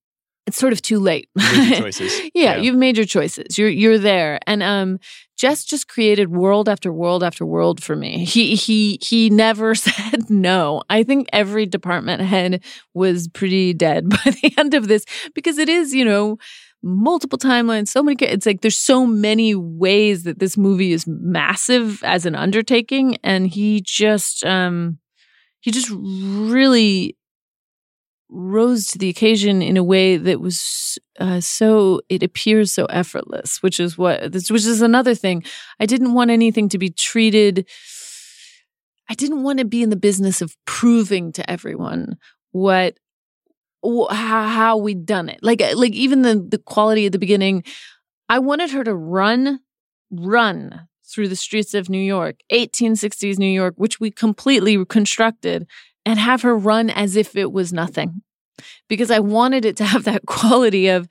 it's 0.47 0.57
sort 0.57 0.73
of 0.73 0.81
too 0.81 0.99
late 0.99 1.29
You 1.35 1.43
made 1.51 1.69
your 1.69 1.79
choices. 1.81 2.21
yeah, 2.33 2.55
you've 2.55 2.75
made 2.75 2.97
your 2.97 3.05
choices. 3.05 3.57
You're 3.57 3.69
you're 3.69 3.99
there. 3.99 4.39
And 4.47 4.63
um 4.63 4.99
Jess 5.37 5.63
just 5.63 5.87
created 5.87 6.29
world 6.31 6.67
after 6.67 6.91
world 6.91 7.23
after 7.23 7.45
world 7.45 7.83
for 7.83 7.95
me. 7.95 8.25
He 8.25 8.55
he 8.55 8.97
he 9.01 9.29
never 9.29 9.75
said 9.87 10.29
no. 10.29 10.81
I 10.89 11.03
think 11.03 11.27
every 11.31 11.65
department 11.65 12.21
head 12.21 12.63
was 12.93 13.27
pretty 13.27 13.73
dead 13.73 14.09
by 14.09 14.31
the 14.41 14.53
end 14.57 14.73
of 14.73 14.87
this 14.87 15.05
because 15.35 15.57
it 15.57 15.69
is, 15.69 15.93
you 15.93 16.05
know, 16.05 16.37
multiple 16.81 17.37
timelines, 17.37 17.89
so 17.89 18.01
many 18.01 18.17
it's 18.21 18.45
like 18.45 18.61
there's 18.61 18.77
so 18.77 19.05
many 19.05 19.53
ways 19.53 20.23
that 20.23 20.39
this 20.39 20.57
movie 20.57 20.93
is 20.93 21.05
massive 21.07 22.01
as 22.03 22.25
an 22.25 22.35
undertaking 22.35 23.17
and 23.23 23.47
he 23.47 23.81
just 23.83 24.45
um 24.45 24.97
he 25.59 25.71
just 25.71 25.89
really 25.91 27.16
rose 28.29 28.87
to 28.87 28.97
the 28.97 29.09
occasion 29.09 29.61
in 29.61 29.77
a 29.77 29.83
way 29.83 30.17
that 30.17 30.41
was 30.41 30.97
uh, 31.19 31.39
so 31.39 32.01
it 32.09 32.23
appears 32.23 32.73
so 32.73 32.85
effortless 32.85 33.63
which 33.63 33.79
is 33.79 33.97
what 33.97 34.33
this 34.33 34.51
which 34.51 34.65
is 34.65 34.81
another 34.81 35.15
thing 35.15 35.41
i 35.79 35.85
didn't 35.85 36.13
want 36.13 36.29
anything 36.29 36.67
to 36.67 36.77
be 36.77 36.89
treated 36.89 37.65
i 39.09 39.13
didn't 39.13 39.43
want 39.43 39.59
to 39.59 39.65
be 39.65 39.81
in 39.81 39.89
the 39.89 39.95
business 39.95 40.41
of 40.41 40.57
proving 40.65 41.31
to 41.31 41.49
everyone 41.49 42.17
what 42.51 42.97
wh- 43.83 44.11
how, 44.11 44.47
how 44.47 44.77
we'd 44.77 45.05
done 45.05 45.29
it. 45.29 45.39
Like 45.41 45.61
like 45.75 45.93
even 45.93 46.21
the 46.21 46.35
the 46.35 46.57
quality 46.57 47.05
at 47.05 47.11
the 47.11 47.19
beginning. 47.19 47.63
I 48.29 48.39
wanted 48.39 48.71
her 48.71 48.83
to 48.83 48.93
run, 48.93 49.61
run 50.11 50.87
through 51.05 51.29
the 51.29 51.35
streets 51.37 51.73
of 51.73 51.89
New 51.89 51.97
York, 51.97 52.35
1860s 52.51 53.39
New 53.39 53.45
York, 53.45 53.75
which 53.77 54.01
we 54.01 54.11
completely 54.11 54.75
reconstructed, 54.75 55.65
and 56.07 56.17
have 56.19 56.41
her 56.41 56.55
run 56.57 56.89
as 56.89 57.15
if 57.15 57.35
it 57.35 57.51
was 57.51 57.71
nothing. 57.73 58.21
Because 58.87 59.11
I 59.11 59.19
wanted 59.19 59.65
it 59.65 59.75
to 59.77 59.85
have 59.85 60.03
that 60.05 60.25
quality 60.37 60.87
of 60.87 61.07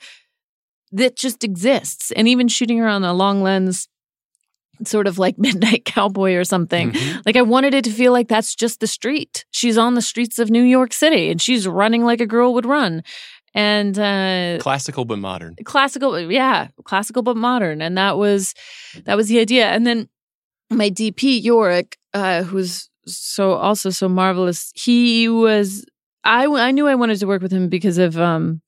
that 0.92 1.16
just 1.16 1.44
exists. 1.44 2.10
And 2.12 2.26
even 2.26 2.48
shooting 2.48 2.78
her 2.78 2.88
on 2.88 3.04
a 3.04 3.12
long 3.12 3.42
lens, 3.42 3.88
sort 4.84 5.06
of 5.06 5.18
like 5.18 5.36
Midnight 5.46 5.84
Cowboy 5.84 6.34
or 6.34 6.44
something, 6.44 6.92
Mhm. 6.92 7.22
like 7.26 7.36
I 7.36 7.42
wanted 7.42 7.74
it 7.74 7.84
to 7.84 7.90
feel 7.90 8.12
like 8.12 8.28
that's 8.28 8.54
just 8.54 8.80
the 8.80 8.86
street. 8.86 9.44
She's 9.50 9.78
on 9.78 9.94
the 9.94 10.02
streets 10.02 10.38
of 10.38 10.50
New 10.50 10.62
York 10.62 10.92
City 10.92 11.30
and 11.30 11.40
she's 11.40 11.66
running 11.68 12.04
like 12.04 12.20
a 12.20 12.26
girl 12.26 12.54
would 12.54 12.66
run. 12.66 13.02
And 13.54 13.98
uh 13.98 14.58
Classical 14.60 15.04
but 15.06 15.18
modern. 15.18 15.56
classical 15.64 16.18
yeah 16.30 16.68
classical 16.84 17.22
but 17.22 17.36
modern 17.38 17.80
and 17.80 17.96
that 17.96 18.18
was 18.18 18.52
that 19.06 19.16
was 19.16 19.28
the 19.28 19.38
idea 19.40 19.66
and 19.68 19.86
then 19.86 20.08
my 20.70 20.90
dp 20.90 21.42
yorick 21.42 21.96
uh 22.12 22.42
who's 22.42 22.90
so 23.06 23.52
also 23.52 23.90
so 23.90 24.08
marvelous 24.08 24.72
he 24.74 25.28
was 25.28 25.84
i 26.24 26.46
i 26.46 26.70
knew 26.70 26.86
i 26.88 26.94
wanted 26.94 27.18
to 27.18 27.26
work 27.26 27.42
with 27.42 27.52
him 27.52 27.68
because 27.68 27.98
of 27.98 28.18
um 28.18 28.60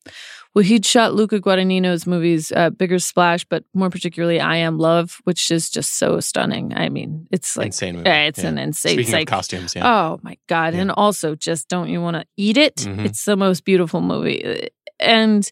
well 0.55 0.65
he'd 0.65 0.86
shot 0.86 1.15
luca 1.15 1.40
guadagnino's 1.40 2.06
movies 2.06 2.52
uh, 2.52 2.70
bigger 2.70 2.98
splash 2.98 3.44
but 3.44 3.65
more 3.74 3.90
particularly 3.90 4.39
i 4.40 4.56
am 4.56 4.78
love 4.78 5.19
which 5.24 5.51
is 5.51 5.69
just 5.70 5.98
so 5.98 6.20
stunning 6.20 6.73
i 6.77 6.89
mean 6.89 7.27
it's 7.32 7.56
like 7.56 7.66
insane 7.66 7.97
movie. 7.97 8.09
yeah, 8.09 8.23
it's 8.27 8.43
Yeah. 8.43 8.48
an 8.48 8.59
insane 8.59 8.93
Speaking 8.94 9.15
of 9.23 9.27
costumes, 9.27 9.74
yeah. 9.74 9.86
Oh 9.93 10.20
my 10.23 10.36
god! 10.48 10.74
Yeah. 10.74 10.81
And 10.82 10.90
also, 10.93 11.35
just 11.35 11.69
don't 11.69 11.89
you 11.89 12.01
want 12.01 12.16
to 12.16 12.24
eat 12.36 12.56
it? 12.56 12.77
Mhm. 12.77 13.05
It's 13.06 13.24
the 13.24 13.36
most 13.36 13.65
beautiful 13.65 14.01
movie, 14.01 14.69
and 15.01 15.48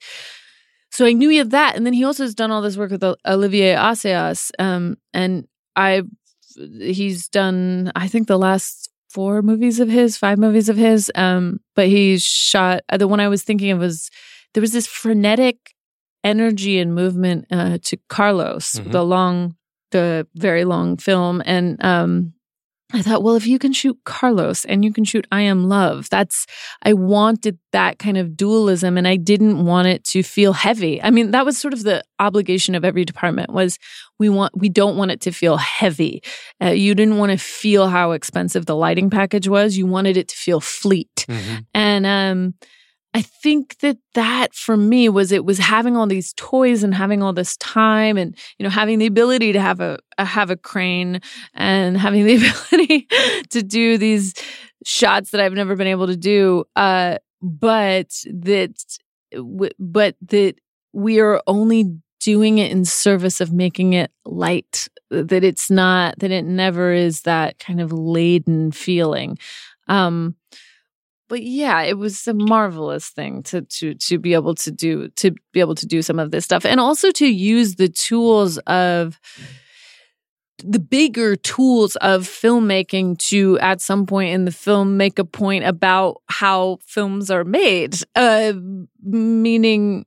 so 0.93 1.05
I 1.05 1.13
knew 1.13 1.29
he 1.29 1.37
had 1.39 1.51
that. 1.51 1.77
And 1.77 1.85
then 1.85 1.93
he 1.93 2.05
also 2.05 2.23
has 2.23 2.35
done 2.35 2.51
all 2.51 2.63
this 2.63 2.77
work 2.79 2.91
with 2.91 3.05
Olivier 3.27 3.75
Assayas, 3.75 4.51
um, 4.59 4.97
and 5.13 5.47
I, 5.75 6.03
he's 6.79 7.29
done 7.29 7.93
I 7.95 8.09
think 8.09 8.27
the 8.29 8.39
last 8.39 8.91
four 9.11 9.41
movies 9.43 9.81
of 9.81 9.89
his, 9.89 10.17
five 10.19 10.39
movies 10.39 10.69
of 10.69 10.77
his. 10.77 11.11
Um, 11.15 11.61
but 11.75 11.87
he 11.87 12.19
shot 12.19 12.83
uh, 12.89 12.97
the 12.99 13.09
one 13.09 13.21
I 13.21 13.29
was 13.29 13.43
thinking 13.43 13.71
of 13.71 13.79
was 13.79 14.11
there 14.53 14.61
was 14.61 14.73
this 14.73 14.87
frenetic 14.87 15.57
energy 16.25 16.79
and 16.79 16.95
movement 16.95 17.47
uh, 17.51 17.79
to 17.83 17.97
Carlos, 18.09 18.73
Mhm. 18.81 18.93
the 18.93 19.05
long, 19.05 19.57
the 19.93 20.27
very 20.35 20.65
long 20.65 20.97
film, 20.97 21.41
and 21.47 21.83
um, 21.85 22.35
I 22.93 23.03
thought, 23.03 23.25
well, 23.25 23.35
if 23.35 23.47
you 23.49 23.59
can 23.59 23.73
shoot 23.73 23.99
Carlos 24.05 24.65
and 24.65 24.85
you 24.85 24.93
can 24.93 25.03
shoot 25.05 25.27
I 25.33 25.41
Am 25.43 25.69
Love, 25.69 26.09
that's, 26.09 26.47
I 26.85 26.93
wanted 26.93 27.59
that 27.73 27.99
kind 27.99 28.17
of 28.17 28.37
dualism 28.37 28.97
and 28.97 29.09
I 29.09 29.17
didn't 29.17 29.65
want 29.65 29.89
it 29.89 30.05
to 30.05 30.23
feel 30.23 30.53
heavy. 30.53 31.03
I 31.03 31.11
mean, 31.11 31.33
that 31.33 31.45
was 31.45 31.59
sort 31.59 31.75
of 31.75 31.83
the 31.83 32.05
obligation 32.21 32.77
of 32.77 32.85
every 32.85 33.05
department 33.05 33.51
was 33.53 33.79
we 34.21 34.29
want, 34.29 34.57
we 34.57 34.69
don't 34.69 34.97
want 34.97 35.11
it 35.11 35.21
to 35.23 35.33
feel 35.33 35.57
heavy. 35.57 36.23
Uh, 36.63 36.69
you 36.69 36.95
didn't 36.95 37.19
want 37.19 37.33
to 37.33 37.39
feel 37.39 37.89
how 37.89 38.13
expensive 38.13 38.67
the 38.67 38.77
lighting 38.77 39.11
package 39.11 39.49
was. 39.49 39.77
You 39.77 39.87
wanted 39.87 40.17
it 40.17 40.29
to 40.29 40.37
feel 40.37 40.61
fleet. 40.61 41.27
Mhm. 41.29 41.67
And 41.75 42.07
um, 42.07 42.55
I 43.17 43.23
think 43.23 43.79
that 43.79 43.97
that 44.13 44.53
for 44.53 44.77
me 44.77 45.09
was 45.09 45.33
it 45.33 45.47
was 45.47 45.57
having 45.57 45.97
all 45.97 46.07
these 46.07 46.35
toys 46.35 46.83
and 46.83 46.95
having 46.95 47.23
all 47.23 47.33
this 47.33 47.57
time 47.57 48.19
and 48.19 48.37
you 48.59 48.65
know 48.65 48.69
having 48.69 48.99
the 48.99 49.07
ability 49.07 49.55
to 49.55 49.61
have 49.61 49.81
a, 49.81 49.99
a 50.19 50.25
have 50.27 50.51
a 50.51 50.57
crane 50.57 51.23
and 51.55 51.97
having 51.97 52.27
the 52.27 52.37
ability 52.71 53.09
to 53.49 53.63
do 53.63 53.97
these 53.97 54.35
shots 54.85 55.31
that 55.31 55.41
I've 55.41 55.55
never 55.55 55.77
been 55.77 55.87
able 55.87 56.09
to 56.09 56.17
do. 56.17 56.65
Uh, 56.77 57.17
but 57.41 58.11
that 58.27 58.75
but 59.79 60.17
that 60.27 60.57
we 60.93 61.19
are 61.19 61.41
only 61.47 61.97
doing 62.21 62.59
it 62.59 62.71
in 62.71 62.85
service 62.85 63.41
of 63.41 63.51
making 63.51 63.95
it 63.95 64.11
light 64.27 64.89
that 65.11 65.43
it's 65.43 65.71
not 65.71 66.19
that 66.19 66.31
it 66.31 66.45
never 66.45 66.93
is 66.93 67.23
that 67.23 67.59
kind 67.59 67.81
of 67.81 67.93
laden 67.93 68.73
feeling 68.73 69.39
um 69.89 70.35
but 71.29 71.43
yeah, 71.43 71.83
it 71.83 71.99
was 71.99 72.27
a 72.27 72.35
marvelous 72.35 73.09
thing 73.09 73.43
to 73.45 73.63
to 73.63 73.95
to 73.95 74.19
be 74.19 74.35
able 74.35 74.55
to 74.57 74.71
do 74.71 75.09
to 75.17 75.33
be 75.53 75.61
able 75.61 75.75
to 75.75 75.87
do 75.87 76.03
some 76.03 76.19
of 76.19 76.31
this 76.31 76.45
stuff, 76.45 76.65
and 76.65 76.81
also 76.81 77.11
to 77.13 77.27
use 77.27 77.77
the 77.77 77.89
tools 77.89 78.59
of 78.67 79.19
the 80.65 80.79
bigger 80.79 81.37
tools 81.37 81.97
of 81.97 82.23
filmmaking 82.23 83.19
to 83.19 83.59
at 83.59 83.81
some 83.81 84.07
point 84.07 84.33
in 84.33 84.47
the 84.47 84.53
film 84.53 84.97
make 84.97 85.19
a 85.19 85.25
point 85.25 85.65
about 85.65 86.23
how 86.29 86.79
films 86.87 87.31
are 87.31 87.45
made 87.45 87.95
uh 88.15 88.55
meaning 89.03 90.07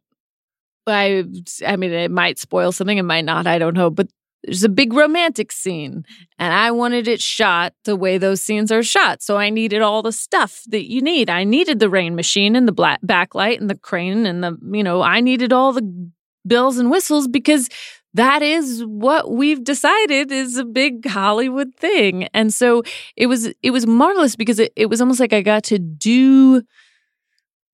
i 0.88 1.24
i 1.68 1.76
mean 1.76 1.92
it 1.92 2.10
might 2.10 2.40
spoil 2.40 2.72
something 2.72 2.98
it 2.98 3.04
might 3.04 3.26
not 3.26 3.46
i 3.46 3.60
don't 3.60 3.76
know 3.76 3.92
but 3.92 4.08
there's 4.44 4.64
a 4.64 4.70
big 4.70 4.94
romantic 4.94 5.52
scene 5.52 6.06
and 6.38 6.54
I 6.54 6.72
wanted 6.72 7.08
it 7.08 7.22
shot 7.22 7.74
the 7.84 7.96
way 7.96 8.18
those 8.18 8.42
scenes 8.42 8.72
are 8.72 8.84
shot. 8.84 9.22
So 9.22 9.38
I 9.38 9.50
needed 9.50 9.82
all 9.82 10.02
the 10.02 10.12
stuff 10.12 10.62
that 10.68 10.90
you 10.90 11.02
need. 11.02 11.30
I 11.30 11.44
needed 11.44 11.80
the 11.80 11.90
rain 11.90 12.16
machine 12.16 12.56
and 12.56 12.68
the 12.68 12.72
black 12.72 13.02
backlight 13.06 13.60
and 13.60 13.70
the 13.70 13.78
crane 13.78 14.26
and 14.26 14.44
the, 14.44 14.58
you 14.72 14.84
know, 14.84 15.02
I 15.02 15.20
needed 15.20 15.52
all 15.52 15.74
the 15.74 16.12
bells 16.46 16.78
and 16.78 16.90
whistles 16.90 17.28
because 17.28 17.70
that 18.14 18.42
is 18.42 18.84
what 18.86 19.32
we've 19.32 19.64
decided 19.64 20.32
is 20.32 20.58
a 20.58 20.66
big 20.66 21.08
Hollywood 21.08 21.76
thing. 21.76 22.24
And 22.34 22.54
so 22.54 22.84
it 23.16 23.28
was 23.28 23.54
it 23.62 23.72
was 23.72 23.86
marvelous 23.86 24.36
because 24.36 24.60
it, 24.60 24.74
it 24.76 24.88
was 24.88 25.02
almost 25.02 25.20
like 25.20 25.34
I 25.34 25.42
got 25.42 25.64
to 25.66 25.78
do 25.78 26.64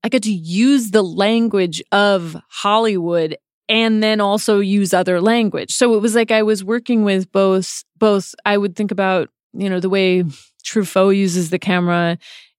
I 0.04 0.10
got 0.10 0.24
to 0.24 0.32
use 0.32 0.92
the 0.92 1.02
language 1.02 1.82
of 1.92 2.36
Hollywood 2.50 3.38
and 3.68 4.02
then 4.04 4.22
also 4.22 4.60
use 4.60 4.94
other 4.94 5.20
language. 5.22 5.72
So 5.74 5.96
it 5.96 6.02
was 6.02 6.16
like 6.16 6.32
I 6.32 6.44
was 6.44 6.64
working 6.64 7.04
with 7.04 7.32
both 7.32 7.84
both 7.98 8.36
I 8.46 8.58
would 8.58 8.76
think 8.76 8.92
about, 8.92 9.30
you 9.54 9.70
know, 9.70 9.80
the 9.80 9.90
way 9.90 10.24
Truffaut 10.64 11.16
uses 11.16 11.50
the 11.50 11.60
camera 11.60 12.18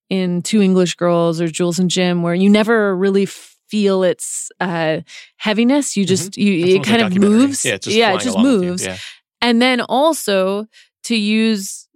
in 0.09 0.41
Two 0.41 0.61
English 0.61 0.95
Girls 0.95 1.39
or 1.41 1.47
Jules 1.47 1.79
and 1.79 1.89
Jim 1.89 2.23
where 2.23 2.33
you 2.35 2.49
never 2.49 2.95
really 2.95 3.25
feel 3.25 4.03
its 4.03 4.49
uh 4.59 5.01
heaviness. 5.37 5.97
You 5.97 6.05
just 6.05 6.37
you 6.37 6.65
It's 6.65 6.75
it 6.75 6.83
kind 6.89 7.01
like 7.01 7.11
of 7.11 7.17
moves. 7.19 7.65
Yeah, 7.65 7.75
it's 7.75 7.85
just, 7.85 7.97
yeah 7.97 8.13
it 8.13 8.21
just 8.21 8.37
you. 8.37 8.43
moves. 8.43 8.85
Yeah. 8.85 8.97
And 9.41 9.61
then 9.61 9.81
also 9.81 10.65
to 11.05 11.15
use 11.15 11.87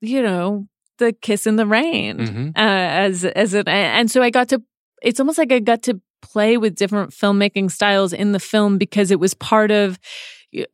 you 0.00 0.22
know 0.22 0.66
the 0.98 1.12
kiss 1.12 1.46
in 1.46 1.56
the 1.56 1.66
rain 1.66 2.18
Mhm. 2.18 2.48
uh, 2.56 3.04
as 3.06 3.24
as 3.24 3.54
an 3.54 3.68
and 3.68 4.10
so 4.10 4.22
I 4.22 4.30
got 4.30 4.48
to 4.50 4.62
it's 5.02 5.20
almost 5.20 5.38
like 5.38 5.52
I 5.52 5.58
got 5.60 5.82
to 5.84 6.00
play 6.22 6.56
with 6.56 6.74
different 6.74 7.10
filmmaking 7.10 7.70
styles 7.70 8.12
in 8.12 8.32
the 8.32 8.40
film 8.40 8.78
because 8.78 9.10
it 9.10 9.20
was 9.20 9.34
part 9.34 9.70
of 9.70 9.98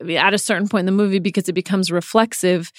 at 0.09 0.35
a 0.35 0.39
certain 0.39 0.69
point 0.69 0.81
in 0.81 0.87
the 0.87 0.93
movie 0.93 1.19
because 1.19 1.49
it 1.49 1.53
becomes 1.53 1.91
reflexive 1.91 2.71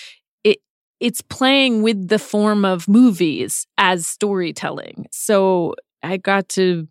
it 0.44 0.60
it's 1.00 1.22
playing 1.22 1.84
with 1.84 2.08
the 2.08 2.20
form 2.20 2.64
of 2.64 2.88
movies 2.88 3.68
as 3.78 4.08
storytelling 4.08 5.06
so 5.12 5.76
I 6.02 6.18
got 6.18 6.48
to 6.50 6.88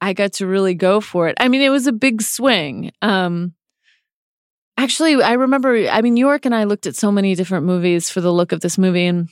I 0.00 0.12
got 0.12 0.34
to 0.34 0.46
really 0.46 0.74
go 0.74 1.00
for 1.00 1.28
it 1.28 1.36
I 1.40 1.48
mean 1.48 1.62
it 1.62 1.70
was 1.70 1.86
a 1.86 1.92
big 1.92 2.22
swing 2.22 2.90
um 3.02 3.54
Actually, 4.78 5.20
I 5.20 5.32
remember, 5.32 5.88
I 5.88 6.02
mean, 6.02 6.16
Yorick 6.16 6.46
and 6.46 6.54
I 6.54 6.62
looked 6.62 6.86
at 6.86 6.94
so 6.94 7.10
many 7.10 7.34
different 7.34 7.66
movies 7.66 8.10
for 8.10 8.20
the 8.20 8.32
look 8.32 8.52
of 8.52 8.60
this 8.60 8.78
movie. 8.78 9.06
And 9.06 9.28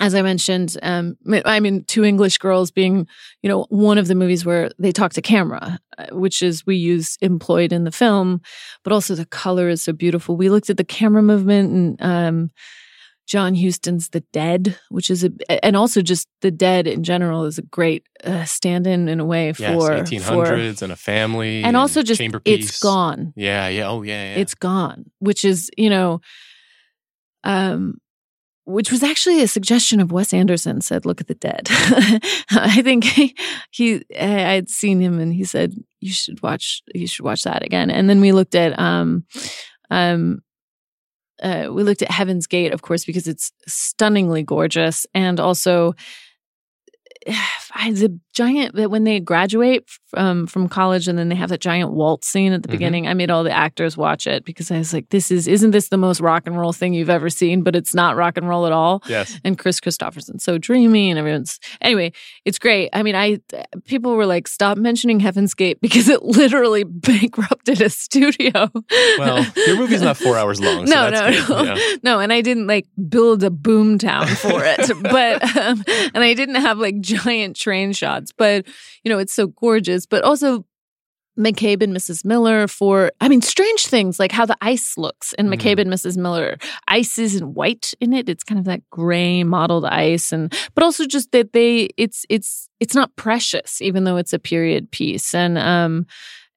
as 0.00 0.14
I 0.14 0.22
mentioned, 0.22 0.76
um, 0.82 1.16
I 1.44 1.60
mean, 1.60 1.84
Two 1.84 2.04
English 2.04 2.38
Girls 2.38 2.70
being, 2.70 3.06
you 3.42 3.48
know, 3.48 3.66
one 3.70 3.98
of 3.98 4.06
the 4.06 4.14
movies 4.14 4.44
where 4.44 4.70
they 4.78 4.92
talk 4.92 5.12
to 5.14 5.22
camera, 5.22 5.78
uh, 5.98 6.06
which 6.12 6.42
is 6.42 6.64
we 6.66 6.76
use 6.76 7.16
employed 7.20 7.72
in 7.72 7.84
the 7.84 7.90
film, 7.92 8.40
but 8.84 8.92
also 8.92 9.14
the 9.14 9.26
color 9.26 9.68
is 9.68 9.82
so 9.82 9.92
beautiful. 9.92 10.36
We 10.36 10.48
looked 10.50 10.70
at 10.70 10.76
the 10.76 10.84
camera 10.84 11.22
movement 11.22 11.72
and, 11.72 12.02
um, 12.02 12.50
John 13.26 13.54
Huston's 13.54 14.08
The 14.08 14.20
Dead, 14.32 14.78
which 14.88 15.10
is 15.10 15.22
a, 15.22 15.30
and 15.62 15.76
also 15.76 16.00
just 16.00 16.26
The 16.40 16.50
Dead 16.50 16.86
in 16.86 17.02
general 17.04 17.44
is 17.44 17.58
a 17.58 17.62
great 17.62 18.06
uh, 18.24 18.44
stand-in 18.44 19.06
in 19.06 19.20
a 19.20 19.24
way 19.26 19.52
for 19.52 19.62
Yes, 19.62 19.74
for 20.26 20.46
1800s 20.56 20.80
and 20.80 20.90
a 20.92 20.96
family. 20.96 21.62
and 21.62 21.76
also 21.76 22.02
just 22.02 22.18
chamber 22.20 22.40
it's 22.46 22.66
piece. 22.68 22.80
gone. 22.80 23.34
Yeah, 23.36 23.68
yeah. 23.68 23.86
Oh, 23.90 24.00
yeah, 24.00 24.32
yeah. 24.32 24.40
It's 24.40 24.54
gone, 24.54 25.10
which 25.18 25.44
is 25.44 25.70
you 25.76 25.90
know, 25.90 26.22
um, 27.44 27.98
which 28.68 28.92
was 28.92 29.02
actually 29.02 29.42
a 29.42 29.48
suggestion 29.48 29.98
of 29.98 30.12
Wes 30.12 30.34
Anderson. 30.34 30.80
Said, 30.82 31.06
"Look 31.06 31.20
at 31.20 31.26
the 31.26 31.34
dead." 31.34 31.68
I 32.50 32.82
think 32.82 33.04
he, 33.04 33.34
he 33.70 34.04
I'd 34.14 34.68
seen 34.68 35.00
him, 35.00 35.18
and 35.18 35.32
he 35.32 35.44
said, 35.44 35.74
"You 36.00 36.12
should 36.12 36.42
watch. 36.42 36.82
You 36.94 37.06
should 37.06 37.24
watch 37.24 37.44
that 37.44 37.64
again." 37.64 37.90
And 37.90 38.08
then 38.08 38.20
we 38.20 38.32
looked 38.32 38.54
at 38.54 38.78
um, 38.78 39.24
um. 39.90 40.42
Uh, 41.42 41.68
we 41.70 41.84
looked 41.84 42.02
at 42.02 42.10
Heaven's 42.10 42.48
Gate, 42.48 42.72
of 42.72 42.82
course, 42.82 43.04
because 43.04 43.28
it's 43.28 43.52
stunningly 43.68 44.42
gorgeous, 44.42 45.06
and 45.14 45.38
also 45.38 45.94
the 47.90 48.18
giant 48.34 48.74
that 48.76 48.90
when 48.90 49.04
they 49.04 49.18
graduate 49.20 49.88
from 50.08 50.46
from 50.46 50.68
college 50.68 51.08
and 51.08 51.18
then 51.18 51.28
they 51.28 51.34
have 51.34 51.48
that 51.50 51.60
giant 51.60 51.92
waltz 51.92 52.28
scene 52.28 52.52
at 52.52 52.62
the 52.62 52.68
Mhm. 52.68 52.72
beginning. 52.72 53.08
I 53.08 53.14
made 53.14 53.30
all 53.30 53.42
the 53.44 53.50
actors 53.50 53.96
watch 53.96 54.26
it 54.26 54.44
because 54.44 54.70
I 54.70 54.78
was 54.78 54.92
like, 54.92 55.08
"This 55.10 55.30
is 55.30 55.48
isn't 55.48 55.70
this 55.72 55.88
the 55.88 55.96
most 55.96 56.20
rock 56.20 56.44
and 56.46 56.56
roll 56.56 56.72
thing 56.72 56.92
you've 56.94 57.10
ever 57.10 57.28
seen?" 57.30 57.62
But 57.62 57.74
it's 57.76 57.94
not 57.94 58.16
rock 58.16 58.36
and 58.36 58.48
roll 58.48 58.66
at 58.66 58.72
all. 58.72 59.02
Yes. 59.08 59.38
And 59.44 59.58
Kris 59.58 59.80
Kristofferson's 59.80 60.44
so 60.44 60.58
dreamy, 60.58 61.10
and 61.10 61.18
everyone's 61.18 61.58
anyway. 61.80 62.12
It's 62.44 62.58
great. 62.58 62.90
I 62.92 63.02
mean, 63.02 63.14
I 63.16 63.38
people 63.86 64.14
were 64.16 64.26
like, 64.26 64.48
"Stop 64.48 64.78
mentioning 64.78 65.20
Heaven's 65.20 65.54
Gate" 65.54 65.78
because 65.82 66.08
it 66.08 66.22
literally 66.22 66.84
bankrupted 66.84 67.80
a 67.80 67.90
studio. 67.90 68.70
Well, 69.18 69.46
your 69.66 69.76
movie's 69.76 70.02
not 70.02 70.16
four 70.16 70.36
hours 70.38 70.60
long. 70.60 70.86
So 70.86 70.94
no, 70.94 71.10
no, 71.10 71.30
good. 71.30 71.48
no, 71.48 71.62
Yeah. 71.74 71.96
no. 72.02 72.20
And 72.20 72.32
I 72.32 72.40
didn't 72.40 72.66
like 72.66 72.86
build 73.08 73.42
a 73.42 73.50
boom 73.50 73.98
town 73.98 74.26
for 74.26 74.62
it, 74.64 74.90
but 75.02 75.56
um, 75.56 75.82
and 76.14 76.22
I 76.24 76.34
didn't 76.34 76.56
have 76.56 76.78
like 76.78 77.00
giant 77.24 77.56
train 77.56 77.92
shots. 77.92 78.32
But 78.36 78.66
you 79.04 79.10
know, 79.10 79.18
it's 79.18 79.32
so 79.34 79.48
gorgeous. 79.48 80.06
But 80.06 80.24
also 80.24 80.64
McCabe 81.38 81.82
and 81.84 81.94
Mrs. 81.96 82.24
Miller 82.24 82.66
for 82.66 83.12
I 83.20 83.28
mean, 83.28 83.42
strange 83.42 83.86
things 83.86 84.18
like 84.18 84.32
how 84.32 84.44
the 84.44 84.56
ice 84.60 84.98
looks 84.98 85.32
in 85.34 85.46
Mhm. 85.46 85.54
McCabe 85.54 85.80
and 85.80 85.90
Mrs. 85.90 86.16
Miller. 86.16 86.58
Ice 86.88 87.16
isn't 87.18 87.54
white 87.54 87.94
in 88.00 88.12
it; 88.12 88.28
it's 88.28 88.42
kind 88.44 88.58
of 88.58 88.64
that 88.64 88.82
gray 88.90 89.44
mottled 89.44 89.84
ice, 89.84 90.32
and 90.32 90.52
but 90.74 90.82
also 90.82 91.06
just 91.06 91.30
that 91.32 91.52
they 91.52 91.90
it's 91.96 92.24
it's 92.28 92.68
it's 92.80 92.94
not 92.94 93.14
precious, 93.16 93.80
even 93.80 94.04
though 94.04 94.16
it's 94.16 94.32
a 94.32 94.38
period 94.38 94.90
piece, 94.90 95.34
and 95.34 95.58
um. 95.58 96.06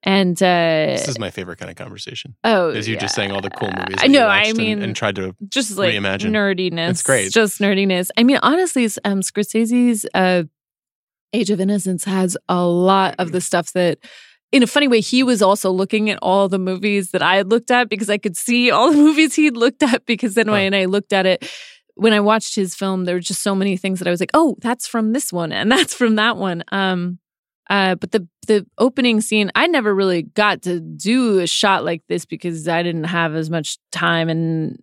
And 0.03 0.35
uh, 0.41 0.95
This 0.97 1.07
is 1.07 1.19
my 1.19 1.29
favorite 1.29 1.57
kind 1.59 1.69
of 1.69 1.77
conversation. 1.77 2.35
oh, 2.43 2.69
Is 2.69 2.87
you 2.87 2.97
just 2.97 3.13
saying 3.13 3.31
all 3.31 3.41
the 3.41 3.51
cool 3.51 3.69
movies? 3.69 3.97
I 3.99 4.07
know. 4.07 4.25
I 4.25 4.37
watched 4.39 4.49
and- 4.49 4.57
mean, 4.57 4.81
and, 4.81 4.95
tried 4.95 5.15
to. 5.17 5.35
just 5.47 5.77
like 5.77 5.93
reimagine. 5.93 6.31
nerdiness. 6.31 6.89
It's 6.89 7.03
great. 7.03 7.31
Just 7.31 7.59
nerdiness. 7.59 8.09
I 8.17 8.23
mean, 8.23 8.39
honestly, 8.41 8.85
um, 9.05 9.21
Scorsese's 9.21 10.07
uh, 10.15 10.43
Age 11.33 11.49
of 11.51 11.61
Innocence 11.61 12.03
has 12.05 12.35
a 12.49 12.63
lot 12.65 13.15
of 13.19 13.31
the 13.31 13.41
stuff 13.41 13.73
that. 13.73 13.99
In 14.53 14.63
a 14.63 14.67
funny 14.67 14.89
way, 14.89 14.99
he 14.99 15.23
was 15.23 15.41
also 15.41 15.71
looking 15.71 16.09
at 16.09 16.19
all 16.21 16.49
the 16.49 16.59
movies 16.59 17.11
that 17.11 17.21
I 17.21 17.37
had 17.37 17.49
looked 17.49 17.71
at 17.71 17.87
because 17.87 18.09
I 18.09 18.17
could 18.17 18.35
see 18.35 18.69
all 18.69 18.91
the 18.91 18.97
movies 19.07 19.33
he'd 19.35 19.55
looked 19.55 19.81
at. 19.81 20.05
Because 20.05 20.33
then 20.35 20.51
when 20.51 20.73
I 20.73 20.85
looked 20.85 21.13
at 21.13 21.25
it, 21.25 21.49
when 21.95 22.11
I 22.11 22.19
watched 22.19 22.55
his 22.55 22.75
film, 22.75 23.05
there 23.05 23.15
were 23.15 23.21
just 23.21 23.41
so 23.43 23.55
many 23.55 23.77
things 23.77 23.99
that 23.99 24.09
I 24.09 24.11
was 24.11 24.19
like, 24.19 24.31
"Oh, 24.33 24.57
that's 24.59 24.87
from 24.87 25.13
this 25.13 25.31
one, 25.31 25.53
and 25.53 25.71
that's 25.77 25.93
from 25.93 26.15
that 26.17 26.35
one." 26.35 26.65
Um, 26.69 27.19
uh, 27.71 27.95
but 27.95 28.11
the 28.11 28.27
the 28.47 28.65
opening 28.77 29.21
scene, 29.21 29.49
I 29.55 29.65
never 29.67 29.95
really 29.95 30.23
got 30.23 30.61
to 30.63 30.79
do 30.79 31.39
a 31.39 31.47
shot 31.47 31.85
like 31.85 32.03
this 32.09 32.25
because 32.25 32.67
I 32.67 32.83
didn't 32.83 33.05
have 33.05 33.33
as 33.33 33.49
much 33.49 33.77
time, 33.91 34.29
and 34.29 34.77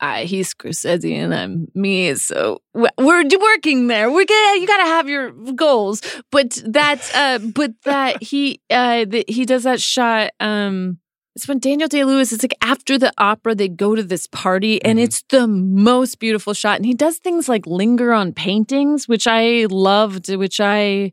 I, 0.00 0.24
he's 0.24 0.52
Scorsese 0.54 1.12
and 1.14 1.34
I'm 1.34 1.68
me, 1.74 2.14
so 2.14 2.60
we're 2.74 3.24
working 3.40 3.86
there. 3.86 4.10
We're 4.10 4.24
gonna, 4.26 4.60
you 4.60 4.66
gotta 4.66 4.84
have 4.84 5.08
your 5.08 5.30
goals, 5.54 6.02
but 6.30 6.60
that, 6.66 7.10
uh, 7.14 7.38
but 7.38 7.72
that 7.84 8.22
he, 8.30 8.60
uh, 8.70 9.04
that 9.06 9.30
he 9.30 9.44
does 9.46 9.62
that 9.62 9.80
shot. 9.80 10.30
Um, 10.40 10.98
it's 11.36 11.48
when 11.48 11.58
Daniel 11.58 11.88
Day 11.88 12.04
Lewis. 12.04 12.32
It's 12.32 12.44
like 12.44 12.56
after 12.60 12.96
the 12.98 13.12
opera, 13.18 13.54
they 13.56 13.68
go 13.68 13.94
to 13.96 14.02
this 14.02 14.26
party, 14.28 14.82
and 14.84 14.98
Mhm. 14.98 15.02
it's 15.02 15.24
the 15.30 15.46
most 15.48 16.18
beautiful 16.20 16.54
shot. 16.54 16.76
And 16.76 16.86
he 16.86 16.94
does 16.94 17.18
things 17.18 17.48
like 17.48 17.66
linger 17.66 18.12
on 18.12 18.32
paintings, 18.32 19.08
which 19.08 19.26
I 19.26 19.66
loved, 19.68 20.32
which 20.32 20.60
I 20.60 21.12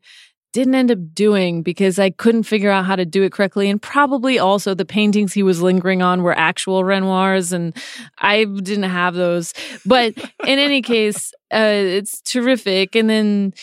didn't 0.54 0.76
end 0.76 0.92
up 0.92 1.00
doing 1.14 1.64
because 1.64 1.98
I 1.98 2.10
couldn't 2.10 2.44
figure 2.44 2.70
out 2.70 2.86
how 2.86 2.96
to 2.96 3.06
do 3.06 3.24
it 3.24 3.32
correctly. 3.32 3.70
And 3.70 3.82
probably 3.82 4.38
also 4.38 4.74
the 4.74 4.86
paintings 4.86 5.34
he 5.34 5.44
was 5.44 5.62
lingering 5.62 6.02
on 6.02 6.24
were 6.24 6.38
actual 6.38 6.84
Renoirs, 6.84 7.54
and 7.54 7.76
I 8.20 8.46
didn't 8.46 8.84
have 8.84 9.16
those. 9.16 9.54
But 9.86 10.14
in 10.46 10.60
any 10.60 10.82
case, 10.82 11.34
uh, 11.54 11.72
it's 11.72 12.22
terrific. 12.22 12.96
And 12.96 13.10
then, 13.10 13.54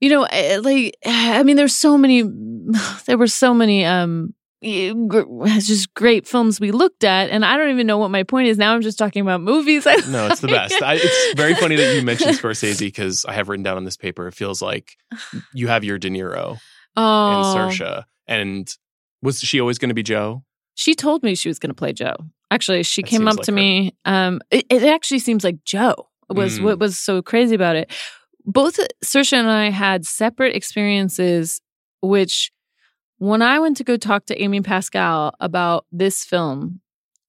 you 0.00 0.08
know, 0.08 0.24
eh, 0.24 0.60
like, 0.62 0.96
I 1.04 1.42
mean, 1.42 1.56
there's 1.56 1.76
so 1.76 1.98
many, 1.98 2.22
there 3.06 3.18
were 3.18 3.26
so 3.26 3.52
many, 3.52 3.84
um, 3.84 4.34
it's 4.62 5.66
just 5.66 5.92
great 5.94 6.26
films 6.26 6.60
we 6.60 6.70
looked 6.70 7.02
at 7.04 7.30
and 7.30 7.44
i 7.44 7.56
don't 7.56 7.70
even 7.70 7.86
know 7.86 7.96
what 7.98 8.10
my 8.10 8.22
point 8.22 8.46
is 8.48 8.58
now 8.58 8.74
i'm 8.74 8.82
just 8.82 8.98
talking 8.98 9.22
about 9.22 9.40
movies 9.40 9.84
No, 10.08 10.26
it's 10.26 10.40
the 10.40 10.48
best. 10.48 10.82
I, 10.82 10.94
it's 11.00 11.34
very 11.36 11.54
funny 11.54 11.76
that 11.76 11.94
you 11.96 12.02
mentioned 12.02 12.36
Scorsese 12.38 12.78
because 12.78 13.24
I 13.24 13.32
have 13.34 13.48
written 13.48 13.62
down 13.62 13.76
on 13.76 13.84
this 13.84 13.96
paper. 13.96 14.26
It 14.28 14.34
feels 14.34 14.60
like 14.60 14.96
you 15.54 15.68
have 15.68 15.84
your 15.84 15.98
De 15.98 16.10
Niro 16.10 16.58
oh 16.96 17.28
and 17.30 17.44
Saoirse, 17.44 18.04
and 18.26 18.68
was 19.22 19.40
she 19.40 19.60
always 19.60 19.78
going 19.78 19.88
to 19.90 19.94
be 19.94 20.02
Jo? 20.02 20.42
She 20.74 20.94
told 20.94 21.22
me 21.22 21.34
she 21.34 21.48
was 21.48 21.58
going 21.58 21.70
to 21.70 21.74
play 21.74 21.92
Jo. 21.92 22.14
Actually, 22.50 22.82
she 22.82 23.02
That 23.02 23.08
came 23.08 23.28
up 23.28 23.36
like 23.36 23.44
to 23.46 23.52
her. 23.52 23.56
me. 23.56 23.94
Um, 24.04 24.40
it, 24.50 24.66
it 24.70 24.82
actually 24.84 25.20
seems 25.20 25.44
like 25.44 25.62
Jo 25.64 25.94
was 26.28 26.58
Mm. 26.58 26.64
what 26.64 26.78
was 26.78 26.98
so 26.98 27.22
crazy 27.22 27.54
about 27.54 27.76
it. 27.76 27.92
Both 28.44 28.78
Saoirse 29.04 29.32
and 29.34 29.48
I 29.50 29.70
had 29.70 30.04
separate 30.04 30.56
experiences, 30.56 31.60
which 32.02 32.50
when 33.20 33.42
I 33.42 33.58
went 33.58 33.76
to 33.76 33.84
go 33.84 33.96
talk 33.96 34.24
to 34.26 34.42
Amy 34.42 34.60
Pascal 34.62 35.34
about 35.40 35.84
this 35.92 36.24
film, 36.24 36.80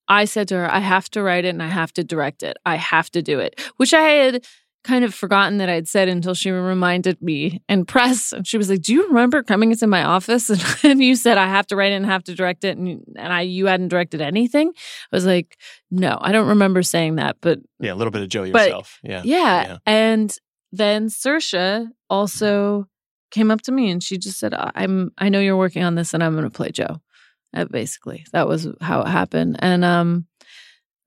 I 0.08 0.24
said 0.26 0.48
to 0.48 0.56
her, 0.56 0.72
I 0.72 0.80
have 0.80 1.10
to 1.12 1.22
write 1.22 1.46
it 1.46 1.50
and 1.50 1.62
I 1.62 1.68
have 1.68 1.92
to 1.94 2.04
direct 2.04 2.44
it. 2.44 2.58
I 2.66 2.76
have 2.78 3.10
to 3.12 3.22
do 3.22 3.40
it, 3.40 3.60
which 3.78 3.94
I 3.94 4.02
had 4.02 4.46
kind 4.84 5.04
of 5.06 5.14
forgotten 5.14 5.58
that 5.60 5.70
I'd 5.70 5.88
said 5.88 6.08
until 6.08 6.34
she 6.34 6.50
reminded 6.50 7.22
me 7.22 7.62
and 7.70 7.88
press. 7.88 8.32
And 8.32 8.48
she 8.48 8.58
was 8.58 8.70
like, 8.70 8.82
Do 8.82 8.94
you 8.94 9.08
remember 9.10 9.44
coming 9.44 9.72
into 9.72 9.86
my 9.86 10.04
office 10.04 10.50
and, 10.50 10.64
and 10.84 11.04
you 11.04 11.16
said 11.16 11.38
I 11.38 11.48
have 11.48 11.68
to 11.68 11.76
write 11.76 11.92
it 11.92 11.96
and 11.96 12.06
have 12.06 12.24
to 12.24 12.34
direct 12.36 12.64
it 12.64 12.78
and, 12.78 13.04
and 13.18 13.32
I 13.34 13.42
you 13.42 13.68
hadn't 13.68 13.90
directed 13.90 14.22
anything? 14.22 14.70
I 15.12 15.16
was 15.16 15.26
like, 15.26 15.58
No, 15.92 16.18
I 16.22 16.32
don't 16.32 16.48
remember 16.48 16.82
saying 16.84 17.18
that, 17.18 17.36
but 17.42 17.60
Yeah, 17.80 17.94
a 17.94 17.96
little 17.96 18.12
bit 18.12 18.22
of 18.22 18.30
Jo 18.30 18.50
But- 18.52 18.64
yourself. 18.70 18.98
yeah. 19.04 19.22
yeah. 19.26 19.64
Yeah. 19.68 19.78
And 19.86 20.34
then 20.72 21.10
Saoirse 21.10 21.88
also 22.10 22.88
came 23.32 23.49
up 23.49 23.62
to 23.64 23.72
me 23.72 23.90
and 23.90 24.03
she 24.03 24.18
just 24.18 24.40
said, 24.40 24.53
I'm 24.56 25.12
I 25.18 25.30
know 25.30 25.40
you're 25.40 25.58
working 25.58 25.84
on 25.84 25.95
this 25.95 26.14
and 26.14 26.24
I'm 26.24 26.36
gonna 26.36 26.49
play 26.49 26.72
Jo. 26.72 27.02
Uh, 27.53 27.66
basically. 27.66 28.26
That 28.32 28.48
was 28.48 28.68
how 28.80 29.02
it 29.02 29.08
happened. 29.08 29.58
And 29.60 29.84
um 29.84 30.28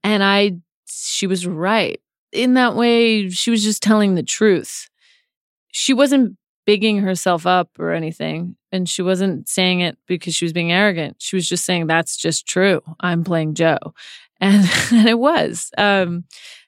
and 0.02 0.22
I 0.22 0.58
she 0.86 1.26
was 1.26 1.46
right. 1.46 2.00
In 2.32 2.54
that 2.54 2.74
way, 2.74 3.30
she 3.30 3.50
was 3.50 3.62
just 3.62 3.82
telling 3.82 4.14
the 4.14 4.22
truth. 4.22 4.88
She 5.72 5.92
wasn't 5.92 6.36
bigging 6.66 6.98
herself 6.98 7.46
up 7.46 7.70
or 7.78 7.92
anything. 7.92 8.56
And 8.72 8.88
she 8.88 9.02
wasn't 9.02 9.48
saying 9.48 9.80
it 9.80 9.98
because 10.06 10.34
she 10.34 10.44
was 10.44 10.52
being 10.52 10.72
arrogant. 10.72 11.16
She 11.20 11.36
was 11.36 11.48
just 11.48 11.64
saying 11.64 11.86
that's 11.86 12.16
just 12.16 12.46
true. 12.46 12.82
I'm 13.00 13.24
playing 13.24 13.54
Jo. 13.54 13.78
And, 14.40 14.68
and 14.90 15.08
it 15.08 15.18
was. 15.18 15.70
Um 15.78 16.24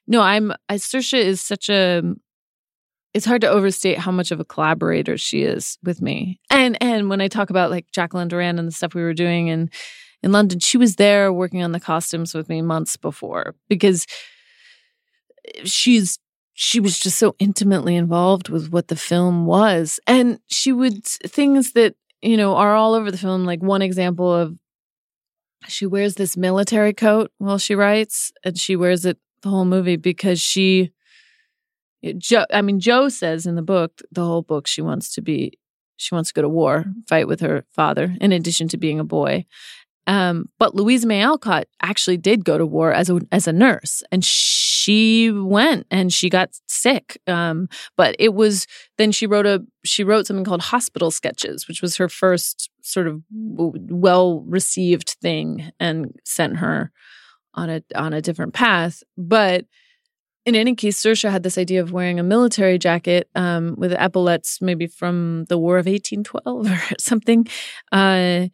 no, 0.07 0.21
I'm 0.21 0.53
I, 0.69 0.75
Saoirse 0.75 1.19
is 1.19 1.41
such 1.41 1.69
a 1.69 2.01
it's 3.17 3.25
hard 3.25 3.41
to 3.41 3.49
overstate 3.49 3.97
how 3.97 4.11
much 4.11 4.29
of 4.29 4.39
a 4.39 4.45
collaborator 4.45 5.17
she 5.17 5.41
is 5.41 5.79
with 5.83 6.03
me. 6.03 6.39
And 6.51 6.77
and 6.79 7.09
when 7.09 7.19
I 7.19 7.27
talk 7.27 7.49
about 7.49 7.71
like 7.71 7.91
Jacqueline 7.91 8.29
Durran 8.29 8.59
and 8.59 8.67
the 8.67 8.71
stuff 8.71 8.93
we 8.93 9.01
were 9.01 9.15
doing 9.15 9.47
in 9.47 9.71
in 10.21 10.31
London, 10.31 10.59
she 10.59 10.77
was 10.77 10.97
there 10.97 11.33
working 11.33 11.63
on 11.63 11.71
the 11.71 11.79
costumes 11.79 12.35
with 12.35 12.47
me 12.47 12.61
months 12.61 12.95
before 12.95 13.55
because 13.69 14.05
she's 15.63 16.19
she 16.53 16.79
was 16.79 16.99
just 16.99 17.17
so 17.17 17.35
intimately 17.39 17.95
involved 17.95 18.49
with 18.49 18.69
what 18.69 18.87
the 18.87 18.95
film 18.95 19.47
was. 19.47 19.99
And 20.05 20.39
she 20.45 20.71
would 20.71 21.03
things 21.03 21.71
that, 21.71 21.95
you 22.21 22.37
know, 22.37 22.55
are 22.55 22.75
all 22.75 22.93
over 22.93 23.09
the 23.09 23.17
film 23.17 23.45
like 23.45 23.63
one 23.63 23.81
example 23.81 24.31
of 24.31 24.59
she 25.67 25.87
wears 25.87 26.15
this 26.15 26.37
military 26.37 26.93
coat 26.93 27.31
while 27.39 27.57
she 27.57 27.73
writes 27.73 28.31
and 28.45 28.59
she 28.59 28.75
wears 28.75 29.05
it 29.05 29.17
the 29.41 29.49
whole 29.49 29.65
movie 29.65 29.95
because 29.95 30.39
she 30.39 30.91
Jo, 32.17 32.45
I 32.51 32.61
mean, 32.61 32.79
Jo 32.79 33.09
says 33.09 33.45
in 33.45 33.55
the 33.55 33.61
book, 33.61 34.01
the 34.11 34.23
whole 34.23 34.41
book, 34.41 34.67
she 34.67 34.81
wants 34.81 35.13
to 35.15 35.21
be, 35.21 35.53
she 35.97 36.13
wants 36.13 36.29
to 36.29 36.33
go 36.33 36.41
to 36.41 36.49
war, 36.49 36.85
fight 37.07 37.27
with 37.27 37.39
her 37.41 37.65
father, 37.71 38.15
in 38.21 38.31
addition 38.31 38.67
to 38.69 38.77
being 38.77 38.99
a 38.99 39.03
boy. 39.03 39.45
Um, 40.07 40.49
but 40.57 40.73
Louisa 40.73 41.05
May 41.05 41.21
Alcott 41.21 41.67
actually 41.81 42.17
did 42.17 42.45
go 42.45 42.57
to 42.57 42.65
war 42.65 42.93
as 42.93 43.09
a 43.09 43.19
as 43.31 43.45
a 43.45 43.51
nurse, 43.51 44.03
and 44.09 44.23
she 44.23 45.29
went 45.31 45.85
and 45.91 46.13
she 46.13 46.29
got 46.29 46.57
sick. 46.65 47.19
Um, 47.27 47.67
but 47.97 48.15
it 48.17 48.33
was 48.33 48.67
then 48.97 49.11
she 49.11 49.27
wrote 49.27 49.45
a 49.45 49.65
she 49.83 50.05
wrote 50.05 50.25
something 50.25 50.45
called 50.45 50.61
Hospital 50.61 51.11
Sketches, 51.11 51.67
which 51.67 51.81
was 51.81 51.97
her 51.97 52.07
first 52.07 52.69
sort 52.81 53.07
of 53.07 53.21
well 53.29 54.39
received 54.47 55.17
thing, 55.21 55.71
and 55.77 56.17
sent 56.23 56.57
her 56.57 56.93
on 57.53 57.69
a 57.69 57.83
on 57.93 58.13
a 58.13 58.21
different 58.21 58.53
path. 58.53 59.03
But 59.17 59.65
in 60.47 60.55
any 60.55 60.75
case, 60.75 61.03
Saoirse 61.03 61.29
had 61.29 61.43
this 61.43 61.57
idea 61.57 61.81
of 61.81 61.91
wearing 61.91 62.21
a 62.21 62.23
military 62.23 62.77
jacket 62.77 63.29
um, 63.35 63.75
with 63.77 63.91
epaulets, 63.91 64.61
maybe 64.61 64.87
from 64.87 65.43
the 65.49 65.57
War 65.57 65.77
of 65.77 65.87
1812 65.87 66.71
or 66.71 66.95
something, 66.97 67.45
uh, 67.91 68.47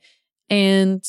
and 0.49 1.05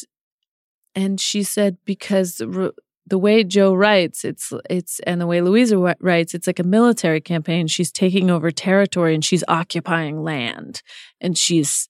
and 0.95 1.19
she 1.19 1.43
said 1.43 1.79
because 1.87 2.37
the, 2.37 3.19
way 3.19 3.45
Jo 3.45 3.75
writes, 3.75 4.27
it's 4.27 4.53
it's 4.69 5.01
and 5.07 5.23
the 5.23 5.27
way 5.27 5.41
Louisa 5.41 5.79
writes, 6.01 6.35
it's 6.35 6.47
like 6.47 6.59
a 6.59 6.65
military 6.65 7.21
campaign. 7.23 7.67
She's 7.67 7.91
taking 7.91 8.31
over 8.31 8.51
territory 8.51 9.15
and 9.15 9.25
she's 9.25 9.43
occupying 9.49 10.23
land, 10.23 10.83
and 11.19 11.39
she's 11.39 11.89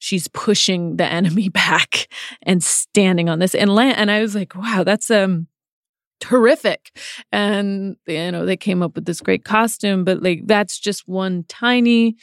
she's 0.00 0.28
pushing 0.28 0.98
the 0.98 1.06
enemy 1.06 1.48
back 1.64 2.08
and 2.42 2.62
standing 2.62 3.30
on 3.30 3.38
this 3.38 3.54
and 3.54 3.74
land. 3.74 3.96
And 3.96 4.10
I 4.10 4.20
was 4.20 4.34
like, 4.34 4.54
wow, 4.54 4.84
that's 4.84 5.10
um 5.10 5.48
terrific 6.20 6.96
and 7.32 7.96
you 8.06 8.30
know 8.32 8.44
they 8.44 8.56
came 8.56 8.82
up 8.82 8.94
with 8.94 9.04
this 9.04 9.20
great 9.20 9.44
costume 9.44 10.04
but 10.04 10.22
like 10.22 10.42
that's 10.46 10.78
just 10.78 11.06
one 11.08 11.44
tiny 11.48 12.16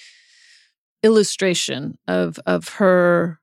illustration 1.03 1.97
of 2.07 2.39
of 2.45 2.67
her 2.69 3.39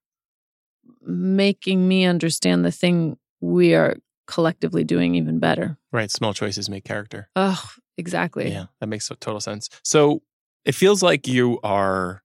making 1.03 1.87
me 1.89 2.05
understand 2.05 2.65
the 2.65 2.73
thing 2.73 3.17
we 3.41 3.75
are 3.75 3.97
collectively 4.27 4.85
doing 4.85 5.15
even 5.15 5.39
better 5.39 5.77
Right. 5.93 6.11
Small 6.11 6.33
choices 6.33 6.71
make 6.71 6.85
character. 6.85 7.29
oh 7.37 7.63
exactly 7.99 8.51
Yeah, 8.51 8.67
that 8.81 8.87
makes 8.87 9.09
total 9.21 9.41
sense. 9.41 9.69
So 9.85 10.23
it 10.65 10.75
feels 10.75 11.03
like 11.03 11.27
you 11.29 11.61
are 11.63 12.23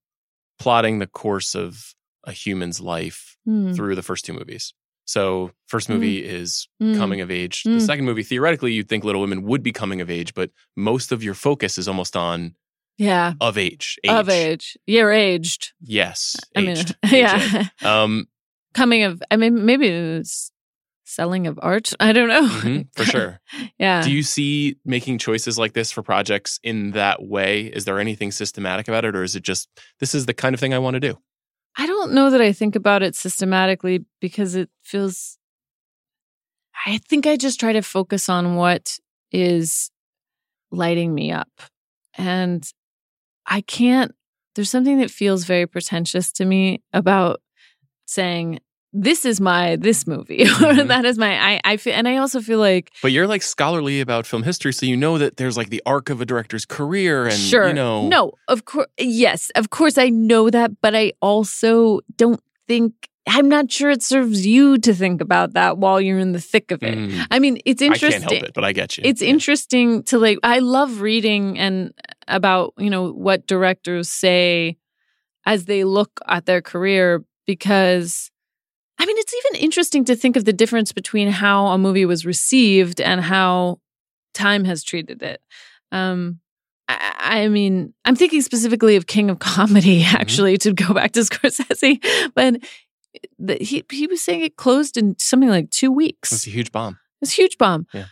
plotting 0.60 1.00
the 1.00 1.08
course 1.08 1.54
of 1.56 1.94
a 2.24 2.32
human's 2.32 2.80
life 2.82 3.38
Hmm. 3.46 3.74
through 3.74 3.96
the 3.96 4.04
first 4.04 4.26
two 4.26 4.34
movies. 4.34 4.74
So 5.08 5.52
first 5.68 5.90
movie 5.90 6.24
is 6.24 6.68
Mm. 6.82 6.98
coming 6.98 7.22
of 7.22 7.32
age. 7.32 7.64
Mm. 7.64 7.80
The 7.80 7.86
second 7.86 8.06
movie, 8.06 8.24
theoretically, 8.24 8.74
you'd 8.74 8.90
think 8.90 9.04
Little 9.04 9.22
Women 9.22 9.42
would 9.44 9.64
be 9.64 9.72
coming 9.72 10.02
of 10.02 10.10
age, 10.12 10.34
but 10.34 10.52
most 10.76 11.12
of 11.12 11.24
your 11.24 11.34
focus 11.34 11.78
is 11.78 11.88
almost 11.88 12.16
on 12.16 12.56
yeah 13.00 13.34
of 13.42 13.58
age. 13.60 13.98
of 14.10 14.28
age 14.28 14.76
you're 14.88 15.12
aged 15.12 15.72
Yes. 15.82 16.36
i 16.56 16.62
mean 16.62 16.78
yeah 17.12 17.68
Um, 17.84 18.26
coming 18.74 19.04
of 19.04 19.22
i 19.30 19.38
mean 19.38 19.66
maybe 19.68 19.88
it 19.88 20.18
was 20.18 20.52
selling 21.04 21.46
of 21.46 21.60
art 21.62 21.94
i 22.00 22.12
don't 22.12 22.28
know 22.28 22.42
mhm, 22.48 22.88
for 22.96 23.06
sure. 23.06 23.40
yeah 23.80 24.02
Do 24.02 24.12
you 24.12 24.24
see 24.24 24.78
making 24.84 25.20
choices 25.20 25.60
like 25.60 25.74
this 25.74 25.92
for 25.92 26.02
projects 26.02 26.60
in 26.64 26.92
that 26.92 27.22
way? 27.24 27.68
Is 27.68 27.86
there 27.86 28.00
anything 28.00 28.32
systematic 28.32 28.88
about 28.88 29.06
it, 29.06 29.16
or 29.16 29.22
is 29.24 29.36
it 29.36 29.44
just 29.44 29.70
this 30.00 30.14
is 30.16 30.26
the 30.26 30.34
kind 30.34 30.54
of 30.56 30.60
thing 30.60 30.74
I 30.74 30.80
want 30.80 30.96
to 30.96 31.00
do? 31.00 31.18
I 31.78 31.86
don't 31.86 32.14
know 32.14 32.32
that 32.32 32.42
I 32.42 32.52
think 32.52 32.76
about 32.76 33.04
it 33.04 33.16
systematically 33.16 34.06
because 34.20 34.56
it 34.56 34.70
feels. 34.84 35.38
I 36.86 36.98
think 36.98 37.28
I 37.28 37.38
just 37.38 37.60
try 37.60 37.74
to 37.74 37.82
focus 37.82 38.30
on 38.30 38.56
what 38.56 38.98
is 39.32 39.92
lighting 40.72 41.14
me 41.14 41.32
up. 41.32 41.50
And 42.18 42.68
I 43.46 43.62
can't, 43.62 44.14
there's 44.56 44.70
something 44.70 45.00
that 45.00 45.12
feels 45.12 45.46
very 45.46 45.68
pretentious 45.68 46.32
to 46.34 46.46
me 46.46 46.82
about 46.94 47.42
saying, 48.06 48.60
this 48.94 49.26
is 49.26 49.40
my 49.42 49.76
this 49.76 50.08
movie 50.08 50.44
or 50.48 50.48
Mhm. 50.74 50.88
that 50.88 51.06
is 51.06 51.18
my 51.18 51.34
I 51.56 51.60
I 51.64 51.78
feel 51.78 51.94
and 51.94 52.08
I 52.08 52.18
also 52.18 52.40
feel 52.42 52.60
like 52.60 52.92
But 53.02 53.12
you're 53.12 53.28
like 53.28 53.42
scholarly 53.44 54.00
about 54.02 54.26
film 54.26 54.44
history, 54.44 54.74
so 54.74 54.86
you 54.86 54.96
know 54.98 55.18
that 55.18 55.38
there's 55.38 55.58
like 55.58 55.70
the 55.70 55.82
arc 55.86 56.10
of 56.10 56.22
a 56.22 56.26
director's 56.26 56.66
career, 56.66 57.26
and 57.26 57.34
sure 57.34 57.68
you 57.70 57.74
know, 57.74 58.08
no 58.08 58.32
of 58.48 58.66
course 58.66 58.88
yes 59.00 59.52
of 59.56 59.70
course 59.70 59.98
I 59.98 60.10
know 60.10 60.50
that 60.50 60.72
but 60.82 60.96
I 60.96 61.14
also 61.22 62.00
don't 62.18 62.42
think 62.68 62.94
I'm 63.30 63.50
not 63.50 63.70
sure 63.70 63.90
it 63.92 64.02
serves 64.04 64.46
you 64.48 64.78
to 64.78 64.94
think 64.94 65.20
about 65.22 65.52
that 65.54 65.78
while 65.78 66.00
you're 66.00 66.18
in 66.18 66.32
the 66.32 66.40
thick 66.40 66.72
of 66.72 66.82
it. 66.82 66.98
Mm, 66.98 67.28
I 67.30 67.40
mean, 67.40 67.60
it's 67.66 67.82
I 67.82 67.88
interesting. 67.88 68.22
can't 68.22 68.24
help 68.32 68.44
it, 68.50 68.54
but 68.54 68.64
I 68.64 68.72
get 68.72 68.98
you. 68.98 69.04
It's 69.06 69.22
Yeah. 69.22 69.32
interesting 69.32 70.04
to 70.04 70.18
like 70.18 70.40
I 70.44 70.60
love 70.60 71.02
reading 71.02 71.60
and 71.60 71.92
about, 72.30 72.74
you 72.78 72.90
know, 72.90 73.12
what 73.12 73.46
directors 73.46 74.08
say 74.08 74.78
as 75.46 75.66
they 75.66 75.84
look 75.84 76.22
at 76.26 76.46
their 76.46 76.62
career 76.62 77.26
because 77.46 78.32
I 79.00 79.06
mean, 79.06 79.18
it's 79.20 79.34
even 79.46 79.62
interesting 79.62 80.06
to 80.06 80.16
think 80.16 80.36
of 80.36 80.46
the 80.46 80.54
difference 80.54 80.92
between 80.92 81.30
how 81.30 81.68
a 81.68 81.78
movie 81.78 82.06
was 82.06 82.26
received 82.26 83.00
and 83.00 83.22
how 83.22 83.80
time 84.34 84.66
has 84.66 84.84
treated 84.84 85.22
it. 85.24 85.42
Um 85.92 86.40
I, 86.90 87.44
I 87.44 87.48
mean, 87.50 87.94
I'm 88.06 88.16
thinking 88.16 88.42
specifically 88.42 88.96
of 88.96 89.08
King 89.08 89.30
of 89.30 89.40
Comedy, 89.40 90.02
Mm-hmm. 90.04 90.16
actually, 90.16 90.58
to 90.60 90.74
go 90.74 90.94
back 90.94 91.12
to 91.14 91.20
Scorsese. 91.30 92.02
But 92.34 92.62
the, 93.40 93.56
he 93.56 93.84
he 93.92 94.08
was 94.08 94.22
saying 94.22 94.42
it 94.42 94.56
closed 94.58 94.96
in 94.98 95.16
something 95.20 95.50
like 95.50 95.70
two 95.70 95.92
weeks. 95.92 96.32
It's 96.32 96.48
a 96.48 96.52
huge 96.52 96.72
bomb. 96.72 96.98
It's 97.22 97.32
a 97.34 97.36
huge 97.42 97.58
bomb. 97.58 97.88
Yeah. 97.94 98.06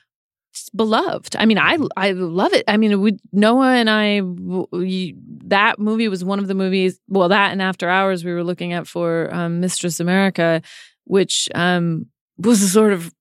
Beloved. 0.76 1.36
I 1.36 1.46
mean, 1.46 1.58
I 1.58 1.78
I 1.98 2.12
love 2.12 2.54
it. 2.54 2.64
I 2.68 2.78
mean, 2.78 3.00
we 3.02 3.18
Noah 3.32 3.74
and 3.76 3.90
I 3.90 4.22
we, 4.22 5.16
that 5.46 5.80
movie 5.80 6.08
was 6.08 6.24
one 6.24 6.40
of 6.40 6.48
the 6.48 6.56
movies. 6.56 7.00
Well, 7.08 7.30
that 7.30 7.52
and 7.52 7.62
After 7.62 7.90
Hours 7.90 8.24
we 8.24 8.34
were 8.34 8.44
looking 8.44 8.74
at 8.74 8.88
for 8.88 9.34
um, 9.34 9.60
Mistress 9.60 10.00
America, 10.00 10.62
which 11.06 11.50
um, 11.56 12.08
was 12.38 12.62
a 12.62 12.68
sort 12.68 12.94
of. 12.94 13.12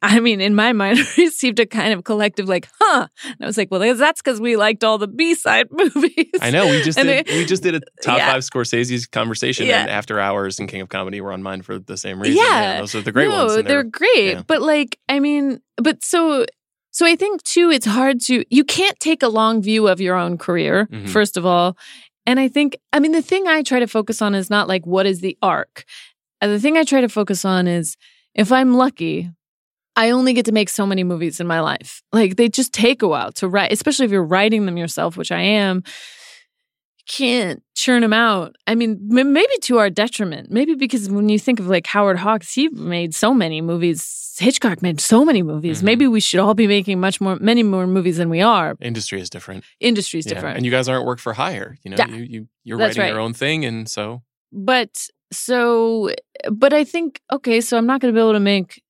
I 0.00 0.20
mean, 0.20 0.40
in 0.40 0.54
my 0.54 0.72
mind, 0.72 1.00
received 1.18 1.58
a 1.58 1.66
kind 1.66 1.92
of 1.94 2.04
collective 2.04 2.48
like, 2.48 2.68
huh? 2.80 3.08
And 3.24 3.36
I 3.42 3.46
was 3.46 3.58
like, 3.58 3.72
well, 3.72 3.80
that's 3.96 4.22
because 4.22 4.40
we 4.40 4.54
liked 4.56 4.84
all 4.84 4.98
the 4.98 5.08
B 5.08 5.34
side 5.34 5.66
movies. 5.72 6.28
I 6.40 6.52
know. 6.52 6.66
We 6.70 6.80
just 6.82 6.96
did. 6.96 7.26
they- 7.26 7.36
we 7.38 7.44
just 7.44 7.64
did 7.64 7.74
a 7.74 7.80
top 8.00 8.18
Yeah. 8.18 8.30
five 8.32 8.42
Scorsese's 8.42 9.08
conversation, 9.08 9.66
Yeah. 9.66 9.80
and 9.80 9.90
After 9.90 10.20
Hours 10.20 10.60
and 10.60 10.68
King 10.68 10.80
of 10.82 10.90
Comedy 10.90 11.20
were 11.20 11.32
on 11.32 11.42
mine 11.42 11.62
for 11.62 11.80
the 11.80 11.96
same 11.96 12.20
reason. 12.22 12.36
Yeah. 12.36 12.78
those 12.78 12.94
are 12.94 13.00
the 13.02 13.10
great 13.10 13.28
no, 13.28 13.46
ones. 13.46 13.54
and 13.56 13.66
they're 13.66 13.82
great. 13.82 14.34
yeah. 14.34 14.42
But 14.46 14.62
like, 14.62 14.96
I 15.08 15.18
mean, 15.18 15.58
but 15.76 16.04
so 16.04 16.46
so 16.96 17.04
I 17.04 17.16
think 17.16 17.42
too, 17.42 17.70
it's 17.70 17.86
hard 17.86 18.20
to 18.26 18.44
you 18.56 18.64
can't 18.64 18.98
take 19.00 19.22
a 19.22 19.28
long 19.28 19.60
view 19.62 19.88
of 19.88 20.00
your 20.00 20.16
own 20.16 20.38
career, 20.38 20.86
Mhm. 20.90 21.08
first 21.08 21.36
of 21.36 21.44
all. 21.44 21.76
And 22.26 22.40
I 22.40 22.48
think, 22.48 22.76
I 22.94 23.00
mean, 23.00 23.12
the 23.12 23.20
thing 23.30 23.46
I 23.46 23.62
try 23.62 23.80
to 23.80 23.86
focus 23.86 24.22
on 24.22 24.34
is 24.34 24.48
not 24.48 24.68
like 24.68 24.86
what 24.86 25.04
is 25.06 25.20
the 25.20 25.36
arc. 25.42 25.84
The 26.40 26.58
thing 26.60 26.76
I 26.78 26.84
try 26.84 27.00
to 27.00 27.08
focus 27.08 27.44
on 27.44 27.66
is 27.66 27.96
if 28.34 28.50
I'm 28.52 28.74
lucky, 28.74 29.30
I 29.96 30.10
only 30.10 30.32
get 30.32 30.44
to 30.46 30.52
make 30.52 30.68
so 30.70 30.86
many 30.86 31.04
movies 31.04 31.40
in 31.40 31.46
my 31.46 31.60
life. 31.60 32.02
Like 32.12 32.36
they 32.36 32.48
just 32.48 32.72
take 32.72 33.02
a 33.02 33.08
while 33.08 33.32
to 33.32 33.48
write, 33.48 33.72
especially 33.72 34.06
if 34.06 34.12
you're 34.12 34.24
writing 34.36 34.66
them 34.66 34.76
yourself, 34.76 35.16
which 35.16 35.32
I 35.32 35.40
am. 35.40 35.82
Can't 37.06 37.62
churn 37.74 38.00
them 38.02 38.12
out. 38.14 38.56
I 38.66 38.74
mean, 38.74 39.08
m- 39.12 39.32
maybe 39.32 39.52
to 39.62 39.78
our 39.78 39.90
detriment. 39.90 40.50
Maybe 40.50 40.74
because 40.74 41.10
when 41.10 41.28
you 41.28 41.38
think 41.38 41.60
of 41.60 41.66
like 41.66 41.86
Howard 41.88 42.18
Hawks, 42.18 42.54
he 42.54 42.68
made 42.70 43.14
so 43.14 43.34
many 43.34 43.60
movies. 43.60 44.34
Hitchcock 44.38 44.80
made 44.82 45.00
so 45.00 45.24
many 45.24 45.42
movies. 45.42 45.80
Mhm. 45.80 45.84
Maybe 45.84 46.06
we 46.08 46.18
should 46.20 46.40
all 46.40 46.54
be 46.54 46.66
making 46.66 46.98
much 47.00 47.20
more, 47.20 47.36
many 47.36 47.62
more 47.62 47.86
movies 47.86 48.16
than 48.16 48.30
we 48.30 48.40
are. 48.40 48.74
Industry 48.80 49.20
is 49.20 49.28
different. 49.28 49.64
Industry's 49.80 50.26
Yeah. 50.26 50.34
different. 50.34 50.56
And 50.56 50.64
you 50.64 50.70
guys 50.72 50.88
aren't 50.88 51.04
work 51.04 51.18
for 51.20 51.34
hire. 51.34 51.76
You 51.84 51.90
know, 51.90 51.96
Yeah. 51.98 52.08
you, 52.08 52.22
you 52.24 52.48
you're 52.64 52.78
That's 52.78 52.96
writing 52.96 53.12
your 53.12 53.20
own 53.20 53.34
thing, 53.34 53.64
and 53.64 53.88
so 53.88 54.22
but 54.50 55.08
so 55.32 56.10
but 56.52 56.72
i 56.72 56.84
think 56.84 57.20
okay 57.32 57.60
so 57.60 57.76
i'm 57.76 57.86
not 57.86 58.00
going 58.00 58.14
to 58.14 58.16
be 58.16 58.20
able 58.22 58.34
to 58.34 58.38
make 58.40 58.80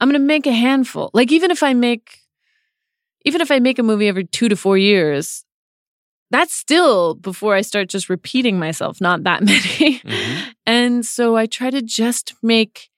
i'm 0.00 0.08
going 0.08 0.20
to 0.20 0.24
make 0.24 0.46
a 0.46 0.52
handful 0.52 1.10
like 1.14 1.32
even 1.32 1.50
if 1.50 1.64
i 1.64 1.74
make 1.74 2.18
even 3.24 3.40
if 3.40 3.50
i 3.50 3.58
make 3.58 3.80
a 3.80 3.82
movie 3.82 4.06
every 4.06 4.24
2 4.24 4.48
to 4.48 4.54
4 4.56 4.78
years 4.78 5.43
that's 6.30 6.54
still 6.54 7.14
before 7.14 7.54
i 7.54 7.60
start 7.60 7.88
just 7.88 8.08
repeating 8.08 8.58
myself 8.58 9.00
not 9.00 9.22
that 9.24 9.42
many 9.50 10.00
Mhm. 10.00 10.44
and 10.66 11.06
so 11.06 11.36
i 11.36 11.46
try 11.46 11.70
to 11.70 11.82
just 11.82 12.34
make 12.42 12.90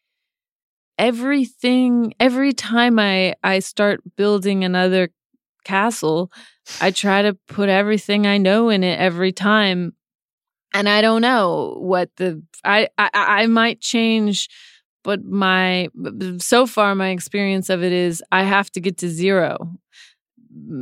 everything 0.98 2.14
every 2.18 2.52
time 2.52 2.98
i 2.98 3.34
i 3.44 3.58
start 3.58 4.00
building 4.16 4.64
another 4.64 5.10
castle 5.64 6.30
i 6.80 6.90
try 6.90 7.20
to 7.22 7.34
put 7.48 7.68
everything 7.68 8.26
i 8.26 8.38
know 8.38 8.70
in 8.70 8.82
it 8.82 8.98
every 8.98 9.30
time 9.32 9.92
and 10.72 10.88
i 10.88 11.02
don't 11.02 11.20
know 11.20 11.76
what 11.80 12.08
the 12.16 12.42
i 12.64 12.88
i, 12.96 13.10
I 13.12 13.46
might 13.46 13.80
change 13.80 14.48
but 15.04 15.22
my 15.24 15.88
so 16.38 16.66
far 16.66 16.94
my 16.94 17.10
experience 17.10 17.68
of 17.68 17.82
it 17.82 17.92
is 17.92 18.22
i 18.32 18.42
have 18.42 18.70
to 18.72 18.80
get 18.80 18.96
to 18.98 19.08
zero 19.10 19.58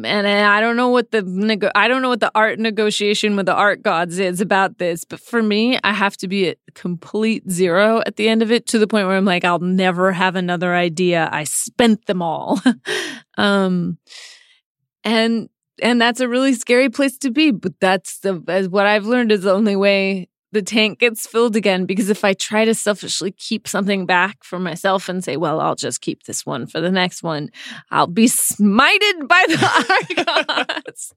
and 0.04 0.26
I 0.26 0.60
don't 0.60 0.76
know 0.76 0.88
what 0.88 1.10
the 1.10 1.70
I 1.74 1.88
don't 1.88 2.02
know 2.02 2.08
what 2.08 2.20
the 2.20 2.30
art 2.34 2.58
negotiation 2.58 3.36
with 3.36 3.46
the 3.46 3.54
art 3.54 3.82
gods 3.82 4.18
is 4.18 4.40
about 4.40 4.78
this, 4.78 5.04
but 5.04 5.20
for 5.20 5.42
me, 5.42 5.78
I 5.82 5.92
have 5.92 6.16
to 6.18 6.28
be 6.28 6.48
at 6.50 6.58
complete 6.74 7.50
zero 7.50 8.02
at 8.06 8.16
the 8.16 8.28
end 8.28 8.42
of 8.42 8.52
it 8.52 8.66
to 8.68 8.78
the 8.78 8.86
point 8.86 9.06
where 9.06 9.16
I'm 9.16 9.24
like, 9.24 9.44
I'll 9.44 9.58
never 9.58 10.12
have 10.12 10.36
another 10.36 10.74
idea. 10.74 11.28
I 11.32 11.44
spent 11.44 12.06
them 12.06 12.22
all, 12.22 12.60
um, 13.38 13.98
and 15.02 15.48
and 15.82 16.00
that's 16.00 16.20
a 16.20 16.28
really 16.28 16.54
scary 16.54 16.88
place 16.88 17.18
to 17.18 17.30
be. 17.30 17.50
But 17.50 17.80
that's 17.80 18.20
the 18.20 18.42
as 18.48 18.68
what 18.68 18.86
I've 18.86 19.06
learned 19.06 19.32
is 19.32 19.42
the 19.42 19.52
only 19.52 19.76
way 19.76 20.28
the 20.54 20.62
tank 20.62 21.00
gets 21.00 21.26
filled 21.26 21.54
again. 21.56 21.84
Because 21.84 22.08
if 22.08 22.24
I 22.24 22.32
try 22.32 22.64
to 22.64 22.74
selfishly 22.74 23.30
keep 23.32 23.68
something 23.68 24.06
back 24.06 24.42
for 24.42 24.58
myself 24.58 25.08
and 25.10 25.22
say, 25.22 25.36
well, 25.36 25.60
I'll 25.60 25.74
just 25.74 26.00
keep 26.00 26.22
this 26.22 26.46
one 26.46 26.66
for 26.66 26.80
the 26.80 26.90
next 26.90 27.22
one, 27.22 27.50
I'll 27.90 28.06
be 28.06 28.24
smited 28.26 29.28
by 29.28 29.44
the 29.48 30.46
art 30.56 30.76
gods. 30.86 31.12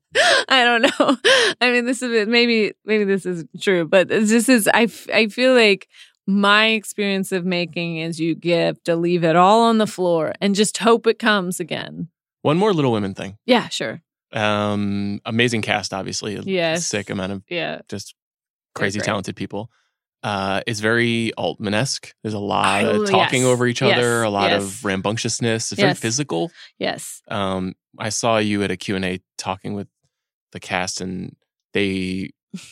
I 0.49 0.63
don't 0.65 0.81
know. 0.81 1.17
I 1.61 1.71
mean, 1.71 1.85
this 1.85 2.01
is 2.01 2.27
maybe 2.27 2.73
maybe 2.83 3.05
this 3.05 3.25
is 3.25 3.45
true, 3.61 3.85
but 3.87 4.09
this 4.09 4.49
is 4.49 4.67
I 4.73 4.87
I 5.13 5.27
feel 5.27 5.53
like 5.53 5.87
my 6.27 6.67
experience 6.67 7.31
of 7.31 7.45
making 7.45 7.97
is 7.97 8.19
you 8.19 8.35
give 8.35 8.83
to 8.83 8.97
leave 8.97 9.23
it 9.23 9.37
all 9.37 9.61
on 9.63 9.77
the 9.77 9.87
floor 9.87 10.33
and 10.41 10.55
just 10.55 10.77
hope 10.79 11.07
it 11.07 11.19
comes 11.19 11.61
again. 11.61 12.09
one 12.41 12.57
more 12.57 12.73
Little 12.73 12.91
Women 12.91 13.13
thing. 13.13 13.37
Yeah, 13.45 13.69
sure. 13.69 14.01
Um, 14.33 15.21
amazing 15.23 15.61
cast, 15.61 15.93
obviously. 15.93 16.35
A 16.35 16.41
Yes. 16.41 16.85
sick 16.87 17.09
amount 17.09 17.31
of 17.31 17.43
Yeah. 17.49 17.79
just 17.87 18.13
crazy 18.77 18.99
talented 18.99 19.35
people. 19.35 19.69
Uh, 20.23 20.61
it's 20.65 20.79
very 20.79 21.31
Altman 21.33 21.73
esque. 21.75 22.13
There's 22.23 22.33
a 22.33 22.39
lot 22.39 22.83
Oh, 22.83 23.03
of 23.03 23.09
talking 23.09 23.41
yes. 23.43 23.47
over 23.47 23.67
each 23.67 23.81
other, 23.81 23.93
Yes. 24.21 24.25
a 24.25 24.29
lot 24.29 24.49
Yes. 24.51 24.63
of 24.63 24.85
rambunctiousness. 24.85 25.71
It's 25.71 25.79
very 25.81 25.93
physical. 25.93 26.51
Yes. 26.79 27.21
Um, 27.27 27.75
I 27.99 28.09
saw 28.09 28.37
you 28.39 28.63
at 28.63 28.71
a 28.71 28.77
Q 28.77 28.95
and 28.95 29.05
A 29.05 29.19
talking 29.37 29.73
with 29.75 29.87
the 30.51 30.59
cast, 30.59 31.01
and 31.01 31.35
they 31.73 32.31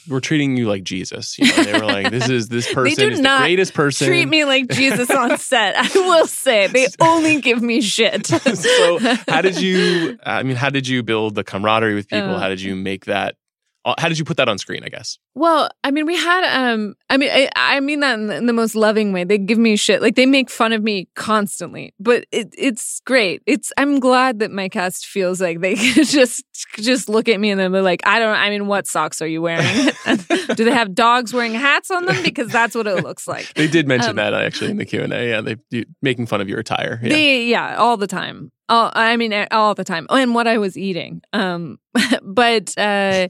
were 0.10 0.22
treating 0.22 0.57
you 0.57 0.68
like 0.68 0.84
Jesus. 0.84 1.38
You 1.38 1.45
know, 1.45 1.64
they 1.64 1.73
were 1.73 1.86
like, 1.86 2.10
"This 2.10 2.30
is 2.30 2.48
this 2.48 2.72
person 2.73 3.07
do 3.10 3.14
is 3.14 3.22
the 3.22 3.38
greatest 3.40 3.73
person." 3.76 4.07
Treat 4.07 4.26
me 4.27 4.44
like 4.45 4.68
Jesus 4.69 5.11
on 5.11 5.38
set. 5.52 5.76
I 5.77 5.88
will 5.99 6.26
say 6.27 6.68
they 6.68 6.88
only 6.99 7.41
give 7.41 7.61
me 7.61 7.80
shit. 7.82 8.26
so, 8.27 8.99
how 9.30 9.41
did 9.41 9.61
you? 9.61 10.18
I 10.26 10.41
mean, 10.44 10.56
how 10.56 10.69
did 10.72 10.88
you 10.88 11.03
build 11.03 11.36
the 11.36 11.44
camaraderie 11.44 11.94
with 11.95 12.07
people? 12.07 12.36
Uh, 12.36 12.40
how 12.40 12.49
did 12.49 12.61
you 12.61 12.76
make 12.76 13.06
that? 13.06 13.36
Uh, 13.85 13.93
How 13.97 14.09
did 14.09 14.19
you 14.19 14.25
put 14.25 14.37
that 14.37 14.49
on 14.49 14.57
screen? 14.57 14.83
I 14.83 14.89
guess. 14.89 15.17
Well, 15.37 15.69
I 15.83 15.91
mean, 15.91 16.05
we 16.05 16.15
had, 16.15 16.45
um, 16.45 16.95
I 17.09 17.17
mean, 17.17 17.29
I, 17.29 17.49
I 17.57 17.79
mean 17.81 17.99
that 17.99 18.17
in 18.17 18.27
the, 18.27 18.35
in 18.37 18.45
the 18.45 18.53
most 18.53 18.73
loving 18.73 19.11
way. 19.11 19.25
They 19.25 19.37
give 19.37 19.57
me 19.57 19.75
shit. 19.75 20.01
Like 20.01 20.15
they 20.15 20.25
make 20.25 20.49
fun 20.49 20.71
of 20.71 20.81
me 20.81 21.09
constantly, 21.15 21.93
but 21.99 22.25
it, 22.31 22.53
it's 22.57 23.01
great. 23.05 23.43
It's, 23.45 23.73
I'm 23.77 23.99
glad 23.99 24.39
that 24.39 24.49
my 24.49 24.69
cast 24.69 25.05
feels 25.05 25.41
like 25.41 25.59
they 25.59 25.75
just, 25.93 26.45
just 26.77 27.09
look 27.09 27.27
at 27.27 27.37
me 27.39 27.51
and 27.51 27.59
then 27.59 27.73
they're 27.73 27.81
like, 27.81 28.01
I 28.05 28.19
don't, 28.19 28.33
I 28.35 28.49
mean, 28.49 28.67
what 28.67 28.87
socks 28.87 29.21
are 29.21 29.27
you 29.27 29.41
wearing? 29.41 29.91
Do 30.55 30.63
they 30.63 30.71
have 30.71 30.95
dogs 30.95 31.33
wearing 31.33 31.53
hats 31.53 31.91
on 31.91 32.05
them? 32.05 32.23
Because 32.23 32.49
that's 32.49 32.73
what 32.73 32.87
it 32.87 33.03
looks 33.03 33.27
like. 33.27 33.53
They 33.55 33.67
did 33.67 33.89
mention 33.89 34.11
Um, 34.11 34.15
that 34.15 34.33
actually 34.33 34.71
in 34.71 34.77
the 34.77 34.85
Q 34.85 35.01
and 35.03 35.11
A. 35.11 35.27
Yeah, 35.27 35.41
they 35.41 35.85
making 36.01 36.27
fun 36.27 36.39
of 36.39 36.47
your 36.47 36.59
attire. 36.59 36.97
Yeah. 37.03 37.09
They, 37.09 37.45
yeah, 37.47 37.75
all 37.75 37.97
the 37.97 38.07
time. 38.07 38.53
All, 38.69 38.89
I 38.95 39.17
mean, 39.17 39.33
all 39.51 39.75
the 39.75 39.83
time. 39.83 40.07
Oh, 40.09 40.15
and 40.15 40.33
what 40.33 40.47
I 40.47 40.59
was 40.59 40.77
eating. 40.77 41.21
Um, 41.33 41.77
but, 42.23 42.73
uh, 42.77 43.27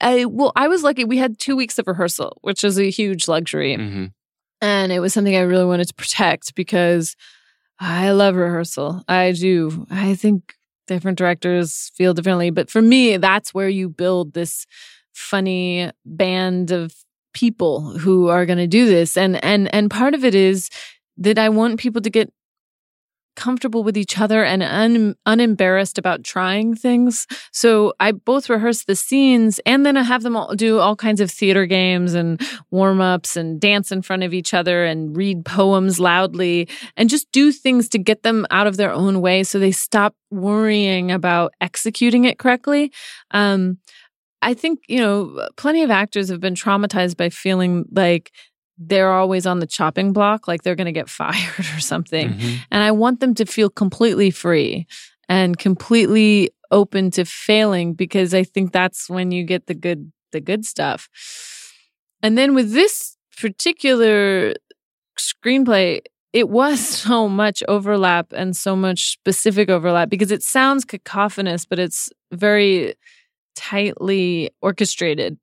I, 0.00 0.24
well, 0.26 0.52
I 0.56 0.68
was 0.68 0.82
lucky. 0.82 1.04
We 1.04 1.18
had 1.18 1.38
two 1.38 1.56
weeks 1.56 1.78
of 1.78 1.86
rehearsal, 1.86 2.38
which 2.42 2.64
is 2.64 2.78
a 2.78 2.90
huge 2.90 3.28
luxury. 3.28 3.74
hmm 3.76 4.06
and 4.62 4.90
it 4.90 5.00
was 5.00 5.12
something 5.12 5.36
I 5.36 5.40
really 5.40 5.66
wanted 5.66 5.86
to 5.88 5.94
protect 5.94 6.54
because 6.54 7.14
I 7.78 8.12
love 8.12 8.36
rehearsal. 8.36 9.02
I 9.06 9.32
do. 9.32 9.86
I 9.90 10.14
think 10.14 10.54
different 10.86 11.18
directors 11.18 11.90
feel 11.94 12.14
differently, 12.14 12.48
but 12.50 12.70
for 12.70 12.80
me, 12.80 13.18
that's 13.18 13.52
where 13.52 13.68
you 13.68 13.90
build 13.90 14.32
this 14.32 14.66
funny 15.12 15.90
band 16.06 16.70
of 16.70 16.94
people 17.34 17.98
who 17.98 18.28
are 18.28 18.46
going 18.46 18.58
to 18.58 18.66
do 18.66 18.86
this, 18.86 19.16
and 19.16 19.42
and 19.44 19.72
and 19.74 19.90
part 19.90 20.14
of 20.14 20.24
it 20.24 20.34
is 20.34 20.70
that 21.18 21.38
I 21.38 21.50
want 21.50 21.78
people 21.78 22.00
to 22.00 22.10
get 22.10 22.32
comfortable 23.36 23.84
with 23.84 23.96
each 23.96 24.18
other 24.18 24.44
and 24.44 24.62
un, 24.62 25.14
unembarrassed 25.26 25.98
about 25.98 26.24
trying 26.24 26.74
things. 26.74 27.26
So 27.52 27.94
I 28.00 28.12
both 28.12 28.50
rehearse 28.50 28.84
the 28.84 28.96
scenes 28.96 29.60
and 29.66 29.86
then 29.86 29.96
I 29.96 30.02
have 30.02 30.22
them 30.22 30.36
all 30.36 30.54
do 30.54 30.78
all 30.78 30.96
kinds 30.96 31.20
of 31.20 31.30
theater 31.30 31.66
games 31.66 32.14
and 32.14 32.40
warm 32.70 33.00
ups 33.00 33.36
and 33.36 33.60
dance 33.60 33.92
in 33.92 34.02
front 34.02 34.22
of 34.22 34.34
each 34.34 34.54
other 34.54 34.84
and 34.84 35.16
read 35.16 35.44
poems 35.44 36.00
loudly 36.00 36.68
and 36.96 37.08
just 37.08 37.30
do 37.32 37.52
things 37.52 37.88
to 37.90 37.98
get 37.98 38.22
them 38.22 38.46
out 38.50 38.66
of 38.66 38.76
their 38.76 38.92
own 38.92 39.20
way 39.20 39.44
so 39.44 39.58
they 39.58 39.72
stop 39.72 40.14
worrying 40.30 41.12
about 41.12 41.52
executing 41.60 42.24
it 42.24 42.38
correctly. 42.38 42.92
Um, 43.30 43.78
I 44.42 44.54
think, 44.54 44.80
you 44.88 45.00
know, 45.00 45.48
plenty 45.56 45.82
of 45.82 45.90
actors 45.90 46.28
have 46.28 46.40
been 46.40 46.54
traumatized 46.54 47.16
by 47.16 47.30
feeling 47.30 47.84
like 47.90 48.32
they're 48.78 49.12
always 49.12 49.46
on 49.46 49.58
the 49.58 49.66
chopping 49.66 50.12
block, 50.12 50.46
like 50.46 50.62
they're 50.62 50.74
going 50.74 50.86
to 50.86 50.92
get 50.92 51.08
fired 51.20 51.58
or 51.74 51.80
something. 51.80 52.30
Mhm. 52.30 52.58
And 52.70 52.82
I 52.82 52.90
want 52.90 53.20
them 53.20 53.34
to 53.34 53.46
feel 53.46 53.70
completely 53.70 54.30
free 54.30 54.86
and 55.28 55.58
completely 55.58 56.50
open 56.70 57.10
to 57.12 57.24
failing 57.24 57.94
because 57.94 58.34
I 58.34 58.42
think 58.44 58.72
that's 58.72 59.08
when 59.08 59.30
you 59.30 59.44
get 59.44 59.66
the 59.66 59.74
good 59.74 60.12
the 60.32 60.40
good 60.40 60.64
stuff. 60.64 61.08
And 62.22 62.36
then 62.36 62.54
with 62.54 62.72
this 62.72 63.16
particular 63.40 64.54
screenplay, 65.18 66.00
it 66.32 66.48
was 66.48 66.80
so 67.04 67.28
much 67.28 67.62
overlap 67.68 68.32
and 68.32 68.56
so 68.56 68.76
much 68.76 69.12
specific 69.12 69.68
overlap 69.70 70.08
because 70.10 70.30
it 70.30 70.42
sounds 70.42 70.84
cacophonous, 70.84 71.64
but 71.64 71.78
it's 71.78 72.10
very 72.32 72.94
tightly 73.54 74.50
orchestrated. 74.60 75.38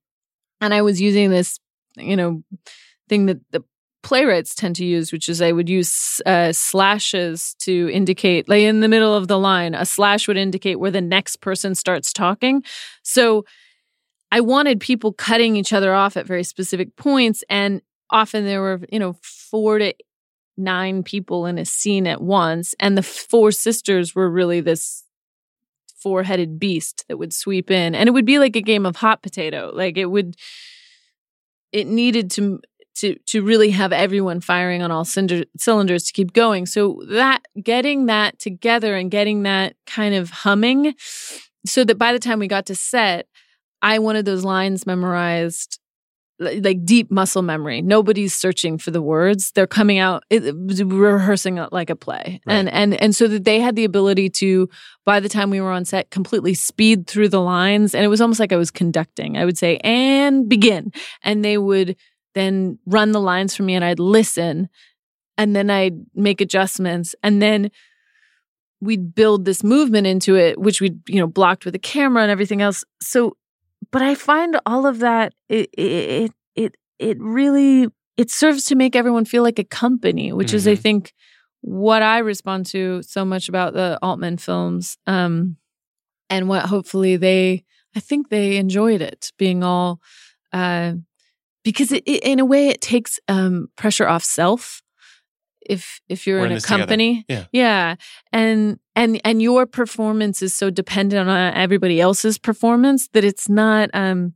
And 0.61 0.73
I 0.73 0.81
was 0.81 1.01
using 1.01 1.29
this, 1.29 1.59
you 1.97 2.15
know, 2.15 2.43
thing 3.09 3.25
that 3.27 3.39
the 3.51 3.63
playwrights 4.03 4.53
tend 4.53 4.75
to 4.75 4.85
use, 4.85 5.11
which 5.11 5.29
is 5.29 5.41
I 5.41 5.51
would 5.51 5.69
use 5.69 6.21
uh, 6.25 6.51
slashes 6.51 7.55
to 7.59 7.89
indicate, 7.91 8.49
like 8.49 8.61
in 8.61 8.81
the 8.81 8.89
middle 8.89 9.15
of 9.15 9.27
the 9.27 9.39
line, 9.39 9.73
a 9.73 9.85
slash 9.85 10.27
would 10.27 10.37
indicate 10.37 10.75
where 10.75 10.91
the 10.91 11.01
next 11.01 11.37
person 11.37 11.73
starts 11.73 12.11
talking. 12.11 12.63
So 13.01 13.45
I 14.31 14.41
wanted 14.41 14.79
people 14.79 15.13
cutting 15.13 15.55
each 15.55 15.73
other 15.73 15.93
off 15.93 16.17
at 16.17 16.27
very 16.27 16.43
specific 16.43 16.95
points. 16.95 17.43
And 17.49 17.81
often 18.09 18.45
there 18.45 18.61
were, 18.61 18.81
you 18.91 18.99
know, 18.99 19.15
four 19.21 19.79
to 19.79 19.93
nine 20.57 21.03
people 21.03 21.45
in 21.45 21.57
a 21.57 21.65
scene 21.65 22.05
at 22.07 22.21
once. 22.21 22.75
And 22.79 22.97
the 22.97 23.03
four 23.03 23.51
sisters 23.51 24.13
were 24.13 24.29
really 24.29 24.59
this 24.59 25.03
four 25.97 26.23
headed 26.23 26.59
beast 26.59 27.05
that 27.07 27.17
would 27.17 27.31
sweep 27.31 27.71
in. 27.71 27.95
And 27.95 28.09
it 28.09 28.11
would 28.11 28.25
be 28.25 28.39
like 28.39 28.55
a 28.55 28.61
game 28.61 28.85
of 28.85 28.97
hot 28.97 29.21
potato. 29.21 29.71
Like 29.73 29.97
it 29.97 30.07
would, 30.07 30.35
it 31.71 31.87
needed 31.87 32.29
to 32.31 32.59
to 32.95 33.15
to 33.27 33.41
really 33.41 33.71
have 33.71 33.91
everyone 33.91 34.41
firing 34.41 34.81
on 34.81 34.91
all 34.91 35.05
cinder, 35.05 35.43
cylinders 35.57 36.03
to 36.05 36.13
keep 36.13 36.33
going. 36.33 36.65
So 36.65 37.01
that 37.09 37.41
getting 37.61 38.05
that 38.07 38.39
together 38.39 38.95
and 38.95 39.09
getting 39.11 39.43
that 39.43 39.75
kind 39.87 40.15
of 40.15 40.29
humming, 40.29 40.93
so 41.65 41.83
that 41.83 41.97
by 41.97 42.13
the 42.13 42.19
time 42.19 42.39
we 42.39 42.47
got 42.47 42.65
to 42.67 42.75
set, 42.75 43.27
I 43.81 43.99
wanted 43.99 44.25
those 44.25 44.43
lines 44.43 44.85
memorized 44.85 45.79
like 46.39 46.83
deep 46.83 47.09
muscle 47.11 47.41
memory. 47.43 47.81
Nobody's 47.81 48.33
searching 48.35 48.77
for 48.77 48.91
the 48.91 49.01
words; 49.01 49.51
they're 49.51 49.67
coming 49.67 49.97
out, 49.99 50.23
it, 50.29 50.43
it 50.45 50.55
rehearsing 50.85 51.55
like 51.71 51.89
a 51.89 51.95
play, 51.95 52.41
Right. 52.45 52.55
and 52.55 52.69
and 52.73 52.93
and 53.01 53.15
so 53.15 53.27
that 53.27 53.43
they 53.45 53.59
had 53.59 53.75
the 53.75 53.85
ability 53.85 54.29
to, 54.31 54.67
by 55.05 55.19
the 55.19 55.29
time 55.29 55.51
we 55.51 55.61
were 55.61 55.71
on 55.71 55.85
set, 55.85 56.09
completely 56.09 56.53
speed 56.53 57.07
through 57.07 57.29
the 57.29 57.39
lines, 57.39 57.95
and 57.95 58.03
it 58.03 58.07
was 58.09 58.19
almost 58.19 58.39
like 58.39 58.51
I 58.51 58.57
was 58.57 58.71
conducting. 58.71 59.37
I 59.37 59.45
would 59.45 59.57
say, 59.57 59.77
"And 59.83 60.49
begin," 60.49 60.91
and 61.23 61.45
they 61.45 61.57
would 61.57 61.95
then 62.33 62.79
run 62.85 63.11
the 63.11 63.21
lines 63.21 63.55
for 63.55 63.63
me 63.63 63.75
and 63.75 63.83
I'd 63.85 63.99
listen 63.99 64.69
and 65.37 65.55
then 65.55 65.69
I'd 65.69 65.97
make 66.15 66.41
adjustments 66.41 67.15
and 67.23 67.41
then 67.41 67.71
we'd 68.81 69.15
build 69.15 69.45
this 69.45 69.63
movement 69.63 70.07
into 70.07 70.35
it 70.35 70.59
which 70.59 70.81
we'd 70.81 70.99
you 71.07 71.19
know 71.19 71.27
blocked 71.27 71.65
with 71.65 71.75
a 71.75 71.79
camera 71.79 72.21
and 72.21 72.31
everything 72.31 72.61
else 72.61 72.83
so 73.01 73.37
but 73.91 74.01
I 74.01 74.15
find 74.15 74.59
all 74.65 74.85
of 74.85 74.99
that 74.99 75.33
it 75.49 75.69
it 75.77 76.31
it 76.55 76.75
it 76.99 77.17
really 77.19 77.87
it 78.17 78.29
serves 78.29 78.65
to 78.65 78.75
make 78.75 78.95
everyone 78.95 79.25
feel 79.25 79.43
like 79.43 79.59
a 79.59 79.63
company 79.63 80.33
which 80.33 80.53
is 80.53 80.67
I 80.67 80.73
Mhm. 80.73 80.79
think 80.79 81.13
what 81.61 82.01
I 82.03 82.17
respond 82.19 82.65
to 82.67 83.01
so 83.03 83.23
much 83.23 83.47
about 83.47 83.73
the 83.73 83.97
Altman 84.01 84.37
films 84.37 84.97
um 85.07 85.55
and 86.29 86.49
what 86.49 86.65
hopefully 86.65 87.15
they 87.15 87.63
I 87.95 87.99
think 87.99 88.29
they 88.29 88.57
enjoyed 88.57 89.01
it 89.01 89.31
being 89.37 89.63
all 89.63 89.99
uh 90.51 90.93
because 91.63 91.91
it, 91.91 92.03
it, 92.05 92.23
in 92.23 92.39
a 92.39 92.45
way 92.45 92.69
it 92.69 92.81
takes 92.81 93.19
um, 93.27 93.69
pressure 93.75 94.07
off 94.07 94.23
self 94.23 94.81
if 95.61 96.01
if 96.09 96.27
you're 96.27 96.39
We're 96.39 96.47
in, 96.47 96.51
in 96.51 96.57
a 96.57 96.61
together. 96.61 96.79
company. 96.79 97.25
Yeah. 97.27 97.45
yeah. 97.51 97.95
And 98.31 98.79
and 98.95 99.21
and 99.23 99.41
your 99.41 99.65
performance 99.65 100.41
is 100.41 100.53
so 100.53 100.69
dependent 100.69 101.29
on 101.29 101.53
everybody 101.53 102.01
else's 102.01 102.37
performance 102.37 103.07
that 103.13 103.23
it's 103.23 103.49
not 103.49 103.89
um 103.93 104.33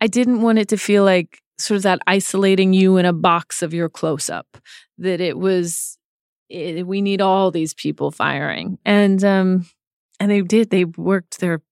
i 0.00 0.06
didn't 0.06 0.40
want 0.40 0.58
it 0.58 0.68
to 0.68 0.76
feel 0.76 1.04
like 1.04 1.40
sort 1.58 1.76
of 1.76 1.82
that 1.82 2.00
isolating 2.06 2.72
you 2.72 2.96
in 2.96 3.04
a 3.04 3.12
box 3.12 3.62
of 3.62 3.74
your 3.74 3.88
close 3.88 4.30
up 4.30 4.56
that 4.98 5.20
it 5.20 5.36
was 5.38 5.98
it, 6.48 6.86
we 6.86 7.00
need 7.00 7.20
all 7.20 7.50
these 7.50 7.74
people 7.74 8.10
firing. 8.10 8.78
And 8.84 9.22
um 9.24 9.66
and 10.20 10.30
they 10.30 10.42
did. 10.42 10.70
They 10.70 10.84
worked 10.84 11.40
their 11.40 11.62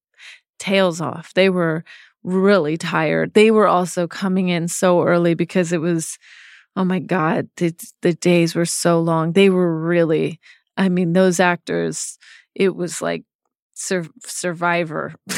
tails 0.58 1.00
off. 1.00 1.32
They 1.34 1.48
were 1.48 1.84
really 2.22 2.76
tired. 2.76 3.34
They 3.34 3.50
were 3.50 3.66
also 3.66 4.06
coming 4.06 4.48
in 4.48 4.68
so 4.68 5.02
early 5.02 5.34
because 5.34 5.72
it 5.72 5.80
was, 5.80 6.18
oh 6.76 6.84
my 6.84 6.98
God, 6.98 7.48
the, 7.56 7.74
the 8.02 8.12
days 8.14 8.54
were 8.54 8.66
so 8.66 9.00
long. 9.00 9.32
They 9.32 9.50
were 9.50 9.80
really, 9.80 10.40
I 10.76 10.88
mean, 10.88 11.12
those 11.12 11.40
actors, 11.40 12.18
it 12.54 12.74
was 12.74 13.00
like 13.00 13.24
sur- 13.74 14.08
survivor 14.24 15.14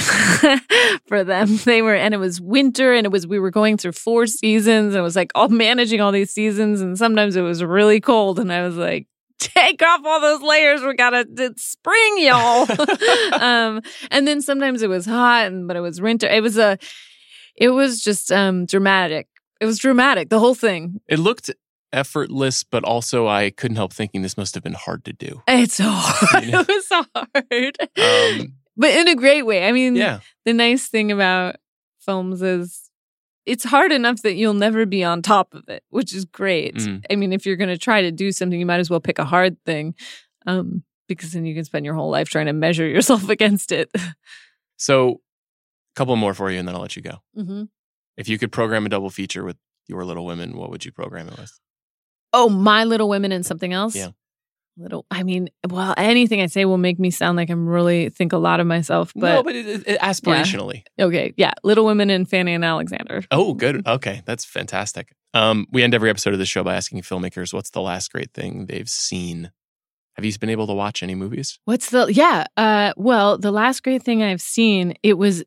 for 1.06 1.24
them. 1.24 1.56
They 1.64 1.82
were, 1.82 1.94
and 1.94 2.14
it 2.14 2.18
was 2.18 2.40
winter 2.40 2.92
and 2.92 3.06
it 3.06 3.12
was, 3.12 3.26
we 3.26 3.38
were 3.38 3.50
going 3.50 3.76
through 3.76 3.92
four 3.92 4.26
seasons 4.26 4.94
and 4.94 5.00
it 5.00 5.02
was 5.02 5.16
like 5.16 5.30
all 5.34 5.48
managing 5.48 6.00
all 6.00 6.12
these 6.12 6.32
seasons. 6.32 6.80
And 6.80 6.98
sometimes 6.98 7.36
it 7.36 7.42
was 7.42 7.62
really 7.62 8.00
cold. 8.00 8.38
And 8.38 8.52
I 8.52 8.62
was 8.62 8.76
like, 8.76 9.06
take 9.42 9.82
off 9.82 10.00
all 10.04 10.20
those 10.20 10.42
layers. 10.42 10.82
We 10.82 10.94
got 10.94 11.10
to, 11.10 11.26
it's 11.38 11.64
spring, 11.64 12.14
y'all. 12.18 12.66
um, 13.42 13.82
and 14.10 14.26
then 14.26 14.40
sometimes 14.40 14.82
it 14.82 14.88
was 14.88 15.06
hot, 15.06 15.46
and 15.46 15.66
but 15.66 15.76
it 15.76 15.80
was 15.80 16.00
winter. 16.00 16.28
It 16.28 16.42
was 16.42 16.58
a, 16.58 16.78
it 17.56 17.70
was 17.70 18.02
just 18.02 18.32
um 18.32 18.66
dramatic. 18.66 19.28
It 19.60 19.66
was 19.66 19.78
dramatic. 19.78 20.28
The 20.28 20.40
whole 20.40 20.54
thing. 20.54 21.00
It 21.08 21.18
looked 21.18 21.50
effortless, 21.92 22.64
but 22.64 22.84
also 22.84 23.28
I 23.28 23.50
couldn't 23.50 23.76
help 23.76 23.92
thinking 23.92 24.22
this 24.22 24.36
must 24.36 24.54
have 24.54 24.64
been 24.64 24.72
hard 24.72 25.04
to 25.04 25.12
do. 25.12 25.42
It's 25.46 25.74
so 25.74 25.84
hard. 25.88 26.44
Yeah. 26.48 26.60
It 26.62 26.68
was 26.68 26.88
so 26.88 27.04
hard, 27.14 27.76
Um, 28.40 28.54
but 28.76 28.90
in 28.90 29.08
a 29.08 29.14
great 29.14 29.42
way. 29.42 29.68
I 29.68 29.72
mean, 29.72 29.94
yeah, 29.96 30.20
the 30.44 30.52
nice 30.52 30.88
thing 30.88 31.12
about 31.12 31.56
films 32.00 32.42
is 32.42 32.90
it's 33.46 33.64
hard 33.64 33.92
enough 33.92 34.22
that 34.22 34.34
you'll 34.34 34.54
never 34.54 34.86
be 34.86 35.02
on 35.02 35.22
top 35.22 35.54
of 35.54 35.68
it, 35.68 35.82
which 35.90 36.14
is 36.14 36.24
great. 36.24 36.76
Mm. 36.76 37.04
I 37.10 37.16
mean, 37.16 37.32
if 37.32 37.44
you're 37.44 37.56
going 37.56 37.70
to 37.70 37.78
try 37.78 38.02
to 38.02 38.12
do 38.12 38.32
something, 38.32 38.58
you 38.58 38.66
might 38.66 38.80
as 38.80 38.90
well 38.90 39.00
pick 39.00 39.18
a 39.18 39.24
hard 39.24 39.56
thing, 39.64 39.94
um, 40.46 40.82
because 41.08 41.32
then 41.32 41.44
you 41.44 41.54
can 41.54 41.64
spend 41.64 41.84
your 41.84 41.94
whole 41.94 42.10
life 42.10 42.28
trying 42.28 42.46
to 42.46 42.52
measure 42.52 42.86
yourself 42.88 43.28
against 43.28 43.72
it. 43.72 43.90
So, 44.76 45.20
a 45.94 45.96
couple 45.96 46.16
more 46.16 46.34
for 46.34 46.50
you, 46.50 46.58
and 46.58 46.66
then 46.66 46.74
I'll 46.74 46.80
let 46.82 46.96
you 46.96 47.02
go. 47.02 47.18
mm-hmm. 47.36 47.64
If 48.16 48.28
you 48.28 48.38
could 48.38 48.52
program 48.52 48.84
a 48.84 48.90
double 48.90 49.10
feature 49.10 49.42
with 49.42 49.56
your 49.88 50.04
Little 50.04 50.26
Women, 50.26 50.56
what 50.56 50.70
would 50.70 50.84
you 50.84 50.92
program 50.92 51.28
it 51.28 51.38
with? 51.38 51.58
Oh, 52.32 52.48
My 52.48 52.84
Little 52.84 53.08
Women 53.08 53.32
and 53.32 53.44
something 53.44 53.72
else? 53.72 53.96
Yeah. 53.96 54.10
Little, 54.78 55.04
I 55.10 55.22
mean, 55.22 55.50
well, 55.68 55.92
anything 55.98 56.40
I 56.40 56.46
say 56.46 56.64
will 56.64 56.78
make 56.78 56.98
me 56.98 57.10
sound 57.10 57.36
like 57.36 57.50
I'm 57.50 57.68
really 57.68 58.08
think 58.08 58.32
a 58.32 58.38
lot 58.38 58.58
of 58.58 58.66
myself. 58.66 59.12
But, 59.14 59.34
no, 59.34 59.42
but 59.42 59.54
it, 59.54 59.66
it, 59.66 59.82
it- 59.86 60.00
aspirationally. 60.00 60.82
okay, 60.98 61.34
yeah, 61.36 61.52
Little 61.62 61.84
Women 61.84 62.08
and 62.08 62.28
Fanny 62.28 62.54
and 62.54 62.64
Alexander. 62.64 63.22
Oh, 63.30 63.52
good. 63.52 63.86
Okay, 63.86 64.22
that's 64.24 64.44
fantastic. 64.46 65.12
Um, 65.34 65.66
we 65.70 65.82
end 65.82 65.94
every 65.94 66.08
episode 66.10 66.32
of 66.32 66.38
the 66.38 66.46
show 66.46 66.64
by 66.64 66.74
asking 66.74 67.02
filmmakers 67.02 67.52
what's 67.52 67.70
the 67.70 67.80
last 67.82 68.12
great 68.12 68.32
thing 68.32 68.66
they've 68.66 68.88
seen. 68.88 69.50
Have 70.16 70.24
you 70.24 70.38
been 70.38 70.50
able 70.50 70.66
to 70.66 70.74
watch 70.74 71.02
any 71.02 71.14
movies? 71.14 71.58
What's 71.64 71.90
the 71.90 72.06
yeah? 72.12 72.44
Uh, 72.56 72.92
well, 72.96 73.38
the 73.38 73.50
last 73.50 73.82
great 73.82 74.02
thing 74.02 74.22
I've 74.22 74.42
seen, 74.42 74.94
it 75.02 75.14
was 75.18 75.42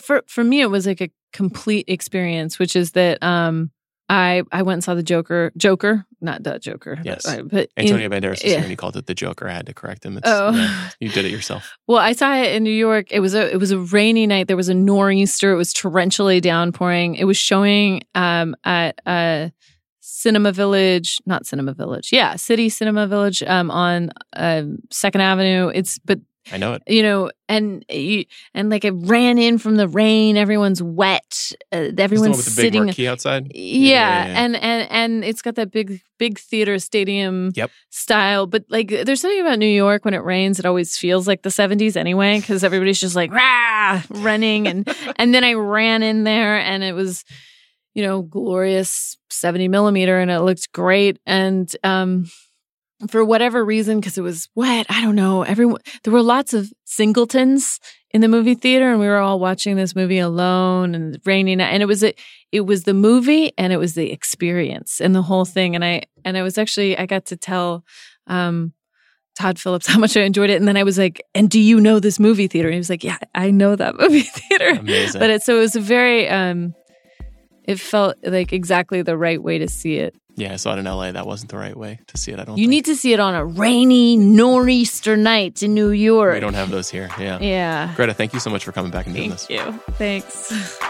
for 0.00 0.22
for 0.28 0.44
me, 0.44 0.60
it 0.60 0.70
was 0.70 0.86
like 0.86 1.00
a 1.00 1.10
complete 1.32 1.84
experience, 1.88 2.58
which 2.58 2.76
is 2.76 2.92
that 2.92 3.20
um, 3.22 3.70
I 4.10 4.42
I 4.50 4.62
went 4.62 4.74
and 4.78 4.84
saw 4.84 4.94
the 4.94 5.02
Joker, 5.04 5.52
Joker, 5.56 6.04
not 6.20 6.42
the 6.42 6.58
Joker, 6.58 6.98
Yes. 7.04 7.24
but 7.24 7.68
in- 7.76 7.84
Antonio 7.86 8.08
Banderas 8.08 8.30
was 8.30 8.42
yeah. 8.44 8.48
here 8.50 8.58
and 8.58 8.66
he 8.68 8.74
called 8.76 8.96
it 8.96 9.06
the 9.06 9.14
Joker. 9.14 9.48
I 9.48 9.52
had 9.52 9.66
to 9.66 9.72
correct 9.74 10.04
him. 10.04 10.16
It's, 10.18 10.26
Oh. 10.28 10.50
yeah, 10.50 10.90
you 10.98 11.08
did 11.10 11.24
it 11.24 11.30
yourself. 11.30 11.76
Well, 11.86 11.98
I 11.98 12.12
saw 12.12 12.34
it 12.34 12.52
in 12.54 12.64
New 12.64 12.70
York. 12.88 13.12
It 13.12 13.20
was 13.20 13.34
a 13.34 13.50
it 13.52 13.58
was 13.58 13.70
a 13.70 13.78
rainy 13.78 14.26
night. 14.26 14.48
There 14.48 14.56
was 14.56 14.68
a 14.68 14.74
nor'easter. 14.74 15.52
It 15.52 15.56
was 15.56 15.72
torrentially 15.72 16.40
downpouring. 16.42 17.14
It 17.14 17.24
was 17.24 17.36
showing 17.36 18.02
um, 18.14 18.54
at 18.64 19.00
uh, 19.06 19.50
Cinema 20.00 20.52
Village, 20.52 21.18
not 21.26 21.46
Cinema 21.46 21.72
Village, 21.74 22.10
yeah, 22.12 22.36
City 22.36 22.68
Cinema 22.68 23.06
Village 23.06 23.42
um, 23.44 23.70
on 23.70 24.10
um 24.36 24.78
Second 24.90 25.20
Avenue. 25.20 25.68
It's 25.74 25.98
but 26.00 26.18
I 26.52 26.56
know 26.56 26.72
it. 26.74 26.82
you 26.88 27.02
know, 27.02 27.30
and 27.48 27.84
you, 27.90 28.24
and 28.54 28.70
like 28.70 28.84
I 28.84 28.88
ran 28.88 29.36
in 29.38 29.58
from 29.58 29.76
the 29.76 29.86
rain. 29.86 30.36
Everyone's 30.36 30.82
wet. 30.82 31.52
Uh, 31.70 31.90
everyone's 31.98 32.30
one 32.30 32.36
with 32.38 32.44
the 32.46 32.50
big 32.62 32.72
sitting. 32.72 32.84
marquee 32.86 33.06
outside. 33.08 33.52
Yeah, 33.54 33.60
Yeah, 33.62 33.90
yeah, 34.24 34.26
yeah. 34.32 34.44
and 34.44 34.56
and 34.56 34.90
and 34.90 35.24
it's 35.24 35.42
got 35.42 35.56
that 35.56 35.70
big 35.70 36.00
big 36.18 36.38
theater 36.38 36.78
stadium 36.78 37.50
Yep. 37.54 37.70
style. 37.90 38.46
But 38.46 38.64
like, 38.70 38.88
there's 38.88 39.20
something 39.20 39.40
about 39.40 39.58
New 39.58 39.66
York 39.66 40.04
when 40.04 40.14
it 40.14 40.24
rains, 40.24 40.58
it 40.58 40.64
always 40.66 40.96
feels 40.96 41.28
like 41.28 41.42
the 41.42 41.50
70s 41.50 41.96
anyway, 41.96 42.40
because 42.40 42.64
everybody's 42.64 43.00
just 43.00 43.16
like 43.16 43.30
rah, 43.32 44.02
running, 44.08 44.66
and 44.66 44.88
and 45.16 45.34
then 45.34 45.44
I 45.44 45.52
ran 45.54 46.02
in 46.02 46.24
there, 46.24 46.56
and 46.58 46.82
it 46.82 46.94
was, 46.94 47.24
you 47.94 48.02
know, 48.02 48.22
glorious 48.22 49.18
70 49.28 49.68
millimeter, 49.68 50.18
and 50.18 50.30
it 50.30 50.40
looked 50.40 50.72
great, 50.72 51.18
and 51.26 51.70
um. 51.84 52.26
For 53.08 53.24
whatever 53.24 53.64
reason, 53.64 53.98
because 53.98 54.18
it 54.18 54.22
was 54.22 54.48
wet, 54.54 54.86
I 54.88 55.00
don't 55.00 55.16
know. 55.16 55.42
Everyone, 55.42 55.80
there 56.04 56.12
were 56.12 56.22
lots 56.22 56.52
of 56.52 56.70
singletons 56.84 57.80
in 58.10 58.20
the 58.20 58.28
movie 58.28 58.54
theater, 58.54 58.90
and 58.90 59.00
we 59.00 59.06
were 59.06 59.18
all 59.18 59.38
watching 59.40 59.76
this 59.76 59.96
movie 59.96 60.18
alone 60.18 60.94
and 60.94 61.18
raining. 61.24 61.60
And 61.60 61.82
it 61.82 61.86
was 61.86 62.04
a, 62.04 62.12
it 62.52 62.62
was 62.62 62.84
the 62.84 62.94
movie 62.94 63.52
and 63.56 63.72
it 63.72 63.76
was 63.76 63.94
the 63.94 64.10
experience 64.10 65.00
and 65.00 65.14
the 65.14 65.22
whole 65.22 65.44
thing 65.44 65.74
and 65.74 65.84
i 65.84 66.02
and 66.24 66.36
i 66.36 66.42
was 66.42 66.58
actually 66.58 66.96
i 66.98 67.06
got 67.06 67.26
to 67.26 67.36
tell 67.36 67.84
um 68.26 68.72
todd 69.38 69.58
phillips 69.58 69.86
how 69.92 69.98
much 69.98 70.16
i 70.16 70.22
enjoyed 70.22 70.50
it 70.50 70.56
and 70.56 70.66
then 70.68 70.76
i 70.76 70.82
was 70.82 70.98
like 70.98 71.22
and 71.34 71.50
do 71.50 71.60
you 71.60 71.80
know 71.80 72.00
this 72.00 72.18
movie 72.18 72.46
theater 72.46 72.68
and 72.68 72.74
he 72.74 72.78
was 72.78 72.90
like 72.90 73.04
yeah 73.04 73.18
i 73.34 73.50
know 73.50 73.76
that 73.76 73.94
movie 74.00 74.20
theater 74.22 74.70
Amazing. 74.80 75.20
but 75.20 75.30
it 75.30 75.42
so 75.42 75.56
it 75.56 75.60
was 75.60 75.76
a 75.76 75.80
very 75.80 76.28
um 76.28 76.74
it 77.64 77.78
felt 77.78 78.16
like 78.22 78.52
exactly 78.52 79.02
the 79.02 79.16
right 79.16 79.42
way 79.42 79.58
to 79.58 79.68
see 79.68 79.96
it 79.96 80.14
yeah, 80.36 80.54
I 80.54 80.56
saw 80.56 80.74
it 80.74 80.78
in 80.78 80.86
LA. 80.86 81.12
That 81.12 81.26
wasn't 81.26 81.50
the 81.50 81.58
right 81.58 81.76
way 81.76 81.98
to 82.06 82.16
see 82.16 82.32
it. 82.32 82.40
I 82.40 82.44
don't. 82.44 82.56
you 82.56 82.62
think. 82.62 82.70
need 82.70 82.84
to 82.86 82.96
see 82.96 83.12
it 83.12 83.20
on 83.20 83.34
a 83.34 83.44
rainy 83.44 84.16
nor'easter 84.16 85.16
night 85.16 85.62
in 85.62 85.74
new 85.74 85.90
york 85.90 86.32
We 86.32 86.40
don't 86.40 86.54
have 86.54 86.70
those 86.70 86.88
here. 86.88 87.10
Yeah. 87.18 87.38
yeah 87.40 87.94
Greta, 87.94 88.14
thank 88.14 88.32
you 88.32 88.40
so 88.40 88.48
much 88.48 88.64
for 88.64 88.72
coming 88.72 88.90
back 88.90 89.06
and 89.06 89.14
doing 89.14 89.32
thank 89.32 89.48
this. 89.48 89.50
you 89.50 89.92
thanks 89.94 90.78